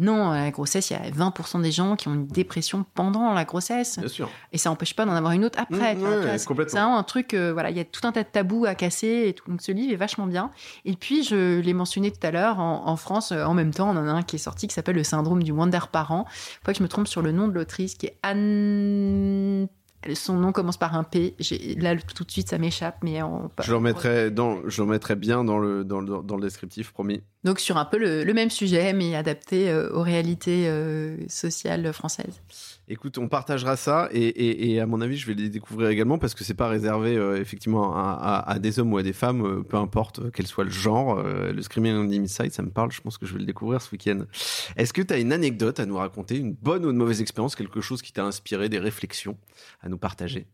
Non, 0.00 0.30
la 0.30 0.50
grossesse, 0.52 0.90
il 0.90 0.92
y 0.92 0.96
a 0.96 1.10
20% 1.10 1.60
des 1.60 1.72
gens 1.72 1.96
qui 1.96 2.06
ont 2.06 2.14
une 2.14 2.28
dépression 2.28 2.84
pendant 2.94 3.32
la 3.34 3.44
grossesse. 3.44 3.98
Bien 3.98 4.06
sûr. 4.08 4.30
Et 4.52 4.58
ça 4.58 4.70
n'empêche 4.70 4.94
pas 4.94 5.04
d'en 5.04 5.12
avoir 5.14 5.32
une 5.32 5.44
autre 5.44 5.58
après. 5.60 5.96
Mmh, 5.96 6.02
ouais, 6.02 6.38
c'est- 6.38 6.46
complètement. 6.46 6.70
C'est 6.72 6.78
vraiment 6.80 6.98
un 6.98 7.02
truc, 7.02 7.34
euh, 7.34 7.52
voilà, 7.52 7.70
il 7.70 7.76
y 7.76 7.80
a 7.80 7.84
tout 7.84 8.06
un 8.06 8.12
tas 8.12 8.22
de 8.22 8.28
tabous 8.28 8.64
à 8.64 8.76
casser. 8.76 9.24
Et 9.26 9.32
tout. 9.34 9.50
Donc 9.50 9.60
ce 9.60 9.72
livre 9.72 9.92
est 9.92 9.96
vachement 9.96 10.26
bien. 10.28 10.52
Et 10.84 10.94
puis, 10.94 11.24
je 11.24 11.58
l'ai 11.58 11.74
mentionné 11.74 12.12
tout 12.12 12.24
à 12.24 12.30
l'heure, 12.30 12.60
en, 12.60 12.86
en 12.88 12.96
France, 12.96 13.32
euh, 13.32 13.44
en 13.44 13.54
même 13.54 13.72
temps, 13.72 13.88
on 13.90 13.96
en 13.96 14.08
a 14.08 14.12
un 14.12 14.22
qui 14.22 14.36
est 14.36 14.40
sorti 14.40 14.66
qui 14.66 14.74
s'appelle 14.74 14.96
Le 14.96 15.04
syndrome 15.04 15.42
du 15.42 15.52
Wonder 15.52 15.80
Parent. 15.92 16.24
Faut 16.28 16.64
pas 16.64 16.72
que 16.72 16.78
je 16.78 16.82
me 16.82 16.88
trompe 16.88 17.06
sur 17.06 17.22
le 17.22 17.32
nom 17.32 17.46
de 17.46 17.52
l'autrice, 17.52 17.94
qui 17.94 18.06
est 18.06 18.18
Anne. 18.22 19.68
Son 20.14 20.34
nom 20.34 20.52
commence 20.52 20.76
par 20.76 20.94
un 20.94 21.02
P. 21.02 21.34
Là, 21.76 21.96
tout 21.96 22.24
de 22.24 22.30
suite, 22.30 22.48
ça 22.48 22.56
m'échappe, 22.56 22.98
mais 23.02 23.20
on 23.22 23.50
Je 23.60 23.70
le 23.70 23.76
remettrai, 23.76 24.30
dans, 24.30 24.60
je 24.68 24.80
le 24.80 24.86
remettrai 24.86 25.16
bien 25.16 25.44
dans 25.44 25.58
le, 25.58 25.84
dans, 25.84 26.00
le, 26.00 26.22
dans 26.22 26.36
le 26.36 26.42
descriptif, 26.42 26.92
promis. 26.92 27.20
Donc 27.44 27.58
sur 27.58 27.76
un 27.76 27.84
peu 27.84 27.98
le, 27.98 28.22
le 28.22 28.32
même 28.32 28.48
sujet, 28.50 28.92
mais 28.92 29.16
adapté 29.16 29.68
euh, 29.68 29.90
aux 29.92 30.02
réalités 30.02 30.68
euh, 30.68 31.16
sociales 31.28 31.92
françaises. 31.92 32.40
Écoute, 32.90 33.18
on 33.18 33.28
partagera 33.28 33.76
ça 33.76 34.08
et, 34.12 34.18
et- 34.28 34.70
et 34.72 34.80
à 34.80 34.86
mon 34.86 35.02
avis, 35.02 35.18
je 35.18 35.26
vais 35.26 35.34
les 35.34 35.50
découvrir 35.50 35.90
également 35.90 36.18
parce 36.18 36.34
que 36.34 36.42
c'est 36.42 36.54
pas 36.54 36.68
réservé 36.68 37.16
euh, 37.16 37.38
effectivement 37.38 37.94
à, 37.94 38.12
à- 38.12 38.50
à 38.52 38.58
des 38.58 38.78
hommes 38.78 38.90
ou 38.94 38.96
à 38.96 39.02
des 39.02 39.12
femmes, 39.12 39.44
euh, 39.44 39.62
peu 39.62 39.76
importe 39.76 40.20
euh, 40.20 40.30
quel 40.32 40.46
soit 40.46 40.64
le 40.64 40.70
genre. 40.70 41.18
euh, 41.18 41.52
le 41.52 41.60
Screaming 41.60 41.94
on 41.96 42.08
the 42.08 42.12
Inside, 42.14 42.52
ça 42.52 42.62
me 42.62 42.70
parle. 42.70 42.90
Je 42.90 43.02
pense 43.02 43.18
que 43.18 43.26
je 43.26 43.34
vais 43.34 43.40
le 43.40 43.44
découvrir 43.44 43.82
ce 43.82 43.90
week-end. 43.92 44.20
Est-ce 44.76 44.94
que 44.94 45.02
tu 45.02 45.12
as 45.12 45.18
une 45.18 45.32
anecdote 45.32 45.80
à 45.80 45.84
nous 45.86 45.96
raconter, 45.98 46.38
une 46.38 46.54
bonne 46.54 46.86
ou 46.86 46.90
une 46.90 46.96
mauvaise 46.96 47.20
expérience, 47.20 47.56
quelque 47.56 47.82
chose 47.82 48.00
qui 48.00 48.12
t'a 48.14 48.24
inspiré, 48.24 48.70
des 48.70 48.78
réflexions 48.78 49.36
à 49.82 49.90
nous 49.90 49.98
partager? 49.98 50.46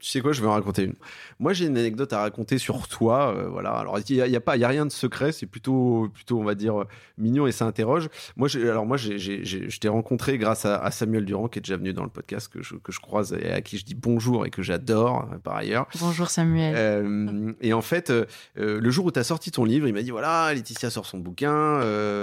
Tu 0.00 0.10
sais 0.10 0.20
quoi, 0.20 0.32
je 0.32 0.40
vais 0.40 0.46
en 0.46 0.52
raconter 0.52 0.84
une. 0.84 0.94
Moi, 1.40 1.52
j'ai 1.52 1.66
une 1.66 1.76
anecdote 1.76 2.12
à 2.12 2.20
raconter 2.20 2.58
sur 2.58 2.86
toi. 2.88 3.34
euh, 3.34 3.48
voilà. 3.48 3.70
Alors, 3.72 3.98
il 4.08 4.16
n'y 4.16 4.22
a, 4.22 4.26
y 4.26 4.36
a 4.36 4.40
pas, 4.40 4.56
il 4.56 4.60
y 4.60 4.64
a 4.64 4.68
rien 4.68 4.86
de 4.86 4.92
secret. 4.92 5.32
C'est 5.32 5.46
plutôt, 5.46 6.08
plutôt, 6.12 6.38
on 6.38 6.44
va 6.44 6.54
dire, 6.54 6.82
euh, 6.82 6.84
mignon 7.18 7.46
et 7.46 7.52
ça 7.52 7.64
interroge. 7.66 8.08
Moi, 8.36 8.48
alors 8.56 8.86
moi, 8.86 8.96
j'ai- 8.96 9.18
j'ai- 9.18 9.44
j'ai- 9.44 9.68
je 9.70 9.78
t'ai 9.80 9.88
rencontré 9.88 10.38
grâce 10.38 10.64
à, 10.66 10.76
à 10.76 10.90
Samuel 10.90 11.24
Durand, 11.24 11.48
qui 11.48 11.58
est 11.58 11.62
déjà 11.62 11.76
venu 11.76 11.92
dans 11.92 12.04
le 12.04 12.10
podcast, 12.10 12.48
que 12.52 12.62
je, 12.62 12.74
que 12.76 12.92
je 12.92 13.00
croise 13.00 13.32
et 13.40 13.50
à 13.50 13.60
qui 13.62 13.78
je 13.78 13.84
dis 13.84 13.94
bonjour 13.94 14.46
et 14.46 14.50
que 14.50 14.62
j'adore 14.62 15.28
euh, 15.32 15.38
par 15.38 15.56
ailleurs. 15.56 15.86
Bonjour 16.00 16.28
Samuel. 16.30 16.74
Euh, 16.76 17.52
et 17.60 17.72
en 17.72 17.82
fait, 17.82 18.10
euh, 18.10 18.24
le 18.56 18.90
jour 18.90 19.06
où 19.06 19.10
tu 19.10 19.18
as 19.18 19.24
sorti 19.24 19.50
ton 19.50 19.64
livre, 19.64 19.88
il 19.88 19.94
m'a 19.94 20.02
dit 20.02 20.10
voilà, 20.10 20.52
Laetitia 20.54 20.90
sort 20.90 21.06
son 21.06 21.18
bouquin, 21.18 21.80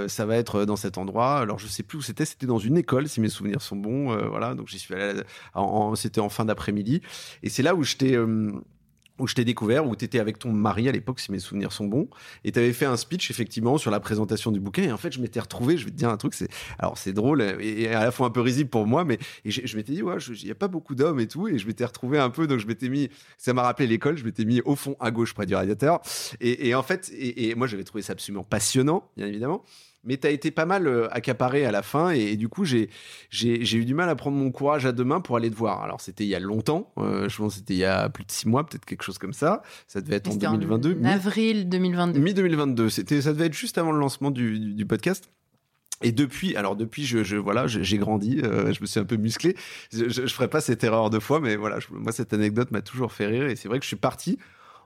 ça 0.07 0.25
va 0.25 0.37
être 0.37 0.65
dans 0.65 0.75
cet 0.75 0.97
endroit. 0.97 1.37
Alors, 1.39 1.59
je 1.59 1.67
sais 1.67 1.83
plus 1.83 1.97
où 1.97 2.01
c'était, 2.01 2.25
c'était 2.25 2.45
dans 2.45 2.57
une 2.59 2.77
école, 2.77 3.07
si 3.07 3.19
mes 3.21 3.29
souvenirs 3.29 3.61
sont 3.61 3.75
bons. 3.75 4.15
voilà, 4.27 4.53
donc 4.55 4.67
j'y 4.67 4.79
suis 4.79 4.93
allé, 4.93 5.21
à- 5.53 5.61
en- 5.61 5.91
en- 5.91 5.95
c'était 5.95 6.21
en 6.21 6.29
fin 6.29 6.45
d'après-midi. 6.45 7.01
Et 7.43 7.49
c'est 7.49 7.63
là 7.63 7.72
où 7.75 7.83
je 7.83 7.95
t'ai. 7.95 8.15
euh, 8.15 8.51
où 9.19 9.27
je 9.27 9.35
t'ai 9.35 9.45
découvert, 9.45 9.87
où 9.87 9.95
tu 9.95 10.05
étais 10.05 10.19
avec 10.19 10.39
ton 10.39 10.51
mari 10.51 10.89
à 10.89 10.91
l'époque, 10.91 11.19
si 11.19 11.31
mes 11.31 11.37
souvenirs 11.37 11.71
sont 11.71 11.85
bons, 11.85 12.09
et 12.43 12.51
tu 12.51 12.57
avais 12.57 12.73
fait 12.73 12.87
un 12.87 12.97
speech 12.97 13.29
effectivement 13.29 13.77
sur 13.77 13.91
la 13.91 13.99
présentation 13.99 14.51
du 14.51 14.59
bouquin. 14.59 14.81
Et 14.81 14.91
en 14.91 14.97
fait, 14.97 15.13
je 15.13 15.21
m'étais 15.21 15.39
retrouvé, 15.39 15.77
je 15.77 15.85
vais 15.85 15.91
te 15.91 15.95
dire 15.95 16.09
un 16.09 16.17
truc, 16.17 16.33
c'est 16.33 16.47
alors 16.79 16.97
c'est 16.97 17.13
drôle 17.13 17.43
et, 17.61 17.87
à 17.89 18.05
la 18.05 18.11
fois 18.11 18.25
un 18.25 18.31
peu 18.31 18.41
risible 18.41 18.71
pour 18.71 18.87
moi, 18.87 19.05
mais 19.05 19.19
je 19.45 19.77
m'étais 19.77 19.93
dit, 19.93 20.01
ouais, 20.01 20.17
il 20.17 20.45
n'y 20.45 20.51
a 20.51 20.55
pas 20.55 20.67
beaucoup 20.67 20.95
d'hommes 20.95 21.19
et 21.19 21.27
tout, 21.27 21.47
et 21.47 21.59
je 21.59 21.67
m'étais 21.67 21.85
retrouvé 21.85 22.17
un 22.17 22.31
peu, 22.31 22.47
donc 22.47 22.57
je 22.59 22.65
m'étais 22.65 22.89
mis, 22.89 23.09
ça 23.37 23.53
m'a 23.53 23.61
rappelé 23.61 23.87
l'école, 23.87 24.17
je 24.17 24.25
m'étais 24.25 24.45
mis 24.45 24.61
au 24.61 24.75
fond 24.75 24.95
à 24.99 25.11
gauche 25.11 25.35
près 25.35 25.45
du 25.45 25.53
radiateur. 25.53 26.01
Et, 26.41 26.69
et 26.69 26.73
en 26.73 26.81
fait, 26.81 27.11
et, 27.13 27.49
et 27.49 27.55
moi 27.55 27.67
j'avais 27.67 27.83
trouvé 27.83 28.01
ça 28.01 28.13
absolument 28.13 28.43
passionnant, 28.43 29.11
bien 29.15 29.27
évidemment. 29.27 29.63
Mais 30.05 30.17
tu 30.17 30.27
as 30.27 30.31
été 30.31 30.51
pas 30.51 30.65
mal 30.65 30.85
euh, 30.87 31.07
accaparé 31.11 31.65
à 31.65 31.71
la 31.71 31.81
fin 31.81 32.11
et, 32.13 32.19
et 32.33 32.35
du 32.37 32.49
coup 32.49 32.65
j'ai 32.65 32.89
eu 33.31 33.85
du 33.85 33.93
mal 33.93 34.09
à 34.09 34.15
prendre 34.15 34.35
mon 34.37 34.51
courage 34.51 34.85
à 34.85 34.91
deux 34.91 35.03
mains 35.05 35.21
pour 35.21 35.37
aller 35.37 35.49
te 35.49 35.55
voir. 35.55 35.81
Alors 35.83 36.01
c'était 36.01 36.23
il 36.25 36.29
y 36.29 36.35
a 36.35 36.39
longtemps, 36.39 36.91
euh, 36.97 37.29
je 37.29 37.37
pense 37.37 37.53
que 37.53 37.59
c'était 37.59 37.73
il 37.75 37.79
y 37.79 37.85
a 37.85 38.09
plus 38.09 38.25
de 38.25 38.31
six 38.31 38.47
mois, 38.47 38.65
peut-être 38.65 38.85
quelque 38.85 39.03
chose 39.03 39.17
comme 39.17 39.33
ça. 39.33 39.61
Ça 39.87 40.01
devait 40.01 40.15
être 40.17 40.27
en 40.27 40.31
C'était 40.31 40.47
2022. 40.47 40.99
En 41.01 41.05
avril 41.05 41.69
2022. 41.69 42.19
Mi 42.19 42.33
2022. 42.33 42.89
C'était, 42.89 43.21
ça 43.21 43.31
devait 43.33 43.45
être 43.45 43.53
juste 43.53 43.77
avant 43.77 43.91
le 43.91 43.99
lancement 43.99 44.29
du, 44.31 44.59
du, 44.59 44.73
du 44.73 44.85
podcast. 44.85 45.29
Et 46.05 46.11
depuis, 46.11 46.57
alors 46.57 46.75
depuis, 46.75 47.05
je, 47.05 47.23
je 47.23 47.37
voilà, 47.37 47.65
j'ai 47.67 47.97
grandi, 47.97 48.41
euh, 48.43 48.73
je 48.73 48.81
me 48.81 48.85
suis 48.85 48.99
un 48.99 49.05
peu 49.05 49.15
musclé. 49.15 49.55
Je, 49.93 50.09
je, 50.09 50.25
je 50.27 50.33
ferai 50.33 50.49
pas 50.49 50.59
cette 50.59 50.83
erreur 50.83 51.09
deux 51.09 51.21
fois, 51.21 51.39
mais 51.39 51.55
voilà, 51.55 51.79
je- 51.79 51.87
moi 51.91 52.11
cette 52.11 52.33
anecdote 52.33 52.71
m'a 52.71 52.81
toujours 52.81 53.13
fait 53.13 53.25
rire. 53.27 53.45
Et 53.47 53.55
c'est 53.55 53.69
vrai 53.69 53.79
que 53.79 53.83
je 53.83 53.87
suis 53.87 53.95
parti 53.95 54.37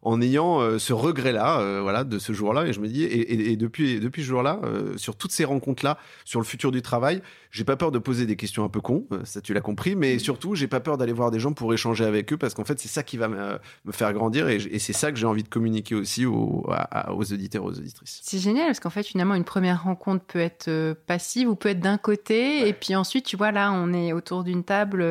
en 0.01 0.21
ayant 0.21 0.61
euh, 0.61 0.79
ce 0.79 0.93
regret-là, 0.93 1.59
euh, 1.59 1.81
voilà, 1.81 2.03
de 2.03 2.19
ce 2.19 2.33
jour-là. 2.33 2.65
Et 2.67 2.73
je 2.73 2.79
me 2.79 2.87
dis, 2.87 3.03
et, 3.03 3.55
depuis, 3.55 3.99
depuis 3.99 4.21
ce 4.21 4.27
jour-là, 4.27 4.59
euh, 4.63 4.97
sur 4.97 5.15
toutes 5.15 5.31
ces 5.31 5.45
rencontres-là, 5.45 5.97
sur 6.25 6.39
le 6.39 6.45
futur 6.45 6.71
du 6.71 6.81
travail, 6.81 7.21
j'ai 7.51 7.63
pas 7.63 7.75
peur 7.75 7.91
de 7.91 7.99
poser 7.99 8.25
des 8.25 8.35
questions 8.35 8.63
un 8.63 8.69
peu 8.69 8.81
cons, 8.81 9.05
ça 9.23 9.41
tu 9.41 9.53
l'as 9.53 9.61
compris, 9.61 9.95
mais 9.95 10.15
mm. 10.15 10.19
surtout, 10.19 10.55
j'ai 10.55 10.67
pas 10.67 10.79
peur 10.79 10.97
d'aller 10.97 11.13
voir 11.13 11.31
des 11.31 11.39
gens 11.39 11.53
pour 11.53 11.73
échanger 11.73 12.05
avec 12.05 12.31
eux 12.33 12.37
parce 12.37 12.53
qu'en 12.53 12.65
fait, 12.65 12.79
c'est 12.79 12.87
ça 12.87 13.03
qui 13.03 13.17
va 13.17 13.27
me, 13.27 13.59
faire 13.91 14.13
grandir 14.13 14.47
et, 14.49 14.79
c'est 14.79 14.93
ça 14.93 15.11
que 15.11 15.17
j'ai 15.17 15.25
envie 15.25 15.43
de 15.43 15.49
communiquer 15.49 15.95
aussi 15.95 16.25
aux, 16.25 16.65
aux 17.09 17.33
auditeurs, 17.33 17.63
aux 17.63 17.71
auditrices. 17.71 18.21
C'est 18.23 18.37
génial 18.37 18.67
parce 18.67 18.79
qu'en 18.79 18.89
fait, 18.89 19.03
finalement, 19.03 19.33
une 19.33 19.43
première 19.43 19.83
rencontre 19.83 20.23
peut 20.25 20.39
être 20.39 20.93
passive 21.07 21.49
ou 21.49 21.55
peut 21.55 21.69
être 21.69 21.79
d'un 21.79 21.97
côté 21.97 22.67
et 22.67 22.73
puis 22.73 22.95
ensuite, 22.95 23.25
tu 23.25 23.37
vois, 23.37 23.51
là, 23.51 23.71
on 23.71 23.93
est 23.93 24.13
autour 24.13 24.43
d'une 24.43 24.63
table, 24.63 25.03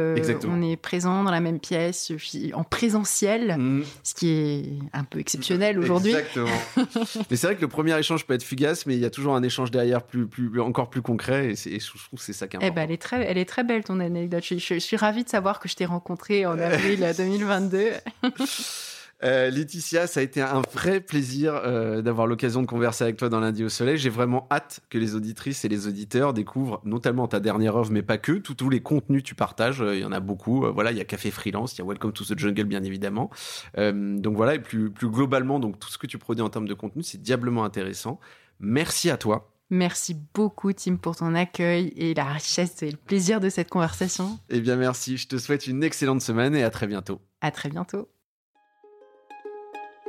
on 0.46 0.62
est 0.62 0.76
présent 0.76 1.24
dans 1.24 1.30
la 1.30 1.40
même 1.40 1.58
pièce, 1.58 2.12
en 2.54 2.64
présentiel, 2.64 3.56
mm. 3.58 3.82
ce 4.04 4.14
qui 4.14 4.28
est 4.30 4.75
un 4.92 5.04
peu 5.04 5.18
exceptionnel 5.18 5.78
aujourd'hui. 5.78 6.12
Exactement. 6.12 6.48
mais 7.30 7.36
c'est 7.36 7.46
vrai 7.46 7.56
que 7.56 7.60
le 7.60 7.68
premier 7.68 7.98
échange 7.98 8.26
peut 8.26 8.34
être 8.34 8.42
fugace, 8.42 8.86
mais 8.86 8.94
il 8.94 9.00
y 9.00 9.04
a 9.04 9.10
toujours 9.10 9.34
un 9.34 9.42
échange 9.42 9.70
derrière 9.70 10.02
plus, 10.02 10.26
plus, 10.26 10.60
encore 10.60 10.90
plus 10.90 11.02
concret, 11.02 11.48
et, 11.48 11.74
et 11.74 11.80
je 11.80 11.86
trouve 11.88 12.18
que 12.18 12.24
c'est 12.24 12.32
ça 12.32 12.46
qui 12.48 12.56
est 12.56 12.58
important. 12.58 12.72
Eh 12.72 12.74
ben, 12.74 12.82
elle, 12.82 12.92
est 12.92 13.02
très, 13.02 13.22
elle 13.24 13.38
est 13.38 13.44
très 13.44 13.64
belle 13.64 13.84
ton 13.84 14.00
anecdote. 14.00 14.44
Je, 14.44 14.58
je 14.58 14.78
suis 14.78 14.96
ravie 14.96 15.24
de 15.24 15.28
savoir 15.28 15.60
que 15.60 15.68
je 15.68 15.76
t'ai 15.76 15.86
rencontré 15.86 16.46
en 16.46 16.58
avril 16.58 17.06
2022. 17.16 17.90
Euh, 19.24 19.50
Laetitia, 19.50 20.06
ça 20.06 20.20
a 20.20 20.22
été 20.22 20.42
un 20.42 20.60
vrai 20.72 21.00
plaisir 21.00 21.54
euh, 21.54 22.02
d'avoir 22.02 22.26
l'occasion 22.26 22.60
de 22.60 22.66
converser 22.66 23.04
avec 23.04 23.16
toi 23.16 23.28
dans 23.28 23.40
Lundi 23.40 23.64
au 23.64 23.68
Soleil. 23.68 23.96
J'ai 23.96 24.10
vraiment 24.10 24.46
hâte 24.50 24.80
que 24.90 24.98
les 24.98 25.14
auditrices 25.14 25.64
et 25.64 25.68
les 25.68 25.86
auditeurs 25.86 26.34
découvrent 26.34 26.80
notamment 26.84 27.26
ta 27.26 27.40
dernière 27.40 27.76
œuvre, 27.76 27.90
mais 27.90 28.02
pas 28.02 28.18
que, 28.18 28.32
tous 28.32 28.68
les 28.68 28.80
contenus 28.80 29.22
que 29.22 29.28
tu 29.28 29.34
partages. 29.34 29.80
Euh, 29.80 29.96
il 29.96 30.02
y 30.02 30.04
en 30.04 30.12
a 30.12 30.20
beaucoup. 30.20 30.66
voilà, 30.72 30.92
il 30.92 30.98
y 30.98 31.00
a 31.00 31.04
Café 31.04 31.30
Freelance, 31.30 31.76
il 31.76 31.78
y 31.78 31.82
a 31.82 31.84
Welcome 31.86 32.12
to 32.12 32.24
the 32.24 32.38
Jungle, 32.38 32.64
bien 32.64 32.82
évidemment. 32.82 33.30
donc 33.76 34.36
voilà, 34.36 34.54
et 34.54 34.58
plus, 34.58 34.90
plus 34.90 35.08
globalement, 35.08 35.58
donc 35.60 35.78
tout 35.78 35.88
ce 35.88 35.98
que 35.98 36.06
tu 36.06 36.18
produis 36.18 36.42
en 36.42 36.50
termes 36.50 36.68
de 36.68 36.74
contenu, 36.74 37.02
c'est 37.02 37.20
diablement 37.20 37.64
intéressant. 37.64 38.20
Merci 38.60 39.10
à 39.10 39.16
toi. 39.16 39.52
Merci 39.70 40.16
beaucoup, 40.34 40.72
Tim, 40.72 40.96
pour 40.96 41.16
ton 41.16 41.34
accueil 41.34 41.92
et 41.96 42.14
la 42.14 42.24
richesse 42.24 42.82
et 42.82 42.90
le 42.90 42.96
plaisir 42.96 43.40
de 43.40 43.48
cette 43.48 43.68
conversation. 43.68 44.38
Eh 44.48 44.60
bien, 44.60 44.76
merci. 44.76 45.16
Je 45.16 45.26
te 45.26 45.38
souhaite 45.38 45.66
une 45.66 45.82
excellente 45.82 46.22
semaine 46.22 46.54
et 46.54 46.62
à 46.62 46.70
très 46.70 46.86
bientôt. 46.86 47.20
À 47.40 47.50
très 47.50 47.68
bientôt. 47.68 48.08